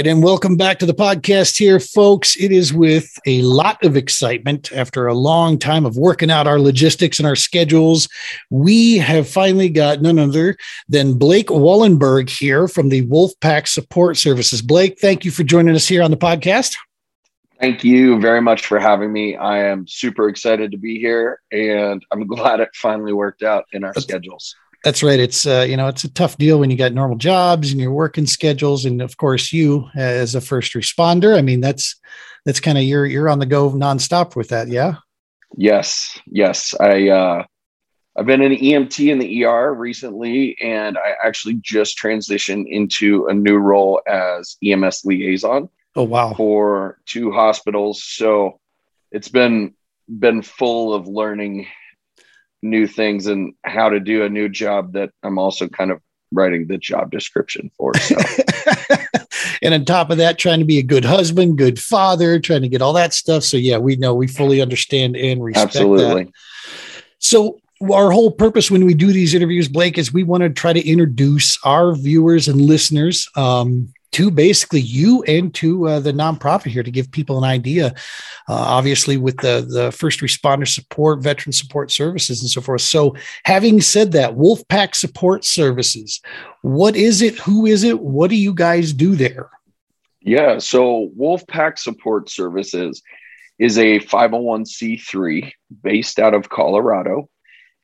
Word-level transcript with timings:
Right, 0.00 0.06
and 0.06 0.22
welcome 0.22 0.56
back 0.56 0.78
to 0.78 0.86
the 0.86 0.94
podcast 0.94 1.58
here, 1.58 1.78
folks. 1.78 2.34
It 2.36 2.52
is 2.52 2.72
with 2.72 3.06
a 3.26 3.42
lot 3.42 3.84
of 3.84 3.98
excitement 3.98 4.72
after 4.72 5.06
a 5.06 5.12
long 5.12 5.58
time 5.58 5.84
of 5.84 5.98
working 5.98 6.30
out 6.30 6.46
our 6.46 6.58
logistics 6.58 7.18
and 7.18 7.28
our 7.28 7.36
schedules. 7.36 8.08
We 8.48 8.96
have 8.96 9.28
finally 9.28 9.68
got 9.68 10.00
none 10.00 10.18
other 10.18 10.56
than 10.88 11.18
Blake 11.18 11.48
Wollenberg 11.48 12.30
here 12.30 12.66
from 12.66 12.88
the 12.88 13.04
Wolfpack 13.08 13.68
Support 13.68 14.16
Services. 14.16 14.62
Blake, 14.62 14.98
thank 14.98 15.26
you 15.26 15.30
for 15.30 15.42
joining 15.42 15.74
us 15.74 15.86
here 15.86 16.02
on 16.02 16.10
the 16.10 16.16
podcast. 16.16 16.78
Thank 17.60 17.84
you 17.84 18.18
very 18.22 18.40
much 18.40 18.64
for 18.64 18.78
having 18.78 19.12
me. 19.12 19.36
I 19.36 19.66
am 19.66 19.86
super 19.86 20.30
excited 20.30 20.70
to 20.70 20.78
be 20.78 20.98
here, 20.98 21.42
and 21.52 22.02
I'm 22.10 22.26
glad 22.26 22.60
it 22.60 22.70
finally 22.72 23.12
worked 23.12 23.42
out 23.42 23.66
in 23.74 23.84
our 23.84 23.92
schedules. 23.92 24.56
That's 24.84 25.02
right. 25.02 25.20
It's 25.20 25.46
uh, 25.46 25.66
you 25.68 25.76
know 25.76 25.88
it's 25.88 26.04
a 26.04 26.12
tough 26.12 26.36
deal 26.38 26.58
when 26.60 26.70
you 26.70 26.76
got 26.76 26.92
normal 26.92 27.18
jobs 27.18 27.70
and 27.70 27.80
your 27.80 27.92
working 27.92 28.26
schedules, 28.26 28.84
and 28.84 29.02
of 29.02 29.16
course 29.16 29.52
you 29.52 29.88
as 29.94 30.34
a 30.34 30.40
first 30.40 30.72
responder. 30.72 31.36
I 31.36 31.42
mean 31.42 31.60
that's 31.60 32.00
that's 32.44 32.60
kind 32.60 32.78
of 32.78 32.84
you're 32.84 33.06
you're 33.06 33.28
on 33.28 33.38
the 33.38 33.46
go 33.46 33.70
nonstop 33.70 34.36
with 34.36 34.48
that. 34.48 34.68
Yeah. 34.68 34.96
Yes. 35.56 36.18
Yes. 36.26 36.74
I 36.80 37.08
uh, 37.08 37.44
I've 38.16 38.26
been 38.26 38.42
an 38.42 38.52
EMT 38.52 39.10
in 39.10 39.18
the 39.18 39.44
ER 39.44 39.74
recently, 39.74 40.56
and 40.60 40.98
I 40.98 41.14
actually 41.24 41.58
just 41.62 41.98
transitioned 41.98 42.66
into 42.68 43.26
a 43.26 43.34
new 43.34 43.56
role 43.56 44.00
as 44.06 44.56
EMS 44.64 45.04
liaison. 45.04 45.68
Oh 45.96 46.04
wow! 46.04 46.34
For 46.34 46.98
two 47.06 47.32
hospitals, 47.32 48.04
so 48.04 48.60
it's 49.10 49.28
been 49.28 49.74
been 50.08 50.42
full 50.42 50.94
of 50.94 51.06
learning 51.06 51.66
new 52.62 52.86
things 52.86 53.26
and 53.26 53.54
how 53.64 53.88
to 53.88 54.00
do 54.00 54.24
a 54.24 54.28
new 54.28 54.48
job 54.48 54.92
that 54.92 55.10
I'm 55.22 55.38
also 55.38 55.68
kind 55.68 55.90
of 55.90 56.00
writing 56.32 56.66
the 56.66 56.78
job 56.78 57.10
description 57.10 57.70
for. 57.76 57.96
So. 57.98 58.16
and 59.62 59.74
on 59.74 59.84
top 59.84 60.10
of 60.10 60.18
that, 60.18 60.38
trying 60.38 60.60
to 60.60 60.64
be 60.64 60.78
a 60.78 60.82
good 60.82 61.04
husband, 61.04 61.58
good 61.58 61.78
father, 61.78 62.38
trying 62.38 62.62
to 62.62 62.68
get 62.68 62.82
all 62.82 62.92
that 62.94 63.14
stuff. 63.14 63.44
So 63.44 63.56
yeah, 63.56 63.78
we 63.78 63.96
know 63.96 64.14
we 64.14 64.26
fully 64.26 64.60
understand 64.60 65.16
and 65.16 65.42
respect 65.42 65.76
Absolutely. 65.76 66.24
that. 66.24 66.32
So 67.18 67.60
our 67.92 68.10
whole 68.10 68.30
purpose 68.30 68.70
when 68.70 68.84
we 68.84 68.94
do 68.94 69.12
these 69.12 69.34
interviews, 69.34 69.68
Blake, 69.68 69.96
is 69.96 70.12
we 70.12 70.22
want 70.22 70.42
to 70.42 70.50
try 70.50 70.72
to 70.72 70.86
introduce 70.86 71.58
our 71.64 71.94
viewers 71.94 72.46
and 72.46 72.60
listeners 72.60 73.28
um, 73.36 73.92
to 74.12 74.30
basically 74.30 74.80
you 74.80 75.22
and 75.24 75.54
to 75.54 75.86
uh, 75.86 76.00
the 76.00 76.12
nonprofit 76.12 76.66
here 76.66 76.82
to 76.82 76.90
give 76.90 77.10
people 77.10 77.38
an 77.38 77.44
idea. 77.44 77.88
Uh, 78.48 78.54
obviously, 78.54 79.16
with 79.16 79.36
the 79.38 79.66
the 79.68 79.92
first 79.92 80.20
responder 80.20 80.66
support, 80.66 81.22
veteran 81.22 81.52
support 81.52 81.90
services, 81.90 82.40
and 82.40 82.50
so 82.50 82.60
forth. 82.60 82.82
So, 82.82 83.14
having 83.44 83.80
said 83.80 84.12
that, 84.12 84.34
Wolfpack 84.34 84.94
Support 84.94 85.44
Services, 85.44 86.20
what 86.62 86.96
is 86.96 87.22
it? 87.22 87.38
Who 87.38 87.66
is 87.66 87.84
it? 87.84 88.00
What 88.00 88.30
do 88.30 88.36
you 88.36 88.54
guys 88.54 88.92
do 88.92 89.14
there? 89.14 89.50
Yeah, 90.20 90.58
so 90.58 91.10
Wolfpack 91.18 91.78
Support 91.78 92.28
Services 92.28 93.02
is 93.58 93.78
a 93.78 94.00
501c3 94.00 95.52
based 95.82 96.18
out 96.18 96.34
of 96.34 96.48
Colorado, 96.48 97.28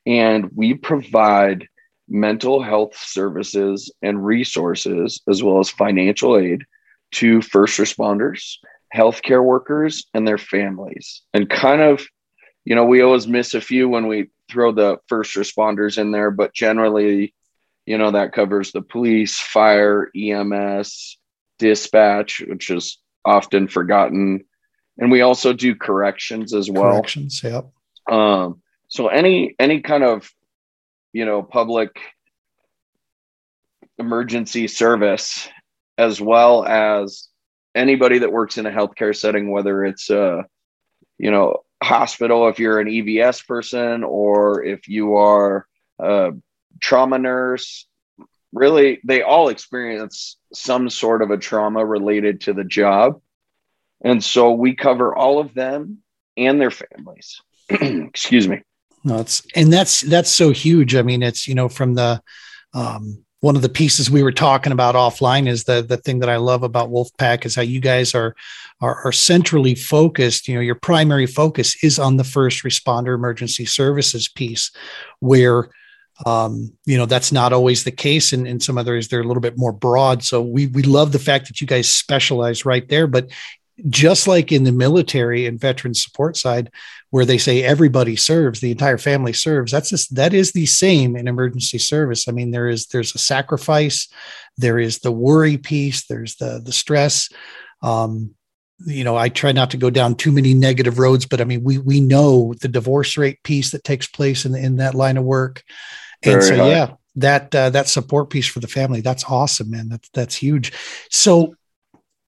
and 0.05 0.49
we 0.55 0.73
provide 0.73 1.67
mental 2.07 2.61
health 2.61 2.95
services 2.97 3.91
and 4.01 4.25
resources, 4.25 5.21
as 5.29 5.43
well 5.43 5.59
as 5.59 5.69
financial 5.69 6.37
aid 6.37 6.63
to 7.11 7.41
first 7.41 7.79
responders, 7.79 8.55
healthcare 8.95 9.43
workers, 9.43 10.05
and 10.13 10.27
their 10.27 10.37
families. 10.37 11.21
And 11.33 11.49
kind 11.49 11.81
of, 11.81 12.05
you 12.65 12.75
know, 12.75 12.85
we 12.85 13.01
always 13.01 13.27
miss 13.27 13.53
a 13.53 13.61
few 13.61 13.89
when 13.89 14.07
we 14.07 14.29
throw 14.49 14.71
the 14.71 14.97
first 15.07 15.35
responders 15.35 15.97
in 15.97 16.11
there, 16.11 16.31
but 16.31 16.53
generally, 16.53 17.33
you 17.85 17.97
know, 17.97 18.11
that 18.11 18.33
covers 18.33 18.71
the 18.71 18.81
police, 18.81 19.39
fire, 19.39 20.09
EMS, 20.15 21.17
dispatch, 21.59 22.41
which 22.47 22.69
is 22.69 22.99
often 23.25 23.67
forgotten. 23.67 24.43
And 24.97 25.11
we 25.11 25.21
also 25.21 25.53
do 25.53 25.75
corrections 25.75 26.53
as 26.53 26.69
well. 26.69 26.91
Corrections, 26.91 27.41
yep. 27.43 27.69
Um, 28.09 28.61
so 28.87 29.07
any 29.07 29.55
any 29.59 29.81
kind 29.81 30.03
of 30.03 30.29
you 31.13 31.25
know 31.25 31.41
public 31.41 31.99
emergency 33.97 34.67
service 34.67 35.49
as 35.97 36.21
well 36.21 36.63
as 36.65 37.29
anybody 37.73 38.19
that 38.19 38.31
works 38.31 38.57
in 38.57 38.65
a 38.65 38.71
healthcare 38.71 39.15
setting 39.15 39.51
whether 39.51 39.83
it's 39.83 40.09
a 40.09 40.45
you 41.17 41.31
know 41.31 41.57
hospital 41.83 42.47
if 42.47 42.59
you're 42.59 42.79
an 42.79 42.87
evs 42.87 43.45
person 43.45 44.03
or 44.03 44.63
if 44.63 44.87
you 44.87 45.15
are 45.15 45.67
a 45.99 46.31
trauma 46.79 47.17
nurse 47.17 47.87
really 48.53 48.99
they 49.03 49.21
all 49.21 49.49
experience 49.49 50.37
some 50.53 50.89
sort 50.89 51.21
of 51.21 51.31
a 51.31 51.37
trauma 51.37 51.85
related 51.85 52.41
to 52.41 52.53
the 52.53 52.63
job. 52.63 53.21
And 54.03 54.23
so 54.23 54.51
we 54.51 54.75
cover 54.75 55.15
all 55.15 55.39
of 55.39 55.53
them 55.53 55.99
and 56.35 56.61
their 56.61 56.71
families. 56.71 57.41
Excuse 57.69 58.47
me 58.47 58.61
no, 59.07 59.19
it's 59.19 59.41
and 59.55 59.71
that's 59.71 60.01
that's 60.01 60.29
so 60.29 60.51
huge. 60.51 60.93
I 60.93 61.01
mean, 61.01 61.23
it's 61.23 61.47
you 61.47 61.55
know 61.55 61.69
from 61.69 61.93
the 61.93 62.21
um, 62.73 63.23
one 63.39 63.55
of 63.55 63.61
the 63.61 63.69
pieces 63.69 64.11
we 64.11 64.21
were 64.21 64.33
talking 64.33 64.73
about 64.73 64.95
offline 64.95 65.47
is 65.47 65.63
the 65.63 65.81
the 65.81 65.95
thing 65.95 66.19
that 66.19 66.29
I 66.29 66.35
love 66.35 66.61
about 66.61 66.89
Wolfpack 66.89 67.45
is 67.45 67.55
how 67.55 67.61
you 67.61 67.79
guys 67.79 68.13
are, 68.13 68.35
are 68.81 69.05
are 69.05 69.13
centrally 69.13 69.75
focused. 69.75 70.49
You 70.49 70.55
know, 70.55 70.61
your 70.61 70.75
primary 70.75 71.25
focus 71.25 71.81
is 71.81 71.99
on 71.99 72.17
the 72.17 72.25
first 72.25 72.63
responder 72.63 73.15
emergency 73.15 73.63
services 73.63 74.27
piece, 74.27 74.71
where 75.21 75.69
um, 76.25 76.73
you 76.85 76.97
know 76.97 77.05
that's 77.05 77.31
not 77.31 77.53
always 77.53 77.85
the 77.85 77.91
case 77.91 78.33
and 78.33 78.45
in 78.45 78.59
some 78.59 78.77
other 78.77 78.91
others 78.91 79.07
they're 79.07 79.21
a 79.21 79.27
little 79.27 79.41
bit 79.41 79.57
more 79.57 79.71
broad 79.71 80.23
so 80.23 80.41
we 80.41 80.67
we 80.67 80.81
love 80.81 81.11
the 81.11 81.19
fact 81.19 81.47
that 81.47 81.61
you 81.61 81.67
guys 81.67 81.91
specialize 81.91 82.65
right 82.65 82.89
there 82.89 83.05
but 83.05 83.29
just 83.89 84.27
like 84.27 84.51
in 84.51 84.63
the 84.63 84.71
military 84.71 85.45
and 85.45 85.59
veteran 85.59 85.93
support 85.93 86.35
side 86.35 86.71
where 87.11 87.25
they 87.25 87.37
say 87.37 87.63
everybody 87.63 88.15
serves 88.15 88.59
the 88.59 88.71
entire 88.71 88.97
family 88.97 89.33
serves 89.33 89.71
that's 89.71 89.89
just 89.89 90.15
that 90.15 90.33
is 90.33 90.51
the 90.51 90.65
same 90.65 91.15
in 91.15 91.27
emergency 91.27 91.77
service. 91.77 92.27
I 92.27 92.31
mean 92.31 92.51
there 92.51 92.69
is 92.69 92.87
there's 92.87 93.13
a 93.15 93.19
sacrifice 93.19 94.07
there 94.57 94.79
is 94.79 94.99
the 94.99 95.11
worry 95.11 95.57
piece 95.57 96.05
there's 96.07 96.35
the 96.35 96.61
the 96.63 96.71
stress. 96.71 97.29
Um, 97.81 98.33
you 98.85 99.03
know 99.03 99.17
i 99.17 99.27
try 99.27 99.51
not 99.51 99.71
to 99.71 99.77
go 99.77 99.89
down 99.89 100.13
too 100.13 100.31
many 100.31 100.53
negative 100.53 100.99
roads 100.99 101.25
but 101.25 101.41
i 101.41 101.43
mean 101.43 101.63
we 101.63 101.79
we 101.79 101.99
know 101.99 102.53
the 102.61 102.67
divorce 102.67 103.17
rate 103.17 103.41
piece 103.41 103.71
that 103.71 103.83
takes 103.83 104.05
place 104.05 104.45
in 104.45 104.53
in 104.53 104.75
that 104.75 104.93
line 104.93 105.17
of 105.17 105.23
work. 105.23 105.63
And 106.23 106.33
Very 106.33 106.43
so 106.43 106.57
high. 106.57 106.69
yeah 106.69 106.93
that 107.17 107.53
uh, 107.53 107.69
that 107.71 107.87
support 107.87 108.29
piece 108.29 108.47
for 108.47 108.59
the 108.59 108.67
family 108.67 109.01
that's 109.01 109.25
awesome 109.25 109.71
man. 109.71 109.89
That's 109.89 110.09
that's 110.13 110.35
huge. 110.35 110.71
So 111.09 111.55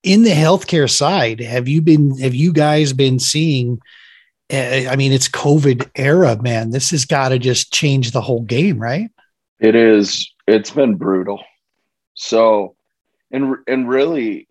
in 0.03 0.23
the 0.23 0.31
healthcare 0.31 0.89
side, 0.89 1.39
have 1.39 1.67
you 1.67 1.81
been 1.81 2.17
have 2.19 2.35
you 2.35 2.53
guys 2.53 2.93
been 2.93 3.19
seeing? 3.19 3.79
Uh, 4.51 4.89
I 4.89 4.95
mean, 4.95 5.11
it's 5.11 5.29
COVID 5.29 5.91
era, 5.95 6.41
man. 6.41 6.71
This 6.71 6.91
has 6.91 7.05
got 7.05 7.29
to 7.29 7.39
just 7.39 7.71
change 7.71 8.11
the 8.11 8.21
whole 8.21 8.41
game, 8.41 8.79
right? 8.79 9.09
It 9.59 9.75
is. 9.75 10.31
It's 10.47 10.71
been 10.71 10.95
brutal. 10.95 11.43
So, 12.15 12.75
and 13.31 13.57
and 13.67 13.87
really, 13.87 14.47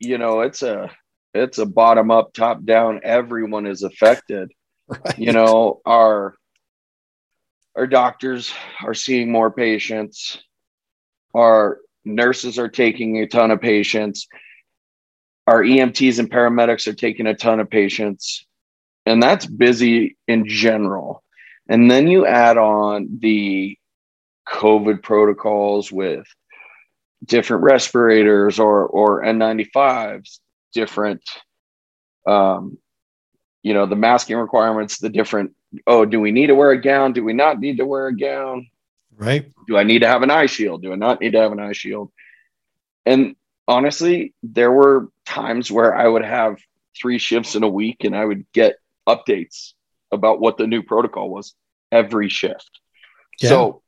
you 0.00 0.18
know, 0.18 0.40
it's 0.40 0.62
a 0.62 0.90
it's 1.34 1.58
a 1.58 1.66
bottom 1.66 2.10
up, 2.10 2.32
top 2.32 2.64
down. 2.64 3.00
Everyone 3.02 3.66
is 3.66 3.82
affected. 3.82 4.52
Right. 4.86 5.18
You 5.18 5.32
know, 5.32 5.80
our 5.84 6.36
our 7.76 7.86
doctors 7.86 8.52
are 8.82 8.94
seeing 8.94 9.30
more 9.30 9.50
patients. 9.50 10.38
Our 11.34 11.80
nurses 12.04 12.58
are 12.58 12.68
taking 12.68 13.18
a 13.18 13.26
ton 13.26 13.50
of 13.50 13.60
patients 13.60 14.26
our 15.46 15.62
EMTs 15.62 16.18
and 16.18 16.30
paramedics 16.30 16.86
are 16.86 16.94
taking 16.94 17.26
a 17.26 17.34
ton 17.34 17.60
of 17.60 17.70
patients, 17.70 18.46
and 19.06 19.22
that's 19.22 19.46
busy 19.46 20.16
in 20.26 20.46
general. 20.46 21.22
And 21.68 21.90
then 21.90 22.08
you 22.08 22.26
add 22.26 22.58
on 22.58 23.18
the 23.20 23.78
COVID 24.48 25.02
protocols 25.02 25.90
with 25.90 26.26
different 27.24 27.62
respirators 27.62 28.58
or 28.58 28.86
or 28.86 29.22
N95s, 29.22 30.40
different 30.72 31.22
um, 32.26 32.78
you 33.64 33.74
know, 33.74 33.86
the 33.86 33.96
masking 33.96 34.36
requirements, 34.36 34.98
the 34.98 35.08
different, 35.08 35.52
oh, 35.86 36.04
do 36.04 36.20
we 36.20 36.30
need 36.30 36.48
to 36.48 36.54
wear 36.54 36.70
a 36.70 36.80
gown? 36.80 37.12
Do 37.12 37.24
we 37.24 37.32
not 37.32 37.58
need 37.58 37.78
to 37.78 37.86
wear 37.86 38.06
a 38.08 38.16
gown? 38.16 38.68
Right. 39.16 39.50
Do 39.66 39.76
I 39.76 39.84
need 39.84 40.00
to 40.00 40.08
have 40.08 40.22
an 40.22 40.30
eye 40.30 40.46
shield? 40.46 40.82
Do 40.82 40.92
I 40.92 40.96
not 40.96 41.20
need 41.20 41.32
to 41.32 41.40
have 41.40 41.52
an 41.52 41.60
eye 41.60 41.72
shield? 41.72 42.12
And 43.06 43.36
honestly, 43.66 44.34
there 44.42 44.72
were 44.72 45.08
times 45.24 45.70
where 45.70 45.94
I 45.94 46.06
would 46.06 46.24
have 46.24 46.58
three 46.96 47.18
shifts 47.18 47.54
in 47.54 47.62
a 47.62 47.68
week 47.68 48.04
and 48.04 48.16
I 48.16 48.24
would 48.24 48.50
get 48.52 48.76
updates 49.08 49.72
about 50.12 50.40
what 50.40 50.56
the 50.56 50.66
new 50.66 50.82
protocol 50.82 51.30
was 51.30 51.54
every 51.90 52.28
shift. 52.28 52.80
Yeah. 53.40 53.48
So 53.48 53.82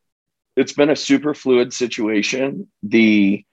it's 0.56 0.72
been 0.72 0.90
a 0.90 0.96
super 0.96 1.34
fluid 1.34 1.72
situation. 1.72 2.68
The 2.82 3.44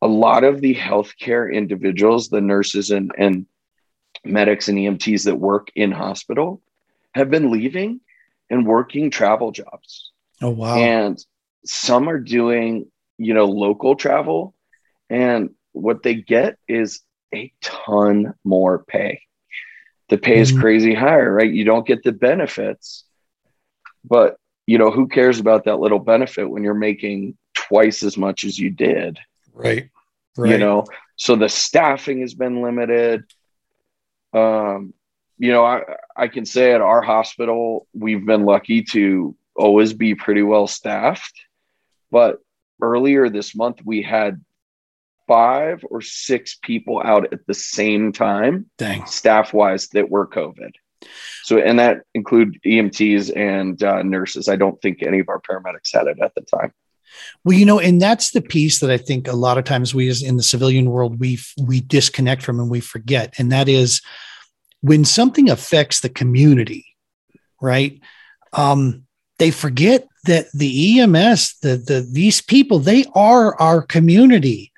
a 0.00 0.06
lot 0.06 0.44
of 0.44 0.60
the 0.60 0.76
healthcare 0.76 1.52
individuals, 1.52 2.28
the 2.28 2.40
nurses 2.40 2.90
and, 2.90 3.10
and 3.18 3.46
medics 4.24 4.68
and 4.68 4.78
EMTs 4.78 5.24
that 5.24 5.36
work 5.36 5.70
in 5.74 5.90
hospital 5.90 6.62
have 7.14 7.30
been 7.30 7.50
leaving 7.50 8.00
and 8.48 8.66
working 8.66 9.10
travel 9.10 9.50
jobs. 9.50 10.12
Oh 10.40 10.50
wow. 10.50 10.76
And 10.76 11.22
some 11.64 12.08
are 12.08 12.20
doing, 12.20 12.86
you 13.18 13.34
know, 13.34 13.46
local 13.46 13.96
travel 13.96 14.54
and 15.10 15.50
what 15.72 16.02
they 16.02 16.14
get 16.14 16.58
is 16.66 17.00
a 17.34 17.52
ton 17.60 18.34
more 18.44 18.84
pay. 18.84 19.22
The 20.08 20.18
pay 20.18 20.38
is 20.38 20.50
mm-hmm. 20.50 20.60
crazy 20.60 20.94
higher, 20.94 21.32
right? 21.32 21.50
You 21.50 21.64
don't 21.64 21.86
get 21.86 22.02
the 22.02 22.12
benefits, 22.12 23.04
but 24.04 24.36
you 24.66 24.78
know, 24.78 24.90
who 24.90 25.08
cares 25.08 25.38
about 25.38 25.64
that 25.64 25.80
little 25.80 25.98
benefit 25.98 26.48
when 26.48 26.62
you're 26.62 26.74
making 26.74 27.36
twice 27.54 28.02
as 28.02 28.16
much 28.16 28.44
as 28.44 28.58
you 28.58 28.70
did? 28.70 29.18
Right. 29.54 29.90
Right. 30.36 30.52
You 30.52 30.58
know, 30.58 30.84
so 31.16 31.36
the 31.36 31.48
staffing 31.48 32.20
has 32.20 32.34
been 32.34 32.62
limited. 32.62 33.24
Um, 34.32 34.94
you 35.38 35.52
know, 35.52 35.64
I, 35.64 35.82
I 36.16 36.28
can 36.28 36.44
say 36.44 36.72
at 36.72 36.80
our 36.80 37.02
hospital, 37.02 37.86
we've 37.92 38.24
been 38.24 38.44
lucky 38.44 38.82
to 38.92 39.34
always 39.56 39.92
be 39.94 40.14
pretty 40.14 40.42
well 40.42 40.66
staffed. 40.66 41.34
But 42.10 42.38
earlier 42.80 43.28
this 43.28 43.56
month, 43.56 43.80
we 43.84 44.02
had 44.02 44.44
five 45.28 45.84
or 45.88 46.00
six 46.00 46.58
people 46.60 47.00
out 47.04 47.32
at 47.32 47.46
the 47.46 47.54
same 47.54 48.12
time, 48.12 48.66
Dang. 48.78 49.06
staff 49.06 49.52
wise, 49.54 49.88
that 49.88 50.10
were 50.10 50.26
COVID. 50.26 50.72
So, 51.44 51.58
and 51.58 51.78
that 51.78 51.98
include 52.14 52.58
EMTs 52.66 53.36
and 53.36 53.80
uh, 53.82 54.02
nurses. 54.02 54.48
I 54.48 54.56
don't 54.56 54.80
think 54.82 55.02
any 55.02 55.20
of 55.20 55.28
our 55.28 55.40
paramedics 55.40 55.94
had 55.94 56.08
it 56.08 56.18
at 56.20 56.34
the 56.34 56.40
time. 56.40 56.72
Well, 57.44 57.56
you 57.56 57.64
know, 57.64 57.78
and 57.78 58.00
that's 58.00 58.32
the 58.32 58.42
piece 58.42 58.80
that 58.80 58.90
I 58.90 58.98
think 58.98 59.28
a 59.28 59.32
lot 59.32 59.58
of 59.58 59.64
times 59.64 59.94
we, 59.94 60.08
as 60.08 60.22
in 60.22 60.36
the 60.36 60.42
civilian 60.42 60.90
world, 60.90 61.20
we 61.20 61.38
we 61.58 61.80
disconnect 61.80 62.42
from 62.42 62.60
and 62.60 62.70
we 62.70 62.80
forget, 62.80 63.34
and 63.38 63.50
that 63.52 63.68
is 63.68 64.02
when 64.80 65.04
something 65.04 65.48
affects 65.48 66.00
the 66.00 66.08
community, 66.08 66.86
right? 67.60 68.00
Um, 68.52 69.04
they 69.38 69.50
forget 69.50 70.06
that 70.24 70.46
the 70.52 71.00
EMS, 71.00 71.58
the 71.60 71.76
the 71.76 72.06
these 72.12 72.40
people, 72.40 72.78
they 72.78 73.04
are 73.14 73.58
our 73.60 73.82
community. 73.82 74.72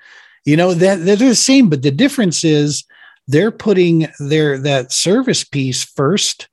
You 0.45 0.57
know 0.57 0.73
that 0.73 1.05
they're 1.05 1.15
the 1.15 1.35
same, 1.35 1.69
but 1.69 1.81
the 1.81 1.91
difference 1.91 2.43
is 2.43 2.85
they're 3.27 3.51
putting 3.51 4.07
their 4.19 4.57
that 4.59 4.91
service 4.91 5.43
piece 5.43 5.83
first 5.83 6.49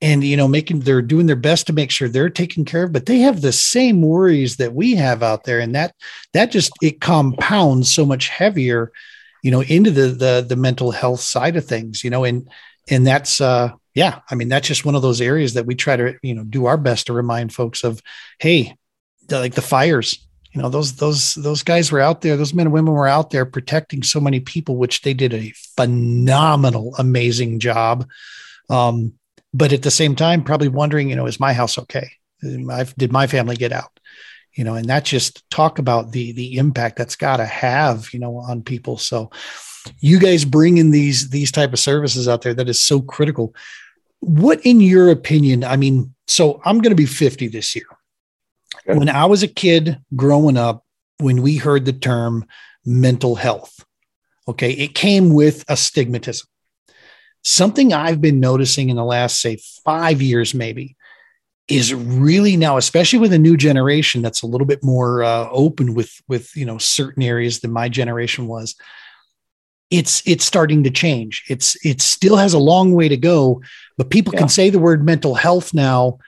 and 0.00 0.24
you 0.24 0.36
know 0.36 0.48
making 0.48 0.80
they're 0.80 1.02
doing 1.02 1.26
their 1.26 1.36
best 1.36 1.68
to 1.68 1.72
make 1.72 1.90
sure 1.90 2.08
they're 2.08 2.28
taken 2.28 2.64
care 2.64 2.84
of 2.84 2.92
but 2.92 3.06
they 3.06 3.18
have 3.20 3.40
the 3.40 3.52
same 3.52 4.02
worries 4.02 4.56
that 4.56 4.74
we 4.74 4.96
have 4.96 5.22
out 5.22 5.44
there. 5.44 5.60
And 5.60 5.74
that 5.74 5.94
that 6.32 6.50
just 6.50 6.72
it 6.82 7.00
compounds 7.00 7.94
so 7.94 8.04
much 8.04 8.28
heavier 8.28 8.92
you 9.42 9.50
know 9.50 9.62
into 9.62 9.90
the 9.90 10.08
the 10.08 10.46
the 10.48 10.56
mental 10.56 10.90
health 10.90 11.20
side 11.20 11.56
of 11.56 11.66
things 11.66 12.02
you 12.02 12.10
know 12.10 12.24
and 12.24 12.48
and 12.88 13.06
that's 13.06 13.40
uh 13.40 13.70
yeah 13.94 14.20
i 14.30 14.34
mean 14.34 14.48
that's 14.48 14.68
just 14.68 14.84
one 14.84 14.94
of 14.94 15.02
those 15.02 15.20
areas 15.20 15.54
that 15.54 15.66
we 15.66 15.74
try 15.74 15.96
to 15.96 16.14
you 16.22 16.34
know 16.34 16.44
do 16.44 16.66
our 16.66 16.78
best 16.78 17.06
to 17.06 17.12
remind 17.12 17.52
folks 17.52 17.84
of 17.84 18.00
hey 18.38 18.74
like 19.30 19.54
the 19.54 19.62
fires 19.62 20.26
you 20.52 20.60
know 20.60 20.68
those 20.68 20.94
those 20.96 21.34
those 21.34 21.62
guys 21.62 21.90
were 21.90 22.00
out 22.00 22.20
there 22.20 22.36
those 22.36 22.54
men 22.54 22.66
and 22.66 22.72
women 22.72 22.92
were 22.92 23.08
out 23.08 23.30
there 23.30 23.46
protecting 23.46 24.02
so 24.02 24.20
many 24.20 24.40
people 24.40 24.76
which 24.76 25.02
they 25.02 25.14
did 25.14 25.32
a 25.32 25.52
phenomenal 25.76 26.94
amazing 26.98 27.58
job 27.58 28.06
um 28.70 29.14
but 29.54 29.72
at 29.72 29.82
the 29.82 29.90
same 29.90 30.16
time, 30.16 30.44
probably 30.44 30.68
wondering, 30.68 31.10
you 31.10 31.16
know, 31.16 31.26
is 31.26 31.40
my 31.40 31.52
house 31.52 31.78
okay? 31.78 32.10
Did 32.40 33.12
my 33.12 33.26
family 33.26 33.56
get 33.56 33.72
out? 33.72 33.98
You 34.54 34.64
know, 34.64 34.74
and 34.74 34.86
that 34.86 35.04
just 35.04 35.48
talk 35.50 35.78
about 35.78 36.12
the 36.12 36.32
the 36.32 36.58
impact 36.58 36.96
that's 36.96 37.16
got 37.16 37.38
to 37.38 37.46
have, 37.46 38.12
you 38.12 38.18
know, 38.18 38.36
on 38.38 38.62
people. 38.62 38.98
So, 38.98 39.30
you 40.00 40.18
guys 40.18 40.44
bring 40.44 40.78
in 40.78 40.90
these 40.90 41.30
these 41.30 41.52
type 41.52 41.72
of 41.72 41.78
services 41.78 42.28
out 42.28 42.42
there 42.42 42.54
that 42.54 42.68
is 42.68 42.80
so 42.80 43.00
critical. 43.00 43.54
What, 44.20 44.64
in 44.64 44.80
your 44.80 45.10
opinion? 45.10 45.64
I 45.64 45.76
mean, 45.76 46.14
so 46.26 46.60
I'm 46.64 46.78
going 46.80 46.90
to 46.90 46.96
be 46.96 47.06
50 47.06 47.48
this 47.48 47.74
year. 47.74 47.86
When 48.84 49.08
I 49.08 49.26
was 49.26 49.42
a 49.42 49.48
kid 49.48 49.98
growing 50.16 50.56
up, 50.56 50.84
when 51.18 51.42
we 51.42 51.56
heard 51.56 51.84
the 51.84 51.92
term 51.92 52.46
mental 52.84 53.36
health, 53.36 53.84
okay, 54.48 54.72
it 54.72 54.94
came 54.94 55.32
with 55.32 55.62
a 55.68 55.74
stigmatism 55.74 56.46
something 57.42 57.92
I've 57.92 58.20
been 58.20 58.40
noticing 58.40 58.88
in 58.88 58.96
the 58.96 59.04
last, 59.04 59.40
say, 59.40 59.58
five 59.84 60.22
years, 60.22 60.54
maybe, 60.54 60.96
is 61.68 61.94
really 61.94 62.56
now, 62.56 62.76
especially 62.76 63.18
with 63.18 63.32
a 63.32 63.38
new 63.38 63.56
generation 63.56 64.22
that's 64.22 64.42
a 64.42 64.46
little 64.46 64.66
bit 64.66 64.82
more 64.82 65.22
uh, 65.22 65.48
open 65.50 65.94
with 65.94 66.12
with 66.28 66.54
you 66.56 66.64
know 66.64 66.78
certain 66.78 67.22
areas 67.22 67.60
than 67.60 67.72
my 67.72 67.88
generation 67.88 68.46
was. 68.46 68.74
It's 69.90 70.22
it's 70.26 70.44
starting 70.44 70.84
to 70.84 70.90
change. 70.90 71.44
It's 71.48 71.76
it 71.84 72.00
still 72.00 72.36
has 72.36 72.54
a 72.54 72.58
long 72.58 72.94
way 72.94 73.08
to 73.08 73.16
go, 73.16 73.62
but 73.96 74.10
people 74.10 74.32
yeah. 74.34 74.40
can 74.40 74.48
say 74.48 74.70
the 74.70 74.78
word 74.78 75.04
mental 75.04 75.34
health 75.34 75.74
now 75.74 76.18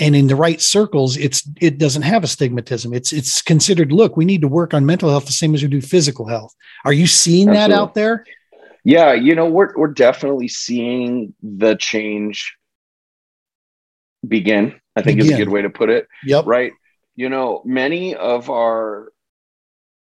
and 0.00 0.14
in 0.14 0.26
the 0.26 0.36
right 0.36 0.60
circles 0.60 1.16
it's 1.16 1.48
it 1.60 1.78
doesn't 1.78 2.02
have 2.02 2.24
a 2.24 2.26
stigmatism 2.26 2.94
it's 2.94 3.12
it's 3.12 3.42
considered 3.42 3.92
look 3.92 4.16
we 4.16 4.24
need 4.24 4.40
to 4.40 4.48
work 4.48 4.74
on 4.74 4.86
mental 4.86 5.10
health 5.10 5.26
the 5.26 5.32
same 5.32 5.54
as 5.54 5.62
we 5.62 5.68
do 5.68 5.80
physical 5.80 6.26
health 6.26 6.54
are 6.84 6.92
you 6.92 7.06
seeing 7.06 7.48
Absolutely. 7.48 7.74
that 7.74 7.80
out 7.80 7.94
there 7.94 8.24
yeah, 8.88 9.12
you 9.12 9.34
know, 9.34 9.44
we're 9.44 9.76
we're 9.76 9.88
definitely 9.92 10.48
seeing 10.48 11.34
the 11.42 11.76
change 11.76 12.56
begin. 14.26 14.80
I 14.96 15.02
think 15.02 15.18
begin. 15.18 15.34
is 15.34 15.38
a 15.38 15.44
good 15.44 15.52
way 15.52 15.60
to 15.60 15.68
put 15.68 15.90
it. 15.90 16.08
Yep. 16.24 16.46
Right. 16.46 16.72
You 17.14 17.28
know, 17.28 17.60
many 17.66 18.14
of 18.14 18.48
our 18.48 19.12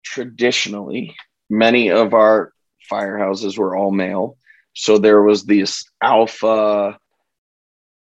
traditionally, 0.04 1.16
many 1.48 1.92
of 1.92 2.16
our 2.16 2.54
firehouses 2.92 3.56
were 3.56 3.76
all 3.76 3.92
male. 3.92 4.36
So 4.74 4.98
there 4.98 5.22
was 5.22 5.44
this 5.44 5.86
alpha, 6.02 6.98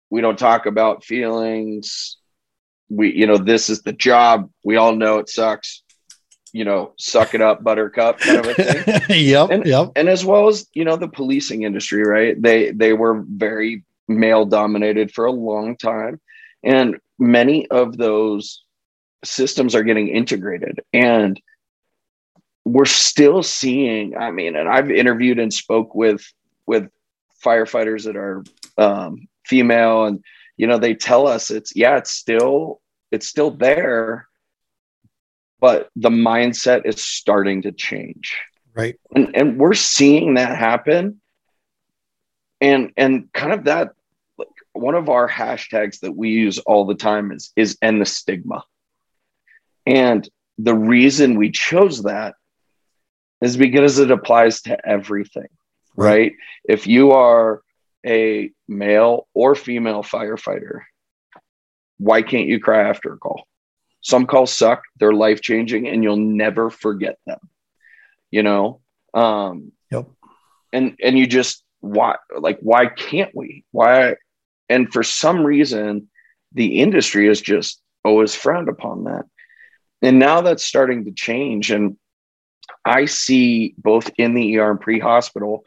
we 0.10 0.22
don't 0.22 0.40
talk 0.40 0.66
about 0.66 1.04
feelings. 1.04 2.18
We, 2.90 3.14
you 3.14 3.28
know, 3.28 3.38
this 3.38 3.70
is 3.70 3.82
the 3.82 3.94
job. 3.94 4.50
We 4.64 4.76
all 4.76 4.96
know 4.96 5.18
it 5.18 5.30
sucks 5.30 5.84
you 6.56 6.64
know, 6.64 6.94
suck 6.98 7.36
it 7.36 7.42
up, 7.42 7.66
buttercup 7.66 8.20
kind 8.20 8.40
of 8.40 8.46
a 8.46 8.54
thing. 8.54 9.02
yep. 9.10 9.50
And, 9.50 9.66
yep. 9.66 9.92
And 9.98 10.08
as 10.08 10.24
well 10.24 10.48
as, 10.48 10.66
you 10.74 10.86
know, 10.86 10.96
the 10.96 11.10
policing 11.10 11.64
industry, 11.64 12.02
right? 12.02 12.42
They 12.42 12.72
they 12.72 12.94
were 12.94 13.26
very 13.28 13.84
male 14.08 14.46
dominated 14.46 15.12
for 15.12 15.26
a 15.26 15.34
long 15.34 15.76
time. 15.76 16.22
And 16.64 16.96
many 17.20 17.68
of 17.68 17.98
those 17.98 18.64
systems 19.26 19.76
are 19.76 19.84
getting 19.84 20.08
integrated. 20.08 20.80
And 20.94 21.42
we're 22.64 22.86
still 22.86 23.44
seeing, 23.44 24.16
I 24.16 24.32
mean, 24.32 24.56
and 24.56 24.70
I've 24.70 24.90
interviewed 24.90 25.40
and 25.40 25.54
spoke 25.54 25.94
with 25.94 26.26
with 26.66 26.90
firefighters 27.44 28.06
that 28.06 28.16
are 28.16 28.46
um, 28.78 29.28
female 29.46 30.06
and 30.06 30.24
you 30.58 30.68
know 30.68 30.78
they 30.78 30.94
tell 30.94 31.28
us 31.28 31.52
it's 31.52 31.76
yeah 31.76 31.98
it's 31.98 32.12
still 32.12 32.82
it's 33.12 33.28
still 33.28 33.52
there 33.52 34.28
but 35.66 35.90
the 35.96 36.10
mindset 36.10 36.86
is 36.86 37.02
starting 37.02 37.64
to 37.64 37.72
change. 37.72 38.36
Right. 38.76 39.00
And, 39.16 39.36
and 39.36 39.58
we're 39.58 39.74
seeing 39.74 40.36
that 40.36 40.56
happen. 40.56 41.22
And 42.62 42.92
and 42.98 43.34
kind 43.34 43.52
of 43.52 43.66
that 43.66 43.94
like 44.38 44.48
one 44.74 44.94
of 44.94 45.10
our 45.10 45.28
hashtags 45.28 46.02
that 46.02 46.16
we 46.16 46.30
use 46.30 46.60
all 46.60 46.86
the 46.86 46.94
time 46.94 47.32
is 47.32 47.52
is 47.56 47.80
end 47.82 48.00
the 48.00 48.06
stigma. 48.06 48.64
And 49.86 50.30
the 50.60 50.76
reason 50.76 51.36
we 51.36 51.50
chose 51.50 52.04
that 52.04 52.36
is 53.42 53.58
because 53.58 53.98
it 53.98 54.12
applies 54.12 54.62
to 54.62 54.88
everything 54.88 55.50
right, 55.96 56.08
right? 56.08 56.32
if 56.64 56.86
you 56.86 57.12
are 57.12 57.62
a 58.06 58.52
male 58.68 59.28
or 59.34 59.56
female 59.56 60.04
firefighter 60.04 60.82
why 61.98 62.22
can't 62.22 62.48
you 62.48 62.60
cry 62.60 62.88
after 62.88 63.14
a 63.14 63.18
call 63.18 63.48
some 64.06 64.28
calls 64.28 64.54
suck, 64.54 64.84
they're 65.00 65.14
life 65.14 65.42
changing, 65.42 65.88
and 65.88 66.04
you'll 66.04 66.16
never 66.16 66.70
forget 66.70 67.18
them. 67.26 67.40
You 68.30 68.44
know? 68.44 68.82
Um, 69.16 69.72
yep. 69.90 70.08
And 70.72 70.96
and 71.04 71.18
you 71.18 71.26
just 71.26 71.64
why 71.80 72.18
like 72.38 72.60
why 72.60 72.86
can't 72.86 73.36
we? 73.36 73.66
Why 73.72 74.18
and 74.70 74.94
for 74.94 75.02
some 75.02 75.44
reason 75.44 76.08
the 76.54 76.82
industry 76.82 77.28
is 77.28 77.42
just 77.42 77.82
always 78.04 78.36
frowned 78.36 78.70
upon 78.70 79.06
that. 79.06 79.26
And 80.04 80.20
now 80.20 80.42
that's 80.42 80.64
starting 80.64 81.06
to 81.06 81.12
change. 81.12 81.72
And 81.72 81.98
I 82.86 83.06
see 83.06 83.74
both 83.76 84.12
in 84.20 84.36
the 84.36 84.60
ER 84.60 84.70
and 84.70 84.80
pre-hospital 84.80 85.66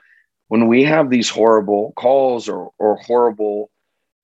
when 0.49 0.67
we 0.67 0.85
have 0.85 1.09
these 1.11 1.29
horrible 1.29 1.93
calls 1.97 2.49
or 2.49 2.73
or 2.79 2.97
horrible, 2.97 3.71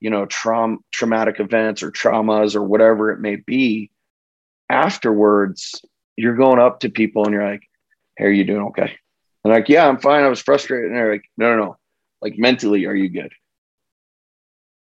you 0.01 0.11
know, 0.11 0.27
traum 0.27 0.85
traumatic 0.91 1.41
events 1.41 1.83
or 1.83 1.91
traumas 1.91 2.57
or 2.57 2.63
whatever 2.63 3.11
it 3.11 3.21
may 3.21 3.37
be, 3.37 3.91
afterwards, 4.69 5.85
you're 6.17 6.37
going 6.37 6.59
up 6.59 6.81
to 6.81 6.89
people 6.89 7.25
and 7.25 7.33
you're 7.33 7.49
like, 7.49 7.69
Hey, 8.17 8.25
are 8.27 8.31
you 8.31 8.45
doing 8.45 8.63
okay? 8.69 8.97
And 9.45 9.53
like, 9.53 9.69
yeah, 9.69 9.87
I'm 9.87 9.99
fine. 9.99 10.25
I 10.25 10.29
was 10.29 10.41
frustrated. 10.41 10.87
And 10.91 10.97
they're 10.97 11.13
like, 11.13 11.31
no, 11.37 11.55
no, 11.55 11.63
no. 11.63 11.77
Like 12.23 12.39
mentally, 12.39 12.87
are 12.87 12.95
you 12.95 13.11
good? 13.11 13.33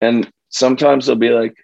And 0.02 0.30
sometimes 0.50 1.06
they'll 1.06 1.16
be 1.16 1.30
like, 1.30 1.56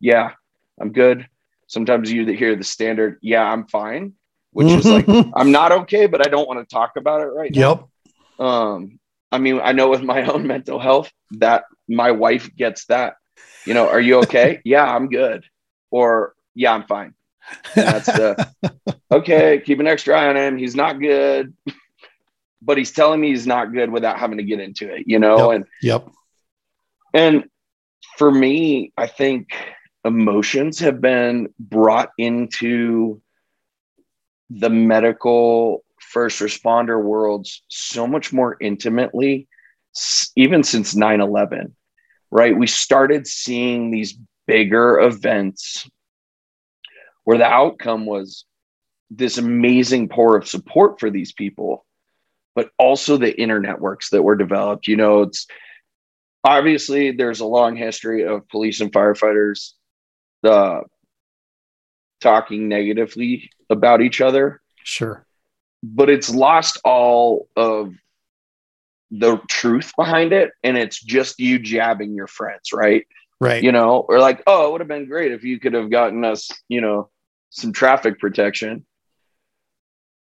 yeah, 0.00 0.32
I'm 0.80 0.92
good. 0.92 1.28
Sometimes 1.66 2.10
you 2.10 2.24
hear 2.26 2.56
the 2.56 2.64
standard, 2.64 3.18
yeah, 3.20 3.42
I'm 3.42 3.66
fine, 3.66 4.14
which 4.52 4.68
is 4.68 4.86
like, 4.86 5.06
I'm 5.34 5.50
not 5.50 5.72
okay, 5.72 6.06
but 6.06 6.24
I 6.24 6.30
don't 6.30 6.48
want 6.48 6.66
to 6.66 6.74
talk 6.74 6.96
about 6.96 7.20
it 7.20 7.26
right 7.26 7.52
now. 7.52 7.90
Um, 8.38 8.98
I 9.32 9.38
mean, 9.38 9.60
I 9.62 9.72
know 9.72 9.88
with 9.88 10.02
my 10.02 10.24
own 10.24 10.46
mental 10.54 10.78
health 10.78 11.12
that 11.32 11.64
my 11.88 12.10
wife 12.10 12.54
gets 12.54 12.86
that. 12.86 13.16
You 13.64 13.74
know, 13.74 13.88
are 13.88 14.00
you 14.00 14.18
okay? 14.20 14.60
yeah, 14.64 14.84
I'm 14.84 15.08
good. 15.08 15.44
Or 15.90 16.34
yeah, 16.54 16.72
I'm 16.72 16.86
fine 16.86 17.14
that's 17.74 18.06
the 18.06 18.48
okay. 19.10 19.60
Keep 19.64 19.80
an 19.80 19.86
extra 19.86 20.18
eye 20.18 20.28
on 20.28 20.36
him. 20.36 20.56
He's 20.56 20.74
not 20.74 21.00
good, 21.00 21.54
but 22.62 22.78
he's 22.78 22.92
telling 22.92 23.20
me 23.20 23.28
he's 23.28 23.46
not 23.46 23.72
good 23.72 23.90
without 23.90 24.18
having 24.18 24.38
to 24.38 24.44
get 24.44 24.60
into 24.60 24.92
it. 24.92 25.04
You 25.06 25.18
know, 25.18 25.50
yep. 25.50 25.56
and 25.56 25.64
yep. 25.82 26.10
And 27.14 27.44
for 28.18 28.30
me, 28.30 28.92
I 28.96 29.06
think 29.06 29.48
emotions 30.04 30.80
have 30.80 31.00
been 31.00 31.48
brought 31.58 32.10
into 32.18 33.20
the 34.50 34.70
medical 34.70 35.84
first 36.00 36.40
responder 36.40 37.02
worlds 37.02 37.62
so 37.68 38.06
much 38.06 38.32
more 38.32 38.56
intimately, 38.60 39.48
even 40.36 40.62
since 40.62 40.94
9 40.94 41.20
11, 41.20 41.74
right? 42.30 42.56
We 42.56 42.66
started 42.66 43.26
seeing 43.26 43.90
these 43.90 44.18
bigger 44.46 45.00
events 45.00 45.88
where 47.24 47.38
the 47.38 47.44
outcome 47.44 48.06
was 48.06 48.44
this 49.10 49.38
amazing 49.38 50.08
pour 50.08 50.36
of 50.36 50.48
support 50.48 51.00
for 51.00 51.10
these 51.10 51.32
people, 51.32 51.84
but 52.54 52.70
also 52.78 53.16
the 53.16 53.40
inner 53.40 53.60
networks 53.60 54.10
that 54.10 54.22
were 54.22 54.36
developed. 54.36 54.88
You 54.88 54.96
know, 54.96 55.22
it's 55.22 55.46
obviously 56.44 57.12
there's 57.12 57.40
a 57.40 57.46
long 57.46 57.76
history 57.76 58.24
of 58.24 58.48
police 58.48 58.80
and 58.80 58.92
firefighters 58.92 59.72
uh, 60.44 60.80
talking 62.20 62.68
negatively 62.68 63.50
about 63.68 64.00
each 64.00 64.20
other. 64.20 64.60
Sure. 64.82 65.26
But 65.82 66.10
it's 66.10 66.34
lost 66.34 66.80
all 66.84 67.48
of 67.56 67.94
the 69.10 69.38
truth 69.48 69.92
behind 69.96 70.32
it. 70.32 70.50
And 70.62 70.76
it's 70.76 71.00
just 71.00 71.38
you 71.38 71.58
jabbing 71.58 72.14
your 72.14 72.26
friends, 72.26 72.72
right? 72.72 73.06
Right. 73.40 73.62
You 73.62 73.70
know, 73.70 74.00
or 74.08 74.18
like, 74.18 74.42
oh, 74.46 74.66
it 74.66 74.72
would 74.72 74.80
have 74.80 74.88
been 74.88 75.06
great 75.06 75.32
if 75.32 75.44
you 75.44 75.60
could 75.60 75.74
have 75.74 75.90
gotten 75.90 76.24
us, 76.24 76.50
you 76.68 76.80
know, 76.80 77.10
some 77.50 77.72
traffic 77.72 78.18
protection. 78.18 78.84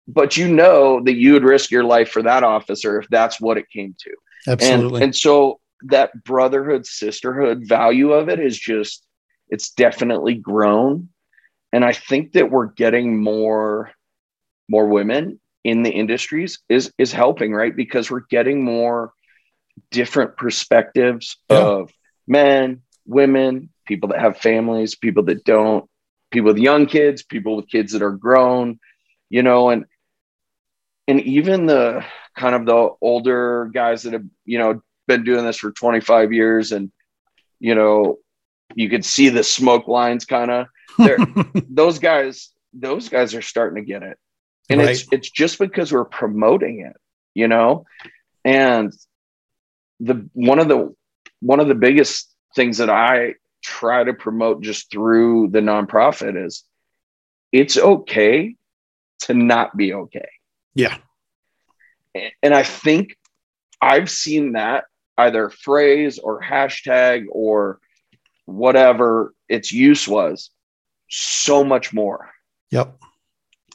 But 0.08 0.36
you 0.36 0.52
know 0.52 1.02
that 1.04 1.14
you 1.14 1.34
would 1.34 1.44
risk 1.44 1.70
your 1.70 1.84
life 1.84 2.10
for 2.10 2.22
that 2.22 2.44
officer 2.44 3.00
if 3.00 3.08
that's 3.08 3.40
what 3.40 3.58
it 3.58 3.68
came 3.70 3.94
to. 3.98 4.10
Absolutely. 4.48 4.96
And, 4.96 5.04
and 5.04 5.16
so 5.16 5.60
that 5.84 6.24
brotherhood, 6.24 6.86
sisterhood 6.86 7.64
value 7.66 8.12
of 8.12 8.28
it 8.28 8.40
is 8.40 8.58
just, 8.58 9.04
it's 9.48 9.70
definitely 9.72 10.34
grown. 10.34 11.08
And 11.72 11.84
I 11.84 11.92
think 11.92 12.32
that 12.32 12.50
we're 12.50 12.66
getting 12.66 13.22
more, 13.22 13.90
more 14.72 14.86
women 14.86 15.38
in 15.62 15.82
the 15.82 15.90
industries 15.90 16.58
is, 16.68 16.90
is 16.98 17.12
helping, 17.12 17.52
right? 17.52 17.76
Because 17.76 18.10
we're 18.10 18.26
getting 18.30 18.64
more 18.64 19.12
different 19.90 20.36
perspectives 20.36 21.36
yeah. 21.50 21.58
of 21.58 21.92
men, 22.26 22.80
women, 23.06 23.68
people 23.86 24.08
that 24.08 24.20
have 24.20 24.38
families, 24.38 24.94
people 24.94 25.24
that 25.24 25.44
don't, 25.44 25.88
people 26.30 26.48
with 26.48 26.58
young 26.58 26.86
kids, 26.86 27.22
people 27.22 27.56
with 27.56 27.68
kids 27.68 27.92
that 27.92 28.02
are 28.02 28.12
grown, 28.12 28.80
you 29.28 29.42
know, 29.42 29.70
and 29.70 29.84
and 31.06 31.20
even 31.20 31.66
the 31.66 32.04
kind 32.36 32.54
of 32.54 32.64
the 32.64 32.90
older 33.00 33.70
guys 33.74 34.04
that 34.04 34.14
have, 34.14 34.24
you 34.46 34.58
know, 34.58 34.80
been 35.06 35.24
doing 35.24 35.44
this 35.44 35.58
for 35.58 35.72
25 35.72 36.32
years 36.32 36.72
and 36.72 36.90
you 37.60 37.74
know, 37.74 38.18
you 38.74 38.88
could 38.88 39.04
see 39.04 39.28
the 39.28 39.44
smoke 39.44 39.86
lines 39.86 40.24
kind 40.24 40.50
of 40.50 40.66
there. 40.98 41.18
those 41.68 41.98
guys 41.98 42.50
those 42.72 43.08
guys 43.08 43.34
are 43.34 43.42
starting 43.42 43.82
to 43.82 43.86
get 43.86 44.02
it. 44.02 44.18
And 44.68 44.80
right. 44.80 44.90
it's 44.90 45.06
it's 45.10 45.30
just 45.30 45.58
because 45.58 45.92
we're 45.92 46.04
promoting 46.04 46.80
it, 46.80 46.96
you 47.34 47.48
know? 47.48 47.84
And 48.44 48.92
the 50.00 50.28
one 50.32 50.58
of 50.58 50.68
the 50.68 50.94
one 51.40 51.60
of 51.60 51.68
the 51.68 51.74
biggest 51.74 52.32
things 52.54 52.78
that 52.78 52.90
I 52.90 53.34
try 53.62 54.04
to 54.04 54.12
promote 54.12 54.62
just 54.62 54.90
through 54.90 55.48
the 55.48 55.60
nonprofit 55.60 56.42
is 56.44 56.64
it's 57.52 57.76
okay 57.76 58.56
to 59.20 59.34
not 59.34 59.76
be 59.76 59.94
okay. 59.94 60.28
Yeah. 60.74 60.96
And 62.42 62.54
I 62.54 62.62
think 62.62 63.16
I've 63.80 64.10
seen 64.10 64.52
that 64.52 64.84
either 65.16 65.50
phrase 65.50 66.18
or 66.18 66.40
hashtag 66.40 67.26
or 67.30 67.78
whatever 68.46 69.34
its 69.48 69.72
use 69.72 70.08
was 70.08 70.50
so 71.08 71.62
much 71.64 71.92
more. 71.92 72.30
Yep. 72.70 72.98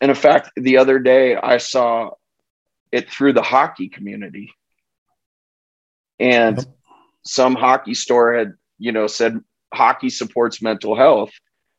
And 0.02 0.10
in 0.10 0.16
fact, 0.16 0.52
the 0.56 0.78
other 0.78 1.00
day 1.00 1.36
I 1.36 1.58
saw 1.58 2.12
it 2.92 3.10
through 3.10 3.34
the 3.34 3.42
hockey 3.42 3.90
community. 3.90 4.54
And 6.20 6.66
some 7.26 7.56
hockey 7.56 7.94
store 7.94 8.36
had, 8.36 8.54
you 8.78 8.92
know, 8.92 9.08
said 9.08 9.40
hockey 9.74 10.10
supports 10.10 10.62
mental 10.62 10.96
health. 10.96 11.32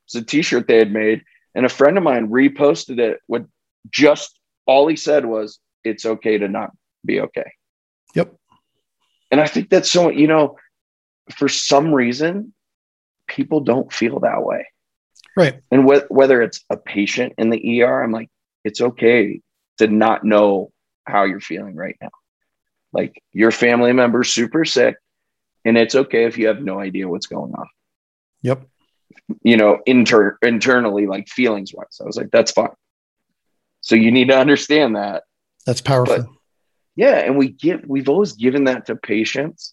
It's 0.07 0.15
a 0.15 0.23
t-shirt 0.23 0.69
they 0.69 0.79
had 0.79 0.93
made. 0.93 1.23
And 1.55 1.65
a 1.65 1.71
friend 1.71 1.97
of 1.97 2.05
mine 2.05 2.29
reposted 2.29 2.99
it 2.99 3.21
with 3.29 3.47
just 3.91 4.39
all 4.67 4.87
he 4.87 4.97
said 4.97 5.25
was, 5.25 5.59
it's 5.85 6.05
okay 6.05 6.39
to 6.39 6.49
not 6.49 6.71
be 7.05 7.21
okay. 7.21 7.53
Yep. 8.15 8.35
And 9.31 9.41
I 9.41 9.47
think 9.47 9.71
that's 9.71 9.91
so, 9.91 10.11
you 10.11 10.27
know, 10.27 10.57
for 11.35 11.49
some 11.49 11.95
reason, 11.95 12.53
people 13.27 13.61
don't 13.61 13.93
feel 13.93 14.21
that 14.21 14.43
way. 14.43 14.67
Right. 15.39 15.61
And 15.71 15.89
wh- 15.89 16.11
whether 16.11 16.43
it's 16.43 16.65
a 16.69 16.77
patient 16.77 17.35
in 17.39 17.51
the 17.51 17.83
ER, 17.83 18.03
I'm 18.03 18.11
like, 18.11 18.29
it's 18.65 18.81
okay 18.81 19.41
to 19.79 19.87
not 19.87 20.25
know 20.25 20.73
how 21.05 21.25
you're 21.25 21.41
feeling 21.41 21.77
right 21.77 21.97
now. 22.01 22.11
Like 22.93 23.23
your 23.33 23.53
family 23.53 23.93
member's 23.93 24.31
super 24.31 24.65
sick, 24.65 24.97
and 25.65 25.79
it's 25.79 25.95
okay 25.95 26.25
if 26.25 26.39
you 26.39 26.49
have 26.49 26.61
no 26.61 26.81
idea 26.81 27.09
what's 27.09 27.27
going 27.27 27.55
on. 27.55 27.69
Yep. 28.43 28.67
You 29.43 29.57
know, 29.57 29.79
inter- 29.87 30.39
internally, 30.43 31.07
like 31.07 31.29
feelings 31.29 31.73
wise, 31.73 31.99
I 32.01 32.05
was 32.05 32.17
like, 32.17 32.31
that's 32.33 32.51
fine. 32.51 32.71
So 33.81 33.95
you 33.95 34.11
need 34.11 34.29
to 34.29 34.39
understand 34.39 34.97
that. 34.97 35.23
That's 35.67 35.81
powerful. 35.81 36.17
But, 36.17 36.27
yeah, 36.97 37.19
and 37.19 37.39
we 37.39 37.49
give 37.49 37.85
we've 37.87 38.09
always 38.09 38.33
given 38.33 38.65
that 38.65 38.87
to 38.87 38.97
patients. 38.97 39.73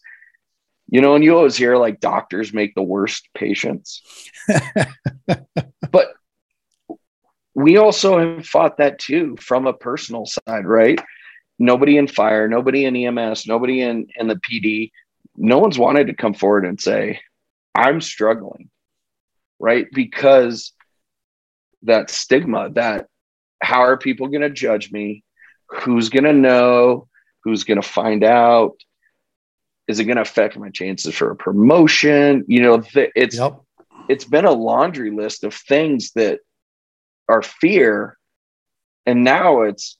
You 0.87 1.01
know, 1.01 1.15
and 1.15 1.23
you 1.23 1.35
always 1.35 1.55
hear 1.55 1.77
like 1.77 1.99
doctors 1.99 2.53
make 2.53 2.75
the 2.75 2.83
worst 2.83 3.27
patients. 3.33 4.01
but 5.91 6.13
we 7.55 7.77
also 7.77 8.19
have 8.19 8.45
fought 8.45 8.77
that 8.77 8.99
too 8.99 9.35
from 9.39 9.65
a 9.65 9.73
personal 9.73 10.25
side, 10.25 10.65
right? 10.65 10.99
Nobody 11.57 11.97
in 11.97 12.07
fire, 12.07 12.47
nobody 12.47 12.85
in 12.85 12.95
EMS, 12.95 13.47
nobody 13.47 13.81
in, 13.81 14.07
in 14.17 14.27
the 14.27 14.35
PD, 14.35 14.91
no 15.37 15.59
one's 15.59 15.79
wanted 15.79 16.07
to 16.07 16.13
come 16.13 16.33
forward 16.33 16.65
and 16.65 16.79
say, 16.79 17.19
I'm 17.73 18.01
struggling, 18.01 18.69
right? 19.59 19.87
Because 19.91 20.73
that 21.83 22.09
stigma, 22.09 22.69
that 22.71 23.07
how 23.61 23.81
are 23.81 23.97
people 23.97 24.27
going 24.27 24.41
to 24.41 24.49
judge 24.49 24.91
me? 24.91 25.23
Who's 25.69 26.09
going 26.09 26.25
to 26.25 26.33
know? 26.33 27.07
Who's 27.43 27.63
going 27.63 27.81
to 27.81 27.87
find 27.87 28.23
out? 28.23 28.75
Is 29.87 29.99
it 29.99 30.05
going 30.05 30.15
to 30.15 30.21
affect 30.21 30.57
my 30.57 30.69
chances 30.69 31.13
for 31.13 31.31
a 31.31 31.35
promotion? 31.35 32.43
You 32.47 32.61
know, 32.61 32.81
th- 32.81 33.11
it's 33.15 33.37
yep. 33.37 33.61
it's 34.09 34.25
been 34.25 34.45
a 34.45 34.51
laundry 34.51 35.11
list 35.11 35.43
of 35.43 35.53
things 35.53 36.11
that 36.15 36.39
are 37.29 37.41
fear, 37.41 38.17
and 39.05 39.23
now 39.23 39.63
it's 39.63 39.97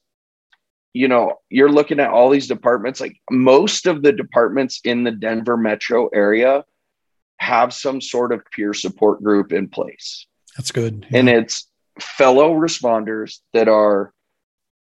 you 0.94 1.08
know 1.08 1.40
you're 1.50 1.72
looking 1.72 2.00
at 2.00 2.10
all 2.10 2.30
these 2.30 2.48
departments. 2.48 3.00
Like 3.00 3.18
most 3.30 3.86
of 3.86 4.02
the 4.02 4.12
departments 4.12 4.82
in 4.84 5.04
the 5.04 5.12
Denver 5.12 5.58
metro 5.58 6.08
area 6.08 6.64
have 7.38 7.74
some 7.74 8.02
sort 8.02 8.32
of 8.32 8.42
peer 8.52 8.74
support 8.74 9.22
group 9.22 9.52
in 9.52 9.68
place. 9.68 10.26
That's 10.56 10.72
good, 10.72 11.06
yeah. 11.12 11.20
and 11.20 11.30
it's 11.30 11.68
fellow 12.00 12.54
responders 12.54 13.40
that 13.54 13.68
are 13.68 14.14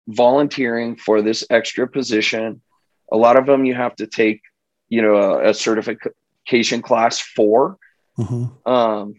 volunteering 0.07 0.95
for 0.95 1.21
this 1.21 1.45
extra 1.50 1.88
position. 1.88 2.62
A 3.12 3.17
lot 3.17 3.38
of 3.38 3.45
them 3.45 3.65
you 3.65 3.74
have 3.75 3.95
to 3.97 4.07
take, 4.07 4.41
you 4.89 5.01
know, 5.01 5.15
a, 5.15 5.49
a 5.49 5.53
certification 5.53 6.81
class 6.81 7.19
for. 7.19 7.77
Mm-hmm. 8.17 8.71
Um, 8.71 9.15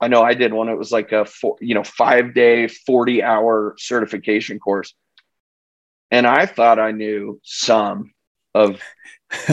I 0.00 0.08
know 0.08 0.22
I 0.22 0.34
did 0.34 0.52
one. 0.52 0.68
It 0.68 0.76
was 0.76 0.92
like 0.92 1.12
a 1.12 1.24
four, 1.24 1.56
you 1.60 1.74
know, 1.74 1.84
five 1.84 2.34
day, 2.34 2.68
40 2.68 3.22
hour 3.22 3.74
certification 3.78 4.58
course. 4.58 4.94
And 6.10 6.26
I 6.26 6.46
thought 6.46 6.78
I 6.78 6.92
knew 6.92 7.40
some 7.42 8.12
of, 8.54 8.80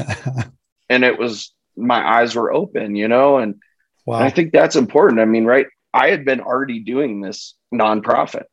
and 0.90 1.04
it 1.04 1.18
was, 1.18 1.54
my 1.76 2.20
eyes 2.20 2.36
were 2.36 2.54
open, 2.54 2.96
you 2.96 3.08
know, 3.08 3.38
and, 3.38 3.56
wow. 4.06 4.18
and 4.18 4.26
I 4.26 4.30
think 4.30 4.52
that's 4.52 4.76
important. 4.76 5.22
I 5.22 5.26
mean, 5.26 5.46
right. 5.46 5.66
I 5.94 6.10
had 6.10 6.26
been 6.26 6.42
already 6.42 6.80
doing 6.80 7.22
this 7.22 7.56
nonprofit. 7.74 8.46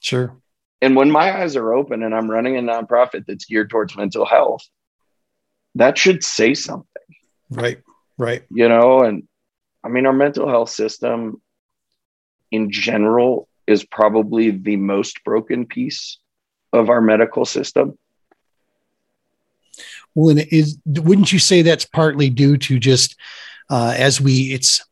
Sure. 0.00 0.36
And 0.82 0.96
when 0.96 1.10
my 1.10 1.40
eyes 1.40 1.56
are 1.56 1.72
open 1.72 2.02
and 2.02 2.14
I'm 2.14 2.30
running 2.30 2.56
a 2.56 2.60
nonprofit 2.60 3.24
that's 3.26 3.46
geared 3.46 3.70
towards 3.70 3.96
mental 3.96 4.26
health, 4.26 4.62
that 5.76 5.98
should 5.98 6.24
say 6.24 6.54
something. 6.54 6.86
Right. 7.50 7.78
Right. 8.18 8.44
You 8.50 8.68
know, 8.68 9.02
and 9.02 9.28
I 9.84 9.88
mean, 9.88 10.06
our 10.06 10.12
mental 10.12 10.48
health 10.48 10.70
system 10.70 11.40
in 12.50 12.70
general 12.70 13.48
is 13.66 13.84
probably 13.84 14.50
the 14.50 14.76
most 14.76 15.22
broken 15.24 15.66
piece 15.66 16.18
of 16.72 16.88
our 16.88 17.00
medical 17.00 17.44
system. 17.44 17.98
Well, 20.14 20.30
and 20.30 20.46
is 20.50 20.78
wouldn't 20.86 21.32
you 21.32 21.38
say 21.38 21.62
that's 21.62 21.84
partly 21.84 22.30
due 22.30 22.56
to 22.56 22.78
just 22.78 23.16
uh, 23.68 23.94
as 23.96 24.20
we 24.20 24.54
it's 24.54 24.82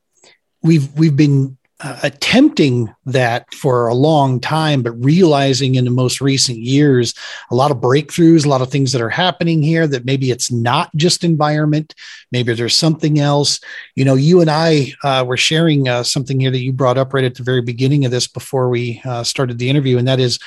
we've 0.62 0.92
we've 0.98 1.16
been 1.16 1.56
uh, 1.80 1.98
attempting 2.02 2.94
that 3.04 3.52
for 3.52 3.88
a 3.88 3.94
long 3.94 4.38
time, 4.38 4.82
but 4.82 4.92
realizing 4.92 5.74
in 5.74 5.84
the 5.84 5.90
most 5.90 6.20
recent 6.20 6.58
years 6.58 7.14
a 7.50 7.54
lot 7.54 7.70
of 7.70 7.78
breakthroughs, 7.78 8.46
a 8.46 8.48
lot 8.48 8.62
of 8.62 8.70
things 8.70 8.92
that 8.92 9.02
are 9.02 9.10
happening 9.10 9.60
here 9.60 9.86
that 9.86 10.04
maybe 10.04 10.30
it's 10.30 10.52
not 10.52 10.94
just 10.94 11.24
environment, 11.24 11.94
maybe 12.30 12.54
there's 12.54 12.76
something 12.76 13.18
else. 13.18 13.60
You 13.96 14.04
know, 14.04 14.14
you 14.14 14.40
and 14.40 14.50
I 14.50 14.94
uh, 15.02 15.24
were 15.26 15.36
sharing 15.36 15.88
uh, 15.88 16.04
something 16.04 16.38
here 16.38 16.52
that 16.52 16.60
you 16.60 16.72
brought 16.72 16.98
up 16.98 17.12
right 17.12 17.24
at 17.24 17.34
the 17.34 17.42
very 17.42 17.62
beginning 17.62 18.04
of 18.04 18.12
this 18.12 18.28
before 18.28 18.68
we 18.68 19.02
uh, 19.04 19.24
started 19.24 19.58
the 19.58 19.68
interview, 19.68 19.98
and 19.98 20.06
that 20.06 20.20
is 20.20 20.38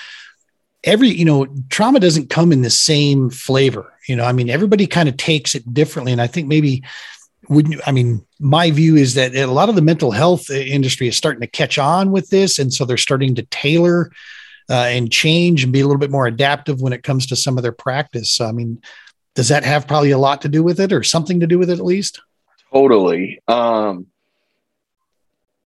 every 0.83 1.09
you 1.09 1.25
know 1.25 1.47
trauma 1.69 1.99
doesn't 1.99 2.29
come 2.29 2.51
in 2.51 2.61
the 2.61 2.69
same 2.69 3.29
flavor 3.29 3.91
you 4.07 4.15
know 4.15 4.23
i 4.23 4.31
mean 4.31 4.49
everybody 4.49 4.85
kind 4.85 5.09
of 5.09 5.17
takes 5.17 5.55
it 5.55 5.73
differently 5.73 6.11
and 6.11 6.21
i 6.21 6.27
think 6.27 6.47
maybe 6.47 6.83
wouldn't 7.49 7.81
I 7.87 7.91
mean, 7.91 8.25
my 8.39 8.71
view 8.71 8.95
is 8.95 9.13
that 9.15 9.35
a 9.35 9.45
lot 9.47 9.69
of 9.69 9.75
the 9.75 9.81
mental 9.81 10.11
health 10.11 10.49
industry 10.49 11.07
is 11.07 11.15
starting 11.15 11.41
to 11.41 11.47
catch 11.47 11.77
on 11.77 12.11
with 12.11 12.29
this. 12.29 12.59
And 12.59 12.73
so 12.73 12.85
they're 12.85 12.97
starting 12.97 13.35
to 13.35 13.43
tailor 13.43 14.11
uh, 14.69 14.87
and 14.89 15.11
change 15.11 15.63
and 15.63 15.71
be 15.71 15.79
a 15.79 15.85
little 15.85 15.99
bit 15.99 16.11
more 16.11 16.27
adaptive 16.27 16.81
when 16.81 16.93
it 16.93 17.03
comes 17.03 17.25
to 17.27 17.35
some 17.35 17.57
of 17.57 17.63
their 17.63 17.71
practice. 17.71 18.31
So, 18.31 18.45
I 18.45 18.51
mean, 18.51 18.81
does 19.35 19.49
that 19.49 19.63
have 19.63 19.87
probably 19.87 20.11
a 20.11 20.17
lot 20.17 20.41
to 20.41 20.49
do 20.49 20.63
with 20.63 20.79
it 20.79 20.91
or 20.91 21.03
something 21.03 21.39
to 21.39 21.47
do 21.47 21.57
with 21.57 21.69
it 21.69 21.79
at 21.79 21.85
least? 21.85 22.21
Totally. 22.71 23.39
Um, 23.47 24.07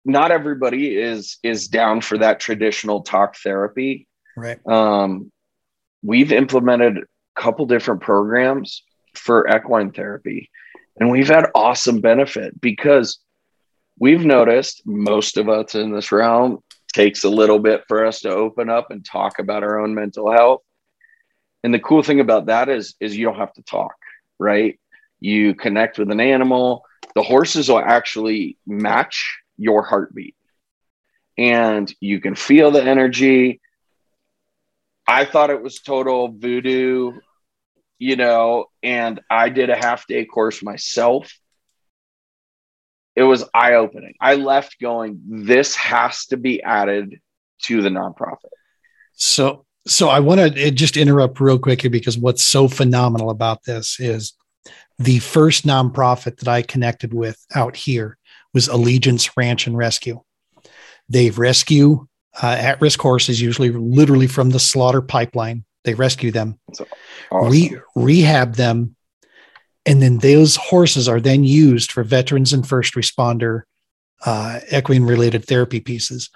not 0.05 0.31
everybody 0.31 0.95
is 0.95 1.37
is 1.41 1.67
down 1.67 1.99
for 1.99 2.19
that 2.19 2.39
traditional 2.39 3.01
talk 3.01 3.35
therapy. 3.37 4.07
Right. 4.37 4.59
Um, 4.67 5.31
we've 6.03 6.31
implemented 6.31 6.99
a 6.99 7.41
couple 7.41 7.65
different 7.65 8.01
programs 8.01 8.83
for 9.15 9.47
equine 9.49 9.91
therapy 9.91 10.51
and 10.99 11.09
we've 11.09 11.27
had 11.27 11.47
awesome 11.53 12.01
benefit 12.01 12.59
because 12.59 13.19
we've 13.99 14.25
noticed 14.25 14.81
most 14.85 15.37
of 15.37 15.49
us 15.49 15.75
in 15.75 15.91
this 15.91 16.11
realm 16.11 16.59
takes 16.93 17.23
a 17.23 17.29
little 17.29 17.59
bit 17.59 17.83
for 17.87 18.05
us 18.05 18.21
to 18.21 18.29
open 18.29 18.69
up 18.69 18.91
and 18.91 19.05
talk 19.05 19.39
about 19.39 19.63
our 19.63 19.79
own 19.79 19.93
mental 19.93 20.31
health. 20.31 20.61
And 21.63 21.73
the 21.73 21.79
cool 21.79 22.03
thing 22.03 22.19
about 22.19 22.45
that 22.45 22.69
is 22.69 22.95
is 22.99 23.17
you 23.17 23.25
don't 23.25 23.39
have 23.39 23.53
to 23.53 23.63
talk, 23.63 23.95
right? 24.39 24.79
You 25.19 25.55
connect 25.55 25.97
with 25.97 26.11
an 26.11 26.19
animal. 26.19 26.85
The 27.15 27.23
horses 27.23 27.69
will 27.69 27.79
actually 27.79 28.57
match 28.65 29.39
your 29.57 29.83
heartbeat. 29.83 30.35
And 31.37 31.93
you 31.99 32.21
can 32.21 32.35
feel 32.35 32.71
the 32.71 32.83
energy. 32.83 33.59
I 35.07 35.25
thought 35.25 35.49
it 35.49 35.61
was 35.61 35.81
total 35.81 36.29
voodoo 36.29 37.19
you 37.99 38.15
know, 38.15 38.65
and 38.83 39.21
I 39.29 39.49
did 39.49 39.69
a 39.69 39.75
half 39.75 40.07
day 40.07 40.25
course 40.25 40.61
myself. 40.63 41.33
It 43.15 43.23
was 43.23 43.45
eye 43.53 43.75
opening. 43.75 44.15
I 44.19 44.35
left 44.35 44.79
going, 44.79 45.21
this 45.25 45.75
has 45.75 46.25
to 46.27 46.37
be 46.37 46.61
added 46.61 47.21
to 47.63 47.81
the 47.81 47.89
nonprofit. 47.89 48.49
So, 49.13 49.65
so 49.87 50.09
I 50.09 50.19
want 50.19 50.55
to 50.55 50.71
just 50.71 50.97
interrupt 50.97 51.39
real 51.39 51.59
quickly 51.59 51.89
because 51.89 52.17
what's 52.17 52.43
so 52.43 52.67
phenomenal 52.67 53.29
about 53.29 53.63
this 53.63 53.99
is 53.99 54.33
the 54.97 55.19
first 55.19 55.65
nonprofit 55.65 56.37
that 56.37 56.47
I 56.47 56.61
connected 56.61 57.13
with 57.13 57.37
out 57.53 57.75
here 57.75 58.17
was 58.53 58.67
Allegiance 58.67 59.35
Ranch 59.37 59.67
and 59.67 59.77
Rescue. 59.77 60.21
They've 61.09 61.37
rescue 61.37 62.07
uh, 62.41 62.57
at 62.59 62.81
risk 62.81 62.99
horses, 62.99 63.41
usually 63.41 63.71
literally 63.71 64.27
from 64.27 64.49
the 64.49 64.59
slaughter 64.59 65.01
pipeline. 65.01 65.64
They 65.85 65.93
rescue 65.93 66.31
them, 66.31 66.59
awesome. 67.31 67.51
re- 67.51 67.77
rehab 67.95 68.55
them, 68.55 68.95
and 69.85 70.01
then 70.01 70.17
those 70.17 70.55
horses 70.55 71.07
are 71.07 71.21
then 71.21 71.43
used 71.43 71.91
for 71.91 72.03
veterans 72.03 72.53
and 72.53 72.67
first 72.67 72.95
responder 72.95 73.61
uh, 74.25 74.59
equine 74.71 75.03
related 75.03 75.45
therapy 75.45 75.79
pieces. 75.79 76.29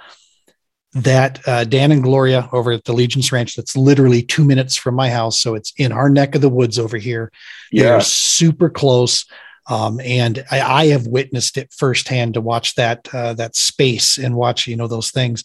That 0.93 1.47
uh, 1.47 1.65
Dan 1.65 1.91
and 1.91 2.01
Gloria 2.01 2.49
over 2.51 2.71
at 2.71 2.83
the 2.83 2.93
Allegiance 2.93 3.31
Ranch, 3.31 3.55
that's 3.55 3.77
literally 3.77 4.23
two 4.23 4.43
minutes 4.43 4.75
from 4.75 4.95
my 4.95 5.09
house. 5.09 5.39
So 5.39 5.53
it's 5.53 5.71
in 5.77 5.91
our 5.91 6.09
neck 6.09 6.33
of 6.33 6.41
the 6.41 6.49
woods 6.49 6.79
over 6.79 6.97
here. 6.97 7.31
Yeah. 7.71 7.83
They're 7.83 8.01
super 8.01 8.69
close. 8.69 9.25
Um, 9.69 9.99
and 9.99 10.43
I, 10.49 10.61
I, 10.61 10.85
have 10.87 11.05
witnessed 11.05 11.57
it 11.57 11.71
firsthand 11.71 12.33
to 12.33 12.41
watch 12.41 12.73
that 12.73 13.07
uh, 13.13 13.33
that 13.33 13.55
space 13.55 14.17
and 14.17 14.33
watch 14.35 14.65
you 14.65 14.75
know 14.75 14.87
those 14.87 15.11
things. 15.11 15.43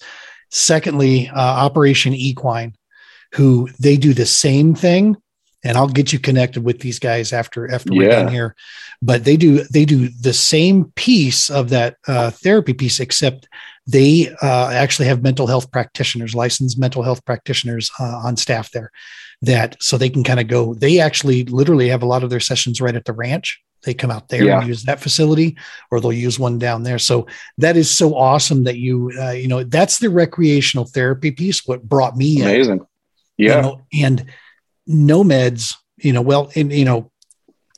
Secondly, 0.50 1.28
uh, 1.28 1.38
Operation 1.38 2.14
Equine 2.14 2.74
who 3.34 3.68
they 3.78 3.96
do 3.96 4.14
the 4.14 4.26
same 4.26 4.74
thing 4.74 5.16
and 5.64 5.78
I'll 5.78 5.88
get 5.88 6.12
you 6.12 6.18
connected 6.18 6.62
with 6.62 6.80
these 6.80 6.98
guys 6.98 7.32
after 7.32 7.72
after 7.72 7.92
we're 7.92 8.10
done 8.10 8.28
here. 8.28 8.54
But 9.00 9.24
they 9.24 9.36
do 9.36 9.64
they 9.64 9.86
do 9.86 10.08
the 10.08 10.34
same 10.34 10.92
piece 10.94 11.50
of 11.50 11.70
that 11.70 11.96
uh, 12.06 12.30
therapy 12.30 12.74
piece, 12.74 13.00
except 13.00 13.48
they 13.86 14.34
uh, 14.42 14.70
actually 14.70 15.08
have 15.08 15.22
mental 15.22 15.46
health 15.46 15.70
practitioners, 15.72 16.34
licensed 16.34 16.78
mental 16.78 17.02
health 17.02 17.24
practitioners 17.24 17.90
uh, 17.98 18.20
on 18.24 18.36
staff 18.36 18.70
there. 18.70 18.92
That 19.42 19.76
so 19.82 19.96
they 19.96 20.10
can 20.10 20.22
kind 20.22 20.40
of 20.40 20.48
go. 20.48 20.74
They 20.74 21.00
actually 21.00 21.44
literally 21.44 21.88
have 21.88 22.02
a 22.02 22.06
lot 22.06 22.22
of 22.22 22.30
their 22.30 22.40
sessions 22.40 22.80
right 22.80 22.94
at 22.94 23.06
the 23.06 23.12
ranch. 23.12 23.60
They 23.82 23.94
come 23.94 24.10
out 24.10 24.28
there 24.28 24.44
yeah. 24.44 24.60
and 24.60 24.68
use 24.68 24.84
that 24.84 25.00
facility, 25.00 25.58
or 25.90 26.00
they'll 26.00 26.12
use 26.12 26.38
one 26.38 26.58
down 26.58 26.84
there. 26.84 26.98
So 26.98 27.26
that 27.58 27.76
is 27.76 27.90
so 27.90 28.14
awesome 28.14 28.64
that 28.64 28.78
you 28.78 29.12
uh, 29.18 29.30
you 29.30 29.48
know 29.48 29.64
that's 29.64 29.98
the 29.98 30.10
recreational 30.10 30.86
therapy 30.86 31.30
piece. 31.30 31.66
What 31.66 31.82
brought 31.82 32.16
me 32.16 32.40
in 32.40 32.48
amazing. 32.48 32.80
In 32.80 32.86
yeah. 33.36 33.56
You 33.56 33.62
know, 33.62 33.80
and 33.92 34.26
no 34.86 35.24
meds, 35.24 35.74
you 35.96 36.12
know, 36.12 36.22
well, 36.22 36.50
and 36.54 36.72
you 36.72 36.84
know, 36.84 37.10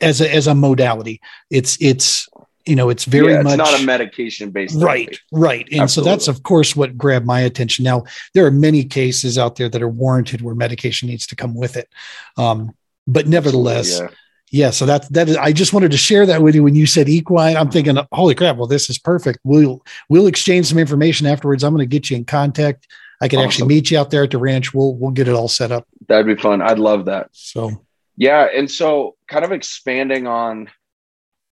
as 0.00 0.20
a 0.20 0.32
as 0.32 0.46
a 0.46 0.54
modality, 0.54 1.20
it's 1.50 1.78
it's 1.80 2.28
you 2.66 2.74
know, 2.74 2.88
it's 2.88 3.04
very 3.04 3.32
yeah, 3.32 3.40
it's 3.40 3.44
much 3.44 3.58
not 3.58 3.80
a 3.80 3.84
medication 3.84 4.50
based. 4.50 4.74
Right, 4.76 5.06
therapy. 5.06 5.20
right. 5.32 5.68
And 5.70 5.82
Absolutely. 5.82 6.10
so 6.10 6.14
that's 6.14 6.28
of 6.28 6.42
course 6.42 6.74
what 6.74 6.98
grabbed 6.98 7.24
my 7.24 7.40
attention. 7.40 7.84
Now, 7.84 8.04
there 8.34 8.44
are 8.44 8.50
many 8.50 8.84
cases 8.84 9.38
out 9.38 9.54
there 9.54 9.68
that 9.68 9.80
are 9.80 9.88
warranted 9.88 10.42
where 10.42 10.54
medication 10.54 11.08
needs 11.08 11.26
to 11.28 11.36
come 11.36 11.54
with 11.54 11.76
it. 11.76 11.88
Um, 12.36 12.74
but 13.06 13.28
nevertheless, 13.28 14.00
yeah. 14.00 14.08
yeah. 14.50 14.70
so 14.70 14.84
that 14.86 15.08
that 15.12 15.28
is 15.28 15.36
I 15.36 15.52
just 15.52 15.72
wanted 15.72 15.92
to 15.92 15.96
share 15.96 16.26
that 16.26 16.42
with 16.42 16.56
you 16.56 16.64
when 16.64 16.74
you 16.74 16.86
said 16.86 17.08
equine. 17.08 17.56
I'm 17.56 17.70
thinking, 17.70 17.96
holy 18.10 18.34
crap, 18.34 18.56
well, 18.56 18.66
this 18.66 18.90
is 18.90 18.98
perfect. 18.98 19.38
We'll 19.44 19.84
we'll 20.08 20.26
exchange 20.26 20.66
some 20.66 20.78
information 20.78 21.28
afterwards. 21.28 21.62
I'm 21.62 21.72
going 21.72 21.88
to 21.88 21.94
get 21.98 22.10
you 22.10 22.16
in 22.16 22.24
contact 22.24 22.88
I 23.20 23.28
can 23.28 23.38
awesome. 23.38 23.48
actually 23.48 23.68
meet 23.68 23.90
you 23.90 23.98
out 23.98 24.10
there 24.10 24.24
at 24.24 24.30
the 24.30 24.38
ranch. 24.38 24.74
We'll 24.74 24.94
we'll 24.94 25.10
get 25.10 25.28
it 25.28 25.34
all 25.34 25.48
set 25.48 25.72
up. 25.72 25.86
That'd 26.08 26.26
be 26.26 26.40
fun. 26.40 26.62
I'd 26.62 26.78
love 26.78 27.06
that. 27.06 27.28
So 27.32 27.84
yeah, 28.16 28.48
and 28.54 28.70
so 28.70 29.16
kind 29.28 29.44
of 29.44 29.52
expanding 29.52 30.26
on 30.26 30.68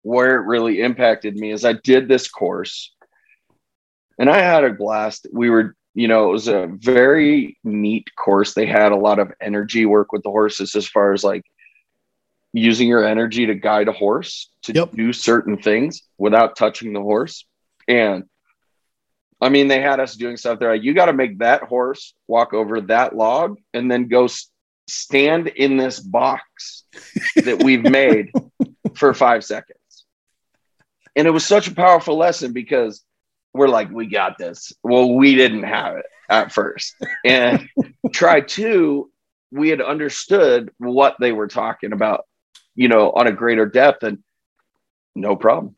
where 0.03 0.35
it 0.35 0.45
really 0.45 0.81
impacted 0.81 1.35
me 1.35 1.51
is 1.51 1.63
I 1.63 1.73
did 1.73 2.07
this 2.07 2.27
course 2.27 2.93
and 4.17 4.29
I 4.29 4.39
had 4.39 4.63
a 4.63 4.73
blast. 4.73 5.27
We 5.31 5.49
were, 5.49 5.75
you 5.93 6.07
know, 6.07 6.29
it 6.29 6.31
was 6.31 6.47
a 6.47 6.67
very 6.71 7.57
neat 7.63 8.07
course. 8.15 8.53
They 8.53 8.65
had 8.65 8.91
a 8.91 8.95
lot 8.97 9.19
of 9.19 9.31
energy 9.41 9.85
work 9.85 10.11
with 10.11 10.23
the 10.23 10.29
horses 10.29 10.75
as 10.75 10.87
far 10.87 11.13
as 11.13 11.23
like 11.23 11.43
using 12.53 12.87
your 12.87 13.05
energy 13.05 13.45
to 13.45 13.55
guide 13.55 13.87
a 13.87 13.93
horse 13.93 14.51
to 14.63 14.73
yep. 14.73 14.91
do 14.91 15.13
certain 15.13 15.57
things 15.57 16.03
without 16.17 16.55
touching 16.55 16.93
the 16.93 17.01
horse. 17.01 17.45
And 17.87 18.25
I 19.41 19.49
mean, 19.49 19.67
they 19.67 19.81
had 19.81 19.99
us 19.99 20.15
doing 20.15 20.37
stuff 20.37 20.59
there. 20.59 20.71
Like, 20.71 20.83
you 20.83 20.93
got 20.93 21.05
to 21.05 21.13
make 21.13 21.39
that 21.39 21.63
horse 21.63 22.13
walk 22.27 22.53
over 22.53 22.81
that 22.81 23.15
log 23.15 23.57
and 23.73 23.89
then 23.89 24.07
go 24.07 24.27
stand 24.87 25.47
in 25.47 25.77
this 25.77 25.99
box 25.99 26.83
that 27.35 27.63
we've 27.63 27.83
made 27.83 28.31
for 28.93 29.13
five 29.13 29.43
seconds. 29.43 29.77
And 31.15 31.27
it 31.27 31.31
was 31.31 31.45
such 31.45 31.67
a 31.67 31.75
powerful 31.75 32.17
lesson 32.17 32.53
because 32.53 33.03
we're 33.53 33.67
like, 33.67 33.89
we 33.89 34.05
got 34.05 34.37
this. 34.37 34.71
Well, 34.83 35.13
we 35.15 35.35
didn't 35.35 35.63
have 35.63 35.97
it 35.97 36.05
at 36.29 36.51
first. 36.51 36.95
And 37.25 37.67
try 38.13 38.41
two, 38.41 39.11
we 39.51 39.69
had 39.69 39.81
understood 39.81 40.71
what 40.77 41.15
they 41.19 41.31
were 41.31 41.47
talking 41.47 41.93
about, 41.93 42.25
you 42.75 42.87
know, 42.87 43.11
on 43.11 43.27
a 43.27 43.31
greater 43.31 43.65
depth 43.65 44.03
and 44.03 44.19
no 45.15 45.35
problem 45.35 45.75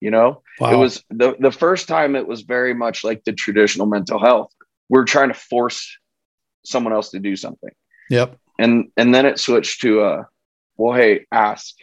you 0.00 0.10
know? 0.10 0.42
Wow. 0.60 0.72
it 0.72 0.76
was 0.76 1.04
the, 1.10 1.36
the 1.38 1.52
first 1.52 1.88
time 1.88 2.16
it 2.16 2.26
was 2.26 2.42
very 2.42 2.74
much 2.74 3.04
like 3.04 3.24
the 3.24 3.32
traditional 3.32 3.86
mental 3.86 4.18
health. 4.18 4.52
We're 4.88 5.04
trying 5.04 5.28
to 5.28 5.34
force 5.34 5.96
someone 6.64 6.92
else 6.92 7.10
to 7.10 7.18
do 7.18 7.36
something. 7.36 7.70
Yep. 8.10 8.38
And 8.58 8.90
and 8.96 9.14
then 9.14 9.26
it 9.26 9.38
switched 9.38 9.80
to 9.82 10.00
uh 10.02 10.24
well 10.76 10.94
hey 10.94 11.26
ask. 11.30 11.74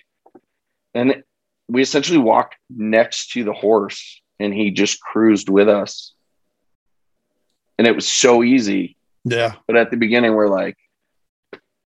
And 0.93 1.12
it, 1.12 1.26
we 1.67 1.82
essentially 1.82 2.17
walked 2.17 2.56
next 2.69 3.32
to 3.32 3.43
the 3.43 3.54
horse 3.54 4.21
and 4.39 4.54
he 4.54 4.71
just 4.71 5.02
cruised 5.02 5.49
with 5.49 5.69
us. 5.69 6.13
And 7.78 7.88
it 7.88 7.95
was 7.95 8.08
so 8.08 8.43
easy. 8.43 8.97
Yeah. 9.23 9.54
But 9.67 9.78
at 9.78 9.91
the 9.91 9.97
beginning 9.97 10.34
we're 10.34 10.47
like 10.47 10.78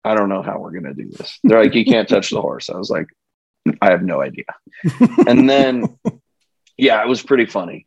i 0.03 0.15
don't 0.15 0.29
know 0.29 0.41
how 0.41 0.57
we're 0.59 0.71
gonna 0.71 0.93
do 0.93 1.09
this. 1.09 1.39
They're 1.43 1.61
like 1.61 1.75
you 1.75 1.85
can't 1.85 2.07
touch 2.07 2.29
the 2.29 2.41
horse. 2.41 2.69
I 2.69 2.77
was 2.77 2.89
like 2.89 3.07
I 3.82 3.91
have 3.91 4.03
no 4.03 4.21
idea. 4.21 4.45
and 5.27 5.49
then, 5.49 5.97
yeah, 6.77 7.01
it 7.01 7.08
was 7.08 7.21
pretty 7.21 7.45
funny. 7.45 7.86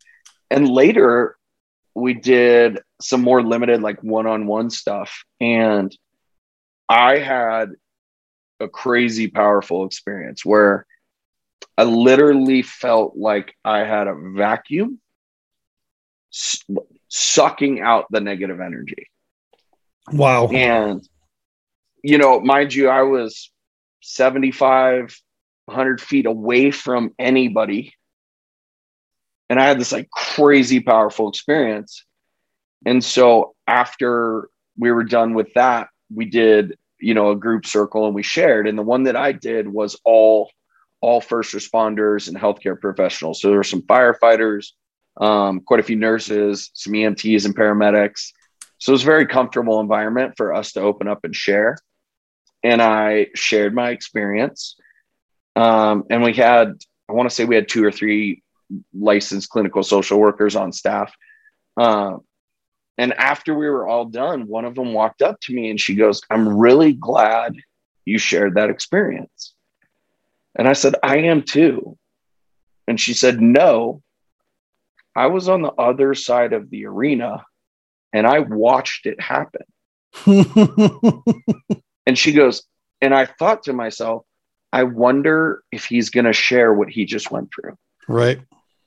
And 0.49 0.67
later, 0.67 1.37
we 1.95 2.13
did 2.13 2.79
some 3.01 3.21
more 3.21 3.41
limited, 3.41 3.81
like 3.81 4.01
one 4.03 4.27
on 4.27 4.47
one 4.47 4.69
stuff. 4.69 5.23
And 5.39 5.95
I 6.87 7.17
had 7.19 7.71
a 8.59 8.67
crazy 8.67 9.27
powerful 9.27 9.85
experience 9.85 10.45
where 10.45 10.85
I 11.77 11.83
literally 11.83 12.61
felt 12.61 13.15
like 13.15 13.55
I 13.63 13.79
had 13.79 14.07
a 14.07 14.15
vacuum 14.15 14.99
sucking 17.09 17.81
out 17.81 18.05
the 18.09 18.21
negative 18.21 18.59
energy. 18.59 19.07
Wow. 20.11 20.47
And, 20.47 21.07
you 22.03 22.17
know, 22.17 22.39
mind 22.39 22.73
you, 22.73 22.89
I 22.89 23.03
was 23.03 23.51
75, 24.01 25.15
100 25.71 26.01
feet 26.01 26.25
away 26.25 26.71
from 26.71 27.13
anybody. 27.17 27.93
And 29.49 29.59
I 29.59 29.65
had 29.65 29.79
this 29.79 29.91
like 29.91 30.09
crazy 30.09 30.79
powerful 30.79 31.29
experience. 31.29 32.05
And 32.85 33.03
so 33.03 33.55
after 33.67 34.49
we 34.77 34.91
were 34.91 35.03
done 35.03 35.33
with 35.33 35.53
that, 35.53 35.89
we 36.13 36.25
did, 36.25 36.77
you 36.99 37.13
know, 37.13 37.31
a 37.31 37.35
group 37.35 37.65
circle 37.65 38.05
and 38.05 38.15
we 38.15 38.23
shared. 38.23 38.67
And 38.67 38.77
the 38.77 38.83
one 38.83 39.03
that 39.03 39.15
I 39.15 39.31
did 39.31 39.67
was 39.67 39.99
all 40.03 40.51
all 41.01 41.19
first 41.19 41.53
responders 41.53 42.27
and 42.27 42.37
healthcare 42.37 42.79
professionals. 42.79 43.41
So 43.41 43.47
there 43.47 43.57
were 43.57 43.63
some 43.63 43.81
firefighters, 43.81 44.67
um, 45.19 45.61
quite 45.61 45.79
a 45.79 45.83
few 45.83 45.95
nurses, 45.95 46.69
some 46.75 46.93
EMTs 46.93 47.45
and 47.45 47.57
paramedics. 47.57 48.31
So 48.77 48.91
it 48.91 48.93
was 48.93 49.01
a 49.01 49.05
very 49.05 49.25
comfortable 49.25 49.79
environment 49.79 50.35
for 50.37 50.53
us 50.53 50.73
to 50.73 50.81
open 50.81 51.07
up 51.07 51.19
and 51.23 51.35
share. 51.35 51.77
And 52.63 52.81
I 52.81 53.27
shared 53.33 53.73
my 53.73 53.89
experience. 53.89 54.75
Um, 55.61 56.05
and 56.09 56.23
we 56.23 56.33
had, 56.33 56.83
I 57.07 57.13
want 57.13 57.29
to 57.29 57.35
say 57.35 57.45
we 57.45 57.53
had 57.53 57.69
two 57.69 57.85
or 57.85 57.91
three 57.91 58.41
licensed 58.93 59.49
clinical 59.49 59.83
social 59.83 60.19
workers 60.19 60.55
on 60.55 60.71
staff. 60.71 61.13
Uh, 61.77 62.17
and 62.97 63.13
after 63.13 63.53
we 63.53 63.69
were 63.69 63.87
all 63.87 64.05
done, 64.05 64.47
one 64.47 64.65
of 64.65 64.73
them 64.73 64.93
walked 64.93 65.21
up 65.21 65.39
to 65.41 65.53
me 65.53 65.69
and 65.69 65.79
she 65.79 65.93
goes, 65.93 66.23
I'm 66.31 66.57
really 66.57 66.93
glad 66.93 67.53
you 68.05 68.17
shared 68.17 68.55
that 68.55 68.71
experience. 68.71 69.53
And 70.57 70.67
I 70.67 70.73
said, 70.73 70.95
I 71.03 71.17
am 71.17 71.43
too. 71.43 71.95
And 72.87 72.99
she 72.99 73.13
said, 73.13 73.39
No, 73.39 74.01
I 75.15 75.27
was 75.27 75.47
on 75.47 75.61
the 75.61 75.73
other 75.73 76.15
side 76.15 76.53
of 76.53 76.71
the 76.71 76.87
arena 76.87 77.45
and 78.11 78.25
I 78.25 78.39
watched 78.39 79.05
it 79.05 79.21
happen. 79.21 79.61
and 82.07 82.17
she 82.17 82.33
goes, 82.33 82.63
And 82.99 83.13
I 83.13 83.27
thought 83.27 83.63
to 83.63 83.73
myself, 83.73 84.25
I 84.73 84.83
wonder 84.83 85.63
if 85.71 85.85
he's 85.85 86.09
going 86.09 86.25
to 86.25 86.33
share 86.33 86.73
what 86.73 86.89
he 86.89 87.05
just 87.05 87.31
went 87.31 87.51
through. 87.53 87.77
right. 88.07 88.39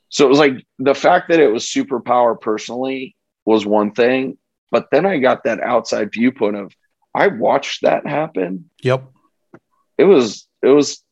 So 0.09 0.25
it 0.25 0.29
was 0.29 0.39
like 0.39 0.65
the 0.79 0.95
fact 0.95 1.29
that 1.31 1.41
it 1.41 1.53
was 1.53 1.65
superpower 1.65 2.41
personally 2.41 3.17
was 3.45 3.67
one 3.67 3.91
thing. 3.91 4.39
But 4.71 4.87
then 4.93 5.07
I 5.07 5.19
got 5.19 5.43
that 5.45 5.61
outside 5.61 6.13
viewpoint 6.13 6.57
of, 6.57 6.73
I 7.13 7.29
watched 7.29 7.83
that 7.83 8.07
happen. 8.07 8.71
Yep. 8.83 9.11
It 9.99 10.05
was, 10.05 10.47
it 10.63 10.69
was, 10.69 11.03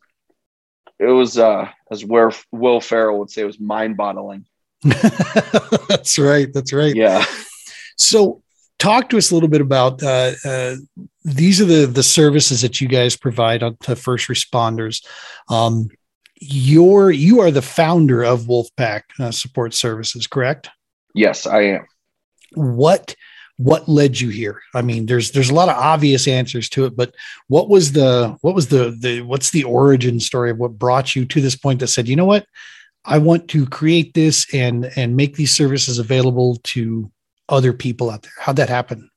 it 1.00 1.06
was, 1.06 1.36
uh, 1.36 1.68
as 1.90 2.04
where 2.04 2.30
Will 2.52 2.80
Ferrell 2.80 3.18
would 3.18 3.30
say, 3.30 3.42
it 3.42 3.46
was 3.46 3.58
mind 3.58 3.96
boggling. 3.96 4.46
that's 4.82 6.18
right. 6.18 6.52
That's 6.52 6.72
right. 6.72 6.94
Yeah. 6.94 7.24
So, 7.96 8.41
talk 8.82 9.08
to 9.08 9.16
us 9.16 9.30
a 9.30 9.34
little 9.34 9.48
bit 9.48 9.60
about 9.60 10.02
uh, 10.02 10.32
uh, 10.44 10.74
these 11.24 11.60
are 11.60 11.64
the 11.64 11.86
the 11.86 12.02
services 12.02 12.62
that 12.62 12.80
you 12.80 12.88
guys 12.88 13.16
provide 13.16 13.62
to 13.82 13.96
first 13.96 14.28
responders. 14.28 15.06
Um, 15.48 15.88
you're 16.40 17.12
you 17.12 17.40
are 17.40 17.52
the 17.52 17.62
founder 17.62 18.24
of 18.24 18.42
Wolfpack 18.42 19.02
uh, 19.20 19.30
Support 19.30 19.74
Services, 19.74 20.26
correct? 20.26 20.68
Yes, 21.14 21.46
I 21.46 21.62
am. 21.62 21.86
What 22.54 23.14
what 23.56 23.88
led 23.88 24.18
you 24.18 24.30
here? 24.30 24.60
I 24.74 24.82
mean, 24.82 25.06
there's 25.06 25.30
there's 25.30 25.50
a 25.50 25.54
lot 25.54 25.68
of 25.68 25.76
obvious 25.76 26.26
answers 26.26 26.68
to 26.70 26.84
it, 26.84 26.96
but 26.96 27.14
what 27.46 27.68
was 27.68 27.92
the 27.92 28.36
what 28.40 28.56
was 28.56 28.66
the 28.66 28.96
the 28.98 29.20
what's 29.20 29.50
the 29.50 29.62
origin 29.62 30.18
story 30.18 30.50
of 30.50 30.58
what 30.58 30.78
brought 30.78 31.14
you 31.14 31.24
to 31.26 31.40
this 31.40 31.54
point 31.54 31.78
that 31.80 31.86
said, 31.86 32.08
you 32.08 32.16
know 32.16 32.24
what, 32.24 32.46
I 33.04 33.18
want 33.18 33.46
to 33.48 33.64
create 33.64 34.14
this 34.14 34.52
and 34.52 34.90
and 34.96 35.16
make 35.16 35.36
these 35.36 35.54
services 35.54 36.00
available 36.00 36.56
to 36.64 37.11
other 37.48 37.72
people 37.72 38.10
out 38.10 38.22
there. 38.22 38.32
How'd 38.38 38.56
that 38.56 38.68
happen? 38.68 39.10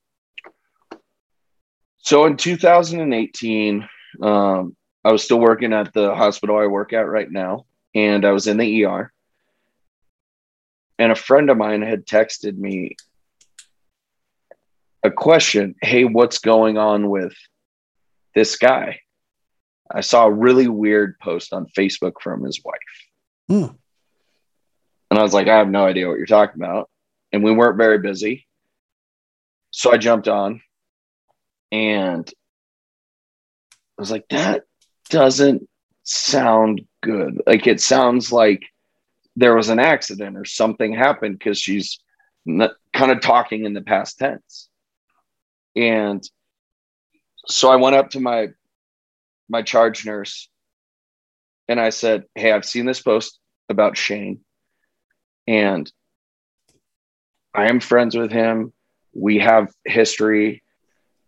So 1.97 2.25
in 2.25 2.37
2018, 2.37 3.87
um, 4.21 4.75
I 5.03 5.11
was 5.11 5.23
still 5.23 5.39
working 5.39 5.73
at 5.73 5.93
the 5.93 6.13
hospital 6.15 6.57
I 6.57 6.67
work 6.67 6.93
at 6.93 7.07
right 7.07 7.29
now, 7.29 7.65
and 7.93 8.25
I 8.25 8.31
was 8.31 8.47
in 8.47 8.57
the 8.57 8.85
ER. 8.85 9.11
And 10.97 11.11
a 11.11 11.15
friend 11.15 11.49
of 11.49 11.57
mine 11.57 11.81
had 11.81 12.05
texted 12.05 12.57
me 12.57 12.95
a 15.03 15.11
question 15.11 15.75
Hey, 15.81 16.05
what's 16.05 16.39
going 16.39 16.77
on 16.77 17.09
with 17.09 17.33
this 18.33 18.55
guy? 18.57 18.99
I 19.91 20.01
saw 20.01 20.25
a 20.25 20.31
really 20.31 20.67
weird 20.67 21.19
post 21.19 21.53
on 21.53 21.67
Facebook 21.77 22.13
from 22.21 22.43
his 22.43 22.61
wife. 22.63 22.75
Hmm. 23.47 23.75
And 25.11 25.19
I 25.19 25.21
was 25.21 25.33
like, 25.33 25.47
I 25.47 25.57
have 25.57 25.69
no 25.69 25.85
idea 25.85 26.07
what 26.07 26.17
you're 26.17 26.25
talking 26.25 26.61
about. 26.61 26.89
And 27.35 27.43
we 27.43 27.51
weren't 27.51 27.75
very 27.75 27.97
busy. 27.97 28.47
So 29.71 29.91
I 29.91 29.97
jumped 29.97 30.29
on 30.29 30.61
and 31.69 32.33
I 33.97 34.01
was 34.01 34.09
like, 34.09 34.23
that 34.29 34.63
doesn't 35.09 35.67
sound 36.03 36.87
good. 37.03 37.41
Like 37.45 37.67
it 37.67 37.81
sounds 37.81 38.31
like 38.31 38.63
there 39.35 39.53
was 39.53 39.67
an 39.67 39.79
accident 39.79 40.37
or 40.37 40.45
something 40.45 40.93
happened 40.93 41.37
because 41.37 41.59
she's 41.59 41.99
kind 42.47 43.11
of 43.11 43.19
talking 43.19 43.65
in 43.65 43.73
the 43.73 43.81
past 43.81 44.17
tense. 44.17 44.69
And 45.75 46.23
so 47.47 47.69
I 47.69 47.75
went 47.75 47.97
up 47.97 48.11
to 48.11 48.21
my 48.21 48.47
my 49.49 49.61
charge 49.61 50.05
nurse 50.05 50.47
and 51.67 51.81
I 51.81 51.89
said, 51.89 52.23
Hey, 52.33 52.53
I've 52.53 52.63
seen 52.63 52.85
this 52.85 53.01
post 53.01 53.39
about 53.67 53.97
Shane, 53.97 54.39
and 55.47 55.91
I 57.55 57.69
am 57.69 57.79
friends 57.79 58.15
with 58.15 58.31
him. 58.31 58.73
We 59.13 59.39
have 59.39 59.73
history. 59.85 60.61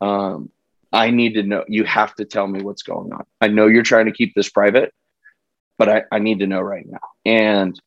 Um, 0.01 0.49
I 0.91 1.09
need 1.11 1.33
to 1.35 1.43
know. 1.43 1.63
You 1.67 1.83
have 1.85 2.13
to 2.15 2.25
tell 2.25 2.47
me 2.47 2.61
what's 2.61 2.83
going 2.83 3.13
on. 3.13 3.25
I 3.41 3.47
know 3.47 3.67
you're 3.67 3.83
trying 3.83 4.05
to 4.05 4.11
keep 4.11 4.35
this 4.35 4.49
private, 4.49 4.93
but 5.77 5.89
I, 5.89 6.03
I 6.11 6.19
need 6.19 6.39
to 6.39 6.47
know 6.47 6.59
right 6.61 6.85
now. 6.87 6.99
And 7.25 7.79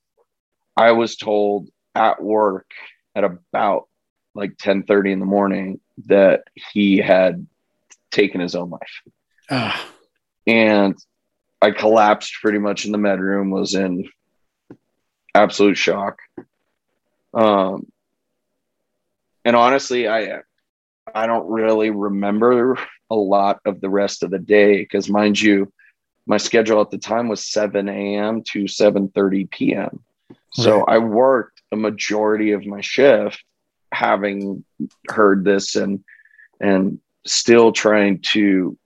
I 0.77 0.93
was 0.93 1.17
told 1.17 1.69
at 1.95 2.23
work 2.23 2.71
at 3.15 3.25
about 3.25 3.89
like 4.35 4.57
10 4.59 4.85
30 4.85 5.13
in 5.13 5.19
the 5.21 5.27
morning 5.27 5.81
that 6.07 6.45
he 6.73 6.99
had 6.99 7.47
taken 8.11 8.41
his 8.41 8.55
own 8.55 8.71
life. 8.71 9.03
Ah, 9.51 9.87
And 10.47 10.97
I 11.61 11.73
collapsed 11.73 12.35
pretty 12.41 12.59
much 12.59 12.87
in 12.87 12.93
the 12.93 12.99
med 12.99 13.21
room, 13.21 13.51
was 13.51 13.75
in 13.75 14.09
absolute 15.35 15.77
shock. 15.77 16.19
Um, 17.35 17.87
and 19.45 19.57
honestly, 19.57 20.09
I 20.09 20.41
I 21.15 21.27
don't 21.27 21.51
really 21.51 21.91
remember 21.91 22.79
a 23.11 23.15
lot 23.17 23.61
of 23.65 23.81
the 23.81 23.91
rest 23.91 24.23
of 24.23 24.31
the 24.31 24.39
day 24.39 24.79
because, 24.79 25.09
mind 25.09 25.41
you, 25.41 25.73
my 26.27 26.37
schedule 26.37 26.81
at 26.81 26.91
the 26.91 26.99
time 26.99 27.29
was 27.29 27.45
7 27.45 27.89
a.m. 27.89 28.43
to 28.53 28.65
7:30 28.65 29.51
p.m. 29.51 30.01
So 30.53 30.81
Right. 30.81 30.95
I 30.97 30.99
worked 30.99 31.63
a 31.73 31.77
majority 31.77 32.53
of 32.53 32.67
my 32.67 32.81
shift 32.81 33.43
having 33.93 34.65
heard 35.09 35.45
this 35.45 35.77
and 35.77 36.05
and 36.61 37.01
still 37.27 37.73
trying 37.73 38.21
to 38.21 38.77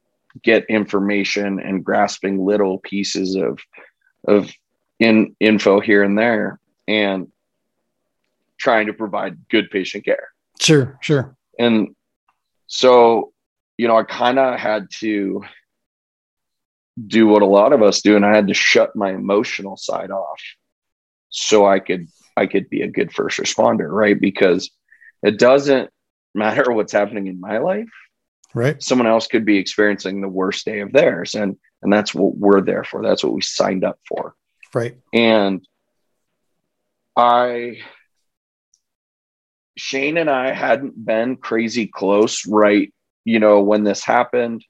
get 0.43 0.65
information 0.67 1.61
and 1.61 1.85
grasping 1.85 2.45
little 2.45 2.79
pieces 2.79 3.37
of 3.37 3.61
of 4.27 4.51
in 4.99 5.35
info 5.41 5.81
here 5.81 6.03
and 6.03 6.19
there 6.19 6.59
and 6.89 7.31
trying 8.59 8.87
to 8.87 8.93
provide 8.93 9.49
good 9.49 9.71
patient 9.71 10.05
care 10.05 10.34
sure, 10.61 10.99
sure. 11.03 11.37
and 11.59 11.95
so 12.67 13.33
you 13.77 13.87
know 13.89 13.97
i 13.97 14.03
kind 14.05 14.39
of 14.39 14.59
had 14.59 14.89
to 14.91 15.43
do 17.07 17.27
what 17.27 17.43
a 17.43 17.47
lot 17.47 17.73
of 17.73 17.83
us 17.83 18.01
do 18.03 18.17
and 18.17 18.25
i 18.25 18.35
had 18.35 18.47
to 18.49 18.55
shut 18.55 18.95
my 18.97 19.11
emotional 19.13 19.77
side 19.77 20.11
off 20.11 20.41
so 21.31 21.67
i 21.67 21.79
could 21.79 22.07
i 22.37 22.47
could 22.47 22.69
be 22.71 22.83
a 22.83 22.89
good 22.89 23.13
first 23.13 23.39
responder 23.39 23.89
right 23.91 24.21
because 24.21 24.71
it 25.23 25.39
doesn't 25.39 25.91
matter 26.35 26.71
what's 26.73 26.93
happening 26.93 27.27
in 27.27 27.41
my 27.41 27.59
life 27.59 27.89
Right. 28.55 28.81
someone 28.81 29.09
else 29.09 29.27
could 29.27 29.45
be 29.45 29.59
experiencing 29.59 30.21
the 30.21 30.29
worst 30.29 30.65
day 30.65 30.79
of 30.81 30.93
theirs 30.93 31.35
and 31.35 31.57
and 31.83 31.93
that's 31.93 32.15
what 32.15 32.37
we're 32.37 32.61
there 32.61 32.85
for 32.85 33.03
that's 33.03 33.25
what 33.25 33.33
we 33.35 33.43
signed 33.43 33.85
up 33.85 33.99
for 34.09 34.35
Right. 34.73 34.97
and 35.13 35.65
I, 37.17 37.79
Shane 39.77 40.17
and 40.17 40.31
I 40.31 40.53
hadn't 40.53 41.05
been 41.05 41.37
crazy 41.37 41.87
close, 41.87 42.47
right? 42.47 42.93
You 43.25 43.41
know, 43.41 43.61
when 43.61 43.85
this 43.85 44.05
happened, 44.05 44.65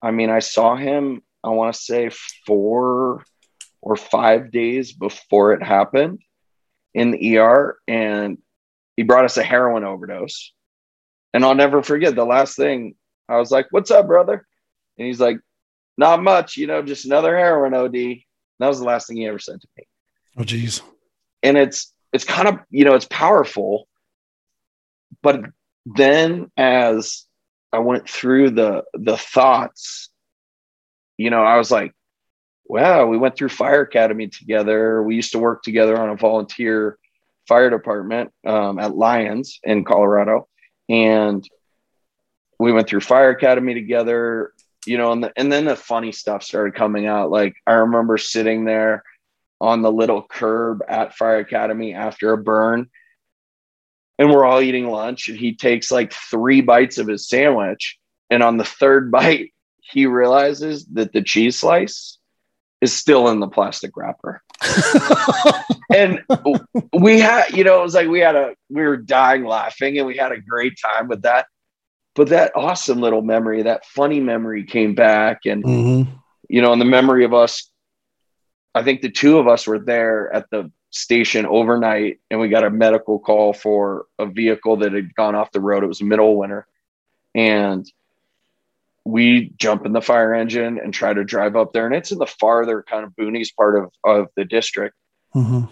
I 0.00 0.10
mean, 0.10 0.30
I 0.30 0.38
saw 0.40 0.76
him, 0.76 1.22
I 1.44 1.50
want 1.50 1.74
to 1.74 1.80
say 1.80 2.10
four 2.46 3.24
or 3.80 3.96
five 3.96 4.50
days 4.50 4.92
before 4.92 5.52
it 5.52 5.62
happened 5.62 6.20
in 6.94 7.10
the 7.10 7.38
ER, 7.38 7.78
and 7.88 8.38
he 8.96 9.02
brought 9.02 9.24
us 9.24 9.36
a 9.36 9.42
heroin 9.42 9.84
overdose. 9.84 10.52
And 11.34 11.44
I'll 11.44 11.54
never 11.54 11.82
forget 11.82 12.14
the 12.14 12.24
last 12.24 12.56
thing 12.56 12.94
I 13.28 13.38
was 13.38 13.50
like, 13.50 13.66
What's 13.70 13.90
up, 13.90 14.06
brother? 14.06 14.46
And 14.98 15.06
he's 15.06 15.20
like, 15.20 15.38
Not 15.98 16.22
much, 16.22 16.56
you 16.56 16.66
know, 16.66 16.82
just 16.82 17.06
another 17.06 17.36
heroin 17.36 17.74
OD. 17.74 18.18
That 18.58 18.68
was 18.68 18.78
the 18.78 18.84
last 18.84 19.08
thing 19.08 19.16
he 19.16 19.26
ever 19.26 19.38
said 19.38 19.60
to 19.60 19.68
me 19.76 19.84
Oh, 20.36 20.44
geez. 20.44 20.80
and 21.42 21.56
it's 21.58 21.92
it's 22.12 22.24
kind 22.24 22.46
of 22.48 22.58
you 22.70 22.84
know 22.84 22.94
it's 22.94 23.06
powerful 23.10 23.88
but 25.22 25.40
then 25.86 26.50
as 26.56 27.26
i 27.72 27.78
went 27.78 28.08
through 28.08 28.50
the 28.50 28.84
the 28.94 29.16
thoughts 29.16 30.10
you 31.16 31.30
know 31.30 31.42
i 31.42 31.56
was 31.56 31.70
like 31.70 31.92
wow 32.66 33.06
we 33.06 33.18
went 33.18 33.36
through 33.36 33.48
fire 33.48 33.82
academy 33.82 34.28
together 34.28 35.02
we 35.02 35.14
used 35.14 35.32
to 35.32 35.38
work 35.38 35.62
together 35.62 35.98
on 35.98 36.10
a 36.10 36.16
volunteer 36.16 36.98
fire 37.48 37.70
department 37.70 38.30
um, 38.46 38.78
at 38.78 38.94
lyons 38.94 39.58
in 39.64 39.84
colorado 39.84 40.46
and 40.88 41.48
we 42.58 42.72
went 42.72 42.88
through 42.88 43.00
fire 43.00 43.30
academy 43.30 43.74
together 43.74 44.52
you 44.86 44.96
know 44.96 45.12
and, 45.12 45.24
the, 45.24 45.32
and 45.36 45.50
then 45.50 45.64
the 45.64 45.76
funny 45.76 46.12
stuff 46.12 46.42
started 46.42 46.74
coming 46.74 47.06
out 47.06 47.30
like 47.30 47.54
i 47.66 47.72
remember 47.72 48.16
sitting 48.16 48.64
there 48.64 49.02
on 49.62 49.80
the 49.80 49.92
little 49.92 50.20
curb 50.20 50.82
at 50.88 51.14
Fire 51.14 51.38
Academy 51.38 51.94
after 51.94 52.32
a 52.32 52.36
burn. 52.36 52.90
And 54.22 54.30
we're 54.30 54.44
all 54.44 54.60
eating 54.60 54.86
lunch, 54.86 55.28
and 55.28 55.36
he 55.36 55.56
takes 55.56 55.90
like 55.90 56.12
three 56.12 56.60
bites 56.60 56.96
of 56.98 57.08
his 57.08 57.28
sandwich. 57.28 57.98
And 58.30 58.40
on 58.40 58.56
the 58.56 58.64
third 58.64 59.10
bite, 59.10 59.52
he 59.80 60.06
realizes 60.06 60.86
that 60.92 61.12
the 61.12 61.22
cheese 61.22 61.58
slice 61.58 62.18
is 62.80 62.92
still 62.92 63.26
in 63.30 63.40
the 63.40 63.48
plastic 63.48 63.96
wrapper. 63.96 64.40
and 65.92 66.22
we 66.92 67.18
had, 67.18 67.50
you 67.50 67.64
know, 67.64 67.80
it 67.80 67.82
was 67.82 67.94
like 67.94 68.06
we 68.06 68.20
had 68.20 68.36
a, 68.36 68.54
we 68.70 68.82
were 68.82 68.96
dying 68.96 69.44
laughing 69.44 69.98
and 69.98 70.06
we 70.06 70.16
had 70.16 70.30
a 70.30 70.40
great 70.40 70.74
time 70.80 71.08
with 71.08 71.22
that. 71.22 71.46
But 72.14 72.28
that 72.28 72.52
awesome 72.54 73.00
little 73.00 73.22
memory, 73.22 73.64
that 73.64 73.84
funny 73.86 74.20
memory 74.20 74.62
came 74.62 74.94
back. 74.94 75.46
And, 75.46 75.64
mm-hmm. 75.64 76.12
you 76.48 76.62
know, 76.62 76.72
and 76.72 76.80
the 76.80 76.86
memory 76.86 77.24
of 77.24 77.34
us 77.34 77.72
I 78.74 78.82
think 78.82 79.02
the 79.02 79.10
two 79.10 79.38
of 79.38 79.48
us 79.48 79.66
were 79.66 79.78
there 79.78 80.32
at 80.32 80.48
the 80.50 80.70
station 80.92 81.46
overnight 81.46 82.20
and 82.30 82.38
we 82.38 82.48
got 82.48 82.64
a 82.64 82.70
medical 82.70 83.18
call 83.18 83.52
for 83.52 84.06
a 84.18 84.26
vehicle 84.26 84.76
that 84.76 84.92
had 84.92 85.14
gone 85.14 85.34
off 85.34 85.50
the 85.50 85.60
road. 85.60 85.82
It 85.82 85.88
was 85.88 86.02
middle 86.02 86.36
winter. 86.36 86.66
And 87.34 87.90
we 89.04 89.52
jump 89.56 89.84
in 89.84 89.92
the 89.92 90.02
fire 90.02 90.34
engine 90.34 90.78
and 90.78 90.94
try 90.94 91.12
to 91.12 91.24
drive 91.24 91.56
up 91.56 91.72
there. 91.72 91.86
And 91.86 91.94
it's 91.94 92.12
in 92.12 92.18
the 92.18 92.26
farther 92.26 92.84
kind 92.88 93.04
of 93.04 93.12
boonies 93.16 93.54
part 93.54 93.82
of, 93.82 93.90
of 94.04 94.28
the 94.36 94.44
district. 94.44 94.94
Mm-hmm. 95.34 95.64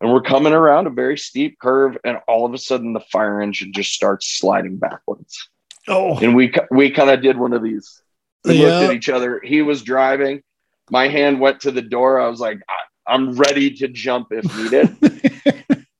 And 0.00 0.12
we're 0.12 0.22
coming 0.22 0.52
around 0.52 0.86
a 0.86 0.90
very 0.90 1.18
steep 1.18 1.58
curve, 1.58 1.98
and 2.04 2.18
all 2.28 2.46
of 2.46 2.54
a 2.54 2.58
sudden 2.58 2.92
the 2.92 3.00
fire 3.00 3.42
engine 3.42 3.72
just 3.72 3.92
starts 3.92 4.28
sliding 4.28 4.76
backwards. 4.76 5.48
Oh, 5.88 6.16
and 6.18 6.36
we 6.36 6.52
we 6.70 6.92
kind 6.92 7.10
of 7.10 7.20
did 7.20 7.36
one 7.36 7.52
of 7.52 7.64
these. 7.64 8.00
We 8.44 8.62
yeah. 8.62 8.68
looked 8.68 8.90
at 8.90 8.96
each 8.96 9.08
other. 9.08 9.40
He 9.40 9.60
was 9.60 9.82
driving 9.82 10.44
my 10.90 11.08
hand 11.08 11.40
went 11.40 11.60
to 11.60 11.70
the 11.70 11.82
door. 11.82 12.20
I 12.20 12.28
was 12.28 12.40
like, 12.40 12.60
I'm 13.08 13.32
ready 13.32 13.70
to 13.76 13.88
jump 13.88 14.28
if 14.30 14.44
needed. 14.56 14.96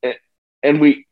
and 0.62 0.80
we 0.80 1.06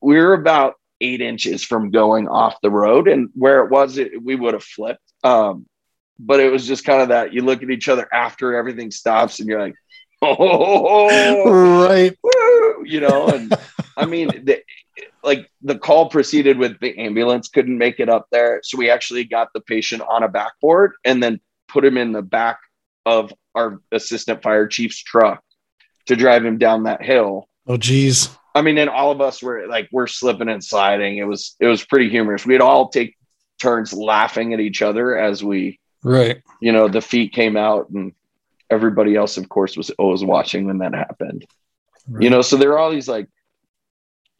we 0.00 0.16
were 0.16 0.34
about 0.34 0.74
eight 1.00 1.20
inches 1.20 1.62
from 1.64 1.90
going 1.90 2.28
off 2.28 2.60
the 2.62 2.70
road, 2.70 3.08
and 3.08 3.30
where 3.34 3.64
it 3.64 3.70
was, 3.70 3.98
it, 3.98 4.22
we 4.22 4.34
would 4.34 4.54
have 4.54 4.64
flipped. 4.64 5.02
Um, 5.24 5.66
but 6.18 6.40
it 6.40 6.50
was 6.50 6.66
just 6.66 6.84
kind 6.84 7.02
of 7.02 7.08
that 7.08 7.32
you 7.32 7.42
look 7.42 7.62
at 7.62 7.70
each 7.70 7.88
other 7.88 8.08
after 8.12 8.56
everything 8.56 8.90
stops, 8.90 9.40
and 9.40 9.48
you're 9.48 9.60
like, 9.60 9.74
oh, 10.22 11.86
right, 11.86 12.16
woo, 12.22 12.84
you 12.84 13.00
know. 13.00 13.28
And 13.28 13.54
I 13.96 14.06
mean, 14.06 14.28
the, 14.44 14.62
like 15.22 15.48
the 15.62 15.78
call 15.78 16.08
proceeded 16.08 16.58
with 16.58 16.78
the 16.80 16.98
ambulance 16.98 17.48
couldn't 17.48 17.78
make 17.78 18.00
it 18.00 18.08
up 18.08 18.26
there, 18.32 18.60
so 18.64 18.78
we 18.78 18.90
actually 18.90 19.24
got 19.24 19.48
the 19.52 19.60
patient 19.60 20.02
on 20.02 20.22
a 20.22 20.28
backboard 20.28 20.92
and 21.04 21.22
then 21.22 21.40
put 21.68 21.84
him 21.84 21.96
in 21.96 22.12
the 22.12 22.22
back 22.22 22.58
of 23.08 23.32
our 23.54 23.80
assistant 23.90 24.42
fire 24.42 24.66
chief's 24.66 25.02
truck 25.02 25.42
to 26.06 26.16
drive 26.16 26.44
him 26.44 26.58
down 26.58 26.84
that 26.84 27.02
hill. 27.02 27.48
Oh, 27.66 27.76
geez. 27.76 28.30
I 28.54 28.62
mean, 28.62 28.78
and 28.78 28.90
all 28.90 29.10
of 29.10 29.20
us 29.20 29.42
were 29.42 29.66
like, 29.68 29.88
we're 29.92 30.06
slipping 30.06 30.48
and 30.48 30.62
sliding. 30.64 31.18
It 31.18 31.24
was, 31.24 31.56
it 31.60 31.66
was 31.66 31.84
pretty 31.84 32.08
humorous. 32.08 32.46
We'd 32.46 32.60
all 32.60 32.88
take 32.88 33.16
turns 33.60 33.92
laughing 33.92 34.54
at 34.54 34.60
each 34.60 34.82
other 34.82 35.16
as 35.18 35.44
we, 35.44 35.78
right. 36.02 36.42
You 36.60 36.72
know, 36.72 36.88
the 36.88 37.00
feet 37.00 37.32
came 37.32 37.56
out 37.56 37.90
and 37.90 38.12
everybody 38.70 39.16
else, 39.16 39.36
of 39.36 39.48
course, 39.48 39.76
was 39.76 39.90
always 39.90 40.24
watching 40.24 40.66
when 40.66 40.78
that 40.78 40.94
happened. 40.94 41.46
Right. 42.08 42.22
You 42.22 42.30
know, 42.30 42.42
so 42.42 42.56
there 42.56 42.72
are 42.72 42.78
all 42.78 42.90
these 42.90 43.08
like, 43.08 43.28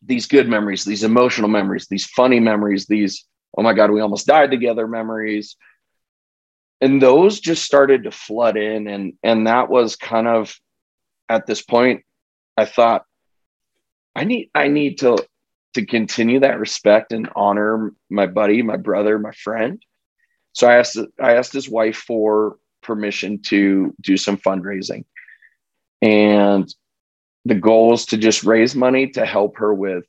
these 0.02 0.26
good 0.26 0.48
memories, 0.48 0.84
these 0.84 1.04
emotional 1.04 1.48
memories, 1.48 1.88
these 1.88 2.06
funny 2.06 2.40
memories, 2.40 2.86
these, 2.86 3.24
oh 3.56 3.62
my 3.62 3.74
God, 3.74 3.90
we 3.90 4.00
almost 4.00 4.26
died 4.26 4.50
together 4.50 4.86
memories 4.86 5.56
and 6.80 7.02
those 7.02 7.40
just 7.40 7.64
started 7.64 8.04
to 8.04 8.10
flood 8.10 8.56
in 8.56 8.86
and 8.86 9.14
and 9.22 9.46
that 9.46 9.68
was 9.68 9.96
kind 9.96 10.28
of 10.28 10.58
at 11.28 11.46
this 11.46 11.62
point 11.62 12.04
i 12.56 12.64
thought 12.64 13.04
i 14.14 14.24
need 14.24 14.50
i 14.54 14.68
need 14.68 14.98
to 14.98 15.18
to 15.74 15.86
continue 15.86 16.40
that 16.40 16.58
respect 16.58 17.12
and 17.12 17.28
honor 17.36 17.92
my 18.10 18.26
buddy 18.26 18.62
my 18.62 18.76
brother 18.76 19.18
my 19.18 19.32
friend. 19.32 19.82
So 20.52 20.66
i 20.66 20.76
asked 20.76 20.98
i 21.20 21.36
asked 21.36 21.52
his 21.52 21.68
wife 21.68 21.96
for 21.96 22.58
permission 22.82 23.40
to 23.42 23.94
do 24.00 24.16
some 24.16 24.38
fundraising. 24.38 25.04
And 26.00 26.72
the 27.44 27.54
goal 27.54 27.94
is 27.94 28.06
to 28.06 28.16
just 28.16 28.44
raise 28.44 28.74
money 28.74 29.08
to 29.10 29.26
help 29.26 29.58
her 29.58 29.72
with 29.72 30.04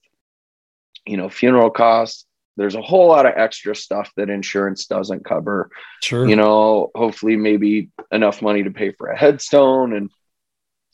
you 1.05 1.17
know 1.17 1.29
funeral 1.29 1.69
costs 1.69 2.25
there's 2.59 2.75
a 2.75 2.81
whole 2.81 3.07
lot 3.07 3.25
of 3.25 3.33
extra 3.37 3.73
stuff 3.73 4.11
that 4.17 4.29
insurance 4.29 4.85
doesn't 4.85 5.23
cover. 5.23 5.69
Sure. 6.03 6.27
You 6.27 6.35
know, 6.35 6.91
hopefully 6.93 7.37
maybe 7.37 7.89
enough 8.11 8.41
money 8.41 8.63
to 8.63 8.71
pay 8.71 8.91
for 8.91 9.07
a 9.07 9.17
headstone 9.17 9.93
and 9.93 10.11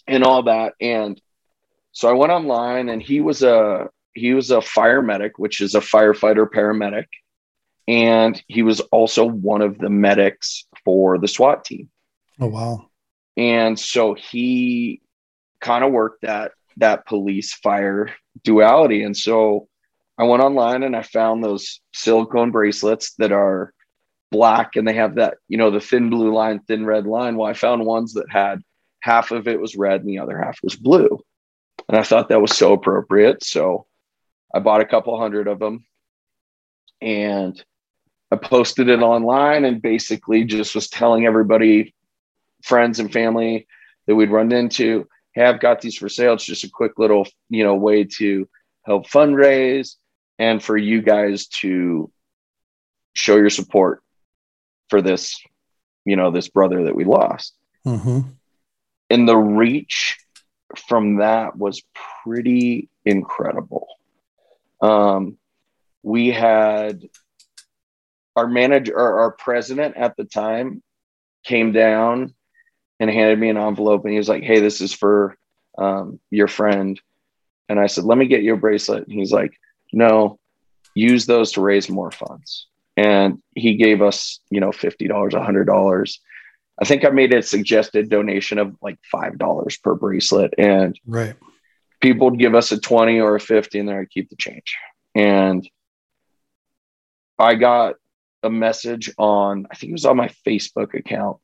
and 0.07 0.23
all 0.23 0.43
that. 0.43 0.73
And 0.79 1.19
so 1.91 2.07
I 2.07 2.13
went 2.13 2.31
online 2.31 2.87
and 2.89 3.01
he 3.01 3.19
was 3.19 3.41
a 3.41 3.89
he 4.13 4.35
was 4.35 4.51
a 4.51 4.61
fire 4.61 5.01
medic, 5.01 5.39
which 5.39 5.59
is 5.59 5.73
a 5.73 5.79
firefighter 5.79 6.47
paramedic. 6.47 7.07
And 7.87 8.41
he 8.47 8.61
was 8.61 8.79
also 8.81 9.25
one 9.25 9.63
of 9.63 9.79
the 9.79 9.89
medics 9.89 10.67
for 10.83 11.17
the 11.17 11.27
SWAT 11.27 11.65
team. 11.65 11.89
Oh 12.39 12.47
wow. 12.47 12.89
And 13.37 13.79
so 13.79 14.13
he 14.13 15.01
kind 15.61 15.83
of 15.83 15.91
worked 15.91 16.21
that 16.21 16.51
that 16.77 17.07
police 17.07 17.55
fire 17.55 18.13
duality. 18.43 19.01
And 19.01 19.17
so 19.17 19.67
I 20.17 20.23
went 20.23 20.43
online 20.43 20.83
and 20.83 20.95
I 20.95 21.01
found 21.01 21.43
those 21.43 21.81
silicone 21.93 22.51
bracelets 22.51 23.13
that 23.17 23.31
are 23.31 23.73
black 24.31 24.75
and 24.75 24.87
they 24.87 24.93
have 24.93 25.15
that, 25.15 25.37
you 25.47 25.57
know, 25.57 25.71
the 25.71 25.81
thin 25.81 26.09
blue 26.09 26.33
line, 26.33 26.59
thin 26.59 26.85
red 26.85 27.05
line. 27.05 27.35
Well, 27.35 27.49
I 27.49 27.53
found 27.53 27.85
ones 27.85 28.13
that 28.13 28.29
had 28.29 28.61
half 29.01 29.31
of 29.31 29.47
it 29.47 29.59
was 29.59 29.75
red 29.75 30.01
and 30.01 30.09
the 30.09 30.19
other 30.19 30.39
half 30.39 30.57
was 30.63 30.75
blue. 30.75 31.19
And 31.87 31.97
I 31.97 32.03
thought 32.03 32.29
that 32.29 32.41
was 32.41 32.55
so 32.55 32.73
appropriate. 32.73 33.43
So 33.43 33.85
I 34.53 34.59
bought 34.59 34.81
a 34.81 34.85
couple 34.85 35.19
hundred 35.19 35.47
of 35.47 35.59
them 35.59 35.85
and 37.01 37.61
I 38.31 38.37
posted 38.37 38.89
it 38.89 39.01
online 39.01 39.65
and 39.65 39.81
basically 39.81 40.45
just 40.45 40.75
was 40.75 40.89
telling 40.89 41.25
everybody, 41.25 41.93
friends 42.63 42.99
and 42.99 43.11
family 43.11 43.67
that 44.07 44.15
we'd 44.15 44.31
run 44.31 44.51
into, 44.51 45.07
hey, 45.33 45.43
I've 45.43 45.59
got 45.59 45.81
these 45.81 45.97
for 45.97 46.09
sale. 46.09 46.33
It's 46.33 46.45
just 46.45 46.63
a 46.63 46.69
quick 46.69 46.93
little, 46.97 47.27
you 47.49 47.63
know, 47.63 47.75
way 47.75 48.05
to 48.17 48.47
help 48.85 49.07
fundraise 49.07 49.95
and 50.37 50.61
for 50.61 50.77
you 50.77 51.01
guys 51.01 51.47
to 51.47 52.11
show 53.13 53.35
your 53.37 53.49
support 53.49 54.03
for 54.89 55.01
this, 55.01 55.39
you 56.05 56.15
know, 56.15 56.31
this 56.31 56.49
brother 56.49 56.83
that 56.85 56.95
we 56.95 57.05
lost. 57.05 57.53
Mm-hmm. 57.85 58.21
And 59.09 59.29
the 59.29 59.37
reach 59.37 60.17
from 60.87 61.17
that 61.17 61.57
was 61.57 61.83
pretty 62.23 62.89
incredible. 63.05 63.87
Um, 64.81 65.37
we 66.03 66.31
had 66.31 67.07
our 68.35 68.47
manager, 68.47 68.97
our, 68.97 69.19
our 69.21 69.31
president 69.31 69.95
at 69.95 70.17
the 70.17 70.25
time 70.25 70.83
came 71.43 71.71
down 71.71 72.33
and 72.99 73.09
handed 73.09 73.39
me 73.39 73.49
an 73.49 73.57
envelope 73.57 74.03
and 74.03 74.11
he 74.11 74.17
was 74.17 74.29
like, 74.29 74.43
Hey, 74.43 74.59
this 74.59 74.81
is 74.81 74.93
for 74.93 75.37
um, 75.77 76.19
your 76.29 76.47
friend. 76.47 76.99
And 77.69 77.79
I 77.79 77.87
said, 77.87 78.03
Let 78.03 78.17
me 78.17 78.27
get 78.27 78.43
you 78.43 78.53
a 78.53 78.57
bracelet. 78.57 79.07
And 79.07 79.13
he's 79.13 79.31
like, 79.31 79.57
no, 79.95 80.39
use 80.93 81.25
those 81.25 81.53
to 81.53 81.61
raise 81.61 81.89
more 81.89 82.11
funds. 82.11 82.67
And 82.97 83.41
he 83.55 83.75
gave 83.75 84.01
us, 84.01 84.39
you 84.49 84.59
know, 84.59 84.69
$50, 84.69 85.09
$100. 85.09 86.17
I 86.81 86.85
think 86.85 87.05
I 87.05 87.09
made 87.09 87.33
a 87.33 87.41
suggested 87.41 88.09
donation 88.09 88.57
of 88.57 88.75
like 88.81 88.97
$5 89.13 89.81
per 89.81 89.95
bracelet. 89.95 90.53
And 90.57 90.99
right. 91.05 91.35
people 92.01 92.29
would 92.29 92.39
give 92.39 92.55
us 92.55 92.71
a 92.71 92.79
20 92.79 93.19
or 93.19 93.35
a 93.35 93.39
50 93.39 93.79
and 93.79 93.89
then 93.89 93.97
I'd 93.97 94.09
keep 94.09 94.29
the 94.29 94.35
change. 94.35 94.75
And 95.13 95.67
I 97.39 97.55
got 97.55 97.95
a 98.43 98.49
message 98.49 99.11
on, 99.17 99.67
I 99.71 99.75
think 99.75 99.91
it 99.91 99.93
was 99.93 100.05
on 100.05 100.17
my 100.17 100.29
Facebook 100.45 100.93
account. 100.93 101.37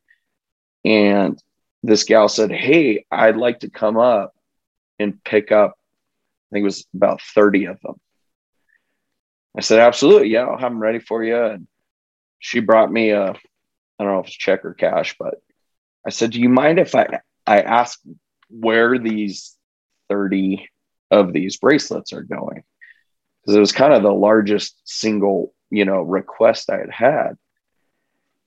And 0.86 1.42
this 1.84 2.04
gal 2.04 2.28
said, 2.28 2.52
Hey, 2.52 3.06
I'd 3.12 3.38
like 3.38 3.62
to 3.62 3.70
come 3.70 3.98
up 3.98 4.36
and 5.00 5.22
pick 5.24 5.52
up, 5.52 5.76
I 6.52 6.56
think 6.56 6.64
it 6.64 6.66
was 6.66 6.86
about 6.94 7.22
30 7.22 7.66
of 7.66 7.80
them. 7.82 8.00
I 9.58 9.62
said, 9.62 9.80
absolutely. 9.80 10.30
Yeah, 10.30 10.46
I'll 10.46 10.58
have 10.58 10.72
them 10.72 10.82
ready 10.82 11.00
for 11.00 11.24
you. 11.24 11.44
And 11.44 11.68
she 12.40 12.60
brought 12.60 12.92
me 12.92 13.10
a, 13.12 13.32
I 13.32 14.04
don't 14.04 14.08
know 14.08 14.20
if 14.20 14.28
it's 14.28 14.36
check 14.36 14.66
or 14.66 14.74
cash, 14.74 15.16
but 15.20 15.36
I 16.06 16.10
said, 16.10 16.32
do 16.32 16.40
you 16.40 16.50
mind 16.50 16.80
if 16.80 16.96
I, 16.96 17.20
I 17.46 17.62
ask 17.62 18.00
where 18.50 18.98
these 18.98 19.58
30 20.10 20.68
of 21.10 21.34
these 21.34 21.58
bracelets 21.58 22.14
are 22.14 22.24
going 22.24 22.64
because 23.42 23.56
it 23.56 23.60
was 23.60 23.72
kind 23.72 23.94
of 23.94 24.02
the 24.02 24.12
largest 24.12 24.80
single 24.86 25.54
you 25.70 25.86
know 25.86 26.02
request 26.02 26.70
i 26.70 26.78
had 26.78 26.90
had 26.90 27.38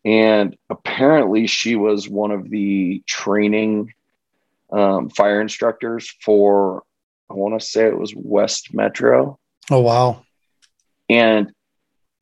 and 0.05 0.57
apparently 0.71 1.47
she 1.47 1.77
was 1.77 2.09
one 2.09 2.31
of 2.31 2.51
the 2.51 3.03
training 3.07 3.93
um, 4.73 5.09
fire 5.11 5.41
instructors 5.41 6.15
for 6.21 6.83
i 7.31 7.35
want 7.35 7.59
to 7.59 7.65
say 7.65 7.87
it 7.87 7.99
was 7.99 8.15
west 8.17 8.75
metro 8.75 9.39
oh 9.71 9.81
wow 9.81 10.23
and 11.09 11.53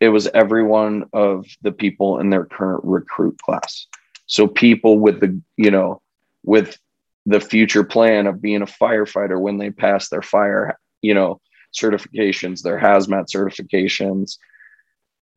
it 0.01 0.09
was 0.09 0.27
every 0.29 0.65
one 0.65 1.05
of 1.13 1.47
the 1.63 1.73
people 1.73 2.19
in 2.19 2.31
their 2.31 2.45
current 2.45 2.83
recruit 2.85 3.39
class. 3.39 3.87
So 4.27 4.49
people 4.49 4.99
with 4.99 5.21
the 5.21 5.41
you 5.57 5.71
know 5.71 6.01
with 6.45 6.79
the 7.25 7.41
future 7.41 7.85
plan 7.85 8.27
of 8.27 8.43
being 8.43 8.63
a 8.63 8.67
firefighter 8.67 9.41
when 9.41 9.59
they 9.59 9.71
pass 9.71 10.09
their 10.09 10.23
fire 10.23 10.77
you 11.03 11.15
know 11.15 11.41
certifications 11.73 12.63
their 12.63 12.81
hazmat 12.81 13.27
certifications. 13.33 14.39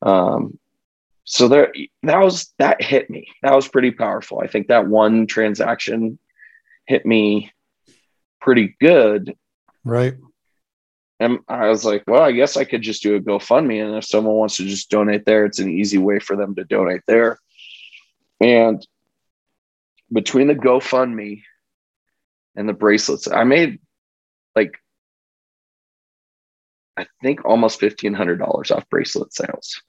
Um 0.02 0.58
so 1.26 1.48
there 1.48 1.72
that 2.04 2.20
was 2.20 2.54
that 2.58 2.82
hit 2.82 3.10
me. 3.10 3.28
That 3.44 3.56
was 3.56 3.68
pretty 3.68 3.92
powerful. 3.92 4.40
I 4.40 4.48
think 4.48 4.68
that 4.68 4.88
one 4.88 5.28
transaction 5.28 6.18
hit 6.88 7.06
me 7.06 7.52
pretty 8.42 8.76
good. 8.80 9.36
Right 9.84 10.16
and 11.20 11.40
i 11.48 11.68
was 11.68 11.86
like 11.86 12.04
well 12.08 12.22
i 12.22 12.32
guess 12.32 12.58
i 12.58 12.64
could 12.64 12.82
just 12.82 13.04
do 13.04 13.16
a 13.16 13.22
gofundme 13.22 13.86
and 13.86 13.96
if 13.96 14.06
someone 14.06 14.36
wants 14.36 14.58
to 14.58 14.66
just 14.66 14.90
donate 14.90 15.26
there 15.26 15.46
it's 15.46 15.60
an 15.60 15.70
easy 15.70 15.98
way 15.98 16.20
for 16.20 16.36
them 16.36 16.56
to 16.56 16.64
donate 16.64 17.02
there. 17.08 17.40
And 18.42 18.86
between 20.12 20.48
the 20.48 20.56
gofundme 20.56 21.42
and 22.56 22.68
the 22.68 22.74
bracelets 22.74 23.28
i 23.30 23.44
made 23.44 23.80
like 24.56 24.78
i 26.98 27.06
think 27.22 27.46
almost 27.46 27.80
$1500 27.80 28.76
off 28.76 28.90
bracelet 28.90 29.34
sales. 29.34 29.82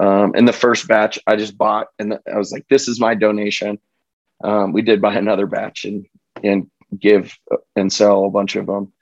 Um, 0.00 0.32
and 0.34 0.46
the 0.46 0.52
first 0.52 0.88
batch 0.88 1.18
I 1.26 1.36
just 1.36 1.56
bought, 1.56 1.88
and 1.98 2.18
I 2.32 2.36
was 2.36 2.50
like, 2.50 2.66
"This 2.68 2.88
is 2.88 2.98
my 2.98 3.14
donation." 3.14 3.78
Um, 4.42 4.72
we 4.72 4.82
did 4.82 5.00
buy 5.00 5.14
another 5.14 5.46
batch 5.46 5.84
and 5.84 6.06
and 6.42 6.70
give 6.98 7.36
and 7.76 7.92
sell 7.92 8.24
a 8.24 8.30
bunch 8.30 8.56
of 8.56 8.66
them, 8.66 8.92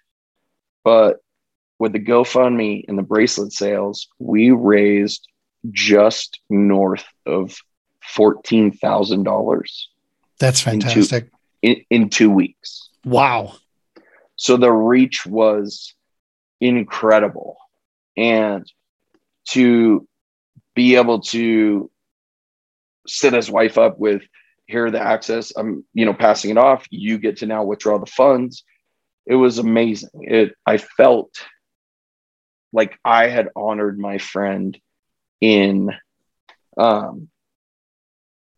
but 0.85 1.21
with 1.83 1.93
the 1.93 1.99
GoFundMe 1.99 2.85
and 2.87 2.97
the 2.97 3.03
bracelet 3.03 3.53
sales, 3.53 4.07
we 4.21 4.53
raised 4.53 5.27
just 5.73 6.39
north 6.49 7.05
of 7.27 7.57
fourteen 8.01 8.71
thousand 8.71 9.25
dollars. 9.25 9.89
That's 10.39 10.61
fantastic. 10.61 11.29
In 11.61 11.75
two, 11.75 11.81
in, 11.91 12.03
in 12.03 12.09
two 12.09 12.31
weeks. 12.31 12.89
Wow. 13.05 13.55
So 14.37 14.57
the 14.57 14.71
reach 14.71 15.27
was 15.27 15.93
incredible, 16.61 17.57
and 18.17 18.65
to 19.49 20.07
be 20.77 20.95
able 20.95 21.23
to 21.23 21.91
set 23.09 23.33
his 23.33 23.51
wife 23.51 23.77
up 23.77 23.99
with 23.99 24.23
here 24.67 24.89
the 24.93 25.01
access 25.01 25.53
i'm 25.57 25.85
you 25.93 26.07
know 26.07 26.15
passing 26.15 26.53
it 26.53 26.57
off 26.57 26.87
you 26.91 27.19
get 27.19 27.39
to 27.39 27.47
now 27.47 27.65
withdraw 27.65 27.99
the 27.99 28.07
funds 28.07 28.63
it 29.27 29.35
was 29.35 29.59
amazing 29.59 30.09
it 30.15 30.55
i 30.65 30.79
felt 30.79 31.35
like 32.73 32.99
i 33.05 33.29
had 33.29 33.49
honored 33.57 33.99
my 33.99 34.19
friend 34.19 34.79
in 35.41 35.91
um 36.77 37.29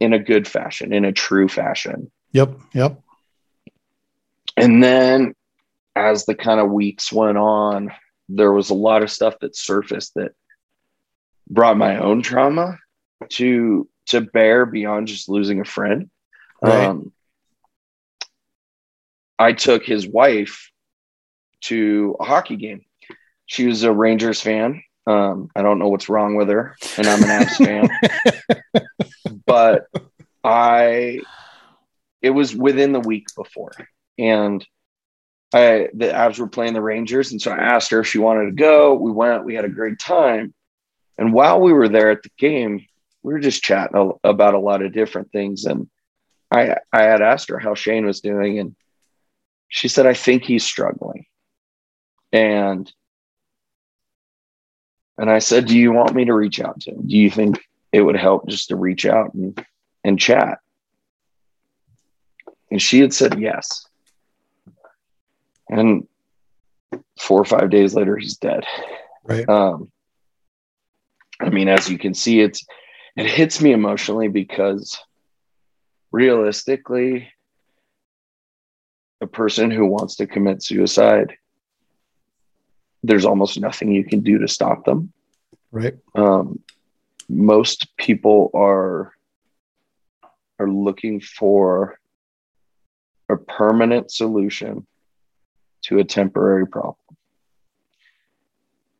in 0.00 0.12
a 0.12 0.18
good 0.18 0.46
fashion 0.46 0.92
in 0.92 1.04
a 1.04 1.12
true 1.12 1.48
fashion 1.48 2.10
yep 2.32 2.58
yep 2.72 3.00
and 4.56 4.82
then 4.82 5.34
as 5.96 6.24
the 6.26 6.34
kind 6.34 6.60
of 6.60 6.70
weeks 6.70 7.12
went 7.12 7.38
on 7.38 7.90
there 8.28 8.52
was 8.52 8.70
a 8.70 8.74
lot 8.74 9.02
of 9.02 9.10
stuff 9.10 9.34
that 9.40 9.56
surfaced 9.56 10.14
that 10.14 10.32
brought 11.48 11.76
my 11.76 11.98
own 11.98 12.22
trauma 12.22 12.78
to 13.28 13.88
to 14.06 14.20
bear 14.20 14.66
beyond 14.66 15.08
just 15.08 15.28
losing 15.28 15.60
a 15.60 15.64
friend. 15.64 16.10
Right. 16.62 16.86
Um, 16.86 17.12
I 19.38 19.52
took 19.52 19.84
his 19.84 20.06
wife 20.06 20.70
to 21.62 22.16
a 22.20 22.24
hockey 22.24 22.56
game. 22.56 22.84
She 23.46 23.66
was 23.66 23.82
a 23.82 23.92
Rangers 23.92 24.40
fan. 24.40 24.82
Um, 25.06 25.50
I 25.54 25.62
don't 25.62 25.78
know 25.78 25.88
what's 25.88 26.08
wrong 26.08 26.34
with 26.34 26.48
her, 26.48 26.76
and 26.96 27.06
I'm 27.06 27.22
an 27.22 27.28
Avs 27.28 27.56
fan. 27.64 27.88
But 29.46 29.86
I, 30.42 31.20
it 32.22 32.30
was 32.30 32.56
within 32.56 32.92
the 32.92 33.00
week 33.00 33.26
before, 33.36 33.72
and 34.18 34.66
I 35.52 35.90
the 35.92 36.06
Avs 36.06 36.38
were 36.38 36.48
playing 36.48 36.72
the 36.72 36.80
Rangers, 36.80 37.30
and 37.30 37.40
so 37.40 37.50
I 37.52 37.58
asked 37.58 37.90
her 37.90 38.00
if 38.00 38.06
she 38.06 38.18
wanted 38.18 38.46
to 38.46 38.52
go. 38.52 38.94
We 38.94 39.10
went. 39.10 39.44
We 39.44 39.54
had 39.54 39.66
a 39.66 39.68
great 39.68 39.98
time. 39.98 40.54
And 41.18 41.32
while 41.32 41.60
we 41.60 41.72
were 41.72 41.88
there 41.88 42.10
at 42.10 42.22
the 42.22 42.30
game, 42.38 42.84
we 43.22 43.32
were 43.32 43.40
just 43.40 43.62
chatting 43.62 44.12
about 44.24 44.54
a 44.54 44.58
lot 44.58 44.82
of 44.82 44.92
different 44.92 45.30
things. 45.30 45.64
And 45.64 45.88
I, 46.50 46.76
I 46.92 47.02
had 47.02 47.22
asked 47.22 47.50
her 47.50 47.58
how 47.58 47.74
Shane 47.74 48.06
was 48.06 48.20
doing, 48.20 48.58
and 48.58 48.74
she 49.68 49.88
said, 49.88 50.06
I 50.06 50.14
think 50.14 50.44
he's 50.44 50.64
struggling. 50.64 51.26
And 52.32 52.92
and 55.18 55.30
I 55.30 55.38
said, 55.38 55.66
Do 55.66 55.78
you 55.78 55.92
want 55.92 56.14
me 56.14 56.24
to 56.24 56.34
reach 56.34 56.60
out 56.60 56.80
to 56.80 56.90
him? 56.90 57.06
Do 57.06 57.16
you 57.16 57.30
think 57.30 57.58
it 57.92 58.02
would 58.02 58.16
help 58.16 58.48
just 58.48 58.68
to 58.68 58.76
reach 58.76 59.06
out 59.06 59.34
and, 59.34 59.64
and 60.02 60.18
chat? 60.18 60.58
And 62.70 62.82
she 62.82 63.00
had 63.00 63.14
said 63.14 63.38
yes. 63.38 63.86
And 65.68 66.06
four 67.18 67.40
or 67.40 67.44
five 67.44 67.70
days 67.70 67.94
later, 67.94 68.16
he's 68.16 68.36
dead. 68.36 68.64
Right. 69.24 69.48
Um, 69.48 69.90
I 71.40 71.50
mean, 71.50 71.68
as 71.68 71.88
you 71.88 71.98
can 71.98 72.14
see, 72.14 72.40
it's 72.40 72.64
it 73.16 73.26
hits 73.26 73.60
me 73.60 73.72
emotionally 73.72 74.28
because 74.28 74.98
realistically, 76.10 77.28
a 79.20 79.26
person 79.26 79.70
who 79.70 79.86
wants 79.86 80.16
to 80.16 80.26
commit 80.26 80.62
suicide, 80.62 81.36
there's 83.04 83.26
almost 83.26 83.60
nothing 83.60 83.92
you 83.92 84.04
can 84.04 84.20
do 84.20 84.38
to 84.38 84.48
stop 84.48 84.84
them. 84.84 85.12
Right. 85.70 85.94
Um, 86.14 86.60
most 87.28 87.96
people 87.96 88.50
are 88.54 89.12
are 90.58 90.70
looking 90.70 91.20
for 91.20 91.98
a 93.28 93.36
permanent 93.36 94.10
solution 94.10 94.86
to 95.82 95.98
a 95.98 96.04
temporary 96.04 96.66
problem. 96.66 96.96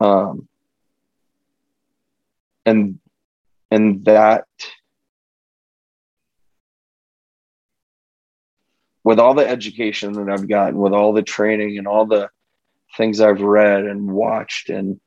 Um, 0.00 0.48
and 2.66 2.98
and 3.70 4.04
that 4.04 4.44
with 9.02 9.18
all 9.18 9.34
the 9.34 9.48
education 9.48 10.12
that 10.14 10.28
I've 10.28 10.48
gotten, 10.48 10.76
with 10.76 10.92
all 10.92 11.12
the 11.12 11.22
training 11.22 11.78
and 11.78 11.86
all 11.86 12.06
the 12.06 12.30
things 12.96 13.20
I've 13.20 13.40
read 13.40 13.84
and 13.84 14.10
watched 14.10 14.70
and 14.70 15.00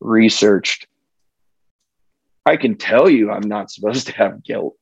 researched, 0.00 0.86
I 2.46 2.56
can 2.56 2.76
tell 2.76 3.08
you 3.08 3.30
I'm 3.30 3.48
not 3.48 3.70
supposed 3.70 4.08
to 4.08 4.12
have 4.14 4.42
guilt. 4.42 4.76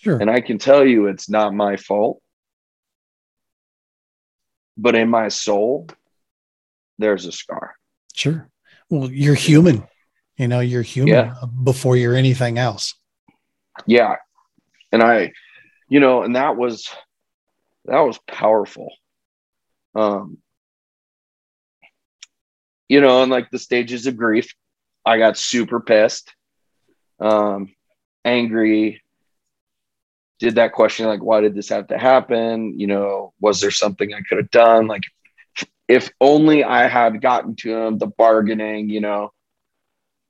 Sure. 0.00 0.18
And 0.18 0.30
I 0.30 0.40
can 0.40 0.58
tell 0.58 0.84
you 0.84 1.06
it's 1.06 1.30
not 1.30 1.54
my 1.54 1.76
fault. 1.76 2.20
But 4.76 4.94
in 4.94 5.08
my 5.10 5.28
soul, 5.28 5.86
there's 6.98 7.26
a 7.26 7.32
scar. 7.32 7.74
Sure. 8.14 8.48
Well, 8.90 9.10
you're 9.10 9.34
human. 9.34 9.84
You 10.36 10.48
know, 10.48 10.60
you're 10.60 10.82
human 10.82 11.14
yeah. 11.14 11.34
before 11.62 11.96
you're 11.96 12.16
anything 12.16 12.58
else. 12.58 12.94
Yeah. 13.86 14.16
And 14.90 15.02
I, 15.02 15.32
you 15.88 16.00
know, 16.00 16.22
and 16.22 16.36
that 16.36 16.56
was 16.56 16.88
that 17.84 18.00
was 18.00 18.18
powerful. 18.26 18.90
Um 19.94 20.38
you 22.92 23.00
know, 23.00 23.22
and 23.22 23.30
like 23.30 23.50
the 23.50 23.58
stages 23.58 24.06
of 24.06 24.16
grief, 24.16 24.54
I 25.04 25.18
got 25.18 25.38
super 25.38 25.80
pissed, 25.80 26.34
um, 27.20 27.74
angry, 28.24 29.02
did 30.38 30.56
that 30.56 30.72
question 30.72 31.06
like 31.06 31.22
why 31.22 31.40
did 31.40 31.54
this 31.54 31.68
have 31.68 31.86
to 31.86 31.96
happen 31.96 32.76
you 32.80 32.88
know 32.88 33.32
was 33.40 33.60
there 33.60 33.70
something 33.70 34.12
i 34.12 34.20
could 34.28 34.38
have 34.38 34.50
done 34.50 34.88
like 34.88 35.04
if 35.86 36.10
only 36.20 36.64
i 36.64 36.88
had 36.88 37.22
gotten 37.22 37.54
to 37.54 37.72
him 37.72 37.96
the 37.96 38.08
bargaining 38.08 38.88
you 38.88 39.00
know 39.00 39.30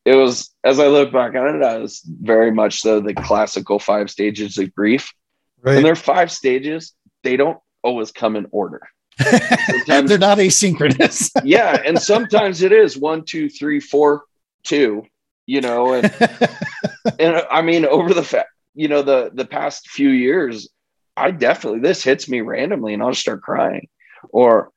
it 0.04 0.14
was 0.14 0.50
as 0.64 0.78
I 0.78 0.88
look 0.88 1.12
back 1.12 1.34
on 1.34 1.56
it, 1.56 1.64
I 1.64 1.78
was 1.78 2.02
very 2.04 2.50
much 2.50 2.80
so 2.80 3.00
the 3.00 3.14
classical 3.14 3.78
five 3.78 4.10
stages 4.10 4.58
of 4.58 4.74
grief. 4.74 5.12
Right. 5.60 5.76
And 5.76 5.84
there 5.84 5.92
are 5.92 5.96
five 5.96 6.32
stages. 6.32 6.92
They 7.22 7.36
don't 7.36 7.58
always 7.82 8.10
come 8.10 8.34
in 8.34 8.46
order. 8.50 8.88
Sometimes, 9.66 10.08
They're 10.08 10.18
not 10.18 10.38
asynchronous. 10.38 11.30
yeah, 11.44 11.82
and 11.84 11.98
sometimes 12.00 12.62
it 12.62 12.72
is 12.72 12.96
one, 12.96 13.24
two, 13.24 13.48
three, 13.48 13.80
four, 13.80 14.24
two. 14.62 15.04
You 15.46 15.60
know, 15.60 15.94
and 15.94 16.04
and 17.18 17.42
I 17.50 17.62
mean 17.62 17.84
over 17.84 18.14
the 18.14 18.22
fact, 18.22 18.50
you 18.74 18.88
know, 18.88 19.02
the 19.02 19.30
the 19.34 19.44
past 19.44 19.88
few 19.88 20.08
years, 20.08 20.68
I 21.16 21.30
definitely 21.32 21.80
this 21.80 22.04
hits 22.04 22.28
me 22.28 22.40
randomly, 22.40 22.94
and 22.94 23.02
I'll 23.02 23.14
start 23.14 23.42
crying, 23.42 23.88
or 24.30 24.70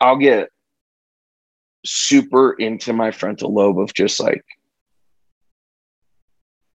I'll 0.00 0.18
get 0.18 0.50
super 1.84 2.52
into 2.52 2.92
my 2.92 3.10
frontal 3.10 3.54
lobe 3.54 3.78
of 3.78 3.94
just 3.94 4.20
like, 4.20 4.44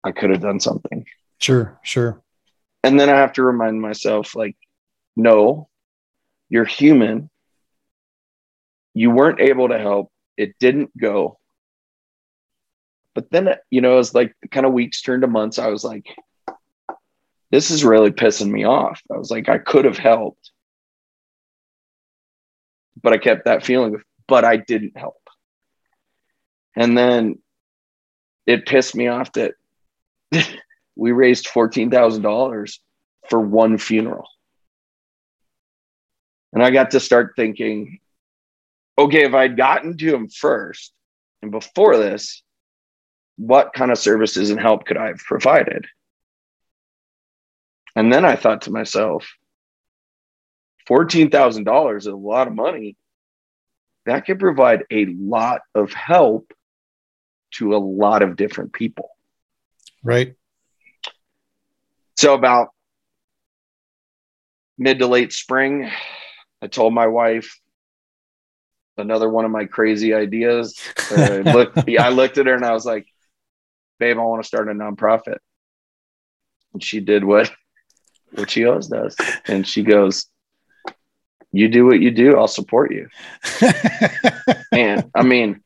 I 0.04 0.12
could 0.12 0.30
have 0.30 0.42
done 0.42 0.60
something. 0.60 1.06
Sure, 1.40 1.80
sure. 1.84 2.22
And 2.84 3.00
then 3.00 3.10
I 3.10 3.18
have 3.18 3.34
to 3.34 3.44
remind 3.44 3.82
myself, 3.82 4.36
like, 4.36 4.56
no, 5.16 5.70
you're 6.50 6.66
human. 6.66 7.30
You 8.94 9.12
weren't 9.12 9.40
able 9.40 9.70
to 9.70 9.80
help. 9.80 10.12
It 10.38 10.56
didn't 10.60 10.96
go. 10.98 11.40
But 13.16 13.30
then, 13.30 13.56
you 13.70 13.82
know, 13.82 14.00
as 14.00 14.14
like 14.14 14.36
kind 14.52 14.66
of 14.66 14.74
weeks 14.74 15.02
turned 15.02 15.22
to 15.22 15.28
months, 15.28 15.60
I 15.60 15.68
was 15.68 15.84
like, 15.84 16.08
this 17.52 17.70
is 17.70 17.86
really 17.86 18.12
pissing 18.12 18.50
me 18.50 18.64
off. 18.64 19.02
I 19.14 19.18
was 19.18 19.30
like, 19.30 19.50
I 19.50 19.60
could 19.60 19.86
have 19.86 19.98
helped. 19.98 20.52
But 23.02 23.14
I 23.14 23.18
kept 23.18 23.46
that 23.46 23.64
feeling, 23.64 23.96
of, 23.96 24.04
but 24.28 24.44
I 24.44 24.58
didn't 24.58 24.98
help. 24.98 25.18
And 26.76 26.98
then 26.98 27.40
it 28.48 28.66
pissed 28.66 28.96
me 28.96 29.08
off 29.08 29.32
that 29.34 29.54
we 30.96 31.12
raised 31.12 31.46
$14,000 31.46 32.80
for 33.30 33.40
one 33.40 33.78
funeral. 33.78 34.28
And 36.54 36.64
I 36.64 36.70
got 36.70 36.92
to 36.92 37.00
start 37.00 37.34
thinking, 37.36 38.00
okay, 38.98 39.24
if 39.26 39.34
I'd 39.34 39.58
gotten 39.58 39.98
to 39.98 40.16
him 40.16 40.30
first 40.30 40.94
and 41.42 41.52
before 41.52 41.98
this, 41.98 42.44
what 43.38 43.74
kind 43.74 43.92
of 43.92 43.98
services 43.98 44.52
and 44.52 44.60
help 44.60 44.86
could 44.86 44.98
I 44.98 45.08
have 45.08 45.18
provided? 45.18 45.86
And 47.96 48.14
then 48.14 48.24
I 48.24 48.36
thought 48.36 48.64
to 48.64 48.72
myself, 48.72 49.28
$14,000 50.88 51.98
is 51.98 52.06
a 52.06 52.16
lot 52.16 52.48
of 52.48 52.54
money. 52.54 52.98
That 54.06 54.26
could 54.26 54.40
provide 54.40 54.84
a 54.92 55.06
lot 55.06 55.62
of 55.74 55.92
help 55.94 56.54
to 57.56 57.76
a 57.76 57.78
lot 57.78 58.22
of 58.22 58.36
different 58.36 58.74
people. 58.74 59.10
Right. 60.04 60.36
So, 62.16 62.34
about 62.34 62.70
mid 64.78 65.00
to 65.00 65.08
late 65.08 65.32
spring, 65.32 65.90
I 66.64 66.68
told 66.68 66.94
my 66.94 67.08
wife 67.08 67.60
another 68.98 69.30
one 69.30 69.44
of 69.44 69.52
my 69.52 69.66
crazy 69.66 70.14
ideas. 70.14 70.80
I 71.12 71.40
looked, 71.40 71.90
I 72.00 72.08
looked 72.08 72.38
at 72.38 72.46
her 72.46 72.56
and 72.56 72.64
I 72.64 72.72
was 72.72 72.86
like, 72.86 73.06
"Babe, 74.00 74.18
I 74.18 74.22
want 74.22 74.42
to 74.42 74.48
start 74.48 74.70
a 74.70 74.72
nonprofit." 74.72 75.40
And 76.72 76.82
she 76.82 77.02
did 77.02 77.26
what 77.26 77.52
what 78.32 78.50
she 78.50 78.64
always 78.66 78.88
does, 78.88 79.18
and 79.46 79.68
she 79.68 79.84
goes, 79.84 80.28
"You 81.52 81.68
do 81.68 81.86
what 81.86 82.00
you 82.00 82.12
do. 82.12 82.38
I'll 82.38 82.48
support 82.48 82.94
you." 82.94 83.10
and 84.72 85.12
I 85.14 85.24
mean, 85.24 85.62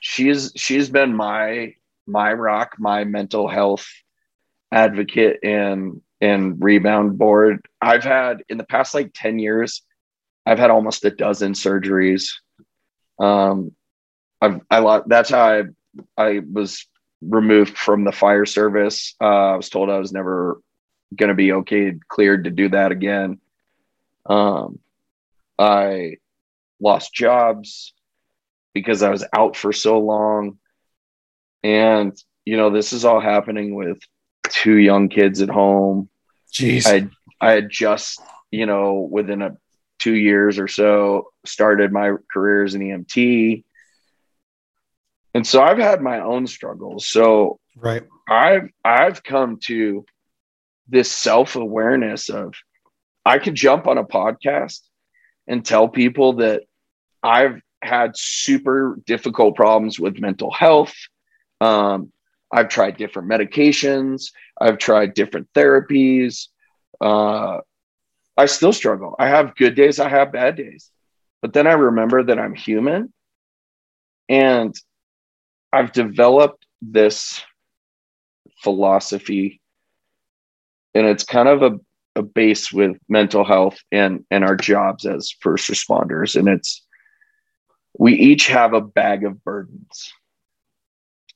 she's 0.00 0.52
she's 0.54 0.90
been 0.90 1.16
my 1.16 1.74
my 2.06 2.34
rock, 2.34 2.76
my 2.78 3.04
mental 3.04 3.48
health 3.48 3.88
advocate 4.70 5.38
and 5.42 6.02
and 6.20 6.62
rebound 6.62 7.16
board. 7.16 7.66
I've 7.80 8.04
had 8.04 8.42
in 8.50 8.58
the 8.58 8.64
past 8.64 8.94
like 8.94 9.12
10 9.14 9.38
years, 9.38 9.82
I've 10.46 10.58
had 10.60 10.70
almost 10.70 11.04
a 11.04 11.10
dozen 11.10 11.52
surgeries. 11.52 12.30
Um, 13.18 13.72
I've, 14.40 14.60
I, 14.70 15.02
that's 15.06 15.30
how 15.30 15.42
I, 15.42 15.62
I 16.16 16.40
was 16.40 16.86
removed 17.20 17.76
from 17.76 18.04
the 18.04 18.12
fire 18.12 18.46
service. 18.46 19.14
Uh, 19.20 19.24
I 19.52 19.56
was 19.56 19.68
told 19.68 19.90
I 19.90 19.98
was 19.98 20.12
never 20.12 20.60
going 21.14 21.30
to 21.30 21.34
be 21.34 21.52
okay, 21.52 21.94
cleared 22.08 22.44
to 22.44 22.50
do 22.50 22.68
that 22.68 22.92
again. 22.92 23.40
Um, 24.26 24.78
I 25.58 26.16
lost 26.80 27.12
jobs 27.12 27.94
because 28.74 29.02
I 29.02 29.10
was 29.10 29.24
out 29.32 29.56
for 29.56 29.72
so 29.72 29.98
long. 29.98 30.58
And, 31.62 32.16
you 32.44 32.56
know, 32.56 32.70
this 32.70 32.92
is 32.92 33.04
all 33.04 33.20
happening 33.20 33.74
with 33.74 33.98
two 34.48 34.76
young 34.76 35.08
kids 35.08 35.40
at 35.40 35.48
home. 35.48 36.08
Jeez. 36.52 36.86
I, 36.86 37.08
I 37.44 37.52
had 37.52 37.70
just, 37.70 38.20
you 38.50 38.66
know, 38.66 39.08
within 39.10 39.42
a 39.42 39.56
two 39.98 40.14
years 40.14 40.58
or 40.58 40.68
so 40.68 41.28
started 41.44 41.92
my 41.92 42.12
career 42.32 42.64
as 42.64 42.74
an 42.74 42.82
EMT. 42.82 43.64
And 45.34 45.46
so 45.46 45.62
I've 45.62 45.78
had 45.78 46.00
my 46.00 46.20
own 46.20 46.46
struggles. 46.46 47.08
So 47.08 47.60
right. 47.76 48.04
I've 48.28 48.70
I've 48.84 49.22
come 49.22 49.58
to 49.64 50.04
this 50.88 51.10
self-awareness 51.10 52.28
of 52.30 52.54
I 53.24 53.38
could 53.38 53.54
jump 53.54 53.86
on 53.86 53.98
a 53.98 54.04
podcast 54.04 54.80
and 55.46 55.64
tell 55.64 55.88
people 55.88 56.34
that 56.34 56.62
I've 57.22 57.60
had 57.82 58.16
super 58.16 58.98
difficult 59.04 59.56
problems 59.56 59.98
with 59.98 60.20
mental 60.20 60.50
health. 60.50 60.94
Um, 61.60 62.12
I've 62.52 62.68
tried 62.68 62.96
different 62.96 63.28
medications. 63.28 64.32
I've 64.60 64.78
tried 64.78 65.14
different 65.14 65.52
therapies. 65.52 66.48
Uh, 67.00 67.58
I 68.36 68.46
still 68.46 68.72
struggle. 68.72 69.16
I 69.18 69.28
have 69.28 69.56
good 69.56 69.74
days, 69.74 69.98
I 69.98 70.08
have 70.08 70.32
bad 70.32 70.56
days. 70.56 70.90
But 71.42 71.52
then 71.52 71.66
I 71.66 71.72
remember 71.72 72.22
that 72.24 72.38
I'm 72.38 72.54
human 72.54 73.12
and 74.28 74.74
I've 75.72 75.92
developed 75.92 76.66
this 76.82 77.42
philosophy 78.62 79.60
and 80.94 81.06
it's 81.06 81.24
kind 81.24 81.48
of 81.48 81.62
a, 81.62 81.78
a 82.18 82.22
base 82.22 82.72
with 82.72 82.96
mental 83.08 83.44
health 83.44 83.78
and 83.92 84.24
and 84.30 84.44
our 84.44 84.56
jobs 84.56 85.04
as 85.04 85.30
first 85.40 85.68
responders 85.68 86.36
and 86.36 86.48
it's 86.48 86.84
we 87.98 88.14
each 88.14 88.46
have 88.48 88.72
a 88.72 88.80
bag 88.80 89.24
of 89.24 89.42
burdens 89.44 90.12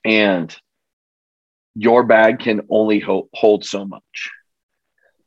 and 0.05 0.57
your 1.75 2.05
bag 2.05 2.39
can 2.41 2.63
only 2.71 2.99
ho- 2.99 3.29
hold 3.35 3.65
so 3.65 3.85
much 3.85 4.31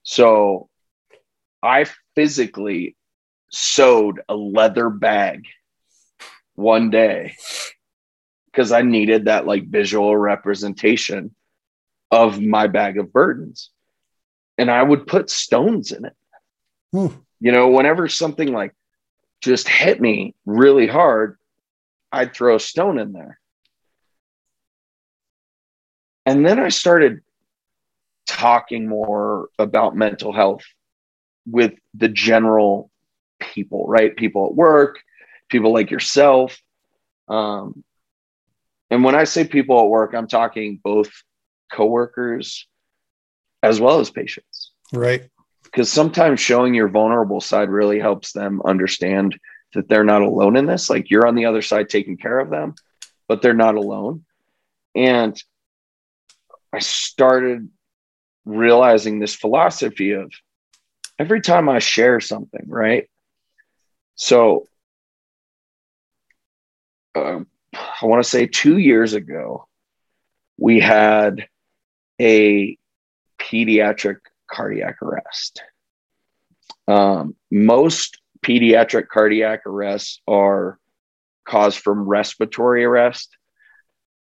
so 0.02 0.68
I 1.64 1.86
physically 2.14 2.98
sewed 3.50 4.22
a 4.28 4.36
leather 4.36 4.90
bag 4.90 5.46
one 6.56 6.90
day 6.90 7.36
because 8.48 8.72
I 8.72 8.82
needed 8.82 9.26
that 9.26 9.48
like 9.48 9.68
visual 9.68 10.16
representation 10.16 11.34
of 12.12 12.42
my 12.42 12.68
bag 12.68 12.98
of 12.98 13.14
burdens. 13.14 13.72
And 14.58 14.70
I 14.70 14.84
would 14.84 15.08
put 15.08 15.30
stones 15.30 15.92
in 15.92 16.06
it. 16.06 16.16
Hmm. 16.92 17.08
You 17.40 17.52
know, 17.52 17.70
whenever 17.70 18.08
something 18.08 18.52
like 18.52 18.76
just 19.42 19.68
hit 19.68 20.00
me 20.00 20.36
really 20.46 20.86
hard, 20.86 21.38
I'd 22.12 22.36
throw 22.36 22.56
a 22.56 22.60
stone 22.60 23.00
in 23.00 23.14
there. 23.14 23.40
And 26.26 26.46
then 26.46 26.60
I 26.60 26.70
started 26.70 27.22
talking 28.28 28.88
more 28.88 29.50
about 29.58 29.96
mental 29.96 30.32
health 30.32 30.64
with 31.46 31.74
the 31.94 32.10
general 32.10 32.90
people, 33.40 33.86
right? 33.88 34.16
People 34.16 34.48
at 34.48 34.56
work, 34.56 35.00
people 35.50 35.74
like 35.74 35.92
yourself. 35.92 36.60
Um, 37.28 37.84
and 38.90 39.04
when 39.04 39.16
I 39.16 39.24
say 39.24 39.46
people 39.46 39.80
at 39.80 39.90
work, 39.90 40.14
I'm 40.14 40.28
talking 40.28 40.80
both 40.84 41.12
coworkers 41.72 42.68
as 43.62 43.80
well 43.80 44.00
as 44.00 44.10
patients. 44.10 44.72
Right. 44.92 45.30
Because 45.64 45.92
sometimes 45.92 46.40
showing 46.40 46.74
your 46.74 46.90
vulnerable 46.90 47.42
side 47.42 47.70
really 47.70 48.00
helps 48.00 48.34
them 48.34 48.62
understand 48.64 49.40
that 49.74 49.88
they're 49.90 50.04
not 50.04 50.22
alone 50.22 50.56
in 50.56 50.66
this. 50.66 50.90
Like 50.90 51.10
you're 51.10 51.26
on 51.26 51.36
the 51.36 51.46
other 51.46 51.62
side 51.62 51.90
taking 51.90 52.18
care 52.18 52.40
of 52.40 52.50
them, 52.50 52.76
but 53.28 53.42
they're 53.42 53.54
not 53.54 53.76
alone. 53.76 54.26
And 54.94 55.42
I 56.72 56.80
started 56.80 57.70
realizing 58.46 59.20
this 59.20 59.34
philosophy 59.34 60.12
of 60.12 60.32
every 61.20 61.42
time 61.42 61.70
I 61.70 61.80
share 61.80 62.20
something, 62.20 62.66
right? 62.68 63.10
So 64.16 64.68
uh, 67.16 67.40
I 67.74 68.06
want 68.06 68.24
to 68.24 68.30
say 68.30 68.48
two 68.48 68.78
years 68.78 69.14
ago, 69.14 69.68
we 70.58 70.80
had 70.80 71.48
a 72.22 72.78
pediatric 73.40 74.18
cardiac 74.50 75.02
arrest. 75.02 75.62
Um, 76.88 77.36
most 77.52 78.20
pediatric 78.46 79.08
cardiac 79.08 79.66
arrests 79.66 80.22
are 80.28 80.78
caused 81.46 81.80
from 81.80 82.08
respiratory 82.08 82.84
arrest. 82.86 83.36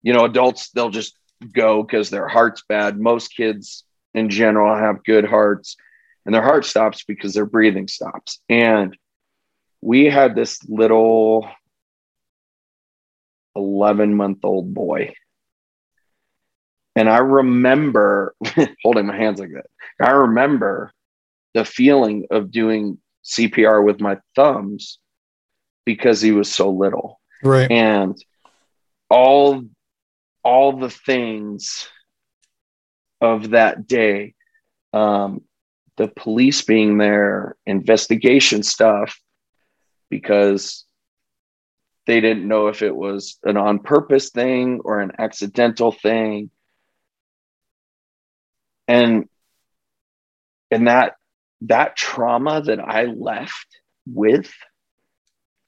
You 0.02 0.12
know, 0.12 0.24
adults, 0.24 0.70
they'll 0.70 0.90
just 0.90 1.14
go 1.52 1.82
because 1.82 2.10
their 2.10 2.28
heart's 2.28 2.62
bad. 2.68 2.98
Most 2.98 3.28
kids 3.34 3.84
in 4.14 4.30
general 4.30 4.76
have 4.76 5.04
good 5.04 5.24
hearts 5.24 5.76
and 6.26 6.34
their 6.34 6.42
heart 6.42 6.64
stops 6.64 7.04
because 7.04 7.34
their 7.34 7.46
breathing 7.46 7.88
stops. 7.88 8.40
And 8.48 8.96
we 9.80 10.06
had 10.06 10.34
this 10.34 10.62
little 10.68 11.48
11 13.56 14.14
month 14.14 14.44
old 14.44 14.74
boy. 14.74 15.14
And 16.96 17.08
I 17.08 17.18
remember 17.18 18.34
holding 18.82 19.06
my 19.06 19.16
hands 19.16 19.40
like 19.40 19.52
that. 19.52 19.66
I 20.00 20.10
remember 20.10 20.92
the 21.54 21.64
feeling 21.64 22.26
of 22.30 22.50
doing 22.50 22.98
CPR 23.24 23.84
with 23.84 24.00
my 24.00 24.18
thumbs 24.36 24.98
because 25.84 26.20
he 26.20 26.32
was 26.32 26.52
so 26.52 26.70
little. 26.70 27.20
Right. 27.42 27.70
And 27.70 28.16
all 29.08 29.64
all 30.42 30.72
the 30.72 30.90
things 30.90 31.88
of 33.20 33.50
that 33.50 33.86
day 33.86 34.34
um, 34.92 35.42
the 36.00 36.08
police 36.08 36.62
being 36.62 36.96
there 36.96 37.56
investigation 37.66 38.62
stuff 38.62 39.20
because 40.08 40.86
they 42.06 42.22
didn't 42.22 42.48
know 42.48 42.68
if 42.68 42.80
it 42.80 42.96
was 42.96 43.36
an 43.44 43.58
on 43.58 43.80
purpose 43.80 44.30
thing 44.30 44.80
or 44.82 45.00
an 45.00 45.12
accidental 45.18 45.92
thing 45.92 46.50
and 48.88 49.28
and 50.70 50.86
that 50.86 51.16
that 51.60 51.96
trauma 51.96 52.62
that 52.62 52.80
i 52.80 53.04
left 53.04 53.66
with 54.06 54.50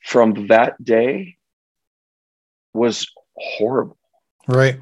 from 0.03 0.47
that 0.47 0.83
day 0.83 1.37
was 2.73 3.07
horrible 3.37 3.99
Right. 4.49 4.81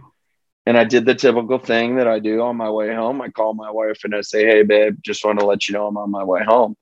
And 0.66 0.76
I 0.76 0.84
did 0.84 1.06
the 1.06 1.14
typical 1.14 1.58
thing 1.58 1.96
that 1.96 2.06
I 2.06 2.18
do 2.18 2.42
on 2.42 2.56
my 2.56 2.70
way 2.70 2.94
home. 2.94 3.20
I 3.22 3.28
call 3.28 3.54
my 3.54 3.70
wife 3.70 4.00
and 4.04 4.14
I 4.14 4.20
say, 4.20 4.44
Hey, 4.44 4.62
babe, 4.62 4.98
just 5.02 5.24
want 5.24 5.38
to 5.38 5.46
let 5.46 5.68
you 5.68 5.74
know 5.74 5.86
I'm 5.86 5.96
on 5.96 6.10
my 6.10 6.24
way 6.24 6.42
home. 6.44 6.76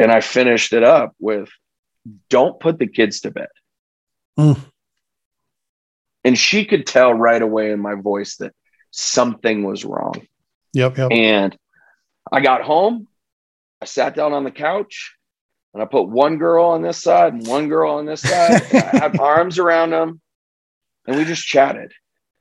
And 0.00 0.10
I 0.10 0.20
finished 0.20 0.72
it 0.72 0.82
up 0.82 1.14
with, 1.18 1.50
Don't 2.30 2.58
put 2.58 2.78
the 2.78 2.86
kids 2.86 3.20
to 3.20 3.30
bed. 3.30 3.48
Mm. 4.38 4.58
And 6.24 6.38
she 6.38 6.64
could 6.64 6.86
tell 6.86 7.12
right 7.12 7.42
away 7.42 7.72
in 7.72 7.80
my 7.80 7.94
voice 7.94 8.36
that 8.36 8.54
something 8.90 9.64
was 9.64 9.84
wrong. 9.84 10.26
Yep. 10.72 10.96
Yep. 10.96 11.12
And 11.12 11.56
I 12.30 12.40
got 12.40 12.62
home, 12.62 13.08
I 13.80 13.84
sat 13.84 14.14
down 14.14 14.32
on 14.32 14.44
the 14.44 14.50
couch, 14.50 15.16
and 15.74 15.82
I 15.82 15.86
put 15.86 16.08
one 16.08 16.38
girl 16.38 16.66
on 16.66 16.82
this 16.82 17.02
side 17.02 17.34
and 17.34 17.46
one 17.46 17.68
girl 17.68 17.94
on 17.94 18.06
this 18.06 18.22
side. 18.22 18.62
I 18.72 18.96
had 18.96 19.20
arms 19.20 19.58
around 19.58 19.90
them, 19.90 20.20
and 21.06 21.16
we 21.16 21.24
just 21.24 21.46
chatted. 21.46 21.92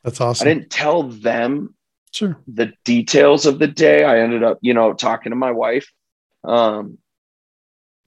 That's 0.03 0.19
awesome. 0.21 0.47
I 0.47 0.53
didn't 0.53 0.69
tell 0.69 1.03
them 1.03 1.75
Sure. 2.11 2.37
the 2.47 2.73
details 2.83 3.45
of 3.45 3.59
the 3.59 3.67
day. 3.67 4.03
I 4.03 4.19
ended 4.19 4.43
up, 4.43 4.59
you 4.61 4.73
know, 4.73 4.93
talking 4.93 5.31
to 5.31 5.35
my 5.35 5.51
wife. 5.51 5.89
Um, 6.43 6.97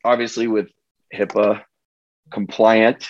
obviously, 0.05 0.47
with 0.47 0.69
HIPAA 1.15 1.63
compliant 2.31 3.09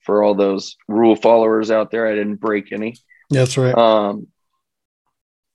for 0.00 0.22
all 0.22 0.34
those 0.34 0.76
rule 0.86 1.16
followers 1.16 1.70
out 1.70 1.90
there, 1.90 2.06
I 2.06 2.14
didn't 2.14 2.36
break 2.36 2.72
any. 2.72 2.96
That's 3.30 3.58
right. 3.58 3.76
Um, 3.76 4.28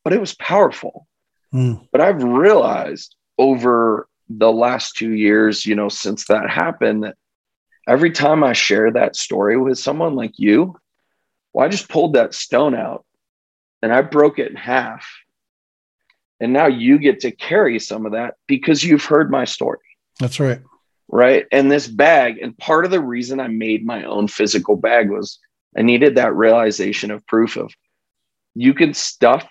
but 0.04 0.14
it 0.14 0.20
was 0.20 0.36
powerful. 0.36 1.08
Mm. 1.54 1.88
But 1.92 2.02
I've 2.02 2.24
realized 2.24 3.16
over 3.38 4.08
the 4.30 4.52
last 4.52 4.96
two 4.96 5.14
years, 5.14 5.66
you 5.66 5.76
know, 5.76 5.90
since 5.90 6.26
that 6.28 6.50
happened, 6.50 7.04
that 7.04 7.16
every 7.88 8.12
time 8.12 8.44
I 8.44 8.54
share 8.54 8.92
that 8.92 9.16
story 9.16 9.58
with 9.58 9.80
someone 9.80 10.16
like 10.16 10.34
you, 10.38 10.76
well, 11.54 11.66
I 11.66 11.70
just 11.70 11.90
pulled 11.90 12.14
that 12.14 12.34
stone 12.34 12.76
out 12.76 13.06
and 13.82 13.94
I 13.94 14.02
broke 14.02 14.40
it 14.40 14.50
in 14.50 14.56
half. 14.58 15.08
And 16.40 16.52
now 16.52 16.68
you 16.68 16.98
get 16.98 17.22
to 17.22 17.32
carry 17.32 17.80
some 17.80 18.06
of 18.06 18.14
that 18.14 18.36
because 18.48 18.84
you've 18.84 19.06
heard 19.06 19.32
my 19.32 19.46
story, 19.46 19.80
That's 20.20 20.40
right. 20.40 20.60
right? 21.08 21.46
And 21.52 21.72
this 21.72 21.88
bag, 21.88 22.38
and 22.40 22.58
part 22.58 22.86
of 22.86 22.92
the 22.92 23.00
reason 23.00 23.40
I 23.40 23.48
made 23.48 23.86
my 23.86 24.04
own 24.04 24.28
physical 24.28 24.76
bag 24.76 25.10
was 25.10 25.40
I 25.78 25.84
needed 25.84 26.16
that 26.16 26.36
realization 26.36 27.12
of 27.12 27.26
proof 27.28 27.56
of 27.56 27.72
you 28.56 28.74
can 28.74 28.94
stuff 28.94 29.48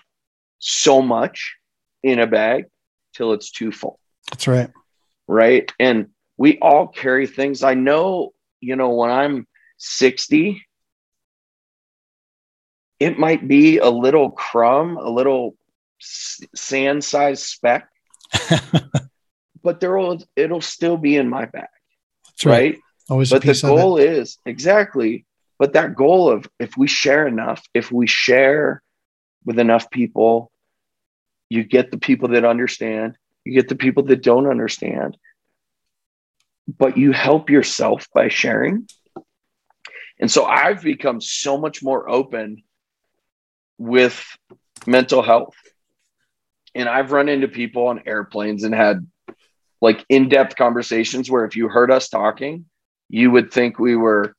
so 0.59 1.01
much 1.01 1.55
in 2.03 2.19
a 2.19 2.27
bag 2.27 2.65
till 3.13 3.33
it's 3.33 3.51
too 3.51 3.71
full 3.71 3.99
That's 4.29 4.47
right. 4.47 4.69
right? 5.27 5.71
And 5.79 6.07
we 6.37 6.57
all 6.59 6.87
carry 6.87 7.27
things. 7.27 7.63
I 7.63 7.73
know, 7.73 8.33
you 8.61 8.75
know, 8.75 8.89
when 8.89 9.09
I'm 9.11 9.47
60, 9.77 10.63
it 13.03 13.19
might 13.19 13.45
be 13.49 13.79
a 13.79 13.89
little 13.89 14.31
crumb, 14.31 14.95
a 14.95 15.09
little 15.09 15.55
sand 15.99 17.03
sized 17.03 17.43
speck, 17.43 17.89
but 19.63 19.81
there 19.81 19.97
will 19.97 20.23
it'll 20.37 20.61
still 20.61 20.95
be 20.95 21.17
in 21.17 21.27
my 21.29 21.45
bag, 21.45 21.67
That's 22.27 22.45
right. 22.45 22.51
right? 22.75 22.79
Always 23.09 23.31
a 23.31 23.35
But 23.35 23.41
the 23.41 23.47
piece 23.49 23.63
of 23.63 23.71
it. 23.71 23.75
goal 23.75 23.97
is 23.97 24.37
exactly, 24.45 25.25
but 25.59 25.73
that 25.73 25.95
goal 25.95 26.29
of 26.29 26.47
if 26.59 26.77
we 26.77 26.87
share 26.87 27.27
enough, 27.27 27.61
if 27.73 27.91
we 27.91 28.07
share 28.07 28.81
with 29.43 29.59
enough 29.59 29.89
people, 29.89 30.49
you 31.49 31.65
get 31.65 31.91
the 31.91 31.97
people 31.97 32.29
that 32.29 32.45
understand, 32.45 33.17
you 33.43 33.53
get 33.53 33.67
the 33.67 33.75
people 33.75 34.03
that 34.03 34.23
don't 34.23 34.47
understand, 34.47 35.17
but 36.67 36.97
you 36.97 37.11
help 37.11 37.49
yourself 37.49 38.07
by 38.15 38.29
sharing. 38.29 38.87
And 40.21 40.31
so 40.31 40.45
I've 40.45 40.81
become 40.81 41.19
so 41.19 41.57
much 41.57 41.83
more 41.83 42.09
open 42.09 42.63
with 43.77 44.23
mental 44.87 45.21
health. 45.21 45.55
And 46.75 46.89
I've 46.89 47.11
run 47.11 47.29
into 47.29 47.47
people 47.47 47.87
on 47.87 48.03
airplanes 48.05 48.63
and 48.63 48.73
had 48.73 49.05
like 49.81 50.05
in 50.09 50.29
depth 50.29 50.55
conversations 50.55 51.29
where 51.29 51.45
if 51.45 51.55
you 51.55 51.67
heard 51.69 51.91
us 51.91 52.09
talking, 52.09 52.65
you 53.09 53.29
would 53.31 53.51
think 53.51 53.77
we 53.79 53.95
were 53.95 54.35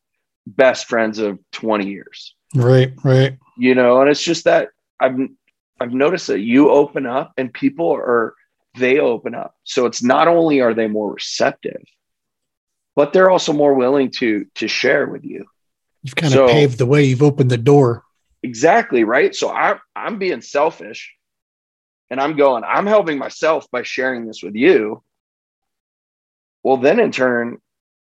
best 0.47 0.89
friends 0.89 1.19
of 1.19 1.39
20 1.53 1.89
years 1.89 2.35
Right. 2.55 2.93
Right. 3.03 3.39
you 3.57 3.75
know 3.75 4.03
and 4.03 4.11
it's 4.11 4.23
just 4.23 4.45
that 4.45 4.69
i've 5.01 5.17
i've 5.81 5.93
noticed 5.95 6.27
that 6.27 6.41
you 6.41 6.69
open 6.69 7.07
up 7.07 7.33
and 7.39 7.51
people 7.53 7.91
are 7.93 8.35
they 8.79 8.99
open 8.99 9.35
up 9.35 9.55
so 9.65 9.87
it's 9.87 10.03
not 10.03 10.29
only 10.29 10.61
are 10.61 10.75
they 10.75 10.87
more 10.87 11.15
receptive 11.15 11.81
but 12.95 13.15
they're 13.15 13.31
also 13.31 13.55
more 13.55 13.73
willing 13.73 14.11
to 14.11 14.45
to 14.57 14.69
share 14.69 15.07
with 15.07 15.25
you 15.25 15.47
You've 16.03 16.17
kind 16.17 16.33
So- 16.35 16.45
of 16.45 16.51
paved 16.51 16.77
the 16.77 16.85
way. 16.87 17.05
You've 17.05 17.23
opened 17.23 17.51
the 17.51 17.57
door. 17.57 18.04
Exactly 18.45 19.05
right? 19.05 19.35
So 19.35 19.51
i'm 19.51 19.79
i'm 19.97 20.19
being 20.19 20.43
selfish 20.43 21.15
and 22.11 22.21
i'm 22.21 22.37
going 22.37 22.63
i'm 22.65 22.87
helping 22.87 23.19
myself 23.19 23.67
by 23.71 23.83
sharing 23.83 24.27
this 24.27 24.43
with 24.43 24.55
you. 24.55 25.03
Well 26.63 26.77
then 26.77 27.01
in 27.01 27.11
turn 27.11 27.59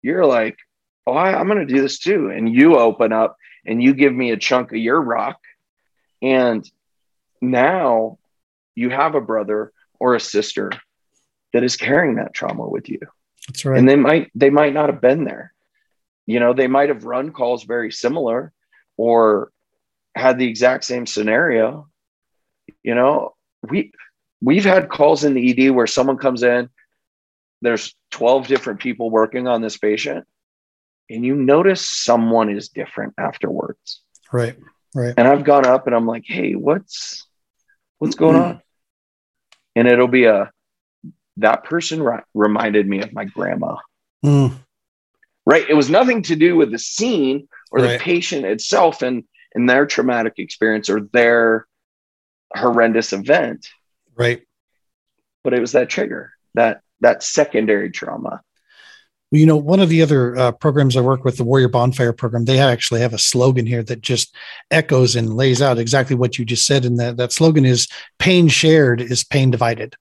you're 0.01 0.25
like 0.25 0.57
oh 1.05 1.13
I, 1.13 1.38
i'm 1.38 1.47
going 1.47 1.65
to 1.65 1.73
do 1.73 1.82
this 1.82 1.99
too. 1.99 2.29
And 2.29 2.51
you 2.51 2.77
open 2.77 3.11
up 3.11 3.36
and 3.65 3.84
you 3.84 3.93
give 3.93 4.13
me 4.13 4.32
a 4.32 4.38
chunk 4.38 4.71
of 4.71 4.77
your 4.77 4.99
rock. 4.99 5.38
And 6.21 6.67
now 7.41 8.17
you 8.75 8.89
have 8.89 9.15
a 9.15 9.21
brother 9.21 9.71
or 9.99 10.15
a 10.15 10.19
sister 10.19 10.71
that 11.53 11.63
is 11.63 11.75
carrying 11.75 12.15
that 12.15 12.34
trauma 12.34 12.67
with 12.67 12.89
you. 12.89 12.99
That's 13.47 13.65
right. 13.65 13.77
and 13.77 13.89
they 13.89 13.95
might 13.95 14.32
they 14.36 14.49
might 14.49 14.73
not 14.73 14.89
have 14.89 15.01
been 15.01 15.25
there. 15.25 15.53
You 16.25 16.39
know 16.39 16.53
they 16.53 16.67
might 16.67 16.89
have 16.89 17.03
run 17.03 17.32
calls 17.32 17.63
very 17.63 17.91
similar 17.91 18.53
or 18.97 19.51
had 20.16 20.38
the 20.38 20.47
exact 20.47 20.84
same 20.84 21.05
scenario 21.05 21.88
you 22.84 22.95
know 22.95 23.34
we 23.70 23.91
we've 24.41 24.64
had 24.66 24.89
calls 24.89 25.24
in 25.24 25.34
the 25.34 25.51
ed 25.68 25.72
where 25.72 25.88
someone 25.88 26.18
comes 26.18 26.43
in 26.43 26.70
there's 27.62 27.95
12 28.12 28.47
different 28.47 28.80
people 28.80 29.09
working 29.09 29.47
on 29.47 29.62
this 29.62 29.78
patient 29.78 30.26
and 31.09 31.26
you 31.26 31.36
notice 31.36 31.88
someone 31.88 32.49
is 32.49 32.70
different 32.70 33.14
afterwards 33.18 34.01
right. 34.32 34.57
Right. 34.93 35.14
and 35.18 35.28
i've 35.28 35.43
gone 35.43 35.66
up 35.66 35.88
and 35.88 35.95
i'm 35.95 36.07
like 36.07 36.24
hey 36.26 36.53
what's 36.53 37.26
what's 37.99 38.16
going 38.16 38.36
on 38.36 38.62
and 39.76 39.88
it'll 39.88 40.07
be 40.07 40.26
a 40.26 40.51
that 41.38 41.64
person 41.64 42.03
ri- 42.03 42.20
reminded 42.34 42.88
me 42.88 43.01
of 43.01 43.14
my 43.14 43.26
grandma 43.26 43.76
Mm. 44.24 44.53
right 45.47 45.68
it 45.68 45.74
was 45.74 45.89
nothing 45.89 46.22
to 46.24 46.36
do 46.36 46.55
with 46.55 46.72
the 46.72 46.78
scene 46.78 47.47
or 47.72 47.80
Right. 47.80 47.93
the 47.97 48.03
patient 48.03 48.45
itself 48.45 49.01
and 49.01 49.24
and 49.55 49.69
their 49.69 49.85
traumatic 49.85 50.33
experience 50.37 50.89
or 50.89 51.01
their 51.13 51.67
horrendous 52.55 53.13
event 53.13 53.67
Right. 54.15 54.41
but 55.43 55.53
it 55.53 55.59
was 55.61 55.71
that 55.71 55.89
trigger 55.89 56.33
that 56.53 56.81
that 56.99 57.23
secondary 57.23 57.89
trauma 57.89 58.41
Well, 59.31 59.39
you 59.39 59.45
know, 59.45 59.55
one 59.57 59.79
of 59.79 59.87
the 59.89 60.01
other 60.01 60.35
uh, 60.37 60.51
programs 60.51 60.97
I 60.97 61.01
work 61.01 61.23
with, 61.23 61.37
the 61.37 61.45
Warrior 61.45 61.69
Bonfire 61.69 62.11
program, 62.13 62.43
they 62.45 62.59
actually 62.59 62.99
have 62.99 63.13
a 63.13 63.17
slogan 63.17 63.65
here 63.65 63.81
that 63.83 64.01
just 64.01 64.35
echoes 64.69 65.15
and 65.15 65.33
lays 65.35 65.61
out 65.61 65.79
exactly 65.79 66.17
what 66.17 66.37
you 66.37 66.43
just 66.43 66.65
said. 66.67 66.83
And 66.83 66.99
that, 66.99 67.15
that 67.15 67.31
slogan 67.31 67.63
is 67.65 67.87
pain 68.19 68.49
shared 68.49 68.99
is 68.99 69.23
pain 69.23 69.49
divided, 69.49 69.95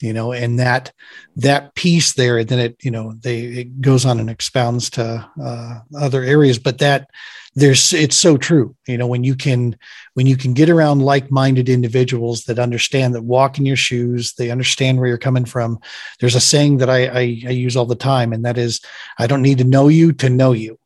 you 0.00 0.12
know, 0.12 0.32
and 0.32 0.58
that, 0.58 0.92
that 1.36 1.74
piece 1.74 2.12
there, 2.12 2.38
and 2.38 2.48
then 2.48 2.58
it, 2.58 2.76
you 2.82 2.90
know, 2.90 3.14
they, 3.20 3.40
it 3.40 3.80
goes 3.80 4.04
on 4.04 4.20
and 4.20 4.28
expounds 4.28 4.90
to 4.90 5.28
uh, 5.42 5.80
other 5.98 6.22
areas, 6.22 6.58
but 6.58 6.78
that 6.78 7.08
there's, 7.54 7.94
it's 7.94 8.16
so 8.16 8.36
true, 8.36 8.76
you 8.86 8.98
know, 8.98 9.06
when 9.06 9.24
you 9.24 9.34
can, 9.34 9.74
when 10.12 10.26
you 10.26 10.36
can 10.36 10.52
get 10.52 10.68
around 10.68 11.00
like-minded 11.00 11.70
individuals 11.70 12.44
that 12.44 12.58
understand 12.58 13.14
that 13.14 13.22
walk 13.22 13.58
in 13.58 13.64
your 13.64 13.76
shoes, 13.76 14.34
they 14.34 14.50
understand 14.50 14.98
where 14.98 15.08
you're 15.08 15.16
coming 15.16 15.46
from, 15.46 15.78
there's 16.20 16.34
a 16.34 16.40
saying 16.40 16.76
that 16.78 16.90
I, 16.90 17.06
I, 17.06 17.20
I 17.20 17.50
use 17.50 17.74
all 17.74 17.86
the 17.86 17.94
time, 17.94 18.34
and 18.34 18.44
that 18.44 18.58
is, 18.58 18.82
I 19.18 19.26
don't 19.26 19.42
need 19.42 19.58
to 19.58 19.64
know 19.64 19.88
you 19.88 20.12
to 20.12 20.28
know 20.28 20.52
you, 20.52 20.78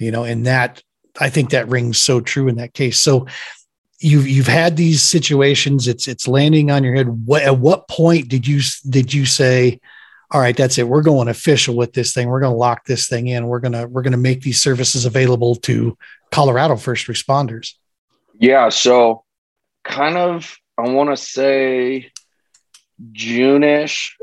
you 0.00 0.10
know, 0.10 0.24
and 0.24 0.46
that 0.46 0.82
I 1.20 1.28
think 1.28 1.50
that 1.50 1.68
rings 1.68 1.98
so 1.98 2.20
true 2.20 2.48
in 2.48 2.56
that 2.56 2.74
case. 2.74 2.98
So 2.98 3.26
you've 4.04 4.28
you've 4.28 4.46
had 4.46 4.76
these 4.76 5.02
situations, 5.02 5.88
it's 5.88 6.06
it's 6.06 6.28
landing 6.28 6.70
on 6.70 6.84
your 6.84 6.94
head. 6.94 7.26
What 7.26 7.42
at 7.42 7.58
what 7.58 7.88
point 7.88 8.28
did 8.28 8.46
you 8.46 8.60
did 8.88 9.14
you 9.14 9.24
say, 9.24 9.80
all 10.30 10.40
right, 10.40 10.56
that's 10.56 10.76
it. 10.76 10.86
We're 10.86 11.02
going 11.02 11.28
official 11.28 11.74
with 11.74 11.94
this 11.94 12.12
thing. 12.12 12.28
We're 12.28 12.40
going 12.40 12.52
to 12.52 12.58
lock 12.58 12.84
this 12.84 13.08
thing 13.08 13.28
in. 13.28 13.46
We're 13.46 13.60
going 13.60 13.72
to 13.72 13.86
we're 13.86 14.02
going 14.02 14.12
to 14.12 14.18
make 14.18 14.42
these 14.42 14.62
services 14.62 15.06
available 15.06 15.56
to 15.56 15.96
Colorado 16.30 16.76
first 16.76 17.06
responders. 17.06 17.74
Yeah, 18.38 18.68
so 18.68 19.24
kind 19.84 20.18
of 20.18 20.54
I 20.76 20.88
want 20.88 21.10
to 21.10 21.16
say 21.16 22.10
June-ish. 23.12 24.16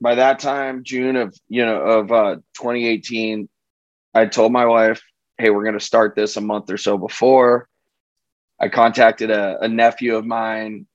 By 0.00 0.16
that 0.16 0.38
time, 0.38 0.84
June 0.84 1.16
of 1.16 1.34
you 1.48 1.64
know 1.64 1.80
of 1.80 2.12
uh, 2.12 2.34
2018, 2.58 3.48
I 4.12 4.26
told 4.26 4.52
my 4.52 4.66
wife, 4.66 5.02
"Hey, 5.38 5.50
we're 5.50 5.64
going 5.64 5.78
to 5.78 5.84
start 5.84 6.14
this 6.14 6.36
a 6.36 6.40
month 6.40 6.70
or 6.70 6.76
so 6.76 6.98
before." 6.98 7.68
I 8.60 8.68
contacted 8.68 9.30
a, 9.30 9.58
a 9.62 9.68
nephew 9.68 10.16
of 10.16 10.24
mine, 10.24 10.86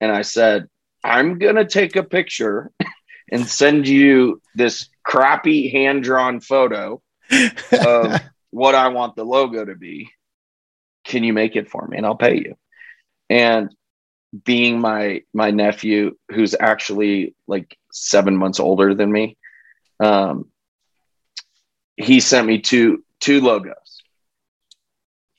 and 0.00 0.10
I 0.10 0.22
said, 0.22 0.68
"I'm 1.04 1.38
going 1.38 1.56
to 1.56 1.64
take 1.64 1.96
a 1.96 2.02
picture 2.02 2.70
and 3.32 3.46
send 3.46 3.86
you 3.86 4.40
this 4.54 4.88
crappy 5.04 5.68
hand 5.68 6.02
drawn 6.02 6.40
photo 6.40 7.02
of 7.72 8.20
what 8.50 8.74
I 8.74 8.88
want 8.88 9.16
the 9.16 9.24
logo 9.24 9.64
to 9.64 9.74
be." 9.74 10.10
can 11.08 11.24
you 11.24 11.32
make 11.32 11.56
it 11.56 11.68
for 11.68 11.86
me 11.88 11.96
and 11.96 12.06
I'll 12.06 12.14
pay 12.14 12.36
you. 12.36 12.56
And 13.28 13.74
being 14.44 14.78
my 14.78 15.22
my 15.32 15.50
nephew 15.50 16.14
who's 16.30 16.54
actually 16.60 17.34
like 17.46 17.76
7 17.92 18.36
months 18.36 18.60
older 18.60 18.94
than 18.94 19.10
me 19.10 19.38
um 20.00 20.50
he 21.96 22.20
sent 22.20 22.46
me 22.46 22.58
two 22.58 23.02
two 23.20 23.40
logos. 23.40 24.02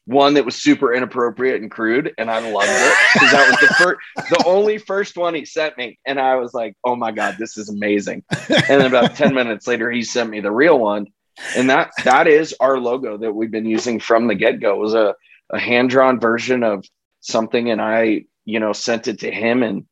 One 0.06 0.34
that 0.36 0.46
was 0.46 0.56
super 0.56 0.94
inappropriate 0.94 1.62
and 1.62 1.70
crude, 1.70 2.14
and 2.18 2.32
I 2.32 2.40
loved 2.40 2.68
it 2.68 2.98
because 3.14 3.32
that 3.32 3.48
was 3.50 3.60
the 3.60 3.76
first, 3.76 4.00
the 4.32 4.44
only 4.48 4.80
first 4.80 5.16
one 5.16 5.36
he 5.36 5.46
sent 5.46 5.78
me, 5.78 6.00
and 6.04 6.20
I 6.20 6.38
was 6.38 6.52
like, 6.52 6.76
"Oh 6.84 6.96
my 6.96 7.12
god, 7.12 7.36
this 7.38 7.58
is 7.58 7.70
amazing!" 7.70 8.24
And 8.50 8.64
then 8.68 8.86
about 8.88 9.16
ten 9.16 9.36
minutes 9.36 9.68
later, 9.68 9.92
he 9.92 10.02
sent 10.02 10.32
me 10.32 10.40
the 10.40 10.52
real 10.52 10.80
one, 10.80 11.08
and 11.56 11.70
that 11.70 11.92
that 12.06 12.28
is 12.28 12.56
our 12.60 12.80
logo 12.80 13.18
that 13.18 13.34
we've 13.34 13.52
been 13.52 13.68
using 13.68 14.00
from 14.00 14.28
the 14.28 14.34
get 14.34 14.60
go. 14.60 14.74
It 14.74 14.80
was 14.80 14.94
a 14.96 15.16
a 15.52 15.60
hand 15.60 15.90
drawn 15.90 16.20
version 16.20 16.64
of 16.64 16.86
something 17.22 17.70
and 17.70 17.82
I, 17.82 18.26
you 18.46 18.60
know, 18.60 18.74
sent 18.74 19.08
it 19.08 19.20
to 19.20 19.32
him 19.32 19.64
and 19.64 19.86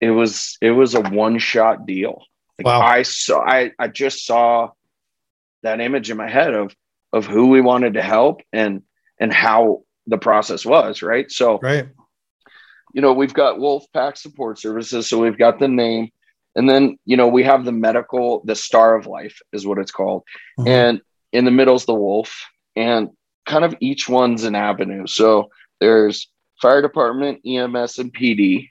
it 0.00 0.10
was 0.10 0.58
it 0.60 0.70
was 0.70 0.94
a 0.94 1.00
one 1.00 1.38
shot 1.38 1.86
deal. 1.86 2.22
Like 2.58 2.66
wow. 2.66 2.80
I 2.80 3.02
saw 3.02 3.40
I 3.40 3.72
I 3.78 3.88
just 3.88 4.24
saw 4.24 4.70
that 5.62 5.80
image 5.80 6.10
in 6.10 6.16
my 6.16 6.28
head 6.28 6.54
of 6.54 6.74
of 7.16 7.26
who 7.26 7.48
we 7.48 7.60
wanted 7.60 7.94
to 7.94 8.02
help 8.02 8.42
and 8.52 8.82
and 9.18 9.32
how 9.32 9.82
the 10.06 10.18
process 10.18 10.64
was, 10.64 11.02
right? 11.02 11.30
So 11.30 11.58
right. 11.58 11.88
You 12.92 13.02
know, 13.02 13.12
we've 13.12 13.34
got 13.34 13.58
Wolf 13.58 13.84
Pack 13.92 14.16
support 14.16 14.58
services, 14.58 15.08
so 15.08 15.20
we've 15.20 15.36
got 15.36 15.58
the 15.58 15.68
name 15.68 16.10
and 16.56 16.68
then, 16.68 16.98
you 17.04 17.18
know, 17.18 17.28
we 17.28 17.44
have 17.44 17.64
the 17.64 17.72
medical, 17.72 18.42
the 18.44 18.56
star 18.56 18.96
of 18.96 19.06
life 19.06 19.38
is 19.52 19.66
what 19.66 19.78
it's 19.78 19.92
called. 19.92 20.22
Mm-hmm. 20.58 20.68
And 20.68 21.00
in 21.30 21.44
the 21.44 21.50
middle 21.50 21.76
is 21.76 21.84
the 21.84 21.94
wolf. 21.94 22.46
And 22.74 23.10
kind 23.44 23.64
of 23.64 23.76
each 23.80 24.08
one's 24.08 24.44
an 24.44 24.54
avenue. 24.54 25.06
So 25.06 25.50
there's 25.80 26.28
fire 26.60 26.80
department, 26.80 27.42
EMS, 27.46 27.98
and 27.98 28.12
PD, 28.12 28.70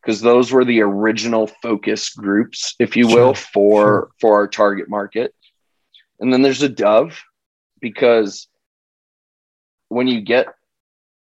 because 0.00 0.20
those 0.20 0.52
were 0.52 0.64
the 0.64 0.82
original 0.82 1.46
focus 1.46 2.10
groups, 2.10 2.74
if 2.78 2.96
you 2.96 3.06
will, 3.06 3.32
sure, 3.32 3.48
for 3.52 3.82
sure. 3.82 4.10
for 4.20 4.34
our 4.34 4.46
target 4.46 4.90
market. 4.90 5.34
And 6.20 6.30
then 6.30 6.42
there's 6.42 6.62
a 6.62 6.68
dove, 6.68 7.18
because 7.82 8.48
when 9.88 10.06
you 10.06 10.22
get 10.22 10.46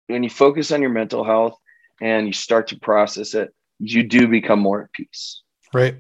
when 0.07 0.23
you 0.23 0.29
focus 0.29 0.71
on 0.71 0.81
your 0.81 0.89
mental 0.89 1.23
health 1.23 1.57
and 2.01 2.25
you 2.25 2.33
start 2.33 2.69
to 2.69 2.79
process 2.79 3.35
it, 3.35 3.53
you 3.79 4.03
do 4.03 4.27
become 4.27 4.59
more 4.59 4.83
at 4.83 4.93
peace. 4.93 5.41
Right. 5.73 5.97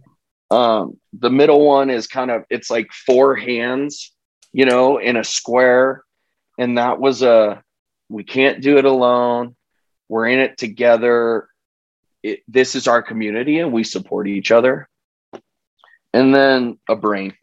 Um, 0.49 0.99
the 1.13 1.29
middle 1.29 1.65
one 1.65 1.89
is 1.89 2.07
kind 2.07 2.31
of 2.31 2.43
it's 2.49 2.71
like 2.71 2.91
four 2.91 3.35
hands, 3.35 4.11
you 4.53 4.65
know, 4.65 4.97
in 4.97 5.17
a 5.17 5.23
square. 5.23 6.03
And 6.57 6.77
that 6.77 6.99
was 6.99 7.21
a 7.21 7.61
we 8.09 8.23
can't 8.23 8.61
do 8.61 8.77
it 8.77 8.85
alone. 8.85 9.55
We're 10.07 10.27
in 10.27 10.39
it 10.39 10.57
together. 10.57 11.49
It, 12.23 12.41
this 12.47 12.75
is 12.75 12.87
our 12.87 13.03
community 13.03 13.59
and 13.59 13.73
we 13.73 13.83
support 13.83 14.27
each 14.27 14.51
other. 14.51 14.87
And 16.13 16.33
then 16.33 16.79
a 16.87 16.95
brain 16.95 17.33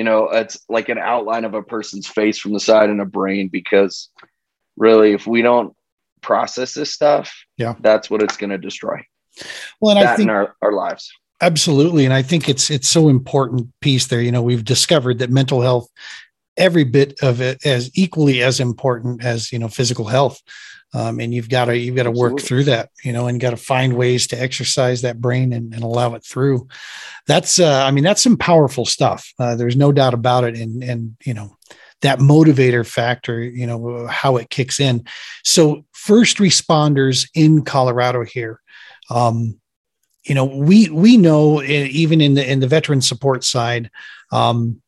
you 0.00 0.04
know 0.04 0.30
it's 0.30 0.58
like 0.70 0.88
an 0.88 0.96
outline 0.96 1.44
of 1.44 1.52
a 1.52 1.62
person's 1.62 2.06
face 2.06 2.38
from 2.38 2.54
the 2.54 2.58
side 2.58 2.88
and 2.88 3.02
a 3.02 3.04
brain 3.04 3.48
because 3.48 4.08
really 4.78 5.12
if 5.12 5.26
we 5.26 5.42
don't 5.42 5.76
process 6.22 6.72
this 6.72 6.90
stuff 6.90 7.44
yeah. 7.58 7.74
that's 7.80 8.08
what 8.08 8.22
it's 8.22 8.38
going 8.38 8.48
to 8.48 8.56
destroy. 8.56 8.96
Well 9.78 9.98
and 9.98 10.06
that 10.06 10.14
i 10.14 10.16
think 10.16 10.30
our, 10.30 10.56
our 10.62 10.72
lives. 10.72 11.12
Absolutely 11.42 12.06
and 12.06 12.14
i 12.14 12.22
think 12.22 12.48
it's 12.48 12.70
it's 12.70 12.88
so 12.88 13.10
important 13.10 13.68
piece 13.82 14.06
there. 14.06 14.22
You 14.22 14.32
know 14.32 14.40
we've 14.40 14.64
discovered 14.64 15.18
that 15.18 15.28
mental 15.28 15.60
health 15.60 15.90
every 16.56 16.84
bit 16.84 17.20
of 17.20 17.42
it 17.42 17.66
as 17.66 17.90
equally 17.92 18.42
as 18.42 18.58
important 18.58 19.22
as 19.22 19.52
you 19.52 19.58
know 19.58 19.68
physical 19.68 20.06
health 20.06 20.40
um, 20.92 21.20
and 21.20 21.32
you've 21.32 21.48
got 21.48 21.66
to 21.66 21.76
you've 21.76 21.96
got 21.96 22.04
to 22.04 22.10
work 22.10 22.40
through 22.40 22.64
that 22.64 22.90
you 23.04 23.12
know 23.12 23.26
and 23.26 23.40
got 23.40 23.50
to 23.50 23.56
find 23.56 23.96
ways 23.96 24.26
to 24.28 24.40
exercise 24.40 25.02
that 25.02 25.20
brain 25.20 25.52
and, 25.52 25.72
and 25.74 25.82
allow 25.82 26.14
it 26.14 26.24
through. 26.24 26.68
That's 27.26 27.58
uh, 27.58 27.84
i 27.84 27.90
mean 27.90 28.04
that's 28.04 28.22
some 28.22 28.36
powerful 28.36 28.84
stuff. 28.84 29.32
Uh, 29.38 29.56
there's 29.56 29.76
no 29.76 29.92
doubt 29.92 30.14
about 30.14 30.44
it. 30.44 30.58
And 30.58 30.82
and 30.82 31.16
you 31.24 31.34
know 31.34 31.56
that 32.02 32.18
motivator 32.18 32.86
factor 32.86 33.42
you 33.42 33.66
know 33.66 34.06
how 34.06 34.36
it 34.36 34.50
kicks 34.50 34.80
in. 34.80 35.04
So 35.44 35.84
first 35.92 36.38
responders 36.38 37.28
in 37.34 37.64
colorado 37.64 38.24
here 38.24 38.60
um, 39.10 39.60
you 40.24 40.34
know 40.34 40.44
we 40.44 40.88
we 40.90 41.16
know 41.16 41.62
even 41.62 42.20
in 42.20 42.34
the 42.34 42.50
in 42.50 42.60
the 42.60 42.68
veteran 42.68 43.00
support 43.00 43.44
side 43.44 43.90
um, 44.32 44.80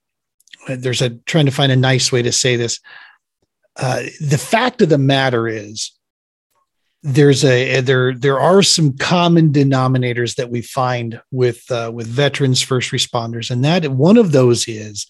there's 0.68 1.02
a 1.02 1.10
trying 1.10 1.46
to 1.46 1.52
find 1.52 1.72
a 1.72 1.76
nice 1.76 2.12
way 2.12 2.22
to 2.22 2.32
say 2.32 2.56
this. 2.56 2.80
Uh, 3.76 4.02
the 4.20 4.38
fact 4.38 4.82
of 4.82 4.88
the 4.88 4.98
matter 4.98 5.48
is, 5.48 5.92
there's 7.04 7.44
a 7.44 7.80
there 7.80 8.14
there 8.14 8.38
are 8.38 8.62
some 8.62 8.96
common 8.96 9.52
denominators 9.52 10.36
that 10.36 10.50
we 10.50 10.62
find 10.62 11.20
with 11.32 11.68
uh, 11.70 11.90
with 11.92 12.06
veterans, 12.06 12.62
first 12.62 12.92
responders, 12.92 13.50
and 13.50 13.64
that 13.64 13.88
one 13.88 14.16
of 14.16 14.32
those 14.32 14.68
is 14.68 15.06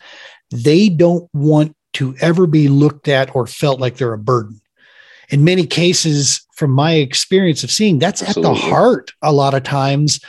they 0.50 0.88
don't 0.88 1.28
want 1.34 1.76
to 1.94 2.14
ever 2.20 2.46
be 2.46 2.68
looked 2.68 3.08
at 3.08 3.34
or 3.36 3.46
felt 3.46 3.78
like 3.78 3.96
they're 3.96 4.14
a 4.14 4.18
burden. 4.18 4.60
In 5.28 5.44
many 5.44 5.66
cases, 5.66 6.46
from 6.54 6.70
my 6.70 6.94
experience 6.94 7.62
of 7.62 7.70
seeing, 7.70 7.98
that's 7.98 8.22
Absolutely. 8.22 8.50
at 8.50 8.54
the 8.54 8.70
heart 8.70 9.12
a 9.20 9.32
lot 9.32 9.54
of 9.54 9.62
times 9.62 10.20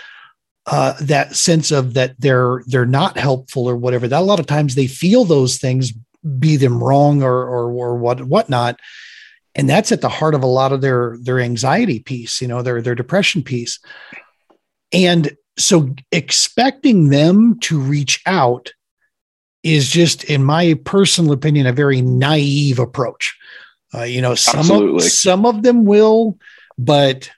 uh, 0.65 0.93
that 1.01 1.35
sense 1.35 1.71
of 1.71 1.93
that 1.93 2.15
they're 2.19 2.63
they're 2.67 2.85
not 2.85 3.17
helpful 3.17 3.69
or 3.69 3.75
whatever. 3.75 4.07
That 4.07 4.21
a 4.21 4.25
lot 4.25 4.39
of 4.39 4.45
times 4.45 4.75
they 4.75 4.87
feel 4.87 5.25
those 5.25 5.57
things, 5.57 5.93
be 6.39 6.57
them 6.57 6.83
wrong 6.83 7.23
or 7.23 7.33
or 7.33 7.71
or 7.71 7.97
what 7.97 8.23
whatnot, 8.23 8.79
and 9.55 9.69
that's 9.69 9.91
at 9.91 10.01
the 10.01 10.09
heart 10.09 10.35
of 10.35 10.43
a 10.43 10.47
lot 10.47 10.71
of 10.71 10.81
their 10.81 11.17
their 11.21 11.39
anxiety 11.39 11.99
piece, 11.99 12.41
you 12.41 12.47
know, 12.47 12.61
their 12.61 12.81
their 12.81 12.95
depression 12.95 13.43
piece, 13.43 13.79
and 14.91 15.35
so 15.57 15.93
expecting 16.11 17.09
them 17.09 17.59
to 17.59 17.79
reach 17.79 18.21
out 18.25 18.73
is 19.63 19.89
just, 19.89 20.23
in 20.25 20.43
my 20.43 20.73
personal 20.83 21.31
opinion, 21.31 21.67
a 21.67 21.71
very 21.71 22.01
naive 22.01 22.79
approach. 22.79 23.37
Uh, 23.93 24.03
you 24.03 24.21
know, 24.21 24.35
some 24.35 24.59
Absolutely. 24.59 25.05
of, 25.05 25.11
some 25.11 25.45
of 25.45 25.63
them 25.63 25.85
will, 25.85 26.37
but 26.77 27.29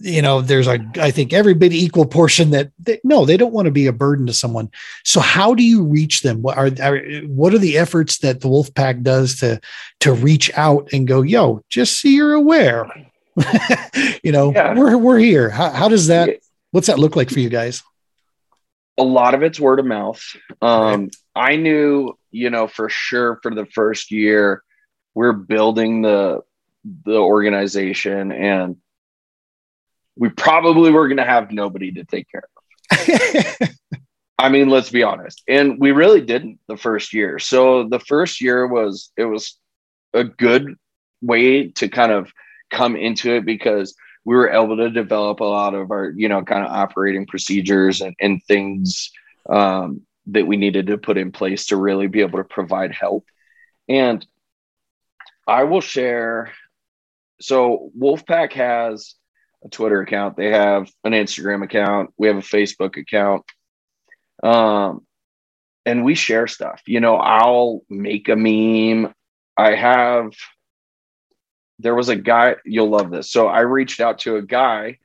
you 0.00 0.22
know 0.22 0.40
there's 0.40 0.66
a 0.66 0.80
i 0.98 1.10
think 1.10 1.32
every 1.32 1.52
bit 1.52 1.72
equal 1.72 2.06
portion 2.06 2.50
that 2.50 2.72
they, 2.78 2.98
no 3.04 3.26
they 3.26 3.36
don't 3.36 3.52
want 3.52 3.66
to 3.66 3.70
be 3.70 3.86
a 3.86 3.92
burden 3.92 4.26
to 4.26 4.32
someone. 4.32 4.70
So 5.04 5.20
how 5.20 5.54
do 5.54 5.62
you 5.62 5.84
reach 5.84 6.22
them? 6.22 6.42
What 6.42 6.56
are, 6.56 6.70
are 6.82 6.98
what 7.26 7.52
are 7.54 7.58
the 7.58 7.76
efforts 7.76 8.18
that 8.18 8.40
the 8.40 8.48
wolf 8.48 8.72
pack 8.74 9.02
does 9.02 9.36
to 9.40 9.60
to 10.00 10.12
reach 10.12 10.50
out 10.56 10.88
and 10.92 11.06
go 11.06 11.22
yo 11.22 11.62
just 11.68 12.00
so 12.00 12.08
you're 12.08 12.32
aware 12.32 12.86
you 14.24 14.32
know 14.32 14.52
yeah. 14.52 14.74
we're 14.74 14.96
we're 14.96 15.18
here. 15.18 15.50
How, 15.50 15.70
how 15.70 15.88
does 15.88 16.06
that 16.06 16.40
what's 16.70 16.86
that 16.86 16.98
look 16.98 17.14
like 17.14 17.30
for 17.30 17.40
you 17.40 17.50
guys? 17.50 17.82
A 18.98 19.04
lot 19.04 19.34
of 19.34 19.42
it's 19.42 19.60
word 19.60 19.80
of 19.80 19.86
mouth. 19.86 20.22
Um 20.62 21.02
right. 21.02 21.16
i 21.36 21.56
knew 21.56 22.16
you 22.30 22.48
know 22.50 22.66
for 22.66 22.88
sure 22.88 23.38
for 23.42 23.54
the 23.54 23.66
first 23.66 24.10
year 24.10 24.62
we're 25.14 25.32
building 25.32 26.02
the 26.02 26.40
the 27.04 27.18
organization 27.18 28.32
and 28.32 28.76
we 30.16 30.28
probably 30.28 30.90
were 30.90 31.08
going 31.08 31.18
to 31.18 31.24
have 31.24 31.50
nobody 31.50 31.92
to 31.92 32.04
take 32.04 32.26
care 32.30 32.44
of. 32.44 33.68
I 34.38 34.48
mean, 34.48 34.70
let's 34.70 34.90
be 34.90 35.02
honest. 35.02 35.42
And 35.48 35.78
we 35.78 35.92
really 35.92 36.22
didn't 36.22 36.60
the 36.66 36.76
first 36.76 37.12
year. 37.12 37.38
So 37.38 37.88
the 37.88 38.00
first 38.00 38.40
year 38.40 38.66
was, 38.66 39.10
it 39.16 39.26
was 39.26 39.58
a 40.14 40.24
good 40.24 40.76
way 41.20 41.68
to 41.72 41.88
kind 41.88 42.10
of 42.10 42.32
come 42.70 42.96
into 42.96 43.34
it 43.34 43.44
because 43.44 43.94
we 44.24 44.34
were 44.34 44.50
able 44.50 44.76
to 44.78 44.90
develop 44.90 45.40
a 45.40 45.44
lot 45.44 45.74
of 45.74 45.90
our, 45.90 46.12
you 46.16 46.28
know, 46.28 46.42
kind 46.42 46.64
of 46.64 46.72
operating 46.72 47.26
procedures 47.26 48.00
and, 48.00 48.14
and 48.20 48.42
things 48.44 49.10
um, 49.48 50.02
that 50.26 50.46
we 50.46 50.56
needed 50.56 50.86
to 50.86 50.98
put 50.98 51.18
in 51.18 51.32
place 51.32 51.66
to 51.66 51.76
really 51.76 52.06
be 52.06 52.20
able 52.20 52.38
to 52.38 52.44
provide 52.44 52.92
help. 52.92 53.26
And 53.88 54.24
I 55.46 55.64
will 55.64 55.80
share. 55.80 56.52
So 57.40 57.90
Wolfpack 57.98 58.52
has 58.52 59.14
a 59.64 59.68
Twitter 59.68 60.00
account. 60.00 60.36
They 60.36 60.50
have 60.50 60.90
an 61.04 61.12
Instagram 61.12 61.62
account. 61.62 62.12
We 62.16 62.28
have 62.28 62.36
a 62.36 62.40
Facebook 62.40 62.96
account. 62.96 63.44
Um, 64.42 65.06
and 65.84 66.04
we 66.04 66.14
share 66.14 66.46
stuff. 66.46 66.82
You 66.86 67.00
know, 67.00 67.16
I'll 67.16 67.82
make 67.88 68.28
a 68.28 68.36
meme. 68.36 69.12
I 69.56 69.74
have, 69.74 70.32
there 71.78 71.94
was 71.94 72.08
a 72.08 72.16
guy, 72.16 72.56
you'll 72.64 72.90
love 72.90 73.10
this. 73.10 73.30
So 73.30 73.48
I 73.48 73.60
reached 73.60 74.00
out 74.00 74.20
to 74.20 74.36
a 74.36 74.42
guy 74.42 74.98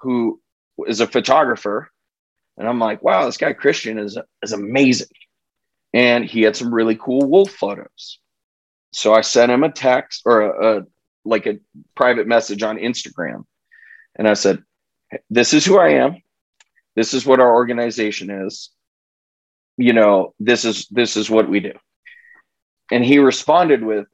who 0.00 0.40
is 0.86 1.00
a 1.00 1.06
photographer. 1.06 1.90
And 2.56 2.68
I'm 2.68 2.78
like, 2.78 3.02
wow, 3.02 3.26
this 3.26 3.36
guy 3.36 3.52
Christian 3.52 3.98
is, 3.98 4.18
is 4.42 4.52
amazing. 4.52 5.08
And 5.92 6.24
he 6.24 6.42
had 6.42 6.56
some 6.56 6.74
really 6.74 6.96
cool 6.96 7.28
wolf 7.28 7.50
photos. 7.50 8.18
So 8.92 9.14
I 9.14 9.20
sent 9.20 9.52
him 9.52 9.62
a 9.62 9.70
text 9.70 10.22
or 10.24 10.42
a, 10.42 10.78
a 10.78 10.82
like 11.24 11.46
a 11.46 11.58
private 11.94 12.26
message 12.26 12.62
on 12.62 12.76
Instagram. 12.76 13.44
And 14.16 14.28
I 14.28 14.34
said, 14.34 14.62
This 15.28 15.54
is 15.54 15.64
who 15.64 15.78
I 15.78 15.90
am. 15.90 16.22
This 16.96 17.14
is 17.14 17.24
what 17.24 17.40
our 17.40 17.54
organization 17.54 18.30
is. 18.46 18.70
You 19.76 19.92
know, 19.92 20.34
this 20.38 20.64
is 20.64 20.86
this 20.88 21.16
is 21.16 21.30
what 21.30 21.48
we 21.48 21.60
do. 21.60 21.72
And 22.92 23.04
he 23.04 23.18
responded 23.18 23.82
with, 23.82 24.06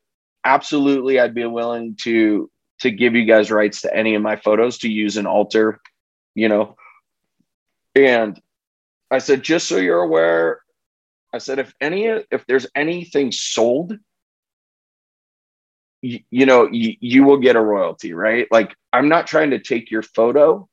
Absolutely, 0.44 1.18
I'd 1.18 1.34
be 1.34 1.46
willing 1.46 1.96
to 2.02 2.50
to 2.80 2.90
give 2.90 3.14
you 3.14 3.24
guys 3.24 3.50
rights 3.50 3.82
to 3.82 3.94
any 3.94 4.14
of 4.14 4.22
my 4.22 4.36
photos 4.36 4.78
to 4.78 4.88
use 4.88 5.16
an 5.16 5.26
altar, 5.26 5.80
you 6.34 6.48
know. 6.48 6.76
And 7.94 8.40
I 9.10 9.18
said, 9.18 9.42
just 9.42 9.66
so 9.66 9.78
you're 9.78 10.02
aware, 10.02 10.60
I 11.32 11.38
said, 11.38 11.58
if 11.58 11.74
any 11.80 12.04
if 12.04 12.46
there's 12.46 12.66
anything 12.74 13.32
sold 13.32 13.98
you, 16.06 16.20
you 16.30 16.46
know 16.46 16.68
you, 16.70 16.94
you 17.00 17.24
will 17.24 17.38
get 17.38 17.56
a 17.56 17.60
royalty 17.60 18.12
right? 18.12 18.46
Like 18.50 18.74
i'm 18.92 19.08
not 19.08 19.26
trying 19.26 19.50
to 19.50 19.58
take 19.58 19.90
your 19.90 20.02
photo. 20.02 20.68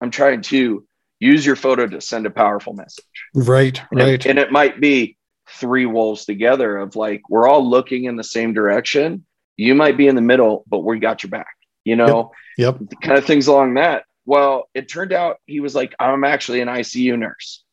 I'm 0.00 0.10
trying 0.10 0.42
to 0.42 0.86
use 1.20 1.46
your 1.46 1.56
photo 1.56 1.86
to 1.86 2.00
send 2.00 2.26
a 2.26 2.30
powerful 2.30 2.74
message. 2.74 3.04
Right 3.34 3.80
and 3.90 4.00
right. 4.00 4.08
it, 4.14 4.26
and 4.26 4.38
it 4.38 4.52
might 4.52 4.80
be 4.80 5.16
three 5.48 5.86
wolves 5.86 6.24
together 6.24 6.76
of 6.78 6.96
like 6.96 7.22
we're 7.30 7.48
all 7.48 7.68
looking 7.68 8.04
in 8.04 8.16
the 8.16 8.24
same 8.24 8.52
direction. 8.52 9.24
You 9.56 9.74
might 9.74 9.96
be 9.96 10.06
in 10.06 10.14
the 10.14 10.22
middle 10.32 10.64
but 10.68 10.80
we 10.80 10.98
got 10.98 11.22
your 11.22 11.30
back 11.30 11.54
you 11.84 11.94
know? 11.96 12.32
yep, 12.58 12.76
yep. 12.80 12.90
kind 13.00 13.16
of 13.16 13.24
things 13.24 13.46
along 13.46 13.74
that. 13.74 14.04
Well 14.24 14.68
it 14.74 14.88
turned 14.88 15.12
out 15.12 15.36
he 15.46 15.60
was 15.60 15.74
like 15.74 15.94
i'm 16.00 16.24
actually 16.24 16.60
an 16.60 16.68
icu 16.68 17.16
nurse. 17.18 17.64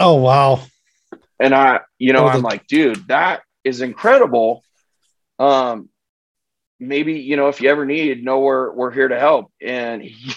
Oh 0.00 0.16
wow. 0.16 0.60
And 1.40 1.54
i 1.54 1.80
you 1.98 2.12
know 2.12 2.24
Oh, 2.24 2.28
i'm 2.28 2.42
the- 2.42 2.48
like 2.48 2.66
dude 2.66 3.06
that 3.08 3.42
is 3.64 3.80
incredible. 3.80 4.62
Um 5.38 5.88
maybe 6.80 7.14
you 7.14 7.36
know 7.36 7.48
if 7.48 7.60
you 7.60 7.70
ever 7.70 7.84
need 7.84 8.24
know 8.24 8.40
we're 8.40 8.72
we're 8.72 8.90
here 8.90 9.08
to 9.08 9.18
help. 9.18 9.52
And 9.60 10.02
he, 10.02 10.32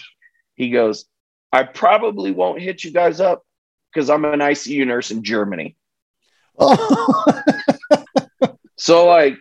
he 0.56 0.70
goes 0.70 1.06
i 1.54 1.64
probably 1.64 2.32
won't 2.32 2.62
hit 2.62 2.84
you 2.84 2.92
guys 2.92 3.20
up 3.20 3.44
because 3.92 4.10
i'm 4.10 4.24
an 4.26 4.40
icu 4.40 4.86
nurse 4.86 5.12
in 5.12 5.24
germany. 5.24 5.76
Oh. 6.58 7.44
so 8.78 9.08
like 9.08 9.38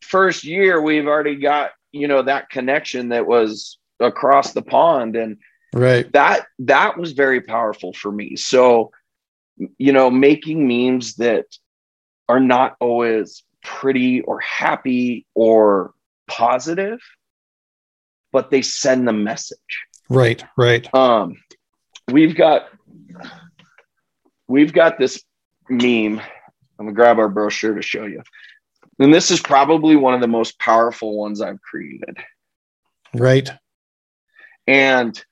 first 0.00 0.44
year 0.44 0.80
we've 0.80 1.06
already 1.06 1.36
got 1.36 1.70
you 1.92 2.08
know 2.08 2.22
that 2.22 2.50
connection 2.50 3.10
that 3.10 3.26
was 3.26 3.78
across 4.00 4.52
the 4.52 4.62
pond. 4.62 5.16
And 5.16 5.38
right. 5.74 6.10
that 6.12 6.46
that 6.60 6.96
was 6.96 7.12
very 7.12 7.40
powerful 7.40 7.92
for 7.92 8.10
me. 8.10 8.36
So 8.36 8.92
you 9.76 9.92
know 9.92 10.10
making 10.10 10.66
memes 10.66 11.16
that 11.16 11.46
are 12.28 12.40
not 12.40 12.76
always 12.80 13.42
pretty 13.64 14.20
or 14.22 14.40
happy 14.40 15.26
or 15.34 15.92
positive 16.28 17.00
but 18.32 18.50
they 18.50 18.62
send 18.62 19.08
the 19.08 19.12
message 19.12 19.58
right 20.08 20.44
right 20.56 20.92
um 20.94 21.34
we've 22.10 22.36
got 22.36 22.68
we've 24.46 24.72
got 24.72 24.98
this 24.98 25.22
meme 25.68 26.20
i'm 26.20 26.86
gonna 26.86 26.92
grab 26.92 27.18
our 27.18 27.28
brochure 27.28 27.74
to 27.74 27.82
show 27.82 28.04
you 28.04 28.22
and 29.00 29.12
this 29.12 29.30
is 29.30 29.40
probably 29.40 29.96
one 29.96 30.14
of 30.14 30.20
the 30.20 30.28
most 30.28 30.58
powerful 30.58 31.16
ones 31.18 31.40
i've 31.40 31.60
created 31.62 32.16
right 33.14 33.50
and 34.66 35.24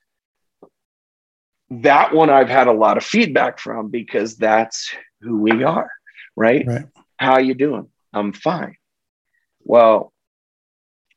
that 1.69 2.13
one 2.13 2.29
I've 2.29 2.49
had 2.49 2.67
a 2.67 2.73
lot 2.73 2.97
of 2.97 3.03
feedback 3.03 3.59
from 3.59 3.89
because 3.89 4.35
that's 4.35 4.93
who 5.21 5.39
we 5.39 5.63
are, 5.63 5.91
right? 6.35 6.65
Right. 6.65 6.85
How 7.17 7.39
you 7.39 7.53
doing? 7.53 7.89
I'm 8.13 8.33
fine. 8.33 8.75
Well, 9.63 10.13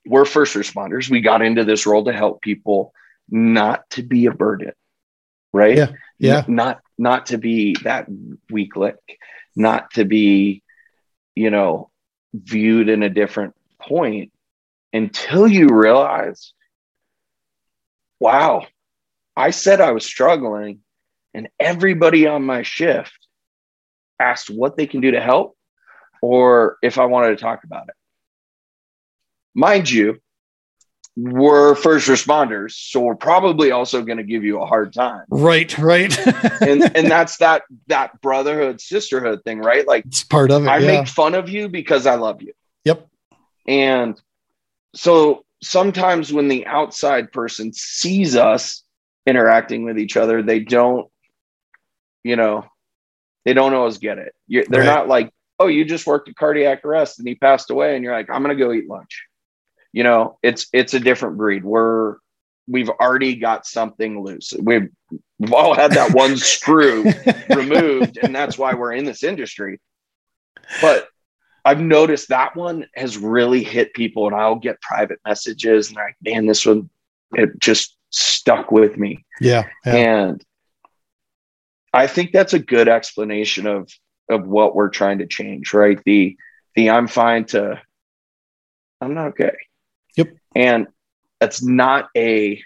we're 0.06 0.24
first 0.24 0.54
responders. 0.54 1.10
We 1.10 1.20
got 1.20 1.42
into 1.42 1.64
this 1.64 1.86
role 1.86 2.04
to 2.04 2.12
help 2.12 2.40
people 2.40 2.92
not 3.28 3.88
to 3.90 4.02
be 4.02 4.26
a 4.26 4.32
burden, 4.32 4.72
right? 5.52 5.76
Yeah, 5.76 5.92
yeah. 6.18 6.44
Not 6.48 6.80
not 6.98 7.26
to 7.26 7.38
be 7.38 7.76
that 7.84 8.08
weak 8.50 8.76
link, 8.76 8.96
not 9.54 9.92
to 9.92 10.04
be, 10.04 10.62
you 11.34 11.50
know, 11.50 11.90
viewed 12.34 12.88
in 12.88 13.02
a 13.02 13.10
different 13.10 13.54
point 13.80 14.32
until 14.92 15.46
you 15.46 15.68
realize, 15.68 16.52
wow, 18.18 18.66
I 19.36 19.50
said 19.50 19.80
I 19.80 19.92
was 19.92 20.04
struggling, 20.04 20.80
and 21.32 21.48
everybody 21.58 22.26
on 22.26 22.42
my 22.42 22.62
shift 22.62 23.16
asked 24.18 24.50
what 24.50 24.76
they 24.76 24.86
can 24.86 25.00
do 25.00 25.12
to 25.12 25.20
help 25.20 25.56
or 26.20 26.76
if 26.82 26.98
I 26.98 27.06
wanted 27.06 27.30
to 27.30 27.36
talk 27.36 27.64
about 27.64 27.88
it. 27.88 27.94
Mind 29.60 29.90
you, 29.90 30.18
we're 31.16 31.74
first 31.74 32.08
responders, 32.08 32.72
so 32.72 33.00
we're 33.00 33.14
probably 33.14 33.72
also 33.72 34.00
going 34.02 34.16
to 34.16 34.24
give 34.24 34.42
you 34.42 34.62
a 34.62 34.64
hard 34.64 34.94
time. 34.94 35.24
right 35.28 35.76
right 35.76 36.16
And 36.62 36.96
and 36.96 37.10
that's 37.10 37.36
that 37.38 37.64
that 37.88 38.18
brotherhood 38.22 38.80
sisterhood 38.80 39.44
thing, 39.44 39.58
right? 39.58 39.86
Like 39.86 40.06
it's 40.06 40.24
part 40.24 40.50
of 40.50 40.64
it 40.64 40.68
I 40.68 40.78
yeah. 40.78 40.86
make 41.00 41.08
fun 41.08 41.34
of 41.34 41.50
you 41.50 41.68
because 41.68 42.06
I 42.06 42.14
love 42.14 42.40
you. 42.40 42.54
yep 42.84 43.06
And 43.68 44.18
so 44.94 45.44
sometimes 45.62 46.32
when 46.32 46.48
the 46.48 46.64
outside 46.66 47.30
person 47.30 47.74
sees 47.74 48.36
us 48.36 48.82
interacting 49.26 49.84
with 49.84 49.98
each 49.98 50.16
other, 50.16 50.42
they 50.42 50.60
don't, 50.60 51.06
you 52.24 52.36
know, 52.36 52.64
they 53.44 53.52
don't 53.52 53.74
always 53.74 53.98
get 53.98 54.16
it. 54.16 54.32
you 54.48 54.64
they're 54.70 54.80
Right. 54.80 54.86
not 54.86 55.08
like, 55.08 55.30
oh, 55.58 55.66
you 55.66 55.84
just 55.84 56.06
worked 56.06 56.30
a 56.30 56.34
cardiac 56.34 56.82
arrest 56.86 57.18
and 57.18 57.28
he 57.28 57.34
passed 57.34 57.70
away, 57.70 57.94
and 57.94 58.02
you're 58.02 58.14
like, 58.16 58.30
I'm 58.30 58.40
gonna 58.42 58.54
go 58.54 58.72
eat 58.72 58.88
lunch. 58.88 59.26
You 59.92 60.04
know, 60.04 60.38
it's 60.42 60.68
it's 60.72 60.94
a 60.94 61.00
different 61.00 61.36
breed. 61.36 61.64
We're 61.64 62.16
we've 62.68 62.88
already 62.88 63.34
got 63.36 63.66
something 63.66 64.22
loose. 64.22 64.52
We've 64.60 64.88
we've 65.38 65.52
all 65.52 65.74
had 65.74 65.92
that 65.92 66.14
one 66.14 66.36
screw 66.36 67.04
removed, 67.50 68.18
and 68.22 68.34
that's 68.34 68.56
why 68.56 68.74
we're 68.74 68.92
in 68.92 69.04
this 69.04 69.24
industry. 69.24 69.80
But 70.80 71.08
I've 71.64 71.80
noticed 71.80 72.28
that 72.28 72.56
one 72.56 72.86
has 72.94 73.18
really 73.18 73.62
hit 73.62 73.92
people, 73.94 74.26
and 74.26 74.36
I'll 74.36 74.56
get 74.56 74.80
private 74.80 75.18
messages, 75.26 75.88
and 75.88 75.96
they're 75.96 76.06
like, 76.06 76.16
"Man, 76.22 76.46
this 76.46 76.64
one 76.64 76.88
it 77.32 77.58
just 77.58 77.96
stuck 78.10 78.70
with 78.70 78.96
me." 78.96 79.24
yeah, 79.40 79.68
yeah. 79.84 79.94
And 79.94 80.44
I 81.92 82.06
think 82.06 82.32
that's 82.32 82.54
a 82.54 82.58
good 82.58 82.88
explanation 82.88 83.66
of 83.66 83.90
of 84.28 84.46
what 84.46 84.74
we're 84.74 84.88
trying 84.88 85.18
to 85.18 85.26
change, 85.26 85.74
right? 85.74 86.00
The 86.04 86.36
the 86.76 86.90
I'm 86.90 87.08
fine 87.08 87.44
to 87.46 87.80
I'm 89.00 89.14
not 89.14 89.28
okay. 89.28 89.56
Yep. 90.16 90.28
And 90.54 90.86
that's 91.38 91.62
not 91.62 92.08
a 92.16 92.62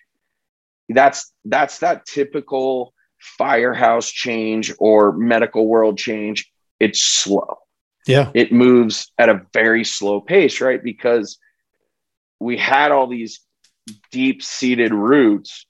that's 0.88 1.32
that's 1.44 1.78
that 1.78 2.04
typical 2.06 2.92
firehouse 3.18 4.10
change 4.10 4.72
or 4.78 5.12
medical 5.12 5.66
world 5.66 5.96
change. 5.98 6.50
It's 6.80 7.00
slow. 7.00 7.58
yeah 8.06 8.30
It 8.34 8.52
moves 8.52 9.10
at 9.18 9.28
a 9.28 9.42
very 9.52 9.84
slow 9.84 10.20
pace, 10.20 10.60
right? 10.60 10.82
Because 10.82 11.38
we 12.40 12.56
had 12.56 12.92
all 12.92 13.06
these 13.06 13.40
deep 14.10 14.42
seated 14.42 14.92
roots 14.92 15.66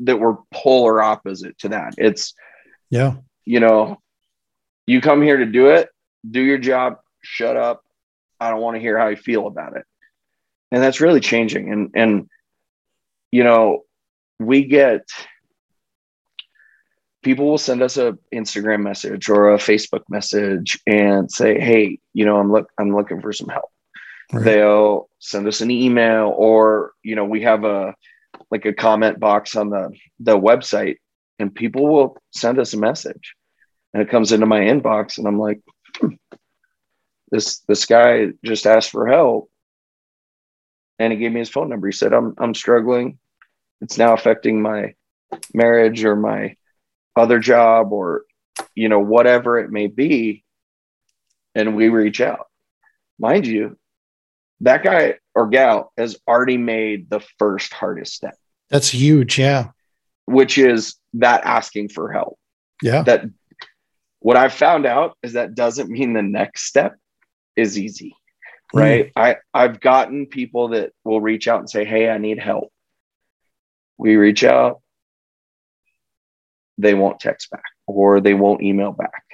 that 0.00 0.18
were 0.18 0.38
polar 0.52 1.02
opposite 1.02 1.58
to 1.58 1.70
that. 1.70 1.94
It's 1.96 2.34
yeah 2.90 3.14
you 3.48 3.60
know, 3.60 3.96
you 4.86 5.00
come 5.00 5.22
here 5.22 5.38
to 5.38 5.46
do 5.46 5.68
it, 5.68 5.88
do 6.30 6.42
your 6.42 6.58
job, 6.58 6.98
shut 7.22 7.56
up. 7.56 7.82
I 8.38 8.50
don't 8.50 8.60
want 8.60 8.76
to 8.76 8.80
hear 8.80 8.98
how 8.98 9.08
you 9.08 9.16
feel 9.16 9.46
about 9.46 9.74
it. 9.74 9.86
And 10.70 10.82
that's 10.82 11.00
really 11.00 11.20
changing. 11.20 11.72
And 11.72 11.90
and 11.94 12.28
you 13.30 13.44
know, 13.44 13.84
we 14.38 14.64
get 14.64 15.02
people 17.22 17.46
will 17.46 17.58
send 17.58 17.82
us 17.82 17.96
a 17.96 18.16
Instagram 18.32 18.82
message 18.82 19.28
or 19.28 19.52
a 19.52 19.58
Facebook 19.58 20.02
message 20.08 20.78
and 20.86 21.30
say, 21.30 21.58
"Hey, 21.60 21.98
you 22.14 22.24
know, 22.24 22.36
I'm 22.36 22.52
look 22.52 22.70
I'm 22.78 22.94
looking 22.94 23.20
for 23.20 23.32
some 23.32 23.48
help." 23.48 23.70
Right. 24.32 24.44
They'll 24.44 25.08
send 25.20 25.46
us 25.48 25.62
an 25.62 25.70
email 25.70 26.34
or, 26.36 26.92
you 27.02 27.16
know, 27.16 27.24
we 27.24 27.42
have 27.42 27.64
a 27.64 27.94
like 28.50 28.66
a 28.66 28.74
comment 28.74 29.18
box 29.20 29.56
on 29.56 29.70
the 29.70 29.90
the 30.20 30.38
website 30.38 30.96
and 31.38 31.54
people 31.54 31.86
will 31.86 32.16
send 32.30 32.58
us 32.58 32.74
a 32.74 32.78
message 32.78 33.34
and 33.92 34.02
it 34.02 34.10
comes 34.10 34.32
into 34.32 34.46
my 34.46 34.60
inbox 34.60 35.18
and 35.18 35.26
i'm 35.26 35.38
like 35.38 35.60
hmm, 35.96 36.14
this 37.30 37.60
this 37.68 37.84
guy 37.84 38.28
just 38.44 38.66
asked 38.66 38.90
for 38.90 39.06
help 39.06 39.50
and 40.98 41.12
he 41.12 41.18
gave 41.18 41.32
me 41.32 41.40
his 41.40 41.50
phone 41.50 41.68
number. 41.68 41.88
He 41.88 41.92
said 41.92 42.12
i'm 42.12 42.34
i'm 42.38 42.54
struggling. 42.54 43.18
It's 43.80 43.98
now 43.98 44.14
affecting 44.14 44.60
my 44.60 44.94
marriage 45.54 46.04
or 46.04 46.16
my 46.16 46.56
other 47.16 47.38
job 47.38 47.92
or 47.92 48.24
you 48.74 48.88
know 48.88 49.00
whatever 49.00 49.58
it 49.58 49.70
may 49.70 49.86
be. 49.86 50.44
And 51.54 51.76
we 51.76 51.88
reach 51.88 52.20
out. 52.20 52.46
Mind 53.18 53.46
you 53.46 53.76
that 54.60 54.82
guy 54.82 55.14
or 55.34 55.48
gal 55.48 55.92
has 55.96 56.16
already 56.26 56.56
made 56.56 57.10
the 57.10 57.20
first 57.38 57.72
hardest 57.72 58.14
step. 58.14 58.36
That's 58.70 58.88
huge 58.88 59.38
yeah. 59.38 59.68
Which 60.26 60.58
is 60.58 60.96
that 61.14 61.44
asking 61.44 61.90
for 61.90 62.12
help. 62.12 62.38
Yeah. 62.82 63.02
That 63.02 63.24
what 64.20 64.36
i've 64.36 64.52
found 64.52 64.86
out 64.86 65.16
is 65.22 65.34
that 65.34 65.54
doesn't 65.54 65.90
mean 65.90 66.12
the 66.12 66.22
next 66.22 66.64
step 66.64 66.96
is 67.56 67.78
easy 67.78 68.16
right? 68.72 69.06
Mm. 69.06 69.12
i 69.16 69.36
i've 69.54 69.80
gotten 69.80 70.26
people 70.26 70.68
that 70.68 70.92
will 71.04 71.20
reach 71.20 71.48
out 71.48 71.60
and 71.60 71.70
say 71.70 71.84
hey 71.84 72.08
i 72.08 72.18
need 72.18 72.38
help. 72.38 72.72
We 73.96 74.14
reach 74.16 74.44
out. 74.44 74.80
They 76.78 76.94
won't 76.94 77.18
text 77.18 77.50
back 77.50 77.64
or 77.86 78.20
they 78.20 78.34
won't 78.34 78.62
email 78.62 78.92
back. 78.92 79.24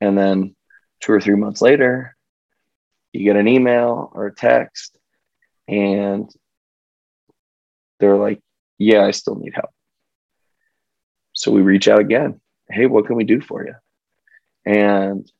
And 0.00 0.18
then 0.18 0.56
two 1.00 1.12
or 1.12 1.20
three 1.20 1.36
months 1.36 1.62
later 1.62 2.16
you 3.12 3.24
get 3.24 3.36
an 3.36 3.48
email 3.48 4.10
or 4.12 4.26
a 4.26 4.34
text 4.34 4.98
and 5.68 6.28
they're 7.98 8.16
like 8.16 8.40
yeah 8.78 9.04
i 9.04 9.10
still 9.10 9.36
need 9.36 9.54
help. 9.54 9.70
So 11.32 11.52
we 11.52 11.60
reach 11.62 11.88
out 11.88 12.00
again. 12.00 12.40
Hey 12.68 12.86
what 12.86 13.06
can 13.06 13.16
we 13.16 13.24
do 13.24 13.40
for 13.40 13.64
you? 13.64 13.74
And 14.64 15.30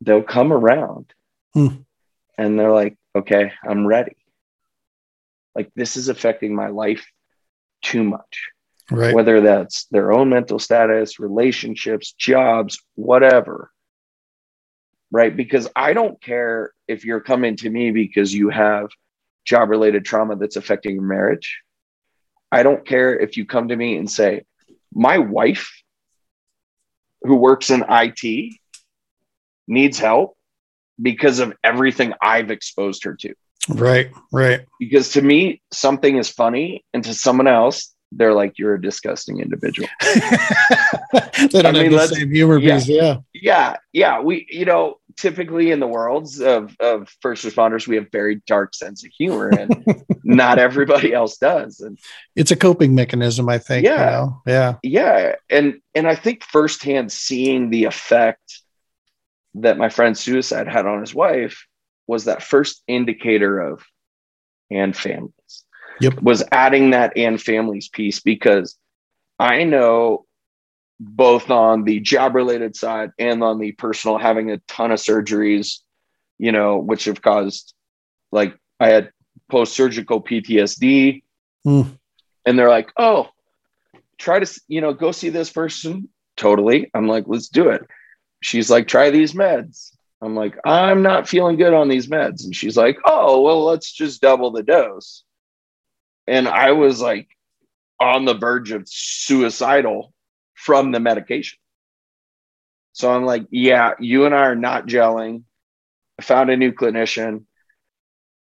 they'll 0.00 0.22
come 0.22 0.52
around 0.52 1.12
hmm. 1.54 1.68
and 2.38 2.58
they're 2.58 2.72
like, 2.72 2.96
okay, 3.14 3.52
I'm 3.66 3.86
ready. 3.86 4.16
Like 5.54 5.70
this 5.74 5.96
is 5.96 6.08
affecting 6.08 6.54
my 6.54 6.68
life 6.68 7.06
too 7.82 8.04
much. 8.04 8.50
Right. 8.90 9.14
Whether 9.14 9.40
that's 9.40 9.84
their 9.86 10.12
own 10.12 10.30
mental 10.30 10.58
status, 10.58 11.20
relationships, 11.20 12.12
jobs, 12.12 12.80
whatever. 12.94 13.70
Right. 15.12 15.36
Because 15.36 15.68
I 15.76 15.92
don't 15.92 16.20
care 16.20 16.72
if 16.88 17.04
you're 17.04 17.20
coming 17.20 17.56
to 17.56 17.70
me 17.70 17.90
because 17.90 18.34
you 18.34 18.48
have 18.50 18.90
job 19.44 19.70
related 19.70 20.04
trauma 20.04 20.36
that's 20.36 20.56
affecting 20.56 20.94
your 20.94 21.04
marriage. 21.04 21.60
I 22.52 22.62
don't 22.62 22.86
care 22.86 23.18
if 23.18 23.36
you 23.36 23.44
come 23.44 23.68
to 23.68 23.76
me 23.76 23.96
and 23.96 24.10
say, 24.10 24.44
my 24.92 25.18
wife 25.18 25.82
who 27.22 27.36
works 27.36 27.70
in 27.70 27.84
IT 27.88 28.54
needs 29.70 29.98
help 29.98 30.36
because 31.00 31.38
of 31.38 31.54
everything 31.64 32.12
I've 32.20 32.50
exposed 32.50 33.04
her 33.04 33.14
to. 33.20 33.34
Right, 33.68 34.10
right. 34.32 34.66
Because 34.78 35.12
to 35.12 35.22
me, 35.22 35.62
something 35.72 36.16
is 36.16 36.28
funny, 36.28 36.84
and 36.92 37.04
to 37.04 37.14
someone 37.14 37.46
else, 37.46 37.94
they're 38.12 38.34
like, 38.34 38.58
"You're 38.58 38.74
a 38.74 38.82
disgusting 38.82 39.40
individual." 39.40 39.88
they 40.02 41.48
don't 41.48 41.66
I 41.66 41.72
mean, 41.72 41.92
have 41.92 42.08
the 42.08 42.16
same 42.16 42.30
humor 42.30 42.58
yeah, 42.58 42.78
piece, 42.78 42.88
yeah. 42.88 43.16
Yeah, 43.32 43.76
yeah. 43.92 44.20
We, 44.20 44.46
you 44.50 44.64
know, 44.64 44.98
typically 45.16 45.70
in 45.70 45.78
the 45.78 45.86
worlds 45.86 46.40
of 46.40 46.74
of 46.80 47.14
first 47.20 47.44
responders, 47.44 47.86
we 47.86 47.96
have 47.96 48.08
very 48.10 48.42
dark 48.46 48.74
sense 48.74 49.04
of 49.04 49.12
humor, 49.16 49.48
and 49.48 50.04
not 50.24 50.58
everybody 50.58 51.12
else 51.12 51.36
does. 51.36 51.80
And 51.80 51.98
it's 52.34 52.50
a 52.50 52.56
coping 52.56 52.94
mechanism, 52.94 53.48
I 53.48 53.58
think. 53.58 53.84
Yeah, 53.84 53.92
you 53.92 54.10
know? 54.10 54.42
yeah, 54.46 54.74
yeah. 54.82 55.34
And 55.48 55.80
and 55.94 56.08
I 56.08 56.16
think 56.16 56.42
firsthand 56.42 57.12
seeing 57.12 57.70
the 57.70 57.84
effect 57.84 58.59
that 59.54 59.78
my 59.78 59.88
friend's 59.88 60.20
suicide 60.20 60.68
had 60.68 60.86
on 60.86 61.00
his 61.00 61.14
wife 61.14 61.66
was 62.06 62.24
that 62.24 62.42
first 62.42 62.82
indicator 62.86 63.60
of 63.60 63.84
and 64.70 64.96
families. 64.96 65.64
Yep. 66.00 66.22
Was 66.22 66.42
adding 66.50 66.90
that 66.90 67.12
and 67.16 67.40
families 67.40 67.88
piece 67.88 68.20
because 68.20 68.76
I 69.38 69.64
know 69.64 70.26
both 70.98 71.50
on 71.50 71.84
the 71.84 72.00
job 72.00 72.34
related 72.34 72.76
side 72.76 73.10
and 73.18 73.42
on 73.42 73.58
the 73.58 73.72
personal 73.72 74.18
having 74.18 74.50
a 74.50 74.58
ton 74.68 74.92
of 74.92 74.98
surgeries, 74.98 75.78
you 76.38 76.52
know, 76.52 76.78
which 76.78 77.04
have 77.04 77.20
caused 77.20 77.74
like 78.32 78.56
I 78.78 78.88
had 78.88 79.10
post 79.50 79.74
surgical 79.74 80.22
PTSD. 80.22 81.22
Mm. 81.66 81.98
And 82.46 82.58
they're 82.58 82.70
like, 82.70 82.90
oh, 82.96 83.28
try 84.16 84.38
to, 84.38 84.60
you 84.68 84.80
know, 84.80 84.94
go 84.94 85.12
see 85.12 85.28
this 85.28 85.50
person. 85.50 86.08
Totally. 86.36 86.90
I'm 86.94 87.06
like, 87.06 87.24
let's 87.26 87.48
do 87.48 87.68
it 87.68 87.82
she's 88.40 88.70
like, 88.70 88.88
try 88.88 89.10
these 89.10 89.32
meds. 89.32 89.92
I'm 90.22 90.34
like, 90.34 90.56
I'm 90.64 91.02
not 91.02 91.28
feeling 91.28 91.56
good 91.56 91.72
on 91.72 91.88
these 91.88 92.08
meds. 92.08 92.44
And 92.44 92.54
she's 92.54 92.76
like, 92.76 92.98
oh, 93.04 93.40
well, 93.40 93.64
let's 93.64 93.90
just 93.90 94.20
double 94.20 94.50
the 94.50 94.62
dose. 94.62 95.24
And 96.26 96.46
I 96.46 96.72
was 96.72 97.00
like 97.00 97.28
on 97.98 98.24
the 98.24 98.34
verge 98.34 98.70
of 98.72 98.86
suicidal 98.86 100.12
from 100.54 100.92
the 100.92 101.00
medication. 101.00 101.58
So 102.92 103.10
I'm 103.10 103.24
like, 103.24 103.46
yeah, 103.50 103.92
you 103.98 104.26
and 104.26 104.34
I 104.34 104.42
are 104.42 104.56
not 104.56 104.86
gelling. 104.86 105.44
I 106.18 106.22
found 106.22 106.50
a 106.50 106.56
new 106.56 106.72
clinician. 106.72 107.44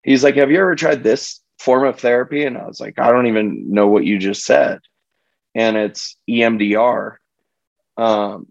He's 0.02 0.24
like, 0.24 0.36
have 0.36 0.50
you 0.50 0.58
ever 0.58 0.74
tried 0.74 1.02
this 1.02 1.40
form 1.58 1.86
of 1.86 2.00
therapy? 2.00 2.44
And 2.44 2.56
I 2.56 2.66
was 2.66 2.80
like, 2.80 2.98
I 2.98 3.10
don't 3.10 3.26
even 3.26 3.72
know 3.72 3.88
what 3.88 4.04
you 4.04 4.18
just 4.18 4.44
said. 4.44 4.80
And 5.54 5.76
it's 5.76 6.16
EMDR. 6.30 7.16
Um, 7.98 8.46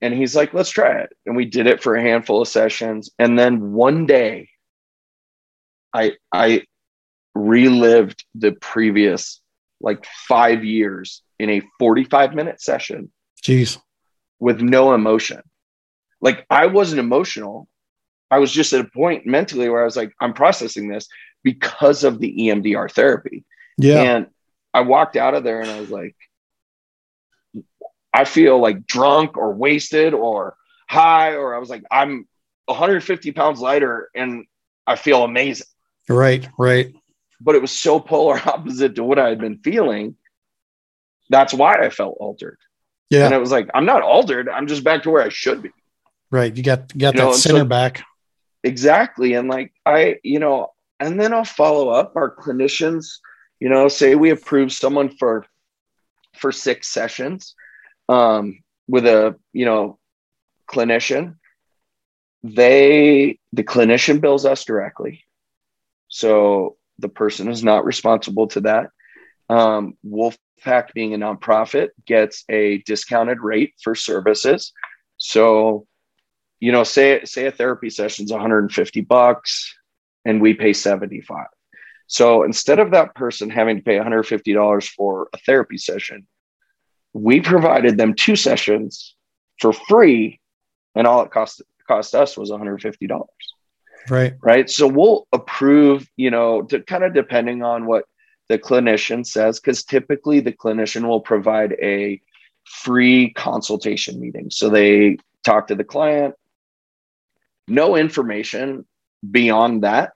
and 0.00 0.14
he's 0.14 0.34
like, 0.34 0.54
let's 0.54 0.70
try 0.70 1.00
it. 1.00 1.12
And 1.26 1.36
we 1.36 1.44
did 1.44 1.66
it 1.66 1.82
for 1.82 1.94
a 1.94 2.02
handful 2.02 2.42
of 2.42 2.48
sessions. 2.48 3.10
And 3.18 3.38
then 3.38 3.72
one 3.72 4.06
day 4.06 4.48
I 5.92 6.12
I 6.32 6.64
relived 7.34 8.24
the 8.34 8.52
previous 8.52 9.40
like 9.80 10.04
five 10.28 10.64
years 10.64 11.22
in 11.38 11.50
a 11.50 11.62
45 11.78 12.34
minute 12.34 12.60
session. 12.60 13.10
Jeez. 13.42 13.78
With 14.38 14.60
no 14.60 14.94
emotion. 14.94 15.42
Like 16.20 16.46
I 16.50 16.66
wasn't 16.66 17.00
emotional. 17.00 17.68
I 18.30 18.38
was 18.38 18.52
just 18.52 18.72
at 18.72 18.84
a 18.84 18.90
point 18.90 19.26
mentally 19.26 19.68
where 19.68 19.82
I 19.82 19.84
was 19.84 19.96
like, 19.96 20.12
I'm 20.20 20.34
processing 20.34 20.88
this 20.88 21.08
because 21.42 22.04
of 22.04 22.20
the 22.20 22.32
EMDR 22.32 22.90
therapy. 22.90 23.44
Yeah. 23.76 24.02
And 24.02 24.26
I 24.72 24.82
walked 24.82 25.16
out 25.16 25.34
of 25.34 25.42
there 25.42 25.60
and 25.60 25.70
I 25.70 25.80
was 25.80 25.90
like, 25.90 26.14
I 28.12 28.24
feel 28.24 28.58
like 28.60 28.86
drunk 28.86 29.36
or 29.36 29.54
wasted 29.54 30.14
or 30.14 30.56
high, 30.88 31.34
or 31.34 31.54
I 31.54 31.58
was 31.58 31.70
like, 31.70 31.84
I'm 31.90 32.26
150 32.66 33.32
pounds 33.32 33.60
lighter 33.60 34.10
and 34.14 34.44
I 34.86 34.96
feel 34.96 35.22
amazing. 35.24 35.66
Right, 36.08 36.48
right. 36.58 36.94
But 37.40 37.54
it 37.54 37.62
was 37.62 37.70
so 37.70 38.00
polar 38.00 38.40
opposite 38.46 38.96
to 38.96 39.04
what 39.04 39.18
I 39.18 39.28
had 39.28 39.38
been 39.38 39.58
feeling. 39.58 40.16
That's 41.28 41.54
why 41.54 41.76
I 41.76 41.90
felt 41.90 42.16
altered. 42.18 42.58
Yeah. 43.08 43.24
And 43.24 43.34
it 43.34 43.38
was 43.38 43.50
like, 43.50 43.68
I'm 43.74 43.86
not 43.86 44.02
altered. 44.02 44.48
I'm 44.48 44.66
just 44.66 44.84
back 44.84 45.04
to 45.04 45.10
where 45.10 45.22
I 45.22 45.28
should 45.28 45.62
be. 45.62 45.70
Right. 46.30 46.56
You 46.56 46.62
got 46.62 46.92
you 46.94 47.00
got 47.00 47.14
you 47.14 47.20
that 47.20 47.26
know, 47.26 47.32
center 47.32 47.60
so, 47.60 47.64
back. 47.64 48.04
Exactly. 48.62 49.34
And 49.34 49.48
like 49.48 49.72
I, 49.86 50.16
you 50.22 50.38
know, 50.38 50.72
and 51.00 51.20
then 51.20 51.32
I'll 51.32 51.44
follow 51.44 51.88
up 51.88 52.14
our 52.14 52.34
clinicians, 52.34 53.18
you 53.58 53.68
know, 53.68 53.88
say 53.88 54.14
we 54.14 54.30
approve 54.30 54.72
someone 54.72 55.08
for 55.08 55.44
for 56.36 56.52
six 56.52 56.88
sessions 56.88 57.54
um, 58.10 58.62
with 58.88 59.06
a 59.06 59.36
you 59.52 59.64
know 59.64 59.98
clinician 60.68 61.36
they 62.42 63.38
the 63.52 63.64
clinician 63.64 64.20
bills 64.20 64.44
us 64.44 64.64
directly. 64.64 65.24
So 66.08 66.76
the 66.98 67.08
person 67.08 67.48
is 67.48 67.62
not 67.62 67.84
responsible 67.84 68.48
to 68.48 68.62
that. 68.62 68.86
Um, 69.48 69.96
wolfpack 70.06 70.92
being 70.94 71.14
a 71.14 71.18
nonprofit 71.18 71.88
gets 72.06 72.44
a 72.48 72.78
discounted 72.78 73.40
rate 73.40 73.74
for 73.82 73.94
services. 73.94 74.72
So 75.18 75.86
you 76.60 76.72
know 76.72 76.84
say 76.84 77.24
say 77.24 77.46
a 77.46 77.52
therapy 77.52 77.90
session 77.90 78.24
is 78.24 78.32
150 78.32 79.00
bucks 79.02 79.74
and 80.24 80.40
we 80.40 80.54
pay 80.54 80.72
75 80.72 81.46
so 82.06 82.42
instead 82.42 82.78
of 82.78 82.90
that 82.90 83.14
person 83.14 83.48
having 83.48 83.78
to 83.78 83.82
pay 83.82 83.96
$150 83.96 84.88
for 84.90 85.28
a 85.32 85.38
therapy 85.38 85.78
session 85.78 86.26
we 87.12 87.40
provided 87.40 87.96
them 87.96 88.14
two 88.14 88.36
sessions 88.36 89.14
for 89.60 89.72
free, 89.72 90.40
and 90.94 91.06
all 91.06 91.22
it 91.22 91.30
cost 91.30 91.62
cost 91.86 92.14
us 92.14 92.36
was 92.36 92.50
$150. 92.50 93.26
Right. 94.08 94.34
Right. 94.40 94.70
So 94.70 94.86
we'll 94.86 95.26
approve, 95.32 96.08
you 96.16 96.30
know, 96.30 96.62
to 96.62 96.80
kind 96.80 97.04
of 97.04 97.12
depending 97.12 97.62
on 97.62 97.86
what 97.86 98.04
the 98.48 98.58
clinician 98.58 99.26
says, 99.26 99.60
because 99.60 99.84
typically 99.84 100.40
the 100.40 100.52
clinician 100.52 101.06
will 101.06 101.20
provide 101.20 101.72
a 101.82 102.20
free 102.64 103.32
consultation 103.32 104.20
meeting. 104.20 104.50
So 104.50 104.68
they 104.68 105.18
talk 105.44 105.68
to 105.68 105.74
the 105.74 105.84
client. 105.84 106.34
No 107.68 107.96
information 107.96 108.86
beyond 109.28 109.84
that 109.84 110.12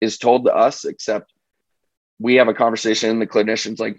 is 0.00 0.18
told 0.18 0.44
to 0.46 0.54
us, 0.54 0.84
except 0.84 1.32
we 2.18 2.34
have 2.36 2.48
a 2.48 2.54
conversation. 2.54 3.18
The 3.18 3.26
clinician's 3.26 3.80
like, 3.80 3.98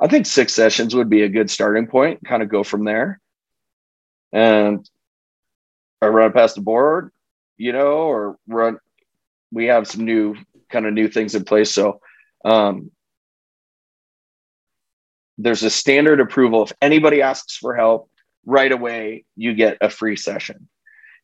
I 0.00 0.08
think 0.08 0.26
six 0.26 0.52
sessions 0.52 0.94
would 0.94 1.08
be 1.08 1.22
a 1.22 1.28
good 1.28 1.50
starting 1.50 1.86
point, 1.86 2.24
kind 2.24 2.42
of 2.42 2.48
go 2.48 2.64
from 2.64 2.84
there. 2.84 3.20
And 4.32 4.88
I 6.02 6.06
run 6.06 6.32
past 6.32 6.56
the 6.56 6.60
board, 6.60 7.12
you 7.56 7.72
know, 7.72 8.08
or 8.08 8.36
run, 8.48 8.78
we 9.52 9.66
have 9.66 9.86
some 9.86 10.04
new 10.04 10.36
kind 10.68 10.86
of 10.86 10.92
new 10.92 11.08
things 11.08 11.34
in 11.34 11.44
place. 11.44 11.70
So 11.70 12.00
um, 12.44 12.90
there's 15.38 15.62
a 15.62 15.70
standard 15.70 16.20
approval. 16.20 16.64
If 16.64 16.72
anybody 16.82 17.22
asks 17.22 17.56
for 17.56 17.74
help 17.74 18.10
right 18.44 18.70
away, 18.70 19.24
you 19.36 19.54
get 19.54 19.78
a 19.80 19.88
free 19.88 20.16
session. 20.16 20.68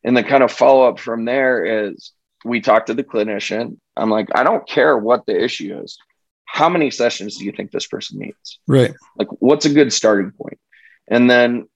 And 0.04 0.16
the 0.16 0.22
kind 0.22 0.42
of 0.42 0.50
follow 0.50 0.88
up 0.88 0.98
from 0.98 1.24
there 1.24 1.88
is 1.88 2.12
we 2.44 2.60
talk 2.60 2.86
to 2.86 2.94
the 2.94 3.04
clinician. 3.04 3.78
I'm 3.96 4.10
like, 4.10 4.28
I 4.34 4.44
don't 4.44 4.66
care 4.66 4.96
what 4.96 5.26
the 5.26 5.38
issue 5.38 5.80
is. 5.82 5.98
How 6.52 6.68
many 6.68 6.90
sessions 6.90 7.36
do 7.36 7.44
you 7.44 7.52
think 7.52 7.70
this 7.70 7.86
person 7.86 8.18
needs? 8.18 8.58
Right. 8.66 8.92
Like, 9.16 9.28
what's 9.38 9.66
a 9.66 9.72
good 9.72 9.92
starting 9.92 10.32
point? 10.32 10.58
And 11.08 11.30
then, 11.30 11.68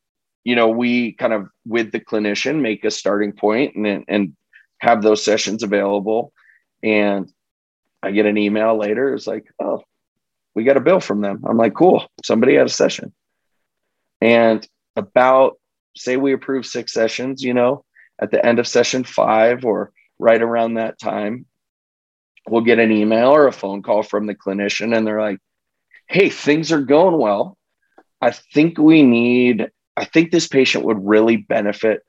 you 0.42 0.56
know, 0.56 0.68
we 0.68 1.12
kind 1.12 1.32
of 1.32 1.48
with 1.64 1.92
the 1.92 2.00
clinician 2.00 2.60
make 2.60 2.84
a 2.84 2.90
starting 2.90 3.32
point 3.32 3.76
and, 3.76 4.04
and 4.08 4.36
have 4.78 5.00
those 5.00 5.24
sessions 5.24 5.62
available. 5.62 6.32
And 6.82 7.32
I 8.02 8.10
get 8.10 8.26
an 8.26 8.36
email 8.36 8.76
later. 8.76 9.14
It's 9.14 9.26
like, 9.26 9.46
oh, 9.62 9.82
we 10.54 10.64
got 10.64 10.76
a 10.76 10.80
bill 10.80 11.00
from 11.00 11.20
them. 11.20 11.44
I'm 11.46 11.56
like, 11.56 11.74
cool. 11.74 12.06
Somebody 12.24 12.56
had 12.56 12.66
a 12.66 12.70
session. 12.70 13.12
And 14.20 14.66
about, 14.96 15.58
say, 15.96 16.16
we 16.16 16.32
approve 16.32 16.66
six 16.66 16.92
sessions, 16.92 17.42
you 17.42 17.54
know, 17.54 17.84
at 18.20 18.30
the 18.30 18.44
end 18.44 18.58
of 18.58 18.66
session 18.66 19.04
five 19.04 19.64
or 19.64 19.92
right 20.18 20.42
around 20.42 20.74
that 20.74 20.98
time, 20.98 21.46
we'll 22.48 22.62
get 22.62 22.78
an 22.78 22.92
email 22.92 23.30
or 23.30 23.46
a 23.46 23.52
phone 23.52 23.82
call 23.82 24.02
from 24.02 24.26
the 24.26 24.34
clinician 24.34 24.96
and 24.96 25.06
they're 25.06 25.20
like, 25.20 25.38
hey, 26.08 26.28
things 26.28 26.72
are 26.72 26.82
going 26.82 27.18
well. 27.18 27.56
I 28.20 28.30
think 28.30 28.78
we 28.78 29.02
need, 29.02 29.70
I 29.96 30.04
think 30.04 30.30
this 30.30 30.48
patient 30.48 30.84
would 30.84 31.04
really 31.04 31.36
benefit 31.36 32.02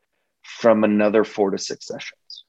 from 0.44 0.84
another 0.84 1.24
four 1.24 1.52
to 1.52 1.58
six 1.58 1.88
sessions. 1.88 2.44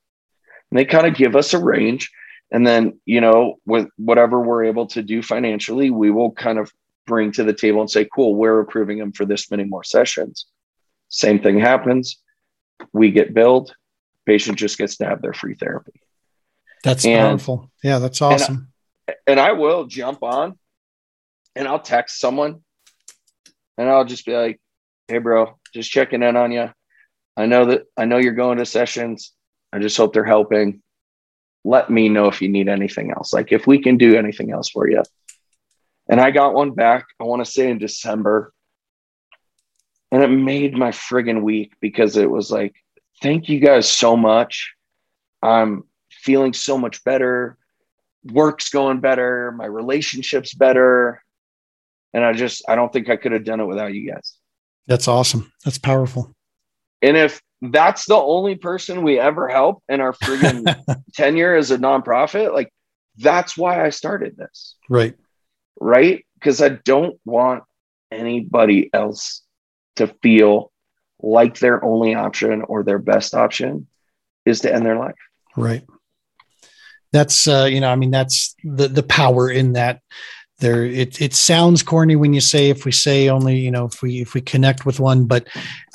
And 0.70 0.78
they 0.78 0.84
kind 0.84 1.06
of 1.06 1.14
give 1.14 1.36
us 1.36 1.54
a 1.54 1.62
range. 1.62 2.10
And 2.50 2.66
then, 2.66 3.00
you 3.04 3.20
know, 3.20 3.56
with 3.66 3.88
whatever 3.96 4.40
we're 4.40 4.64
able 4.64 4.86
to 4.88 5.02
do 5.02 5.22
financially, 5.22 5.90
we 5.90 6.10
will 6.10 6.32
kind 6.32 6.58
of 6.58 6.72
bring 7.06 7.32
to 7.32 7.44
the 7.44 7.52
table 7.52 7.80
and 7.80 7.90
say, 7.90 8.08
cool, 8.12 8.34
we're 8.34 8.60
approving 8.60 8.98
them 8.98 9.12
for 9.12 9.24
this 9.24 9.50
many 9.50 9.64
more 9.64 9.84
sessions. 9.84 10.46
Same 11.08 11.40
thing 11.40 11.58
happens. 11.58 12.20
We 12.92 13.10
get 13.10 13.34
billed, 13.34 13.74
patient 14.26 14.58
just 14.58 14.78
gets 14.78 14.96
to 14.98 15.06
have 15.06 15.22
their 15.22 15.32
free 15.32 15.54
therapy. 15.54 16.00
That's 16.86 17.04
and, 17.04 17.20
powerful. 17.20 17.70
Yeah, 17.82 17.98
that's 17.98 18.22
awesome. 18.22 18.68
And 19.08 19.16
I, 19.26 19.30
and 19.32 19.40
I 19.40 19.52
will 19.52 19.86
jump 19.86 20.22
on 20.22 20.56
and 21.56 21.66
I'll 21.66 21.80
text 21.80 22.20
someone 22.20 22.62
and 23.76 23.88
I'll 23.88 24.04
just 24.04 24.24
be 24.24 24.36
like, 24.36 24.60
hey, 25.08 25.18
bro, 25.18 25.58
just 25.74 25.90
checking 25.90 26.22
in 26.22 26.36
on 26.36 26.52
you. 26.52 26.70
I 27.36 27.46
know 27.46 27.66
that 27.66 27.86
I 27.96 28.04
know 28.04 28.18
you're 28.18 28.34
going 28.34 28.58
to 28.58 28.66
sessions. 28.66 29.32
I 29.72 29.80
just 29.80 29.96
hope 29.96 30.12
they're 30.12 30.24
helping 30.24 30.80
let 31.64 31.90
me 31.90 32.08
know 32.08 32.28
if 32.28 32.40
you 32.40 32.48
need 32.48 32.68
anything 32.68 33.10
else. 33.10 33.32
Like 33.32 33.50
if 33.50 33.66
we 33.66 33.82
can 33.82 33.98
do 33.98 34.16
anything 34.16 34.52
else 34.52 34.70
for 34.70 34.88
you. 34.88 35.02
And 36.08 36.20
I 36.20 36.30
got 36.30 36.54
one 36.54 36.70
back, 36.70 37.06
I 37.20 37.24
want 37.24 37.44
to 37.44 37.50
say 37.50 37.68
in 37.68 37.78
December. 37.78 38.52
And 40.12 40.22
it 40.22 40.28
made 40.28 40.72
my 40.74 40.92
friggin' 40.92 41.42
week 41.42 41.72
because 41.80 42.16
it 42.16 42.30
was 42.30 42.48
like, 42.52 42.76
thank 43.20 43.48
you 43.48 43.58
guys 43.58 43.90
so 43.90 44.16
much. 44.16 44.74
I'm 45.42 45.82
feeling 46.26 46.52
so 46.52 46.76
much 46.76 47.02
better. 47.04 47.56
Work's 48.24 48.68
going 48.68 49.00
better. 49.00 49.52
My 49.52 49.64
relationship's 49.64 50.52
better. 50.52 51.22
And 52.12 52.24
I 52.24 52.32
just, 52.32 52.62
I 52.68 52.74
don't 52.74 52.92
think 52.92 53.08
I 53.08 53.16
could 53.16 53.32
have 53.32 53.44
done 53.44 53.60
it 53.60 53.66
without 53.66 53.94
you 53.94 54.10
guys. 54.10 54.36
That's 54.86 55.08
awesome. 55.08 55.52
That's 55.64 55.78
powerful. 55.78 56.34
And 57.02 57.16
if 57.16 57.40
that's 57.62 58.06
the 58.06 58.16
only 58.16 58.56
person 58.56 59.02
we 59.02 59.18
ever 59.18 59.48
help 59.48 59.82
in 59.88 60.00
our 60.00 60.12
friggin' 60.12 61.02
tenure 61.14 61.54
as 61.54 61.70
a 61.70 61.78
nonprofit. 61.78 62.52
Like, 62.52 62.72
that's 63.16 63.56
why 63.56 63.84
I 63.84 63.90
started 63.90 64.36
this. 64.36 64.76
Right. 64.88 65.14
Right. 65.80 66.26
Because 66.34 66.60
I 66.60 66.70
don't 66.70 67.18
want 67.24 67.64
anybody 68.12 68.90
else 68.92 69.42
to 69.96 70.08
feel 70.22 70.70
like 71.20 71.58
their 71.58 71.82
only 71.82 72.14
option 72.14 72.62
or 72.62 72.82
their 72.82 72.98
best 72.98 73.34
option 73.34 73.86
is 74.44 74.60
to 74.60 74.72
end 74.72 74.84
their 74.84 74.98
life. 74.98 75.14
Right. 75.56 75.82
That's 77.12 77.46
uh, 77.48 77.68
you 77.70 77.80
know, 77.80 77.90
I 77.90 77.96
mean, 77.96 78.10
that's 78.10 78.54
the 78.64 78.88
the 78.88 79.02
power 79.02 79.50
in 79.50 79.74
that 79.74 80.00
there 80.58 80.84
it, 80.84 81.20
it 81.20 81.34
sounds 81.34 81.82
corny 81.82 82.16
when 82.16 82.32
you 82.32 82.40
say 82.40 82.70
if 82.70 82.84
we 82.84 82.92
say 82.92 83.28
only 83.28 83.58
you 83.58 83.70
know 83.70 83.84
if 83.84 84.00
we 84.00 84.22
if 84.22 84.32
we 84.32 84.40
connect 84.40 84.86
with 84.86 84.98
one 84.98 85.26
but 85.26 85.46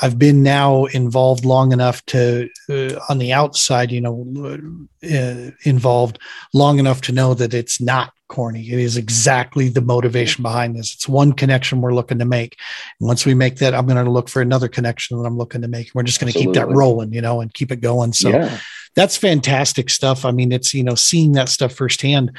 i've 0.01 0.19
been 0.19 0.43
now 0.43 0.85
involved 0.85 1.45
long 1.45 1.71
enough 1.71 2.05
to 2.05 2.47
uh, 2.69 2.93
on 3.09 3.17
the 3.17 3.33
outside 3.33 3.91
you 3.91 3.99
know 3.99 4.87
uh, 5.03 5.51
involved 5.63 6.19
long 6.53 6.77
enough 6.77 7.01
to 7.01 7.11
know 7.11 7.33
that 7.33 7.53
it's 7.55 7.81
not 7.81 8.13
corny. 8.27 8.65
It 8.71 8.79
is 8.79 8.95
exactly 8.95 9.67
the 9.67 9.81
motivation 9.81 10.41
behind 10.41 10.77
this. 10.77 10.93
It's 10.93 11.07
one 11.07 11.33
connection 11.33 11.81
we're 11.81 11.93
looking 11.93 12.17
to 12.19 12.25
make. 12.25 12.55
And 12.99 13.07
once 13.07 13.25
we 13.25 13.33
make 13.33 13.57
that 13.57 13.75
i'm 13.75 13.85
going 13.85 14.03
to 14.03 14.09
look 14.09 14.29
for 14.29 14.41
another 14.41 14.69
connection 14.69 15.17
that 15.17 15.25
i'm 15.25 15.37
looking 15.37 15.61
to 15.61 15.67
make. 15.67 15.91
We're 15.93 16.03
just 16.03 16.21
going 16.21 16.31
to 16.31 16.39
keep 16.39 16.53
that 16.53 16.69
rolling 16.69 17.13
you 17.13 17.21
know 17.21 17.41
and 17.41 17.53
keep 17.53 17.71
it 17.71 17.81
going. 17.81 18.13
So 18.13 18.29
yeah. 18.29 18.57
That's 18.95 19.17
fantastic 19.17 19.89
stuff 19.89 20.25
i 20.25 20.31
mean 20.31 20.51
it's 20.51 20.73
you 20.73 20.83
know 20.83 20.95
seeing 20.95 21.31
that 21.33 21.49
stuff 21.49 21.73
firsthand 21.73 22.31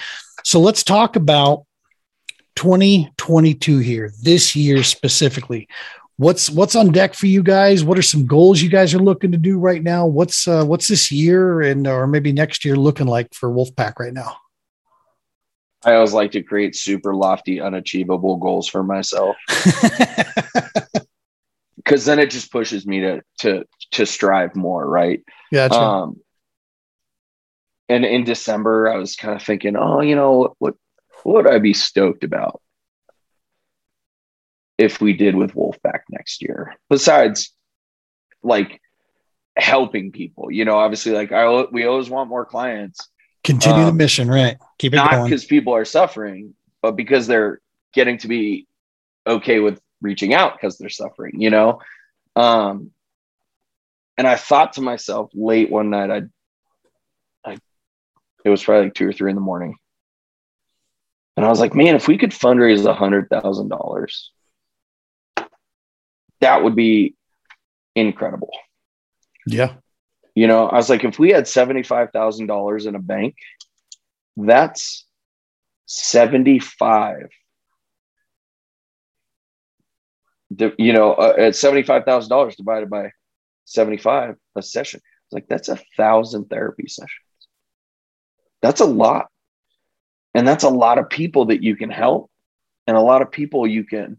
so 0.44 0.60
let's 0.60 0.82
talk 0.82 1.16
about 1.16 1.64
2022 2.56 3.78
here, 3.78 4.12
this 4.22 4.54
year 4.56 4.82
specifically. 4.82 5.68
What's 6.16 6.50
what's 6.50 6.76
on 6.76 6.92
deck 6.92 7.14
for 7.14 7.26
you 7.26 7.42
guys? 7.42 7.82
What 7.84 7.98
are 7.98 8.02
some 8.02 8.26
goals 8.26 8.60
you 8.60 8.68
guys 8.68 8.92
are 8.94 8.98
looking 8.98 9.32
to 9.32 9.38
do 9.38 9.58
right 9.58 9.82
now? 9.82 10.06
What's 10.06 10.46
uh, 10.46 10.64
what's 10.64 10.86
this 10.88 11.10
year 11.10 11.62
and 11.62 11.86
or 11.86 12.06
maybe 12.06 12.32
next 12.32 12.64
year 12.64 12.76
looking 12.76 13.06
like 13.06 13.34
for 13.34 13.48
Wolfpack 13.48 13.94
right 13.98 14.12
now? 14.12 14.36
I 15.84 15.94
always 15.94 16.12
like 16.12 16.30
to 16.32 16.42
create 16.42 16.76
super 16.76 17.14
lofty, 17.14 17.60
unachievable 17.60 18.36
goals 18.36 18.68
for 18.68 18.84
myself. 18.84 19.36
Cause 21.84 22.04
then 22.04 22.20
it 22.20 22.30
just 22.30 22.52
pushes 22.52 22.86
me 22.86 23.00
to 23.00 23.22
to 23.38 23.64
to 23.92 24.06
strive 24.06 24.54
more, 24.54 24.88
right? 24.88 25.24
Yeah. 25.50 25.64
Um 25.64 26.20
and 27.88 28.04
in 28.04 28.24
December, 28.24 28.88
I 28.88 28.96
was 28.96 29.16
kind 29.16 29.34
of 29.34 29.42
thinking, 29.42 29.76
oh, 29.76 30.00
you 30.00 30.16
know, 30.16 30.54
what 30.58 30.74
what 31.24 31.44
would 31.44 31.54
I 31.54 31.58
be 31.58 31.74
stoked 31.74 32.24
about 32.24 32.60
if 34.78 35.00
we 35.00 35.12
did 35.12 35.36
with 35.36 35.54
Wolfpack 35.54 36.00
next 36.10 36.42
year? 36.42 36.74
Besides, 36.88 37.54
like 38.42 38.80
helping 39.56 40.12
people, 40.12 40.50
you 40.50 40.64
know, 40.64 40.78
obviously, 40.78 41.12
like 41.12 41.32
I 41.32 41.64
we 41.70 41.84
always 41.84 42.10
want 42.10 42.28
more 42.28 42.44
clients. 42.44 43.08
Continue 43.44 43.82
um, 43.82 43.86
the 43.86 43.92
mission, 43.92 44.28
right? 44.28 44.56
Keep 44.78 44.94
it 44.94 44.96
not 44.96 45.24
because 45.24 45.44
people 45.44 45.74
are 45.74 45.84
suffering, 45.84 46.54
but 46.80 46.92
because 46.92 47.26
they're 47.26 47.60
getting 47.92 48.18
to 48.18 48.28
be 48.28 48.66
okay 49.26 49.60
with 49.60 49.80
reaching 50.00 50.34
out 50.34 50.54
because 50.54 50.78
they're 50.78 50.88
suffering, 50.88 51.40
you 51.40 51.50
know. 51.50 51.80
Um, 52.36 52.90
and 54.18 54.26
I 54.26 54.36
thought 54.36 54.74
to 54.74 54.80
myself 54.80 55.30
late 55.34 55.70
one 55.70 55.90
night, 55.90 56.10
I, 56.10 56.16
I, 56.16 56.22
it 58.44 58.50
was 58.50 58.62
probably 58.62 58.84
like 58.84 58.94
two 58.94 59.08
or 59.08 59.12
three 59.12 59.30
in 59.30 59.36
the 59.36 59.42
morning. 59.42 59.76
And 61.36 61.46
I 61.46 61.48
was 61.48 61.60
like, 61.60 61.74
man, 61.74 61.94
if 61.94 62.08
we 62.08 62.18
could 62.18 62.30
fundraise 62.30 62.84
a 62.84 62.94
hundred 62.94 63.28
thousand 63.30 63.68
dollars, 63.68 64.30
that 66.40 66.62
would 66.62 66.76
be 66.76 67.14
incredible. 67.94 68.50
Yeah. 69.46 69.74
You 70.34 70.46
know, 70.46 70.66
I 70.66 70.76
was 70.76 70.90
like, 70.90 71.04
if 71.04 71.18
we 71.18 71.30
had 71.30 71.46
seventy-five 71.46 72.10
thousand 72.10 72.46
dollars 72.46 72.86
in 72.86 72.94
a 72.94 72.98
bank, 72.98 73.36
that's 74.36 75.06
seventy-five. 75.86 77.28
You 80.78 80.92
know, 80.92 81.12
uh, 81.12 81.34
at 81.38 81.56
seventy-five 81.56 82.04
thousand 82.04 82.30
dollars 82.30 82.56
divided 82.56 82.90
by 82.90 83.10
seventy-five 83.64 84.36
a 84.56 84.62
session, 84.62 85.00
it's 85.26 85.32
like 85.32 85.48
that's 85.48 85.68
a 85.68 85.78
thousand 85.96 86.50
therapy 86.50 86.88
sessions. 86.88 87.10
That's 88.62 88.80
a 88.80 88.86
lot. 88.86 89.26
And 90.34 90.48
that's 90.48 90.64
a 90.64 90.70
lot 90.70 90.98
of 90.98 91.10
people 91.10 91.46
that 91.46 91.62
you 91.62 91.76
can 91.76 91.90
help 91.90 92.30
and 92.86 92.96
a 92.96 93.00
lot 93.00 93.20
of 93.22 93.30
people 93.30 93.66
you 93.66 93.84
can 93.84 94.18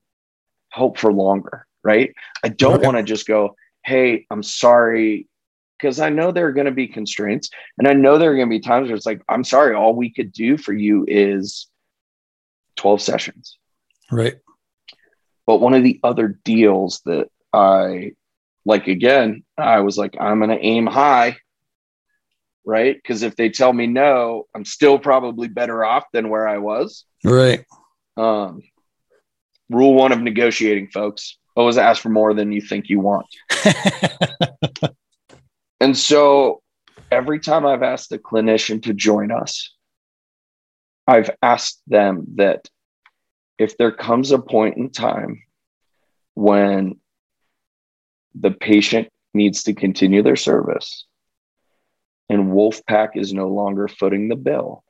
help 0.70 0.98
for 0.98 1.12
longer, 1.12 1.66
right? 1.84 2.14
I 2.44 2.50
don't 2.50 2.84
want 2.84 2.98
to 2.98 3.04
just 3.04 3.26
go, 3.26 3.56
hey, 3.84 4.26
I'm 4.30 4.44
sorry. 4.44 5.28
Because 5.80 6.00
I 6.00 6.10
know 6.10 6.32
there 6.32 6.48
are 6.48 6.54
going 6.54 6.68
to 6.68 6.72
be 6.72 6.88
constraints. 6.88 7.50
And 7.78 7.88
I 7.88 7.94
know 7.94 8.18
there 8.18 8.32
are 8.32 8.36
going 8.36 8.48
to 8.48 8.56
be 8.56 8.60
times 8.60 8.88
where 8.88 8.96
it's 8.96 9.06
like, 9.06 9.22
I'm 9.28 9.44
sorry, 9.44 9.76
all 9.76 9.96
we 9.96 10.12
could 10.12 10.32
do 10.32 10.58
for 10.58 10.72
you 10.72 11.04
is 11.08 11.68
12 12.78 13.02
sessions. 13.02 13.58
Right. 14.12 14.36
But 15.46 15.60
one 15.60 15.74
of 15.74 15.84
the 15.84 16.00
other 16.04 16.40
deals 16.44 17.02
that 17.06 17.28
I 17.52 18.14
like, 18.66 18.88
again, 18.88 19.44
I 19.58 19.82
was 19.82 19.98
like, 19.98 20.16
I'm 20.20 20.40
going 20.40 20.52
to 20.52 20.64
aim 20.64 20.86
high 20.86 21.38
right? 22.66 22.96
Because 22.96 23.24
if 23.24 23.36
they 23.36 23.50
tell 23.50 23.74
me 23.74 23.88
no, 23.88 24.48
I'm 24.56 24.66
still 24.66 25.00
probably 25.00 25.48
better 25.48 25.84
off 25.84 26.06
than 26.14 26.30
where 26.30 26.48
I 26.48 26.58
was. 26.58 27.06
Right. 27.24 27.66
Um, 28.18 28.62
rule 29.70 29.94
one 29.94 30.12
of 30.12 30.22
negotiating, 30.22 30.90
folks 30.90 31.38
always 31.56 31.78
ask 31.78 32.02
for 32.02 32.10
more 32.10 32.34
than 32.34 32.52
you 32.52 32.62
think 32.62 32.90
you 32.90 33.00
want. 33.00 33.28
and 35.80 35.98
so 35.98 36.62
every 37.12 37.40
time 37.40 37.66
I've 37.66 37.84
asked 37.84 38.12
a 38.12 38.18
clinician 38.18 38.82
to 38.84 38.94
join 38.94 39.32
us, 39.32 39.74
I've 41.08 41.30
asked 41.42 41.82
them 41.88 42.26
that 42.36 42.70
if 43.60 43.78
there 43.78 43.92
comes 43.92 44.32
a 44.32 44.40
point 44.40 44.78
in 44.78 44.90
time 44.90 45.44
when 46.34 47.00
the 48.34 48.52
patient 48.52 49.10
needs 49.34 49.64
to 49.64 49.74
continue 49.74 50.24
their 50.24 50.36
service 50.36 51.06
and 52.30 52.52
Wolfpack 52.52 53.16
is 53.16 53.34
no 53.34 53.48
longer 53.48 53.88
footing 53.88 54.30
the 54.30 54.36
bill, 54.36 54.84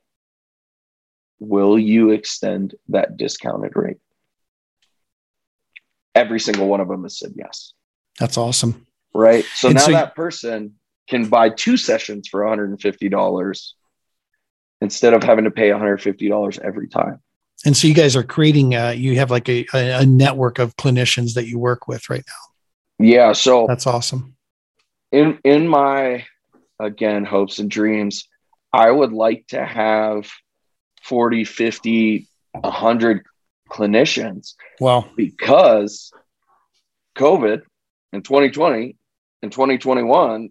will 1.38 1.78
you 1.78 2.10
extend 2.10 2.74
that 2.88 3.16
discounted 3.16 3.72
rate? 3.74 3.98
Every 6.14 6.40
single 6.40 6.68
one 6.68 6.80
of 6.80 6.88
them 6.88 7.02
has 7.02 7.18
said 7.18 7.32
yes. 7.36 7.72
That's 8.18 8.38
awesome. 8.38 8.86
Right. 9.12 9.44
So 9.54 9.68
and 9.68 9.76
now 9.76 9.84
so 9.84 9.92
that 9.92 10.14
person 10.14 10.74
can 11.08 11.28
buy 11.28 11.50
two 11.50 11.76
sessions 11.76 12.28
for 12.28 12.40
$150 12.40 13.72
instead 14.80 15.14
of 15.14 15.22
having 15.22 15.44
to 15.44 15.50
pay 15.50 15.70
$150 15.70 16.60
every 16.60 16.88
time. 16.88 17.20
And 17.66 17.76
so 17.76 17.88
you 17.88 17.94
guys 17.94 18.14
are 18.16 18.22
creating, 18.22 18.74
uh, 18.74 18.90
you 18.90 19.16
have 19.16 19.30
like 19.30 19.48
a, 19.48 19.66
a 19.72 20.06
network 20.06 20.58
of 20.58 20.76
clinicians 20.76 21.34
that 21.34 21.46
you 21.46 21.58
work 21.58 21.88
with 21.88 22.08
right 22.10 22.24
now. 22.26 23.04
Yeah. 23.06 23.32
So 23.32 23.66
that's 23.66 23.86
awesome. 23.86 24.36
In, 25.10 25.38
in 25.44 25.66
my, 25.68 26.24
again, 26.78 27.24
hopes 27.24 27.58
and 27.58 27.70
dreams, 27.70 28.28
I 28.72 28.90
would 28.90 29.12
like 29.12 29.46
to 29.48 29.64
have 29.64 30.28
40, 31.02 31.44
50, 31.44 32.28
100 32.52 33.24
clinicians. 33.70 34.54
Well, 34.80 35.08
Because 35.16 36.12
COVID 37.16 37.62
in 38.12 38.22
2020 38.22 38.96
and 39.42 39.52
2021 39.52 40.50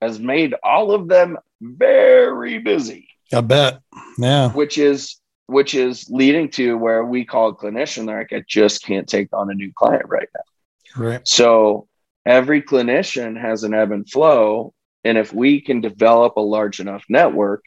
has 0.00 0.18
made 0.18 0.54
all 0.62 0.92
of 0.92 1.08
them 1.08 1.38
very 1.60 2.58
busy. 2.58 3.08
I 3.32 3.40
bet. 3.40 3.80
Yeah. 4.18 4.50
Which 4.52 4.78
is 4.78 5.20
which 5.48 5.74
is 5.74 6.08
leading 6.10 6.50
to 6.50 6.76
where 6.76 7.04
we 7.04 7.24
call 7.24 7.50
a 7.50 7.54
clinician 7.54 8.06
like 8.06 8.32
I 8.32 8.44
just 8.48 8.82
can't 8.82 9.08
take 9.08 9.28
on 9.32 9.50
a 9.50 9.54
new 9.54 9.72
client 9.72 10.06
right 10.08 10.28
now. 10.34 11.02
Right. 11.02 11.28
So 11.28 11.86
every 12.24 12.62
clinician 12.62 13.40
has 13.40 13.62
an 13.62 13.72
ebb 13.72 13.92
and 13.92 14.08
flow. 14.08 14.74
And 15.06 15.16
if 15.16 15.32
we 15.32 15.60
can 15.60 15.80
develop 15.80 16.36
a 16.36 16.40
large 16.40 16.80
enough 16.80 17.04
network, 17.08 17.62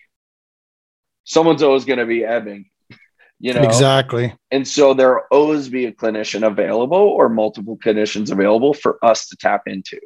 someone's 1.23 1.63
always 1.63 1.85
going 1.85 1.99
to 1.99 2.05
be 2.05 2.25
ebbing, 2.25 2.69
you 3.39 3.53
know? 3.53 3.61
Exactly. 3.61 4.35
And 4.51 4.67
so 4.67 4.93
there'll 4.93 5.23
always 5.31 5.69
be 5.69 5.85
a 5.85 5.93
clinician 5.93 6.45
available 6.45 6.97
or 6.97 7.29
multiple 7.29 7.77
clinicians 7.77 8.29
available 8.29 8.73
for 8.73 9.03
us 9.03 9.29
to 9.29 9.37
tap 9.37 9.63
into. 9.67 9.99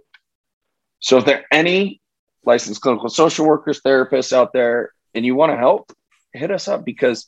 So 1.00 1.18
if 1.18 1.26
there 1.26 1.40
are 1.40 1.46
any 1.52 2.00
licensed 2.46 2.82
clinical 2.82 3.10
social 3.10 3.48
workers, 3.48 3.82
therapists 3.82 4.32
out 4.32 4.54
there, 4.54 4.92
and 5.16 5.26
you 5.26 5.34
want 5.34 5.52
to 5.52 5.58
help, 5.58 5.92
hit 6.34 6.52
us 6.52 6.68
up 6.68 6.86
because 6.86 7.26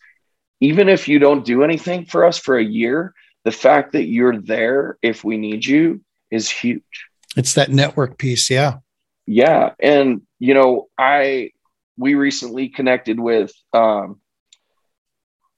even 0.61 0.87
if 0.87 1.07
you 1.07 1.17
don't 1.17 1.45
do 1.45 1.63
anything 1.63 2.05
for 2.05 2.25
us 2.25 2.37
for 2.37 2.57
a 2.57 2.63
year, 2.63 3.13
the 3.43 3.51
fact 3.51 3.93
that 3.93 4.05
you're 4.05 4.39
there 4.39 4.97
if 5.01 5.23
we 5.23 5.37
need 5.37 5.65
you 5.65 6.01
is 6.29 6.47
huge. 6.47 7.07
It's 7.35 7.53
that 7.55 7.71
network 7.71 8.19
piece. 8.19 8.51
Yeah. 8.51 8.77
Yeah. 9.25 9.73
And, 9.79 10.21
you 10.39 10.53
know, 10.53 10.87
I, 10.97 11.51
we 11.97 12.15
recently 12.15 12.69
connected 12.69 13.19
with 13.19 13.51
um, 13.73 14.19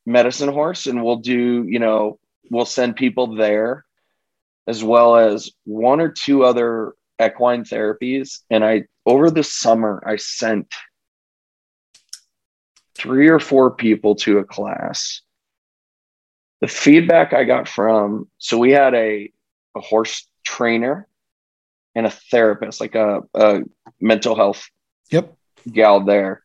Medicine 0.05 0.49
Horse 0.49 0.87
and 0.87 1.03
we'll 1.03 1.17
do, 1.17 1.65
you 1.67 1.79
know, 1.79 2.19
we'll 2.49 2.65
send 2.65 2.95
people 2.95 3.35
there 3.35 3.85
as 4.67 4.83
well 4.83 5.15
as 5.17 5.51
one 5.65 5.99
or 5.99 6.09
two 6.09 6.43
other 6.43 6.93
equine 7.21 7.63
therapies. 7.63 8.39
And 8.49 8.63
I, 8.63 8.83
over 9.05 9.31
the 9.31 9.43
summer, 9.43 10.03
I 10.05 10.17
sent 10.17 10.73
three 12.95 13.29
or 13.29 13.39
four 13.39 13.71
people 13.71 14.15
to 14.15 14.39
a 14.39 14.43
class. 14.43 15.21
The 16.61 16.67
feedback 16.67 17.33
I 17.33 17.43
got 17.43 17.67
from, 17.67 18.29
so 18.37 18.57
we 18.57 18.71
had 18.71 18.93
a, 18.93 19.31
a 19.75 19.81
horse 19.81 20.27
trainer 20.43 21.07
and 21.97 22.05
a 22.05 22.11
therapist, 22.11 22.79
like 22.79 22.93
a, 22.93 23.23
a 23.33 23.61
mental 23.99 24.35
health 24.35 24.69
yep. 25.09 25.35
gal 25.69 26.01
there. 26.01 26.43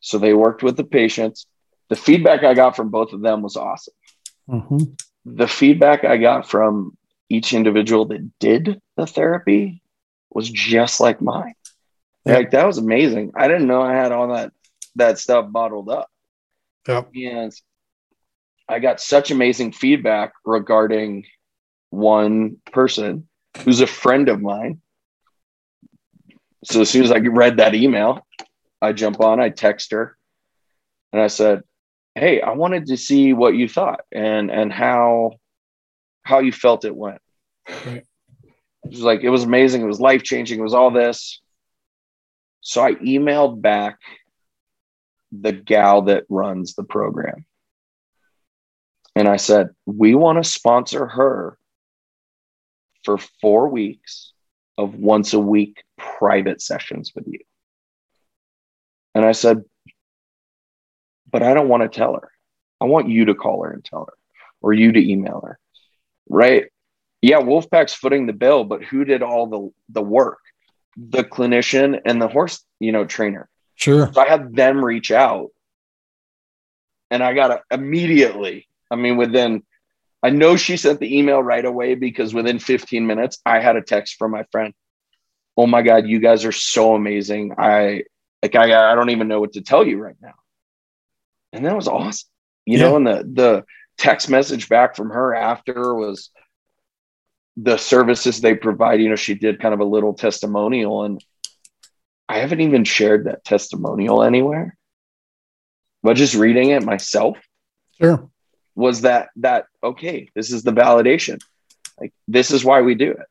So 0.00 0.18
they 0.18 0.34
worked 0.34 0.64
with 0.64 0.76
the 0.76 0.82
patients. 0.82 1.46
The 1.90 1.94
feedback 1.94 2.42
I 2.42 2.54
got 2.54 2.74
from 2.74 2.88
both 2.88 3.12
of 3.12 3.20
them 3.20 3.40
was 3.40 3.56
awesome. 3.56 3.94
Mm-hmm. 4.48 4.78
The 5.26 5.46
feedback 5.46 6.04
I 6.04 6.16
got 6.16 6.50
from 6.50 6.96
each 7.28 7.52
individual 7.52 8.06
that 8.06 8.36
did 8.40 8.82
the 8.96 9.06
therapy 9.06 9.80
was 10.28 10.50
just 10.50 10.98
like 10.98 11.22
mine. 11.22 11.54
Yep. 12.24 12.36
Like 12.36 12.50
that 12.50 12.66
was 12.66 12.78
amazing. 12.78 13.30
I 13.36 13.46
didn't 13.46 13.68
know 13.68 13.82
I 13.82 13.94
had 13.94 14.10
all 14.10 14.34
that 14.34 14.52
that 14.96 15.20
stuff 15.20 15.46
bottled 15.52 15.88
up. 15.88 16.10
Yep. 16.88 17.10
And 17.14 17.52
I 18.68 18.80
got 18.80 19.00
such 19.00 19.30
amazing 19.30 19.70
feedback 19.70 20.32
regarding 20.44 21.26
one 21.90 22.56
person 22.72 23.28
who's 23.58 23.80
a 23.80 23.86
friend 23.86 24.28
of 24.28 24.40
mine. 24.40 24.80
So 26.64 26.82
as 26.82 26.90
soon 26.90 27.04
as 27.04 27.10
I 27.10 27.18
read 27.18 27.56
that 27.56 27.74
email, 27.74 28.26
I 28.82 28.92
jump 28.92 29.20
on, 29.20 29.40
I 29.40 29.48
text 29.48 29.92
her, 29.92 30.16
and 31.12 31.20
I 31.20 31.28
said, 31.28 31.62
"Hey, 32.14 32.40
I 32.40 32.52
wanted 32.52 32.86
to 32.86 32.96
see 32.96 33.32
what 33.32 33.54
you 33.54 33.68
thought 33.68 34.00
and 34.12 34.50
and 34.50 34.72
how 34.72 35.32
how 36.22 36.40
you 36.40 36.52
felt 36.52 36.84
it 36.84 36.94
went." 36.94 37.20
Right. 37.68 38.04
It 38.84 38.90
was 38.90 39.02
like 39.02 39.20
it 39.22 39.30
was 39.30 39.44
amazing. 39.44 39.82
It 39.82 39.86
was 39.86 40.00
life 40.00 40.22
changing. 40.22 40.58
It 40.58 40.62
was 40.62 40.74
all 40.74 40.90
this. 40.90 41.40
So 42.60 42.82
I 42.82 42.94
emailed 42.94 43.60
back 43.62 43.98
the 45.32 45.52
gal 45.52 46.02
that 46.02 46.24
runs 46.28 46.74
the 46.74 46.84
program. 46.84 47.46
And 49.16 49.28
I 49.28 49.36
said, 49.36 49.70
We 49.86 50.14
want 50.14 50.42
to 50.42 50.48
sponsor 50.48 51.06
her 51.06 51.58
for 53.04 53.18
four 53.18 53.68
weeks 53.68 54.32
of 54.78 54.94
once 54.94 55.32
a 55.32 55.38
week 55.38 55.82
private 55.98 56.60
sessions 56.60 57.12
with 57.14 57.26
you. 57.26 57.40
And 59.14 59.24
I 59.24 59.32
said, 59.32 59.64
But 61.30 61.42
I 61.42 61.54
don't 61.54 61.68
want 61.68 61.82
to 61.82 61.88
tell 61.88 62.14
her. 62.14 62.30
I 62.80 62.86
want 62.86 63.08
you 63.08 63.26
to 63.26 63.34
call 63.34 63.62
her 63.64 63.70
and 63.70 63.84
tell 63.84 64.06
her, 64.06 64.14
or 64.62 64.72
you 64.72 64.92
to 64.92 65.10
email 65.10 65.42
her. 65.44 65.58
Right. 66.28 66.66
Yeah, 67.20 67.40
Wolfpack's 67.40 67.92
footing 67.92 68.26
the 68.26 68.32
bill, 68.32 68.64
but 68.64 68.82
who 68.82 69.04
did 69.04 69.22
all 69.22 69.46
the, 69.46 69.70
the 69.90 70.02
work? 70.02 70.38
The 70.96 71.22
clinician 71.22 72.00
and 72.04 72.20
the 72.20 72.28
horse, 72.28 72.64
you 72.78 72.92
know, 72.92 73.04
trainer. 73.04 73.48
Sure. 73.74 74.10
So 74.12 74.20
I 74.20 74.28
had 74.28 74.54
them 74.54 74.82
reach 74.82 75.10
out 75.10 75.50
and 77.10 77.22
I 77.22 77.34
got 77.34 77.48
to 77.48 77.62
immediately, 77.70 78.68
I 78.90 78.96
mean, 78.96 79.16
within, 79.16 79.62
I 80.22 80.30
know 80.30 80.56
she 80.56 80.76
sent 80.76 81.00
the 81.00 81.18
email 81.18 81.42
right 81.42 81.64
away 81.64 81.94
because 81.94 82.34
within 82.34 82.58
15 82.58 83.06
minutes, 83.06 83.38
I 83.46 83.60
had 83.60 83.76
a 83.76 83.82
text 83.82 84.16
from 84.18 84.32
my 84.32 84.44
friend. 84.52 84.74
Oh 85.56 85.66
my 85.66 85.82
God, 85.82 86.06
you 86.06 86.20
guys 86.20 86.44
are 86.44 86.52
so 86.52 86.94
amazing. 86.94 87.54
I, 87.58 88.04
like, 88.42 88.54
I, 88.54 88.92
I 88.92 88.94
don't 88.94 89.10
even 89.10 89.28
know 89.28 89.40
what 89.40 89.54
to 89.54 89.62
tell 89.62 89.86
you 89.86 89.98
right 89.98 90.16
now. 90.20 90.34
And 91.52 91.64
that 91.64 91.76
was 91.76 91.88
awesome. 91.88 92.28
You 92.66 92.78
yeah. 92.78 92.84
know, 92.84 92.96
and 92.96 93.06
the, 93.06 93.30
the 93.32 93.64
text 93.98 94.28
message 94.28 94.68
back 94.68 94.94
from 94.94 95.10
her 95.10 95.34
after 95.34 95.94
was 95.94 96.30
the 97.56 97.76
services 97.76 98.40
they 98.40 98.54
provide. 98.54 99.00
You 99.00 99.08
know, 99.08 99.16
she 99.16 99.34
did 99.34 99.60
kind 99.60 99.74
of 99.74 99.80
a 99.80 99.84
little 99.84 100.14
testimonial 100.14 101.04
and 101.04 101.22
I 102.30 102.38
haven't 102.38 102.60
even 102.60 102.84
shared 102.84 103.24
that 103.24 103.44
testimonial 103.44 104.22
anywhere. 104.22 104.76
But 106.04 106.14
just 106.14 106.36
reading 106.36 106.70
it 106.70 106.84
myself, 106.84 107.36
sure, 108.00 108.29
was 108.80 109.02
that 109.02 109.30
that 109.36 109.66
okay? 109.82 110.28
This 110.34 110.52
is 110.52 110.62
the 110.62 110.72
validation. 110.72 111.38
Like 112.00 112.12
this 112.26 112.50
is 112.50 112.64
why 112.64 112.80
we 112.82 112.94
do 112.94 113.12
it. 113.12 113.26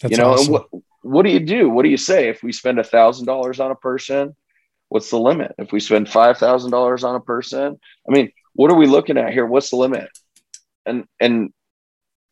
That's 0.00 0.12
you 0.12 0.18
know, 0.18 0.32
awesome. 0.32 0.52
what 0.52 0.66
what 1.02 1.22
do 1.24 1.30
you 1.30 1.40
do? 1.40 1.68
What 1.68 1.82
do 1.82 1.88
you 1.88 1.96
say 1.96 2.28
if 2.28 2.42
we 2.42 2.52
spend 2.52 2.78
a 2.78 2.84
thousand 2.84 3.26
dollars 3.26 3.60
on 3.60 3.70
a 3.70 3.76
person? 3.76 4.34
What's 4.88 5.10
the 5.10 5.18
limit? 5.18 5.54
If 5.58 5.72
we 5.72 5.80
spend 5.80 6.08
five 6.08 6.38
thousand 6.38 6.70
dollars 6.70 7.04
on 7.04 7.14
a 7.14 7.20
person, 7.20 7.78
I 8.08 8.12
mean, 8.12 8.32
what 8.54 8.70
are 8.70 8.76
we 8.76 8.86
looking 8.86 9.18
at 9.18 9.32
here? 9.32 9.46
What's 9.46 9.70
the 9.70 9.76
limit? 9.76 10.08
And 10.86 11.04
and 11.20 11.52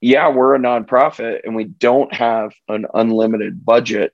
yeah, 0.01 0.29
we're 0.29 0.55
a 0.55 0.59
nonprofit 0.59 1.41
and 1.45 1.55
we 1.57 1.65
don't 1.65 2.13
have 2.15 2.53
an 2.69 2.87
unlimited 2.95 3.65
budget 3.65 4.13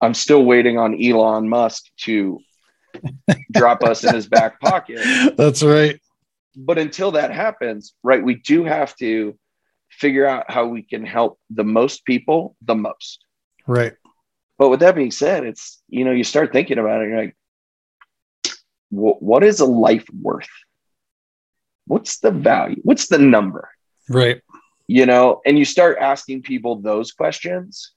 I'm 0.00 0.14
still 0.14 0.44
waiting 0.44 0.78
on 0.78 1.02
Elon 1.02 1.48
Musk 1.48 1.84
to 2.04 2.40
drop 3.52 3.82
us 3.82 4.04
in 4.04 4.14
his 4.14 4.28
back 4.28 4.60
pocket. 4.60 5.00
That's 5.36 5.62
right. 5.62 6.00
But 6.56 6.78
until 6.78 7.12
that 7.12 7.30
happens, 7.30 7.94
right, 8.02 8.22
we 8.22 8.34
do 8.34 8.64
have 8.64 8.96
to 8.96 9.38
figure 9.90 10.26
out 10.26 10.50
how 10.50 10.66
we 10.66 10.82
can 10.82 11.04
help 11.04 11.38
the 11.50 11.64
most 11.64 12.04
people 12.04 12.56
the 12.62 12.74
most. 12.74 13.24
Right. 13.66 13.94
But 14.58 14.70
with 14.70 14.80
that 14.80 14.94
being 14.94 15.10
said, 15.10 15.44
it's, 15.44 15.80
you 15.88 16.04
know, 16.04 16.10
you 16.10 16.24
start 16.24 16.52
thinking 16.52 16.78
about 16.78 17.02
it, 17.02 17.08
you're 17.08 17.18
like, 17.18 17.36
what 18.90 19.44
is 19.44 19.60
a 19.60 19.66
life 19.66 20.06
worth? 20.10 20.48
What's 21.86 22.18
the 22.18 22.30
value? 22.30 22.80
What's 22.82 23.08
the 23.08 23.18
number? 23.18 23.70
Right. 24.08 24.40
You 24.86 25.06
know, 25.06 25.40
and 25.44 25.58
you 25.58 25.64
start 25.64 25.98
asking 26.00 26.42
people 26.42 26.76
those 26.76 27.12
questions 27.12 27.92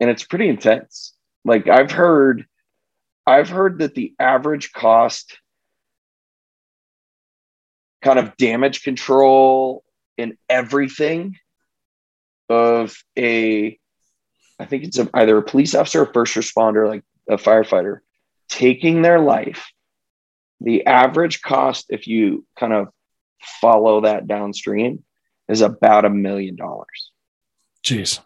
and 0.00 0.10
it's 0.10 0.24
pretty 0.24 0.48
intense. 0.48 1.14
Like 1.44 1.68
I've 1.68 1.90
heard, 1.90 2.46
I've 3.26 3.50
heard 3.50 3.78
that 3.78 3.94
the 3.94 4.14
average 4.18 4.72
cost 4.72 5.38
kind 8.04 8.18
of 8.18 8.36
damage 8.36 8.82
control 8.82 9.82
in 10.16 10.36
everything 10.48 11.36
of 12.48 12.96
a 13.18 13.78
I 14.60 14.66
think 14.66 14.84
it's 14.84 14.98
a, 14.98 15.10
either 15.14 15.36
a 15.36 15.42
police 15.42 15.74
officer 15.74 16.02
or 16.02 16.12
first 16.12 16.36
responder, 16.36 16.86
like 16.86 17.02
a 17.28 17.36
firefighter, 17.36 17.98
taking 18.48 19.02
their 19.02 19.18
life. 19.18 19.68
The 20.60 20.86
average 20.86 21.42
cost, 21.42 21.86
if 21.88 22.06
you 22.06 22.46
kind 22.56 22.72
of 22.72 22.88
follow 23.60 24.02
that 24.02 24.28
downstream, 24.28 25.02
is 25.48 25.60
about 25.60 26.04
a 26.04 26.10
million 26.10 26.54
dollars. 26.54 27.10
Jeez. 27.84 28.20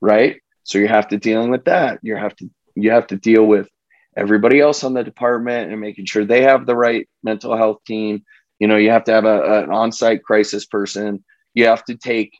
Right. 0.00 0.40
So 0.64 0.78
you 0.78 0.88
have 0.88 1.08
to 1.08 1.18
dealing 1.18 1.50
with 1.50 1.66
that. 1.66 2.00
You 2.02 2.16
have 2.16 2.34
to 2.36 2.50
you 2.74 2.90
have 2.90 3.06
to 3.08 3.16
deal 3.16 3.44
with 3.44 3.68
everybody 4.16 4.60
else 4.60 4.82
on 4.82 4.94
the 4.94 5.04
department 5.04 5.70
and 5.70 5.80
making 5.80 6.06
sure 6.06 6.24
they 6.24 6.42
have 6.42 6.66
the 6.66 6.76
right 6.76 7.08
mental 7.22 7.56
health 7.56 7.84
team. 7.86 8.24
You 8.58 8.68
know, 8.68 8.76
you 8.76 8.90
have 8.90 9.04
to 9.04 9.12
have 9.12 9.24
a, 9.24 9.64
an 9.64 9.70
on-site 9.70 10.22
crisis 10.22 10.66
person. 10.66 11.24
You 11.54 11.66
have 11.66 11.84
to 11.86 11.96
take 11.96 12.38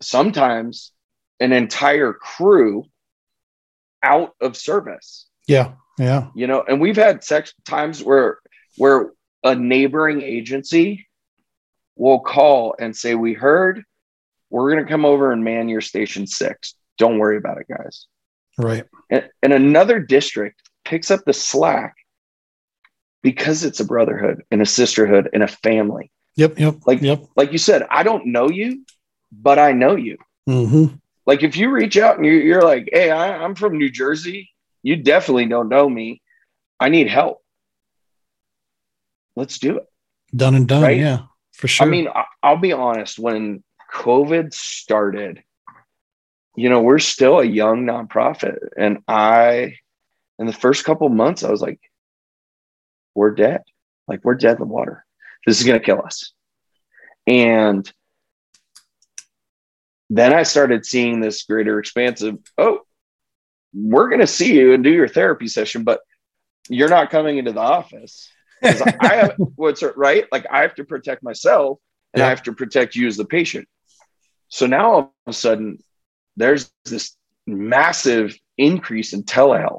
sometimes 0.00 0.92
an 1.38 1.52
entire 1.52 2.12
crew 2.12 2.84
out 4.02 4.34
of 4.40 4.56
service. 4.56 5.26
Yeah. 5.46 5.72
Yeah. 5.98 6.28
You 6.34 6.46
know, 6.46 6.64
and 6.66 6.80
we've 6.80 6.96
had 6.96 7.24
sex 7.24 7.52
times 7.66 8.02
where 8.02 8.38
where 8.76 9.12
a 9.44 9.54
neighboring 9.54 10.22
agency 10.22 11.06
will 11.96 12.20
call 12.20 12.74
and 12.78 12.96
say, 12.96 13.14
We 13.14 13.34
heard 13.34 13.84
we're 14.48 14.70
gonna 14.70 14.88
come 14.88 15.04
over 15.04 15.32
and 15.32 15.44
man 15.44 15.68
your 15.68 15.82
station 15.82 16.26
six. 16.26 16.74
Don't 16.98 17.18
worry 17.18 17.36
about 17.36 17.58
it, 17.58 17.66
guys. 17.68 18.06
Right. 18.58 18.84
And, 19.10 19.28
and 19.42 19.52
another 19.52 20.00
district 20.00 20.62
picks 20.84 21.10
up 21.10 21.20
the 21.24 21.32
slack 21.32 21.94
because 23.22 23.64
it's 23.64 23.80
a 23.80 23.84
brotherhood 23.84 24.42
and 24.50 24.62
a 24.62 24.66
sisterhood 24.66 25.28
and 25.32 25.42
a 25.42 25.48
family. 25.48 26.10
Yep. 26.36 26.58
Yep. 26.58 26.76
Like, 26.86 27.02
yep. 27.02 27.24
like 27.36 27.52
you 27.52 27.58
said, 27.58 27.86
I 27.90 28.02
don't 28.02 28.26
know 28.26 28.48
you, 28.48 28.84
but 29.32 29.58
I 29.58 29.72
know 29.72 29.96
you. 29.96 30.16
Mm-hmm. 30.48 30.96
Like 31.26 31.42
if 31.42 31.56
you 31.56 31.70
reach 31.70 31.96
out 31.96 32.16
and 32.16 32.24
you're, 32.24 32.40
you're 32.40 32.62
like, 32.62 32.88
hey, 32.92 33.10
I, 33.10 33.36
I'm 33.44 33.54
from 33.54 33.78
New 33.78 33.90
Jersey, 33.90 34.50
you 34.82 34.96
definitely 34.96 35.46
don't 35.46 35.68
know 35.68 35.88
me. 35.88 36.22
I 36.78 36.88
need 36.88 37.08
help. 37.08 37.42
Let's 39.36 39.58
do 39.58 39.76
it. 39.76 39.86
Done 40.34 40.54
and 40.54 40.66
done. 40.66 40.82
Right? 40.82 40.98
Yeah, 40.98 41.22
for 41.52 41.68
sure. 41.68 41.86
I 41.86 41.90
mean, 41.90 42.08
I'll 42.42 42.56
be 42.56 42.72
honest. 42.72 43.18
When 43.18 43.62
COVID 43.92 44.52
started, 44.54 45.42
you 46.56 46.68
know, 46.68 46.80
we're 46.80 46.98
still 46.98 47.40
a 47.40 47.44
young 47.44 47.84
nonprofit, 47.84 48.58
and 48.76 48.98
I, 49.06 49.74
in 50.38 50.46
the 50.46 50.52
first 50.52 50.84
couple 50.84 51.08
months, 51.08 51.44
I 51.44 51.50
was 51.50 51.60
like, 51.60 51.80
we're 53.14 53.34
dead. 53.34 53.62
Like 54.08 54.24
we're 54.24 54.34
dead 54.34 54.52
in 54.52 54.60
the 54.60 54.66
water. 54.66 55.04
This 55.46 55.60
is 55.60 55.66
going 55.66 55.78
to 55.78 55.84
kill 55.84 56.02
us. 56.04 56.32
And 57.26 57.90
then 60.08 60.32
I 60.32 60.42
started 60.42 60.84
seeing 60.84 61.20
this 61.20 61.44
greater 61.44 61.78
expanse 61.78 62.22
of, 62.22 62.38
oh, 62.58 62.80
we're 63.72 64.08
going 64.08 64.20
to 64.20 64.26
see 64.26 64.54
you 64.54 64.74
and 64.74 64.82
do 64.82 64.90
your 64.90 65.08
therapy 65.08 65.46
session, 65.46 65.84
but 65.84 66.00
you're 66.68 66.88
not 66.88 67.10
coming 67.10 67.38
into 67.38 67.52
the 67.52 67.60
office. 67.60 68.28
I 68.62 69.14
have 69.14 69.34
what's 69.54 69.82
right. 69.96 70.26
Like 70.32 70.46
I 70.50 70.62
have 70.62 70.74
to 70.74 70.84
protect 70.84 71.22
myself 71.22 71.78
and 72.12 72.20
yeah. 72.20 72.26
I 72.26 72.30
have 72.30 72.42
to 72.44 72.52
protect 72.52 72.96
you 72.96 73.06
as 73.06 73.16
the 73.16 73.24
patient. 73.24 73.68
So 74.48 74.66
now 74.66 74.92
all 74.92 74.98
of 74.98 75.06
a 75.26 75.32
sudden, 75.32 75.78
there's 76.36 76.70
this 76.84 77.16
massive 77.46 78.36
increase 78.58 79.12
in 79.12 79.22
telehealth. 79.22 79.78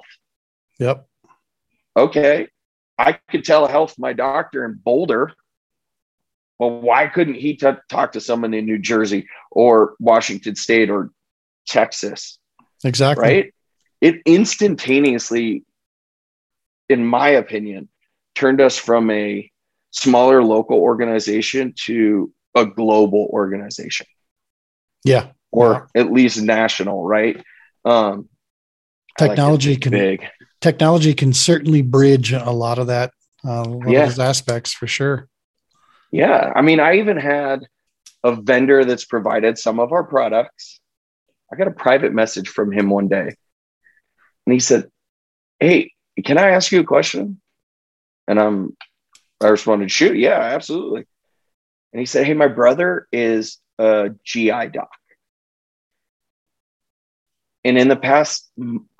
Yep. 0.80 1.06
Okay. 1.98 2.48
I 3.02 3.14
could 3.30 3.44
telehealth 3.44 3.98
my 3.98 4.14
doctor 4.14 4.64
in 4.66 4.80
Boulder 4.84 5.34
well, 6.62 6.80
why 6.80 7.08
couldn't 7.08 7.34
he 7.34 7.56
t- 7.56 7.72
talk 7.90 8.12
to 8.12 8.22
someone 8.22 8.54
in 8.54 8.68
New 8.68 8.78
Jersey 8.78 9.28
or 9.50 9.96
Washington 10.00 10.56
State 10.56 10.92
or 10.92 11.10
Texas? 11.68 12.38
Exactly. 12.84 13.24
Right. 13.24 13.54
It 14.00 14.22
instantaneously, 14.28 15.64
in 16.88 17.04
my 17.04 17.30
opinion, 17.30 17.90
turned 18.36 18.62
us 18.62 18.78
from 18.78 19.10
a 19.10 19.50
smaller 19.90 20.44
local 20.44 20.78
organization 20.78 21.74
to 21.86 22.32
a 22.54 22.68
global 22.68 23.28
organization. 23.34 24.06
Yeah. 25.04 25.30
Or 25.52 25.90
yeah. 25.96 26.02
at 26.02 26.14
least 26.14 26.40
national, 26.44 27.04
right? 27.04 27.44
Um, 27.86 28.30
technology 29.18 29.72
like 29.72 29.82
can 29.82 29.92
big. 29.94 30.28
Technology 30.62 31.14
can 31.14 31.34
certainly 31.34 31.82
bridge 31.82 32.32
a 32.32 32.52
lot 32.52 32.80
of 32.80 32.88
that 32.88 33.12
uh, 33.44 33.66
yeah. 33.88 34.04
of 34.04 34.10
those 34.10 34.20
aspects 34.20 34.72
for 34.72 34.88
sure. 34.88 35.28
Yeah. 36.12 36.54
I 36.56 36.62
mean, 36.62 36.80
I 36.80 36.98
even 36.98 37.18
had 37.18 37.66
a 38.24 38.36
vendor 38.36 38.86
that's 38.86 39.06
provided 39.06 39.58
some 39.58 39.80
of 39.80 39.92
our 39.92 40.04
products. 40.04 40.80
I 41.52 41.56
got 41.56 41.68
a 41.68 41.72
private 41.72 42.14
message 42.14 42.48
from 42.48 42.72
him 42.72 42.90
one 42.90 43.08
day. 43.08 43.36
And 44.46 44.54
he 44.54 44.60
said, 44.60 44.90
Hey, 45.60 45.92
can 46.24 46.38
I 46.38 46.52
ask 46.52 46.72
you 46.72 46.80
a 46.80 46.86
question? 46.86 47.42
And 48.28 48.40
I'm 48.40 48.78
I 49.42 49.48
responded, 49.48 49.92
shoot, 49.92 50.18
yeah, 50.18 50.40
absolutely. 50.40 51.06
And 51.94 52.00
he 52.00 52.06
said, 52.06 52.26
Hey, 52.26 52.34
my 52.34 52.48
brother 52.48 53.08
is 53.12 53.58
a 53.80 54.12
GI 54.24 54.70
doc. 54.70 54.90
And 57.64 57.78
in 57.78 57.88
the 57.88 57.96
past 57.96 58.52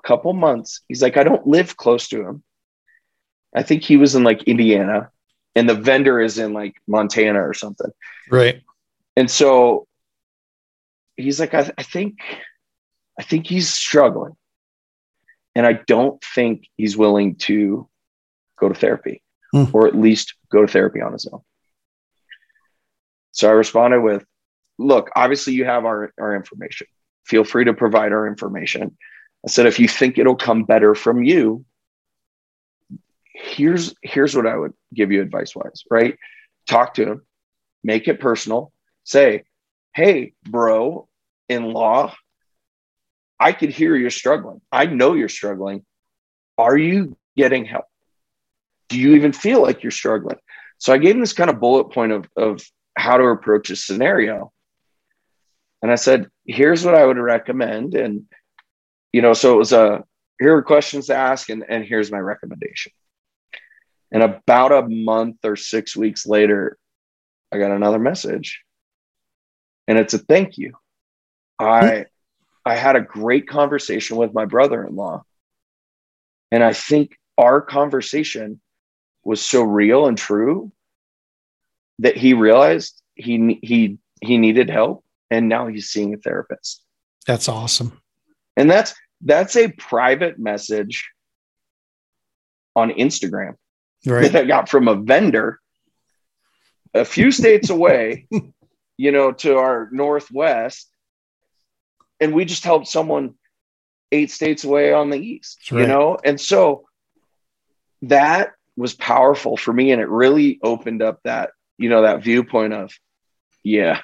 couple 0.04 0.32
months, 0.32 0.82
he's 0.88 1.02
like, 1.02 1.16
I 1.16 1.24
don't 1.24 1.46
live 1.46 1.76
close 1.76 2.08
to 2.08 2.26
him. 2.26 2.42
I 3.54 3.62
think 3.62 3.82
he 3.82 3.96
was 3.96 4.14
in 4.14 4.24
like 4.24 4.44
Indiana 4.44 5.10
and 5.54 5.68
the 5.68 5.74
vendor 5.74 6.20
is 6.20 6.38
in 6.38 6.52
like 6.52 6.74
Montana 6.86 7.46
or 7.46 7.54
something. 7.54 7.90
Right. 8.30 8.62
And 9.16 9.30
so 9.30 9.86
he's 11.16 11.38
like, 11.38 11.54
I, 11.54 11.70
I 11.76 11.82
think, 11.82 12.18
I 13.18 13.22
think 13.22 13.46
he's 13.46 13.72
struggling. 13.72 14.34
And 15.54 15.66
I 15.66 15.74
don't 15.74 16.22
think 16.34 16.66
he's 16.76 16.96
willing 16.96 17.34
to 17.36 17.88
go 18.58 18.68
to 18.68 18.74
therapy 18.74 19.22
hmm. 19.52 19.64
or 19.72 19.86
at 19.86 19.94
least 19.94 20.34
go 20.50 20.62
to 20.62 20.72
therapy 20.72 21.02
on 21.02 21.12
his 21.12 21.28
own. 21.30 21.42
So 23.32 23.48
I 23.48 23.52
responded 23.52 24.00
with, 24.00 24.24
look, 24.78 25.10
obviously 25.14 25.52
you 25.54 25.64
have 25.64 25.84
our, 25.84 26.12
our 26.18 26.34
information. 26.34 26.86
Feel 27.24 27.44
free 27.44 27.64
to 27.64 27.74
provide 27.74 28.12
our 28.12 28.26
information. 28.26 28.96
I 29.44 29.48
said, 29.48 29.66
if 29.66 29.78
you 29.78 29.88
think 29.88 30.18
it'll 30.18 30.36
come 30.36 30.64
better 30.64 30.94
from 30.94 31.22
you, 31.22 31.64
here's 33.34 33.94
here's 34.02 34.36
what 34.36 34.46
I 34.46 34.56
would 34.56 34.72
give 34.94 35.10
you 35.10 35.20
advice 35.22 35.54
wise, 35.54 35.84
right? 35.90 36.16
Talk 36.66 36.94
to 36.94 37.12
him, 37.12 37.22
make 37.82 38.08
it 38.08 38.20
personal. 38.20 38.72
Say, 39.04 39.44
hey, 39.94 40.32
bro, 40.48 41.08
in 41.48 41.72
law, 41.72 42.14
I 43.40 43.52
could 43.52 43.70
hear 43.70 43.96
you're 43.96 44.10
struggling. 44.10 44.60
I 44.70 44.86
know 44.86 45.14
you're 45.14 45.28
struggling. 45.28 45.84
Are 46.56 46.76
you 46.76 47.16
getting 47.36 47.64
help? 47.64 47.86
Do 48.88 48.98
you 48.98 49.16
even 49.16 49.32
feel 49.32 49.62
like 49.62 49.82
you're 49.82 49.90
struggling? 49.90 50.38
So 50.78 50.92
I 50.92 50.98
gave 50.98 51.14
him 51.14 51.20
this 51.20 51.32
kind 51.32 51.50
of 51.50 51.60
bullet 51.60 51.90
point 51.92 52.12
of, 52.12 52.28
of 52.36 52.62
how 52.96 53.16
to 53.16 53.24
approach 53.24 53.70
a 53.70 53.76
scenario. 53.76 54.52
And 55.82 55.90
I 55.90 55.96
said, 55.96 56.28
here's 56.46 56.84
what 56.84 56.94
I 56.94 57.04
would 57.04 57.18
recommend. 57.18 57.94
And, 57.94 58.26
you 59.12 59.22
know, 59.22 59.32
so 59.32 59.54
it 59.54 59.58
was 59.58 59.72
a, 59.72 60.04
here 60.38 60.56
are 60.56 60.62
questions 60.62 61.06
to 61.06 61.14
ask, 61.14 61.50
and, 61.50 61.64
and 61.68 61.84
here's 61.84 62.10
my 62.10 62.18
recommendation. 62.18 62.92
And 64.10 64.22
about 64.22 64.72
a 64.72 64.88
month 64.88 65.38
or 65.44 65.56
six 65.56 65.96
weeks 65.96 66.26
later, 66.26 66.76
I 67.50 67.58
got 67.58 67.70
another 67.70 67.98
message. 67.98 68.62
And 69.88 69.98
it's 69.98 70.14
a 70.14 70.18
thank 70.18 70.58
you. 70.58 70.74
I 71.58 72.06
I 72.64 72.76
had 72.76 72.96
a 72.96 73.00
great 73.00 73.48
conversation 73.48 74.16
with 74.16 74.32
my 74.32 74.44
brother-in-law. 74.44 75.22
And 76.50 76.62
I 76.62 76.72
think 76.72 77.18
our 77.36 77.60
conversation 77.60 78.60
was 79.24 79.44
so 79.44 79.62
real 79.62 80.06
and 80.06 80.16
true 80.16 80.72
that 81.98 82.16
he 82.16 82.34
realized 82.34 83.00
he 83.14 83.58
he 83.62 83.98
he 84.20 84.38
needed 84.38 84.70
help 84.70 85.01
and 85.32 85.48
now 85.48 85.66
he's 85.66 85.88
seeing 85.88 86.12
a 86.12 86.18
therapist. 86.18 86.84
That's 87.26 87.48
awesome. 87.48 87.98
And 88.56 88.70
that's 88.70 88.94
that's 89.22 89.56
a 89.56 89.68
private 89.68 90.38
message 90.38 91.10
on 92.76 92.90
Instagram 92.90 93.54
right. 94.06 94.30
that 94.30 94.42
I 94.42 94.44
got 94.44 94.68
from 94.68 94.88
a 94.88 94.94
vendor 94.94 95.58
a 96.92 97.04
few 97.04 97.30
states 97.30 97.70
away, 97.76 98.26
you 98.98 99.12
know, 99.12 99.32
to 99.32 99.56
our 99.56 99.88
northwest. 99.90 100.90
And 102.20 102.34
we 102.34 102.44
just 102.44 102.64
helped 102.64 102.88
someone 102.88 103.34
eight 104.10 104.30
states 104.30 104.64
away 104.64 104.92
on 104.92 105.08
the 105.08 105.18
east, 105.18 105.72
right. 105.72 105.80
you 105.80 105.86
know? 105.86 106.18
And 106.22 106.38
so 106.38 106.84
that 108.02 108.52
was 108.76 108.92
powerful 108.94 109.56
for 109.56 109.72
me. 109.72 109.92
And 109.92 110.00
it 110.02 110.08
really 110.08 110.58
opened 110.62 111.02
up 111.02 111.20
that, 111.24 111.50
you 111.78 111.88
know, 111.88 112.02
that 112.02 112.22
viewpoint 112.22 112.74
of, 112.74 112.92
yeah, 113.64 114.02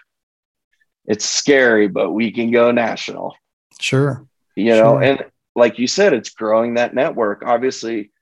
it's 1.09 1.25
scary, 1.25 1.89
but 1.89 2.13
we 2.13 2.31
can 2.31 2.51
go 2.51 2.71
national. 2.71 3.35
Sure. 3.81 4.27
You 4.55 4.73
know, 4.77 5.01
sure. 5.01 5.03
and 5.03 5.25
like 5.57 5.79
you 5.79 5.87
said, 5.87 6.13
it's 6.13 6.31
growing 6.31 6.75
that 6.75 6.95
network. 6.95 7.43
Obviously, 7.45 8.13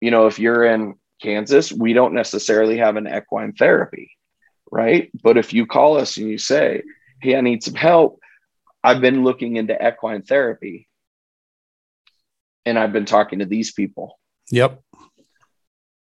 you 0.00 0.10
know, 0.10 0.26
if 0.26 0.38
you're 0.38 0.64
in 0.64 0.94
Kansas, 1.22 1.70
we 1.70 1.92
don't 1.92 2.14
necessarily 2.14 2.78
have 2.78 2.96
an 2.96 3.06
equine 3.06 3.52
therapy, 3.52 4.10
right? 4.72 5.10
But 5.22 5.36
if 5.36 5.52
you 5.52 5.66
call 5.66 5.98
us 5.98 6.16
and 6.16 6.28
you 6.28 6.38
say, 6.38 6.82
Hey, 7.20 7.36
I 7.36 7.42
need 7.42 7.62
some 7.62 7.74
help, 7.74 8.20
I've 8.82 9.02
been 9.02 9.22
looking 9.22 9.56
into 9.56 9.76
equine 9.76 10.22
therapy 10.22 10.88
and 12.64 12.78
I've 12.78 12.92
been 12.92 13.04
talking 13.04 13.40
to 13.40 13.46
these 13.46 13.72
people. 13.72 14.18
Yep. 14.50 14.80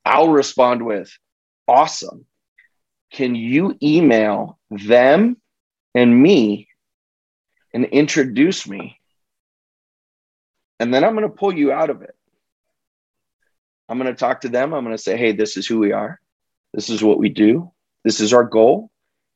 I'll 0.05 0.29
respond 0.29 0.85
with, 0.85 1.11
Awesome. 1.67 2.25
Can 3.11 3.35
you 3.35 3.77
email 3.81 4.59
them 4.69 5.37
and 5.93 6.21
me 6.21 6.67
and 7.73 7.85
introduce 7.85 8.67
me? 8.67 8.99
And 10.79 10.93
then 10.93 11.03
I'm 11.03 11.15
going 11.15 11.27
to 11.27 11.35
pull 11.35 11.53
you 11.53 11.71
out 11.71 11.89
of 11.89 12.01
it. 12.01 12.15
I'm 13.87 13.97
going 13.99 14.13
to 14.13 14.19
talk 14.19 14.41
to 14.41 14.49
them. 14.49 14.73
I'm 14.73 14.83
going 14.83 14.95
to 14.95 15.01
say, 15.01 15.17
hey, 15.17 15.33
this 15.33 15.57
is 15.57 15.67
who 15.67 15.79
we 15.79 15.91
are. 15.91 16.19
This 16.73 16.89
is 16.89 17.03
what 17.03 17.19
we 17.19 17.29
do. 17.29 17.71
This 18.03 18.19
is 18.19 18.33
our 18.33 18.43
goal. 18.43 18.89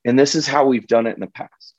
And 0.05 0.17
this 0.17 0.35
is 0.35 0.47
how 0.47 0.65
we've 0.65 0.87
done 0.87 1.05
it 1.05 1.15
in 1.15 1.19
the 1.19 1.27
past. 1.27 1.75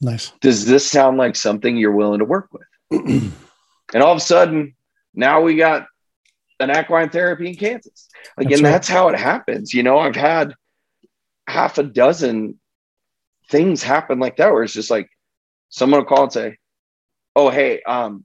Nice. 0.00 0.32
Does 0.40 0.66
this 0.66 0.88
sound 0.88 1.16
like 1.16 1.36
something 1.36 1.76
you're 1.76 1.92
willing 1.92 2.20
to 2.20 2.24
work 2.24 2.48
with? 2.52 2.66
and 3.94 4.02
all 4.02 4.12
of 4.12 4.18
a 4.18 4.20
sudden, 4.20 4.74
now 5.14 5.40
we 5.40 5.56
got 5.56 5.86
an 6.60 6.70
equine 6.70 7.10
therapy 7.10 7.48
in 7.48 7.56
Kansas. 7.56 8.08
Again, 8.36 8.50
that's, 8.50 8.62
right. 8.62 8.70
that's 8.70 8.88
how 8.88 9.08
it 9.08 9.18
happens. 9.18 9.72
You 9.72 9.82
know, 9.82 9.98
I've 9.98 10.16
had 10.16 10.54
half 11.46 11.78
a 11.78 11.82
dozen 11.82 12.58
things 13.48 13.82
happen 13.82 14.18
like 14.18 14.36
that 14.36 14.52
where 14.52 14.62
it's 14.62 14.72
just 14.72 14.90
like 14.90 15.08
someone 15.68 16.00
will 16.00 16.06
call 16.06 16.24
and 16.24 16.32
say, 16.32 16.56
Oh, 17.36 17.50
hey, 17.50 17.82
um, 17.82 18.24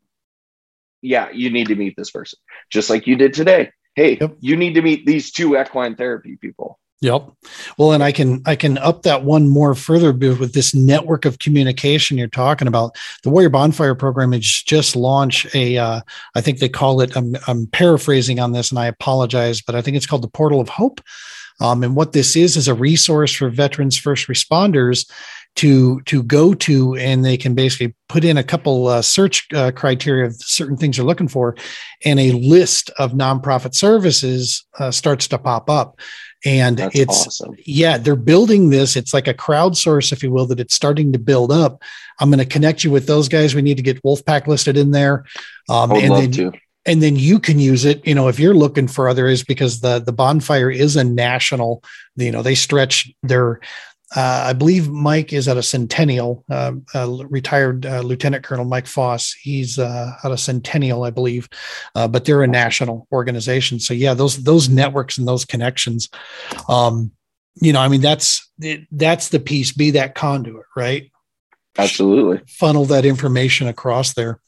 yeah, 1.01 1.29
you 1.31 1.49
need 1.49 1.67
to 1.67 1.75
meet 1.75 1.95
this 1.95 2.09
person, 2.09 2.39
just 2.69 2.89
like 2.89 3.05
you 3.07 3.15
did 3.15 3.33
today 3.33 3.71
hey 3.95 4.17
yep. 4.19 4.35
you 4.39 4.55
need 4.55 4.73
to 4.75 4.81
meet 4.81 5.05
these 5.05 5.31
two 5.31 5.59
equine 5.59 5.95
therapy 5.95 6.37
people 6.37 6.79
Yep. 7.01 7.31
Well, 7.77 7.91
and 7.91 8.01
I 8.01 8.13
can 8.13 8.41
I 8.45 8.55
can 8.55 8.77
up 8.77 9.03
that 9.03 9.25
one 9.25 9.49
more 9.49 9.75
further 9.75 10.13
with 10.13 10.53
this 10.53 10.73
network 10.73 11.25
of 11.25 11.37
communication 11.37 12.17
you're 12.17 12.29
talking 12.29 12.65
about. 12.65 12.95
The 13.23 13.29
Warrior 13.29 13.49
Bonfire 13.49 13.93
program 13.93 14.31
has 14.31 14.45
just 14.45 14.95
launched 14.95 15.53
a. 15.53 15.77
Uh, 15.77 15.99
I 16.33 16.39
think 16.39 16.59
they 16.59 16.69
call 16.69 17.01
it. 17.01 17.17
I'm, 17.17 17.35
I'm 17.45 17.67
paraphrasing 17.67 18.39
on 18.39 18.53
this, 18.53 18.69
and 18.71 18.79
I 18.79 18.85
apologize, 18.85 19.61
but 19.61 19.75
I 19.75 19.81
think 19.81 19.97
it's 19.97 20.05
called 20.05 20.21
the 20.21 20.29
Portal 20.29 20.61
of 20.61 20.69
Hope. 20.69 21.01
Um, 21.61 21.83
and 21.83 21.95
what 21.95 22.13
this 22.13 22.35
is 22.35 22.57
is 22.57 22.67
a 22.67 22.73
resource 22.73 23.33
for 23.33 23.49
veterans, 23.49 23.97
first 23.97 24.27
responders, 24.27 25.05
to 25.55 26.01
to 26.01 26.23
go 26.23 26.53
to 26.53 26.95
and 26.95 27.23
they 27.23 27.37
can 27.37 27.53
basically 27.53 27.93
put 28.09 28.23
in 28.23 28.37
a 28.37 28.43
couple 28.43 28.87
uh, 28.87 29.01
search 29.01 29.47
uh, 29.53 29.71
criteria 29.71 30.25
of 30.25 30.35
certain 30.35 30.75
things 30.75 30.97
they're 30.97 31.05
looking 31.05 31.27
for 31.27 31.55
and 32.03 32.19
a 32.19 32.31
list 32.31 32.89
of 32.97 33.11
nonprofit 33.11 33.75
services 33.75 34.65
uh, 34.79 34.89
starts 34.89 35.27
to 35.27 35.37
pop 35.37 35.69
up. 35.69 35.99
And 36.45 36.77
That's 36.77 36.95
it's 36.99 37.27
awesome. 37.27 37.55
yeah 37.65 37.97
they're 37.97 38.15
building 38.15 38.69
this. 38.69 38.95
It's 38.95 39.13
like 39.13 39.27
a 39.27 39.33
crowdsource 39.33 40.11
if 40.11 40.23
you 40.23 40.31
will 40.31 40.47
that 40.47 40.59
it's 40.59 40.73
starting 40.73 41.13
to 41.13 41.19
build 41.19 41.51
up. 41.51 41.81
I'm 42.19 42.29
going 42.29 42.39
to 42.39 42.45
connect 42.45 42.83
you 42.83 42.91
with 42.91 43.05
those 43.05 43.29
guys. 43.29 43.55
We 43.55 43.61
need 43.61 43.77
to 43.77 43.83
get 43.83 44.03
wolfpack 44.03 44.47
listed 44.47 44.75
in 44.75 44.91
there. 44.91 45.25
Um, 45.69 45.91
and 45.91 46.11
then 46.11 46.31
to. 46.31 46.51
And 46.85 47.01
then 47.01 47.15
you 47.15 47.39
can 47.39 47.59
use 47.59 47.85
it 47.85 48.05
you 48.05 48.15
know 48.15 48.27
if 48.27 48.39
you're 48.39 48.53
looking 48.53 48.87
for 48.87 49.07
others 49.07 49.43
because 49.43 49.81
the 49.81 49.99
the 49.99 50.11
bonfire 50.11 50.69
is 50.69 50.95
a 50.95 51.03
national 51.03 51.83
you 52.15 52.31
know 52.31 52.41
they 52.41 52.55
stretch 52.55 53.11
their 53.23 53.59
uh, 54.15 54.43
I 54.47 54.53
believe 54.53 54.89
Mike 54.89 55.33
is 55.33 55.47
at 55.47 55.57
a 55.57 55.63
Centennial, 55.63 56.43
uh, 56.49 56.73
uh, 56.93 57.25
retired 57.29 57.85
uh, 57.85 58.01
Lieutenant 58.01 58.43
Colonel 58.43 58.65
Mike 58.65 58.85
Foss. 58.85 59.33
He's 59.33 59.79
uh, 59.79 60.11
at 60.23 60.31
a 60.31 60.37
Centennial, 60.37 61.03
I 61.03 61.09
believe, 61.09 61.49
uh, 61.95 62.07
but 62.07 62.25
they're 62.25 62.43
a 62.43 62.47
national 62.47 63.07
organization. 63.11 63.79
So 63.79 63.93
yeah, 63.93 64.13
those 64.13 64.43
those 64.43 64.69
networks 64.69 65.17
and 65.17 65.27
those 65.27 65.45
connections, 65.45 66.09
um, 66.69 67.11
you 67.55 67.73
know, 67.73 67.79
I 67.79 67.87
mean 67.87 68.01
that's 68.01 68.51
that's 68.91 69.29
the 69.29 69.39
piece. 69.39 69.71
Be 69.71 69.91
that 69.91 70.13
conduit, 70.13 70.65
right? 70.75 71.11
Absolutely. 71.77 72.41
Funnel 72.47 72.85
that 72.85 73.05
information 73.05 73.67
across 73.67 74.13
there. 74.13 74.39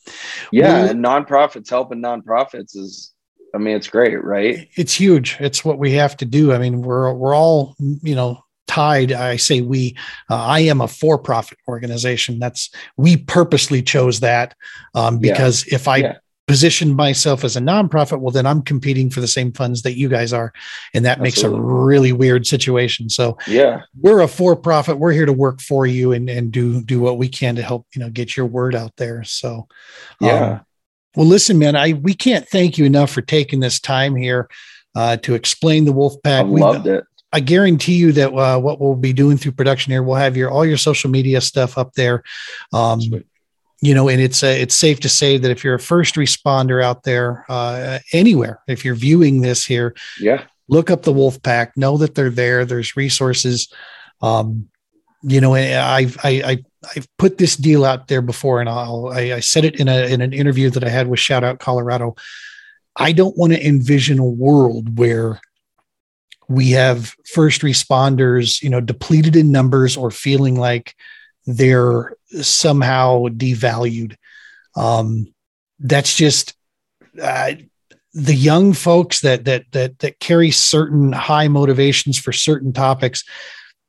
Yeah, 0.52 0.74
well, 0.74 0.90
and 0.92 1.04
nonprofits 1.04 1.70
helping 1.70 2.02
nonprofits 2.02 2.76
is 2.76 3.14
I 3.54 3.58
mean, 3.58 3.76
it's 3.76 3.88
great, 3.88 4.22
right? 4.22 4.68
It's 4.76 4.94
huge. 4.94 5.38
It's 5.40 5.64
what 5.64 5.80
we 5.80 5.94
have 5.94 6.18
to 6.18 6.26
do. 6.26 6.52
I 6.52 6.58
mean, 6.58 6.82
we're 6.82 7.14
we're 7.14 7.36
all, 7.36 7.76
you 7.80 8.16
know, 8.16 8.44
tied 8.68 9.12
i 9.12 9.36
say 9.36 9.62
we 9.62 9.96
uh, 10.30 10.44
i 10.44 10.60
am 10.60 10.82
a 10.82 10.88
for-profit 10.88 11.58
organization 11.68 12.40
that's 12.40 12.72
we 12.98 13.16
purposely 13.16 13.82
chose 13.82 14.22
that 14.22 14.56
um, 14.96 15.20
because 15.20 15.68
yeah. 15.68 15.76
if 15.76 15.88
i 15.88 15.98
yeah. 15.98 16.18
Position 16.48 16.96
myself 16.96 17.44
as 17.44 17.56
a 17.56 17.60
nonprofit 17.60 18.20
well 18.20 18.32
then 18.32 18.46
i'm 18.46 18.62
competing 18.62 19.10
for 19.10 19.20
the 19.20 19.28
same 19.28 19.52
funds 19.52 19.82
that 19.82 19.98
you 19.98 20.08
guys 20.08 20.32
are 20.32 20.54
and 20.94 21.04
that 21.04 21.20
Absolutely. 21.20 21.24
makes 21.24 21.44
a 21.44 21.62
really 21.62 22.12
weird 22.12 22.46
situation 22.46 23.10
so 23.10 23.38
yeah 23.48 23.82
we're 24.00 24.22
a 24.22 24.28
for-profit 24.28 25.00
we're 25.00 25.12
here 25.12 25.26
to 25.26 25.34
work 25.34 25.60
for 25.60 25.88
you 25.88 26.12
and, 26.12 26.30
and 26.30 26.52
do 26.52 26.84
do 26.84 27.00
what 27.00 27.18
we 27.18 27.28
can 27.28 27.56
to 27.56 27.64
help 27.64 27.88
you 27.96 28.00
know 28.00 28.10
get 28.10 28.38
your 28.38 28.46
word 28.46 28.76
out 28.76 28.96
there 28.98 29.24
so 29.24 29.68
yeah 30.22 30.46
um, 30.46 30.66
well 31.16 31.26
listen 31.26 31.58
man 31.58 31.76
i 31.76 31.94
we 31.94 32.14
can't 32.14 32.48
thank 32.48 32.78
you 32.78 32.86
enough 32.86 33.10
for 33.10 33.22
taking 33.22 33.60
this 33.60 33.80
time 33.80 34.16
here 34.16 34.48
uh, 34.96 35.18
to 35.18 35.36
explain 35.36 35.86
the 35.86 35.92
wolf 35.92 36.16
pack. 36.24 36.46
I 36.46 36.48
loved 36.48 36.88
it. 36.88 37.04
I 37.32 37.42
guarantee 37.42 37.96
you 37.96 38.14
that 38.14 38.34
uh, 38.34 38.58
what 38.60 38.80
we'll 38.80 38.96
be 38.96 39.12
doing 39.12 39.38
through 39.38 39.52
production 39.52 39.92
here, 39.92 40.02
we'll 40.02 40.16
have 40.16 40.38
your 40.38 40.50
all 40.50 40.66
your 40.66 40.78
social 40.78 41.10
media 41.10 41.42
stuff 41.42 41.78
up 41.78 41.94
there. 41.94 42.24
Um, 42.72 43.02
you 43.86 43.94
know, 43.94 44.10
and 44.10 44.20
it's 44.20 44.44
uh, 44.44 44.48
it's 44.48 44.74
safe 44.74 45.00
to 45.02 45.10
say 45.10 45.38
that 45.38 45.52
if 45.52 45.64
you're 45.64 45.76
a 45.76 45.80
first 45.80 46.16
responder 46.16 46.84
out 46.84 47.04
there 47.04 47.46
uh, 47.50 48.00
anywhere, 48.14 48.60
if 48.68 48.84
you're 48.84 48.96
viewing 48.96 49.42
this 49.42 49.64
here, 49.64 49.96
yeah, 50.20 50.44
look 50.68 50.90
up 50.90 51.04
the 51.04 51.14
Wolf 51.14 51.42
Pack. 51.44 51.78
Know 51.78 51.96
that 51.98 52.16
they're 52.16 52.32
there. 52.32 52.66
There's 52.66 52.98
resources. 52.98 53.72
Um, 54.22 54.70
you 55.22 55.40
know, 55.40 55.54
I've 55.54 56.18
I, 56.24 56.30
I 56.30 56.58
I've 56.96 57.08
put 57.18 57.38
this 57.38 57.56
deal 57.56 57.86
out 57.86 58.08
there 58.08 58.24
before, 58.24 58.60
and 58.60 58.68
I'll 58.68 59.12
I, 59.14 59.34
I 59.34 59.40
said 59.40 59.66
it 59.66 59.80
in 59.80 59.88
a 59.88 60.12
in 60.12 60.22
an 60.22 60.34
interview 60.34 60.72
that 60.72 60.84
I 60.84 60.90
had 60.90 61.08
with 61.08 61.20
Shout 61.20 61.44
Out 61.44 61.60
Colorado. 61.60 62.16
I 62.96 63.12
don't 63.12 63.38
want 63.38 63.54
to 63.54 63.68
envision 63.68 64.18
a 64.18 64.26
world 64.26 64.98
where 64.98 65.40
we 66.48 66.72
have 66.72 67.14
first 67.32 67.62
responders, 67.62 68.64
you 68.64 68.70
know, 68.70 68.82
depleted 68.82 69.36
in 69.36 69.52
numbers 69.52 69.96
or 69.96 70.10
feeling 70.10 70.56
like 70.56 70.96
they're 71.46 72.16
somehow 72.42 73.28
devalued. 73.28 74.16
Um, 74.76 75.34
that's 75.80 76.16
just 76.16 76.54
uh, 77.22 77.54
the 78.14 78.34
young 78.34 78.74
folks 78.74 79.22
that 79.22 79.46
that 79.46 79.66
that 79.72 80.00
that 80.00 80.20
carry 80.20 80.52
certain 80.52 81.12
high 81.12 81.48
motivations 81.48 82.18
for 82.18 82.32
certain 82.32 82.74
topics. 82.74 83.24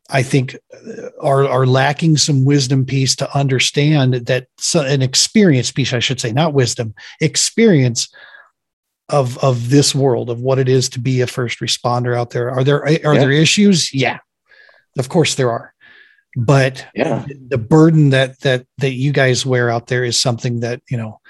I 0.08 0.22
think 0.22 0.56
uh, 0.72 1.08
are 1.20 1.48
are 1.48 1.66
lacking 1.66 2.16
some 2.16 2.44
wisdom 2.44 2.84
piece 2.84 3.16
to 3.16 3.36
understand 3.36 4.14
that 4.14 4.46
so, 4.58 4.82
an 4.82 5.02
experience 5.02 5.72
piece, 5.72 5.92
I 5.92 5.98
should 5.98 6.20
say, 6.20 6.32
not 6.32 6.54
wisdom, 6.54 6.94
experience 7.20 8.08
of 9.08 9.38
of 9.38 9.70
this 9.70 9.94
world 9.94 10.30
of 10.30 10.40
what 10.40 10.58
it 10.58 10.68
is 10.68 10.88
to 10.90 11.00
be 11.00 11.20
a 11.20 11.26
first 11.26 11.60
responder 11.60 12.16
out 12.16 12.30
there 12.30 12.50
are 12.50 12.64
there 12.64 12.82
are 12.82 12.90
yeah. 12.90 13.14
there 13.14 13.30
issues 13.30 13.94
yeah 13.94 14.18
of 14.98 15.08
course 15.08 15.36
there 15.36 15.50
are 15.50 15.72
but 16.36 16.86
yeah. 16.94 17.24
the 17.48 17.58
burden 17.58 18.10
that 18.10 18.38
that 18.40 18.66
that 18.78 18.92
you 18.92 19.12
guys 19.12 19.46
wear 19.46 19.70
out 19.70 19.86
there 19.86 20.04
is 20.04 20.20
something 20.20 20.60
that 20.60 20.82
you 20.88 20.96
know 20.96 21.20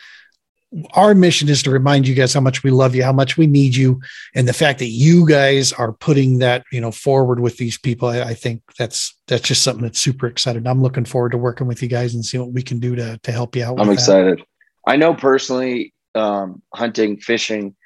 our 0.94 1.14
mission 1.14 1.48
is 1.48 1.62
to 1.62 1.70
remind 1.70 2.08
you 2.08 2.14
guys 2.14 2.34
how 2.34 2.40
much 2.40 2.64
we 2.64 2.70
love 2.70 2.94
you 2.94 3.04
how 3.04 3.12
much 3.12 3.36
we 3.36 3.46
need 3.46 3.74
you 3.74 4.00
and 4.34 4.48
the 4.48 4.52
fact 4.52 4.80
that 4.80 4.88
you 4.88 5.26
guys 5.26 5.72
are 5.72 5.92
putting 5.92 6.38
that 6.38 6.64
you 6.72 6.80
know 6.80 6.90
forward 6.90 7.38
with 7.38 7.56
these 7.56 7.78
people 7.78 8.08
i, 8.08 8.20
I 8.20 8.34
think 8.34 8.62
that's 8.76 9.16
that's 9.28 9.46
just 9.46 9.62
something 9.62 9.84
that's 9.84 10.00
super 10.00 10.26
excited 10.26 10.66
i'm 10.66 10.82
looking 10.82 11.04
forward 11.04 11.32
to 11.32 11.38
working 11.38 11.68
with 11.68 11.82
you 11.82 11.88
guys 11.88 12.14
and 12.14 12.24
see 12.24 12.38
what 12.38 12.52
we 12.52 12.62
can 12.62 12.80
do 12.80 12.96
to 12.96 13.18
to 13.18 13.32
help 13.32 13.54
you 13.54 13.64
out 13.64 13.80
i'm 13.80 13.90
excited. 13.90 14.38
That. 14.40 14.46
i 14.86 14.96
know 14.96 15.14
personally 15.14 15.94
um, 16.16 16.62
hunting, 16.74 17.18
fishing 17.18 17.76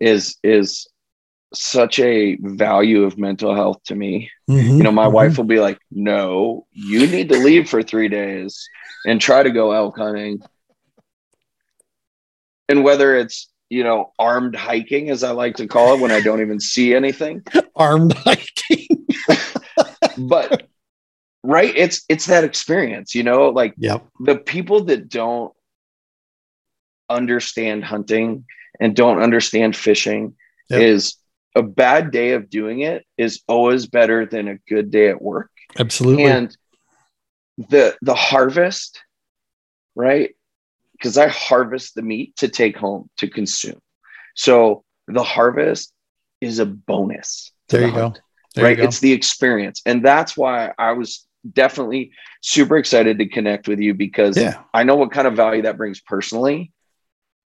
is 0.00 0.36
is 0.42 0.88
such 1.54 1.98
a 1.98 2.36
value 2.40 3.04
of 3.04 3.18
mental 3.18 3.54
health 3.54 3.82
to 3.84 3.94
me. 3.94 4.30
Mm-hmm, 4.48 4.76
you 4.76 4.82
know, 4.82 4.92
my 4.92 5.06
mm-hmm. 5.06 5.14
wife 5.14 5.36
will 5.36 5.44
be 5.44 5.60
like, 5.60 5.78
"No, 5.90 6.66
you 6.72 7.06
need 7.06 7.28
to 7.30 7.38
leave 7.38 7.68
for 7.68 7.82
3 7.82 8.08
days 8.08 8.68
and 9.06 9.20
try 9.20 9.42
to 9.42 9.50
go 9.50 9.72
elk 9.72 9.98
hunting." 9.98 10.40
And 12.68 12.84
whether 12.84 13.16
it's, 13.16 13.48
you 13.68 13.84
know, 13.84 14.12
armed 14.18 14.56
hiking 14.56 15.10
as 15.10 15.22
I 15.22 15.32
like 15.32 15.56
to 15.56 15.66
call 15.66 15.94
it 15.94 16.00
when 16.00 16.10
I 16.10 16.20
don't 16.20 16.40
even 16.40 16.60
see 16.60 16.94
anything. 16.94 17.42
armed 17.76 18.14
hiking. 18.14 19.06
but 20.18 20.68
right, 21.42 21.72
it's 21.76 22.04
it's 22.08 22.26
that 22.26 22.44
experience, 22.44 23.14
you 23.14 23.22
know, 23.22 23.50
like 23.50 23.74
yep. 23.76 24.06
the 24.20 24.36
people 24.36 24.84
that 24.84 25.08
don't 25.08 25.52
understand 27.10 27.84
hunting 27.84 28.44
and 28.80 28.96
don't 28.96 29.22
understand 29.22 29.76
fishing 29.76 30.34
yep. 30.70 30.80
is 30.80 31.16
a 31.54 31.62
bad 31.62 32.10
day 32.10 32.32
of 32.32 32.50
doing 32.50 32.80
it 32.80 33.04
is 33.16 33.42
always 33.46 33.86
better 33.86 34.26
than 34.26 34.48
a 34.48 34.56
good 34.68 34.90
day 34.90 35.08
at 35.08 35.20
work. 35.20 35.50
Absolutely. 35.78 36.24
And 36.24 36.56
the 37.56 37.96
the 38.02 38.14
harvest, 38.14 39.02
right? 39.94 40.34
Because 40.92 41.18
I 41.18 41.28
harvest 41.28 41.94
the 41.94 42.02
meat 42.02 42.36
to 42.36 42.48
take 42.48 42.76
home 42.76 43.10
to 43.18 43.28
consume. 43.28 43.80
So 44.34 44.84
the 45.08 45.22
harvest 45.22 45.92
is 46.40 46.58
a 46.58 46.66
bonus. 46.66 47.52
There 47.68 47.86
you 47.86 47.92
go. 47.92 48.14
There 48.54 48.64
right. 48.64 48.70
You 48.70 48.76
go. 48.76 48.84
It's 48.84 49.00
the 49.00 49.12
experience. 49.12 49.82
And 49.86 50.04
that's 50.04 50.36
why 50.36 50.72
I 50.78 50.92
was 50.92 51.26
definitely 51.50 52.12
super 52.40 52.76
excited 52.76 53.18
to 53.18 53.28
connect 53.28 53.68
with 53.68 53.80
you 53.80 53.94
because 53.94 54.36
yeah. 54.36 54.62
I 54.72 54.84
know 54.84 54.96
what 54.96 55.12
kind 55.12 55.26
of 55.26 55.34
value 55.34 55.62
that 55.62 55.76
brings 55.76 56.00
personally. 56.00 56.72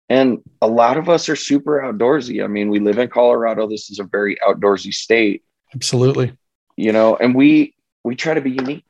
And 0.08 0.38
a 0.62 0.68
lot 0.68 0.96
of 0.96 1.08
us 1.08 1.28
are 1.28 1.36
super 1.36 1.80
outdoorsy. 1.80 2.44
I 2.44 2.46
mean, 2.46 2.70
we 2.70 2.78
live 2.78 2.98
in 2.98 3.08
Colorado. 3.08 3.68
This 3.68 3.90
is 3.90 3.98
a 3.98 4.04
very 4.04 4.36
outdoorsy 4.46 4.92
state. 4.92 5.42
Absolutely. 5.74 6.32
You 6.76 6.92
know, 6.92 7.16
and 7.16 7.34
we 7.34 7.74
we 8.04 8.14
try 8.14 8.34
to 8.34 8.40
be 8.40 8.52
unique. 8.52 8.84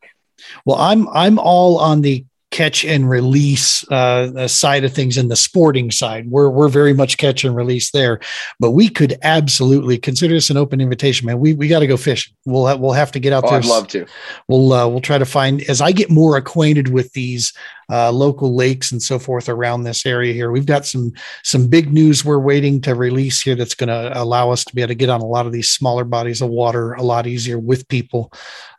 Well, 0.65 0.77
I'm 0.77 1.09
I'm 1.09 1.39
all 1.39 1.79
on 1.79 2.03
the 2.03 2.25
catch 2.57 2.85
and 2.85 3.11
release 3.11 3.87
uh, 3.91 4.49
side 4.49 4.85
of 4.85 4.93
things 4.93 5.19
in 5.19 5.29
the 5.29 5.37
sporting 5.37 5.91
side. 5.91 6.31
We're 6.31 6.49
we're 6.49 6.69
very 6.69 6.95
much 6.95 7.19
catch 7.19 7.45
and 7.45 7.57
release 7.57 7.91
there, 7.91 8.21
but 8.61 8.71
we 8.71 8.89
could 8.89 9.19
absolutely 9.23 9.99
consider 9.99 10.35
this 10.35 10.51
an 10.51 10.57
open 10.57 10.81
invitation, 10.81 11.27
man. 11.27 11.39
We 11.39 11.55
we 11.55 11.69
got 11.69 11.81
to 11.81 11.87
go 11.87 11.97
fishing. 11.97 12.35
We'll 12.45 12.67
have, 12.67 12.81
we'll 12.81 12.93
have 12.93 13.13
to 13.13 13.21
get 13.21 13.33
out 13.33 13.45
oh, 13.45 13.51
there. 13.51 13.59
I'd 13.59 13.65
love 13.67 13.89
to. 13.89 14.07
We'll 14.49 14.73
uh, 14.73 14.89
we'll 14.89 15.01
try 15.01 15.19
to 15.19 15.27
find 15.27 15.63
as 15.63 15.81
I 15.81 15.93
get 15.93 16.11
more 16.11 16.37
acquainted 16.37 16.89
with 16.89 17.13
these 17.13 17.53
uh, 17.91 18.11
local 18.11 18.55
lakes 18.55 18.91
and 18.93 19.03
so 19.03 19.19
forth 19.19 19.49
around 19.49 19.83
this 19.83 20.05
area 20.07 20.33
here. 20.33 20.51
We've 20.51 20.67
got 20.67 20.87
some 20.87 21.13
some 21.43 21.69
big 21.69 21.93
news 21.93 22.25
we're 22.25 22.39
waiting 22.39 22.81
to 22.83 22.95
release 22.95 23.41
here 23.41 23.55
that's 23.55 23.75
going 23.75 23.89
to 23.89 24.21
allow 24.21 24.51
us 24.51 24.65
to 24.65 24.75
be 24.75 24.83
able 24.83 24.89
to 24.89 24.95
get 24.95 25.11
on 25.11 25.21
a 25.21 25.27
lot 25.27 25.47
of 25.47 25.53
these 25.53 25.69
smaller 25.69 26.05
bodies 26.05 26.43
of 26.43 26.49
water 26.49 26.93
a 26.95 27.03
lot 27.03 27.27
easier 27.27 27.59
with 27.59 27.87
people. 27.89 28.33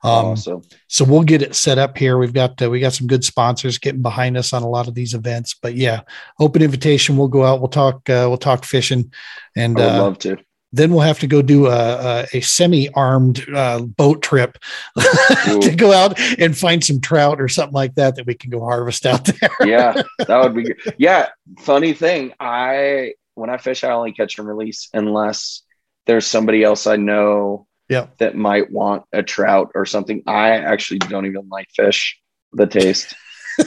Um, 0.03 0.25
awesome. 0.25 0.61
So 0.87 1.05
we'll 1.05 1.23
get 1.23 1.41
it 1.41 1.55
set 1.55 1.77
up 1.77 1.97
here. 1.97 2.17
We've 2.17 2.33
got 2.33 2.61
uh, 2.61 2.69
we 2.69 2.79
got 2.79 2.93
some 2.93 3.07
good 3.07 3.23
sponsors 3.23 3.77
getting 3.77 4.01
behind 4.01 4.37
us 4.37 4.53
on 4.53 4.63
a 4.63 4.69
lot 4.69 4.87
of 4.87 4.95
these 4.95 5.13
events. 5.13 5.53
But 5.53 5.75
yeah, 5.75 6.01
open 6.39 6.61
invitation. 6.61 7.17
We'll 7.17 7.27
go 7.27 7.45
out. 7.45 7.59
We'll 7.59 7.69
talk. 7.69 8.09
Uh, 8.09 8.25
we'll 8.27 8.37
talk 8.37 8.65
fishing. 8.65 9.11
And 9.55 9.79
I 9.79 9.85
would 9.85 9.91
uh, 9.91 10.03
love 10.03 10.19
to 10.19 10.37
then 10.77 10.91
we'll 10.91 11.01
have 11.01 11.19
to 11.19 11.27
go 11.27 11.41
do 11.41 11.67
a, 11.67 11.71
a, 11.71 12.27
a 12.33 12.41
semi-armed 12.41 13.45
uh, 13.53 13.81
boat 13.81 14.21
trip 14.21 14.57
to 14.97 15.73
go 15.75 15.91
out 15.91 16.19
and 16.39 16.57
find 16.57 16.83
some 16.83 17.01
trout 17.01 17.41
or 17.41 17.47
something 17.47 17.73
like 17.73 17.95
that 17.95 18.15
that 18.15 18.25
we 18.25 18.35
can 18.35 18.49
go 18.49 18.59
harvest 18.59 19.05
out 19.05 19.25
there. 19.25 19.49
yeah, 19.65 20.01
that 20.19 20.43
would 20.43 20.55
be 20.55 20.63
good. 20.73 20.95
Yeah, 20.97 21.29
funny 21.59 21.93
thing, 21.93 22.33
I 22.39 23.13
when 23.35 23.49
I 23.49 23.57
fish, 23.57 23.83
I 23.83 23.91
only 23.91 24.13
catch 24.13 24.39
and 24.39 24.47
release 24.47 24.89
unless 24.93 25.61
there's 26.07 26.25
somebody 26.25 26.63
else 26.63 26.87
I 26.87 26.95
know 26.95 27.67
yeah. 27.87 28.07
that 28.17 28.35
might 28.35 28.71
want 28.71 29.03
a 29.13 29.21
trout 29.21 29.71
or 29.75 29.85
something. 29.85 30.23
I 30.25 30.51
actually 30.51 30.99
don't 30.99 31.25
even 31.25 31.47
like 31.49 31.67
fish. 31.75 32.19
The 32.53 32.65
taste, 32.65 33.13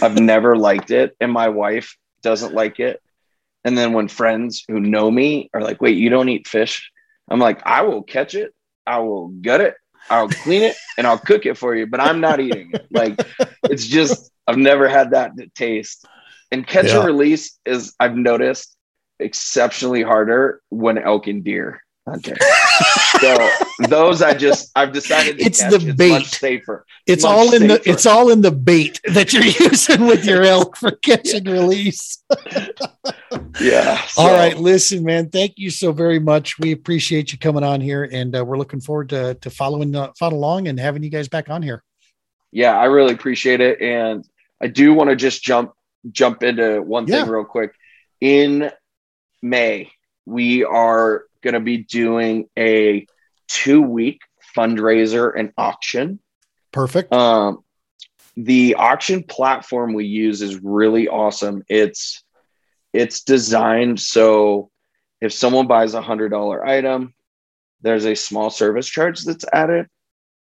I've 0.03 0.19
never 0.21 0.57
liked 0.57 0.91
it, 0.91 1.17
and 1.21 1.31
my 1.31 1.49
wife 1.49 1.97
doesn't 2.23 2.55
like 2.55 2.81
it. 2.81 3.01
And 3.65 3.77
then 3.77 3.93
when 3.93 4.09
friends 4.09 4.65
who 4.67 4.81
know 4.81 5.11
me 5.11 5.51
are 5.53 5.61
like, 5.61 5.83
wait, 5.83 5.99
you 5.99 6.09
don't 6.09 6.29
eat 6.29 6.49
fish? 6.49 6.91
I'm 7.31 7.39
like, 7.39 7.63
I 7.65 7.83
will 7.83 8.03
catch 8.03 8.35
it, 8.35 8.53
I 8.87 8.99
will 8.99 9.29
gut 9.29 9.61
it, 9.61 9.75
I'll 10.09 10.29
clean 10.29 10.63
it, 10.63 10.77
and 10.99 11.07
I'll 11.07 11.19
cook 11.19 11.47
it 11.47 11.57
for 11.57 11.75
you, 11.75 11.87
but 11.87 12.01
I'm 12.01 12.21
not 12.21 12.41
eating 12.41 12.73
it. 12.73 12.87
Like, 12.91 13.25
it's 13.65 13.87
just, 13.87 14.31
I've 14.47 14.59
never 14.59 14.89
had 14.89 15.13
that 15.13 15.33
taste. 15.55 16.07
And 16.51 16.67
catch 16.67 16.87
yeah. 16.87 16.99
and 16.99 17.07
release 17.07 17.59
is, 17.65 17.95
I've 18.01 18.17
noticed, 18.17 18.77
exceptionally 19.21 20.03
harder 20.03 20.63
when 20.71 20.99
elk 20.99 21.27
and 21.27 21.45
deer 21.45 21.83
hunting. 22.07 22.37
so 23.21 23.51
those 23.89 24.23
I 24.23 24.35
just 24.35 24.71
I've 24.75 24.93
decided 24.93 25.41
it's 25.41 25.61
catch. 25.61 25.73
the 25.73 25.95
bait 25.95 26.23
it's 26.23 26.39
safer. 26.39 26.87
It's 27.07 27.25
all 27.25 27.53
in 27.55 27.63
safer. 27.63 27.67
the 27.67 27.91
it's 27.91 28.07
all 28.07 28.31
in 28.31 28.41
the 28.41 28.51
bait 28.51 29.01
that 29.05 29.33
you're 29.33 29.45
using 29.71 30.07
with 30.07 30.25
your 30.25 30.43
elk 30.43 30.77
for 30.77 30.91
catch 30.91 31.33
and 31.35 31.47
release. 31.47 32.23
yeah. 33.61 34.01
So. 34.07 34.23
All 34.23 34.33
right, 34.33 34.57
listen, 34.57 35.05
man. 35.05 35.31
Thank 35.31 35.55
you 35.57 35.71
so 35.71 35.93
very 35.93 36.19
much. 36.19 36.59
We 36.59 36.73
appreciate 36.73 37.33
you 37.33 37.39
coming 37.39 37.65
on 37.65 37.81
here, 37.81 38.09
and 38.11 38.37
uh, 38.37 38.45
we're 38.45 38.59
looking 38.59 38.81
forward 38.81 39.11
to 39.11 39.35
to 39.35 39.51
following 39.51 39.95
uh, 39.95 40.13
follow 40.19 40.37
along 40.37 40.69
and 40.69 40.79
having 40.79 41.03
you 41.03 41.11
guys 41.11 41.29
back 41.29 41.51
on 41.51 41.63
here. 41.63 41.83
Yeah, 42.53 42.77
I 42.77 42.87
really 42.87 43.13
appreciate 43.13 43.61
it, 43.61 43.81
and 43.81 44.25
I 44.61 44.67
do 44.67 44.95
want 44.95 45.11
to 45.11 45.17
just 45.17 45.43
jump 45.43 45.73
jump 46.11 46.43
into 46.43 46.83
one 46.83 47.07
thing 47.07 47.27
yeah. 47.27 47.31
real 47.31 47.45
quick. 47.45 47.73
In 48.21 48.71
May, 49.43 49.91
we 50.27 50.65
are 50.65 51.25
going 51.43 51.55
to 51.55 51.61
be 51.61 51.79
doing 51.79 52.49
a 52.59 53.07
two 53.49 53.83
week 53.83 54.21
fundraiser 54.57 55.33
and 55.37 55.53
auction. 55.57 56.21
Perfect. 56.73 57.13
Um, 57.13 57.65
the 58.37 58.77
auction 58.77 59.23
platform 59.23 59.93
we 59.93 60.07
use 60.07 60.43
is 60.43 60.63
really 60.63 61.09
awesome. 61.09 61.63
It's 61.69 62.23
it's 62.93 63.23
designed 63.23 64.01
so 64.01 64.71
if 65.21 65.33
someone 65.33 65.67
buys 65.67 65.95
a 65.95 66.03
hundred 66.03 66.31
dollar 66.31 66.65
item, 66.67 67.15
there's 67.83 68.07
a 68.07 68.15
small 68.15 68.51
service 68.51 68.89
charge 68.89 69.25
that's 69.25 69.45
added. 69.53 69.87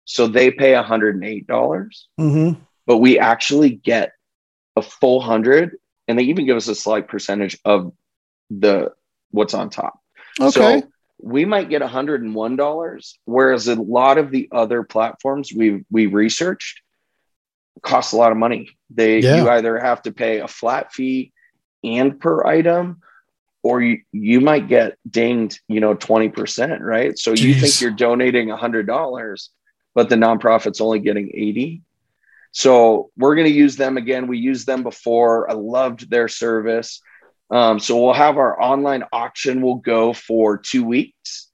So 0.06 0.28
they 0.28 0.50
pay 0.50 0.74
a 0.74 0.78
108. 0.78 1.48
dollars 1.48 2.08
mm-hmm. 2.20 2.60
But 2.86 2.98
we 2.98 3.20
actually 3.20 3.72
get 3.72 4.14
a 4.76 4.82
full 4.82 5.22
hundred 5.22 5.78
and 6.08 6.18
they 6.18 6.24
even 6.24 6.46
give 6.46 6.58
us 6.58 6.68
a 6.68 6.76
slight 6.76 7.08
percentage 7.08 7.58
of 7.66 7.94
the 8.50 8.92
what's 9.32 9.54
on 9.54 9.70
top. 9.70 9.99
Okay. 10.40 10.82
So 10.82 10.88
we 11.22 11.46
might 11.46 11.70
get 11.70 11.82
$101, 11.82 13.14
whereas 13.26 13.68
a 13.68 13.76
lot 13.76 14.18
of 14.18 14.32
the 14.32 14.48
other 14.52 14.84
platforms 14.84 15.52
we 15.54 15.84
we 15.92 16.06
researched 16.06 16.82
cost 17.82 18.14
a 18.14 18.18
lot 18.18 18.32
of 18.32 18.38
money. 18.38 18.70
They 18.90 19.20
yeah. 19.20 19.38
you 19.38 19.50
either 19.50 19.78
have 19.78 20.02
to 20.04 20.12
pay 20.12 20.40
a 20.40 20.48
flat 20.48 20.94
fee 20.94 21.32
and 21.84 22.20
per 22.20 22.46
item, 22.46 23.02
or 23.64 23.82
you, 23.82 24.02
you 24.12 24.42
might 24.42 24.68
get 24.68 24.98
dinged, 25.10 25.60
you 25.68 25.80
know, 25.80 25.96
20%, 25.96 26.80
right? 26.80 27.18
So 27.18 27.34
Jeez. 27.34 27.42
you 27.42 27.54
think 27.56 27.82
you're 27.82 27.92
donating 27.92 28.50
$100, 28.50 29.50
but 29.96 30.10
the 30.10 30.16
nonprofit's 30.16 30.82
only 30.82 31.00
getting 31.00 31.32
80. 31.34 31.82
So 32.52 33.12
we're 33.18 33.36
going 33.36 33.48
to 33.48 33.54
use 33.54 33.76
them 33.76 33.98
again. 33.98 34.28
We 34.28 34.40
used 34.40 34.66
them 34.66 34.84
before. 34.84 35.50
I 35.50 35.54
loved 35.54 36.10
their 36.10 36.28
service. 36.28 37.02
Um, 37.52 37.80
so 37.80 38.04
we'll 38.04 38.14
have 38.14 38.38
our 38.38 38.62
online 38.62 39.04
auction 39.12 39.62
will 39.62 39.76
go 39.76 40.14
for 40.14 40.58
two 40.58 40.84
weeks. 40.84 41.48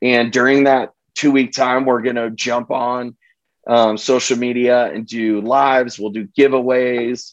And 0.00 0.32
during 0.32 0.64
that 0.64 0.90
two 1.14 1.32
week 1.32 1.52
time, 1.52 1.84
we're 1.84 2.02
going 2.02 2.16
to 2.16 2.30
jump 2.30 2.70
on 2.70 3.16
um, 3.66 3.98
social 3.98 4.38
media 4.38 4.86
and 4.86 5.06
do 5.06 5.40
lives. 5.40 5.98
We'll 5.98 6.10
do 6.10 6.28
giveaways. 6.38 7.32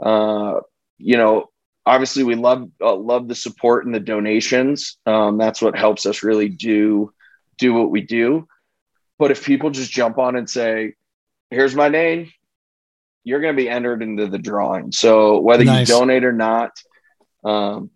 Uh, 0.00 0.60
you 0.98 1.16
know, 1.16 1.50
obviously 1.86 2.24
we 2.24 2.34
love 2.34 2.70
uh, 2.80 2.94
love 2.94 3.28
the 3.28 3.34
support 3.34 3.86
and 3.86 3.94
the 3.94 4.00
donations. 4.00 4.96
Um, 5.06 5.38
that's 5.38 5.60
what 5.60 5.76
helps 5.76 6.06
us 6.06 6.22
really 6.22 6.48
do 6.48 7.12
do 7.58 7.74
what 7.74 7.90
we 7.90 8.00
do. 8.00 8.48
But 9.18 9.30
if 9.30 9.44
people 9.44 9.70
just 9.70 9.90
jump 9.90 10.18
on 10.18 10.36
and 10.36 10.48
say, 10.48 10.94
"Here's 11.50 11.74
my 11.74 11.88
name," 11.88 12.30
you're 13.22 13.40
going 13.40 13.54
to 13.54 13.62
be 13.62 13.68
entered 13.68 14.02
into 14.02 14.26
the 14.26 14.38
drawing. 14.38 14.92
So 14.92 15.40
whether 15.40 15.64
nice. 15.64 15.88
you 15.88 15.94
donate 15.94 16.24
or 16.24 16.32
not, 16.32 16.72
um, 17.44 17.90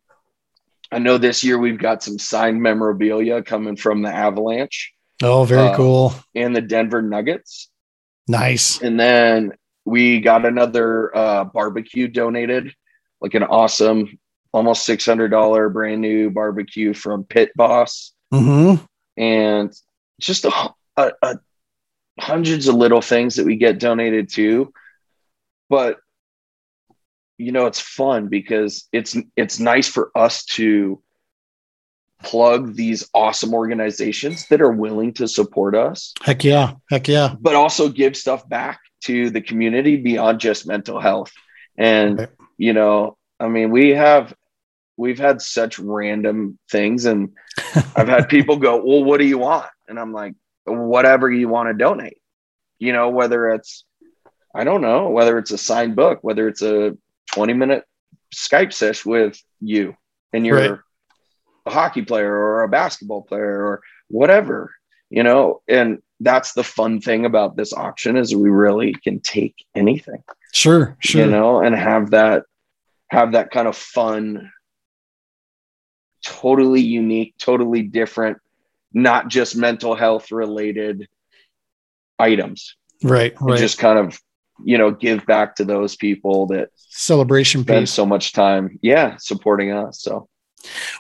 I 0.91 0.99
know 0.99 1.19
this 1.19 1.45
year 1.45 1.59
we've 1.59 1.79
got 1.79 2.03
some 2.03 2.19
signed 2.19 2.63
memorabilia 2.63 3.43
coming 3.43 3.77
from 3.77 4.03
the 4.03 4.13
Avalanche. 4.13 4.93
Oh, 5.23 5.45
very 5.45 5.69
uh, 5.69 5.77
cool. 5.77 6.15
And 6.35 6.55
the 6.55 6.61
Denver 6.61 7.03
Nuggets. 7.03 7.71
Nice. 8.27 8.81
And 8.81 8.99
then 8.99 9.53
we 9.85 10.21
got 10.21 10.47
another 10.47 11.15
uh, 11.17 11.45
barbecue 11.45 12.09
donated, 12.09 12.75
like 13.21 13.35
an 13.35 13.43
awesome, 13.43 14.19
almost 14.53 14.89
$600 14.89 15.73
brand 15.73 16.01
new 16.01 16.31
barbecue 16.31 16.95
from 16.95 17.25
Pit 17.25 17.51
Boss. 17.55 18.13
Mm-hmm. 18.33 18.85
And 19.21 19.73
just 20.21 20.45
a, 20.45 20.75
a, 20.97 21.13
a 21.23 21.37
hundreds 22.19 22.69
of 22.69 22.75
little 22.75 23.03
things 23.03 23.37
that 23.37 23.47
we 23.47 23.57
get 23.57 23.79
donated 23.79 24.31
to. 24.31 24.73
But 25.69 25.99
you 27.39 27.53
know 27.53 27.67
it's 27.67 27.81
fun 27.81 28.29
because 28.29 28.87
it's 28.93 29.17
it's 29.37 29.59
nice 29.59 29.89
for 29.89 30.11
us 30.15 30.45
to 30.45 31.01
plug 32.23 32.75
these 32.75 33.09
awesome 33.15 33.55
organizations 33.55 34.49
that 34.49 34.61
are 34.61 34.73
willing 34.73 35.13
to 35.15 35.29
support 35.29 35.77
us 35.77 36.13
heck 36.21 36.43
yeah. 36.43 36.73
Heck 36.91 37.07
yeah. 37.07 37.35
but 37.41 37.55
also 37.55 37.89
give 37.89 38.17
stuff 38.17 38.47
back 38.49 38.81
to 39.05 39.31
the 39.31 39.41
community 39.41 39.97
beyond 39.97 40.41
just 40.41 40.67
mental 40.67 41.01
health. 41.01 41.33
And 41.77 42.21
okay. 42.21 42.33
you 42.57 42.73
know 42.73 43.17
i 43.39 43.47
mean 43.47 43.71
we 43.71 43.91
have 43.91 44.35
we've 44.97 45.21
had 45.21 45.41
such 45.41 45.79
random 45.79 46.59
things 46.69 47.05
and 47.05 47.31
i've 47.97 48.09
had 48.09 48.29
people 48.29 48.57
go 48.57 48.83
well 48.85 49.05
what 49.05 49.21
do 49.21 49.27
you 49.27 49.39
want? 49.39 49.71
And 49.87 49.99
i'm 49.99 50.13
like 50.13 50.35
whatever 50.67 51.31
you 51.31 51.49
want 51.49 51.69
to 51.69 51.75
donate. 51.75 52.19
You 52.81 52.93
know 52.93 53.11
whether 53.11 53.51
it's 53.51 53.85
i 54.55 54.65
don't 54.65 54.83
know 54.83 55.11
whether 55.11 55.39
it's 55.39 55.53
a 55.53 55.59
signed 55.59 55.95
book 55.95 56.19
whether 56.23 56.49
it's 56.49 56.63
a 56.63 56.97
20 57.39 57.53
minute 57.55 57.85
Skype 58.35 58.73
sesh 58.73 59.07
with 59.07 59.41
you 59.61 59.97
and 60.33 60.45
you're 60.45 60.57
right. 60.57 60.79
a 61.67 61.71
hockey 61.71 62.03
player 62.03 62.33
or 62.33 62.63
a 62.63 62.69
basketball 62.69 63.23
player 63.23 63.63
or 63.65 63.81
whatever, 64.09 64.73
you 65.09 65.23
know, 65.23 65.63
and 65.69 66.03
that's 66.21 66.53
the 66.53 66.65
fun 66.65 67.01
thing 67.01 67.25
about 67.25 67.57
this 67.57 67.73
auction 67.73 68.17
is 68.17 68.35
we 68.35 68.51
really 68.51 68.93
can 68.93 69.21
take 69.21 69.55
anything. 69.75 70.23
Sure, 70.53 70.97
sure. 70.99 71.25
You 71.25 71.31
know, 71.31 71.61
and 71.61 71.75
have 71.75 72.11
that 72.11 72.43
have 73.11 73.33
that 73.33 73.51
kind 73.51 73.69
of 73.69 73.77
fun, 73.77 74.53
totally 76.23 76.83
unique, 76.83 77.35
totally 77.39 77.83
different 77.83 78.39
not 78.93 79.29
just 79.29 79.57
mental 79.57 79.95
health 79.95 80.33
related 80.33 81.09
items. 82.19 82.77
Right. 83.03 83.35
Right. 83.41 83.53
And 83.53 83.59
just 83.59 83.79
kind 83.79 83.99
of, 83.99 84.21
you 84.65 84.79
know, 84.79 84.91
give 84.91 85.25
back 85.27 85.57
to 85.57 85.65
those 85.65 85.97
people 85.97 86.47
that 86.49 86.71
celebration 86.77 87.63
spend 87.63 87.83
piece. 87.83 87.93
so 87.93 88.07
much 88.07 88.33
time, 88.33 88.79
yeah, 88.83 89.17
supporting 89.19 89.71
us. 89.71 90.03
So 90.03 90.29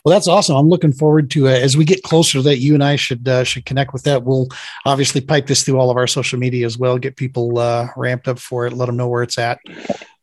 well, 0.04 0.14
that's 0.14 0.28
awesome. 0.28 0.56
I'm 0.56 0.68
looking 0.68 0.92
forward 0.92 1.30
to 1.32 1.48
uh, 1.48 1.52
as 1.52 1.76
we 1.76 1.84
get 1.84 2.02
closer 2.02 2.38
to 2.38 2.42
that. 2.42 2.58
You 2.58 2.74
and 2.74 2.84
I 2.84 2.96
should 2.96 3.26
uh, 3.28 3.44
should 3.44 3.64
connect 3.64 3.92
with 3.92 4.04
that. 4.04 4.24
We'll 4.24 4.48
obviously 4.84 5.20
pipe 5.20 5.46
this 5.46 5.64
through 5.64 5.78
all 5.78 5.90
of 5.90 5.96
our 5.96 6.06
social 6.06 6.38
media 6.38 6.66
as 6.66 6.78
well. 6.78 6.98
Get 6.98 7.16
people 7.16 7.58
uh, 7.58 7.88
ramped 7.96 8.28
up 8.28 8.38
for 8.38 8.66
it. 8.66 8.72
Let 8.72 8.86
them 8.86 8.96
know 8.96 9.08
where 9.08 9.22
it's 9.22 9.38
at, 9.38 9.58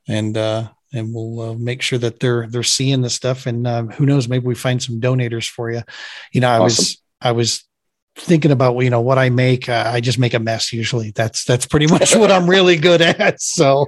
and 0.08 0.38
uh, 0.38 0.70
and 0.94 1.14
we'll 1.14 1.42
uh, 1.42 1.54
make 1.56 1.82
sure 1.82 2.00
that 2.00 2.20
they're 2.20 2.48
they're 2.48 2.64
seeing 2.64 3.02
the 3.02 3.10
stuff. 3.10 3.46
And 3.46 3.68
uh, 3.68 3.84
who 3.84 4.06
knows, 4.06 4.28
maybe 4.28 4.46
we 4.46 4.56
find 4.56 4.82
some 4.82 5.02
donators 5.02 5.50
for 5.50 5.70
you. 5.70 5.82
You 6.32 6.42
know, 6.42 6.50
I 6.50 6.60
awesome. 6.60 6.64
was 6.64 7.02
I 7.22 7.32
was 7.34 7.64
thinking 8.18 8.52
about 8.52 8.78
you 8.80 8.90
know 8.90 9.02
what 9.02 9.18
I 9.18 9.30
make. 9.30 9.70
Uh, 9.70 9.84
I 9.88 10.02
just 10.02 10.20
make 10.20 10.34
a 10.34 10.40
mess 10.40 10.74
usually. 10.74 11.12
That's 11.12 11.44
that's 11.44 11.66
pretty 11.66 11.88
much 11.92 12.16
what 12.16 12.32
I'm 12.32 12.50
really 12.50 12.78
good 12.78 13.02
at. 13.02 13.42
So, 13.42 13.88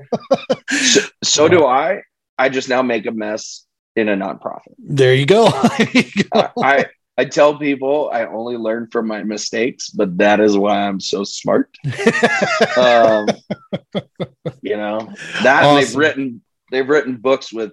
so, 0.69 1.01
so 1.23 1.47
do 1.47 1.65
I. 1.65 2.01
I 2.37 2.49
just 2.49 2.69
now 2.69 2.81
make 2.81 3.05
a 3.05 3.11
mess 3.11 3.65
in 3.95 4.09
a 4.09 4.15
nonprofit. 4.15 4.75
There 4.77 5.13
you 5.13 5.25
go. 5.25 5.49
there 5.77 5.89
you 5.91 6.23
go. 6.31 6.51
I 6.61 6.85
I 7.17 7.25
tell 7.25 7.57
people 7.57 8.11
I 8.13 8.25
only 8.25 8.57
learn 8.57 8.87
from 8.91 9.07
my 9.07 9.23
mistakes, 9.23 9.89
but 9.89 10.17
that 10.19 10.39
is 10.39 10.55
why 10.55 10.87
I'm 10.87 10.99
so 10.99 11.23
smart. 11.23 11.75
um, 12.77 13.27
you 14.61 14.77
know 14.77 15.11
that 15.41 15.63
awesome. 15.63 15.75
they've 15.75 15.95
written 15.95 16.41
they've 16.71 16.87
written 16.87 17.17
books 17.17 17.51
with 17.51 17.71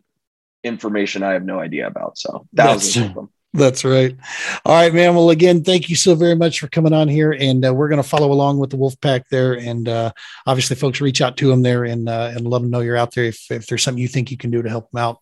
information 0.63 1.23
I 1.23 1.33
have 1.33 1.45
no 1.45 1.61
idea 1.61 1.87
about. 1.87 2.17
So 2.17 2.47
thousands 2.57 2.95
that's, 2.95 3.09
of 3.09 3.15
them. 3.15 3.31
That's 3.55 3.85
right. 3.85 4.17
All 4.65 4.75
right, 4.75 4.93
man. 4.93 5.15
Well, 5.15 5.31
again, 5.31 5.63
thank 5.63 5.89
you 5.89 5.95
so 5.95 6.17
very 6.17 6.35
much 6.35 6.59
for 6.59 6.67
coming 6.67 6.93
on 6.93 7.07
here, 7.07 7.31
and 7.33 7.65
uh, 7.65 7.73
we're 7.73 7.89
going 7.89 8.03
to 8.03 8.09
follow 8.09 8.33
along 8.33 8.59
with 8.59 8.71
the 8.71 8.77
Wolf 8.77 9.01
Pack 9.01 9.29
there, 9.29 9.53
and 9.53 9.89
uh, 9.89 10.11
obviously, 10.45 10.75
folks, 10.75 11.01
reach 11.01 11.21
out 11.21 11.37
to 11.37 11.49
them 11.49 11.63
there 11.63 11.85
and 11.85 12.09
uh, 12.09 12.33
and 12.35 12.49
let 12.49 12.63
them 12.63 12.71
know 12.71 12.81
you're 12.81 12.97
out 12.97 13.15
there 13.15 13.25
if, 13.25 13.49
if 13.53 13.69
there's 13.69 13.85
something 13.85 14.03
you 14.03 14.09
think 14.09 14.33
you 14.33 14.37
can 14.37 14.51
do 14.51 14.61
to 14.61 14.69
help 14.69 14.91
them 14.91 15.01
out. 15.01 15.21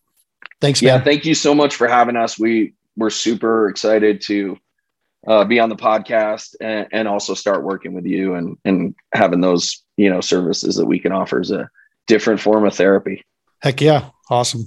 Thanks, 0.63 0.81
man. 0.81 0.99
Yeah, 0.99 1.05
thank 1.05 1.27
you 1.27 1.35
so 1.35 1.55
much 1.55 1.77
for 1.77 1.87
having 1.87 2.17
us. 2.17 2.39
We 2.39 2.73
we're 2.97 3.11
super 3.11 3.69
excited 3.69 4.23
to 4.23 4.57
uh, 5.27 5.45
be 5.45 5.61
on 5.61 5.69
the 5.69 5.77
podcast 5.77 6.55
and, 6.59 6.87
and 6.91 7.09
also 7.09 7.35
start 7.35 7.63
working 7.63 7.93
with 7.93 8.07
you 8.07 8.35
and 8.35 8.57
and 8.65 8.95
having 9.13 9.43
those 9.43 9.83
you 9.99 10.09
know 10.09 10.23
services 10.23 10.77
that 10.77 10.87
we 10.87 10.99
can 10.99 11.13
offer 11.13 11.39
as 11.39 11.51
a 11.51 11.69
different 12.07 12.41
form 12.41 12.67
of 12.67 12.75
therapy. 12.75 13.27
Heck 13.61 13.83
yeah. 13.83 14.09
Awesome. 14.31 14.67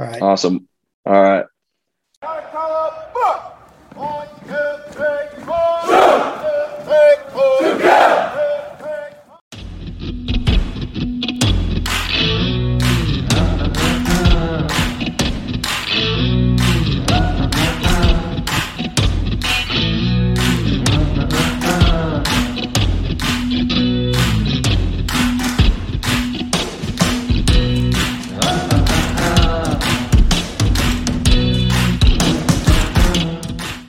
All 0.00 0.06
right. 0.06 0.22
Awesome. 0.22 0.68
All 1.04 1.12
right. 1.12 1.44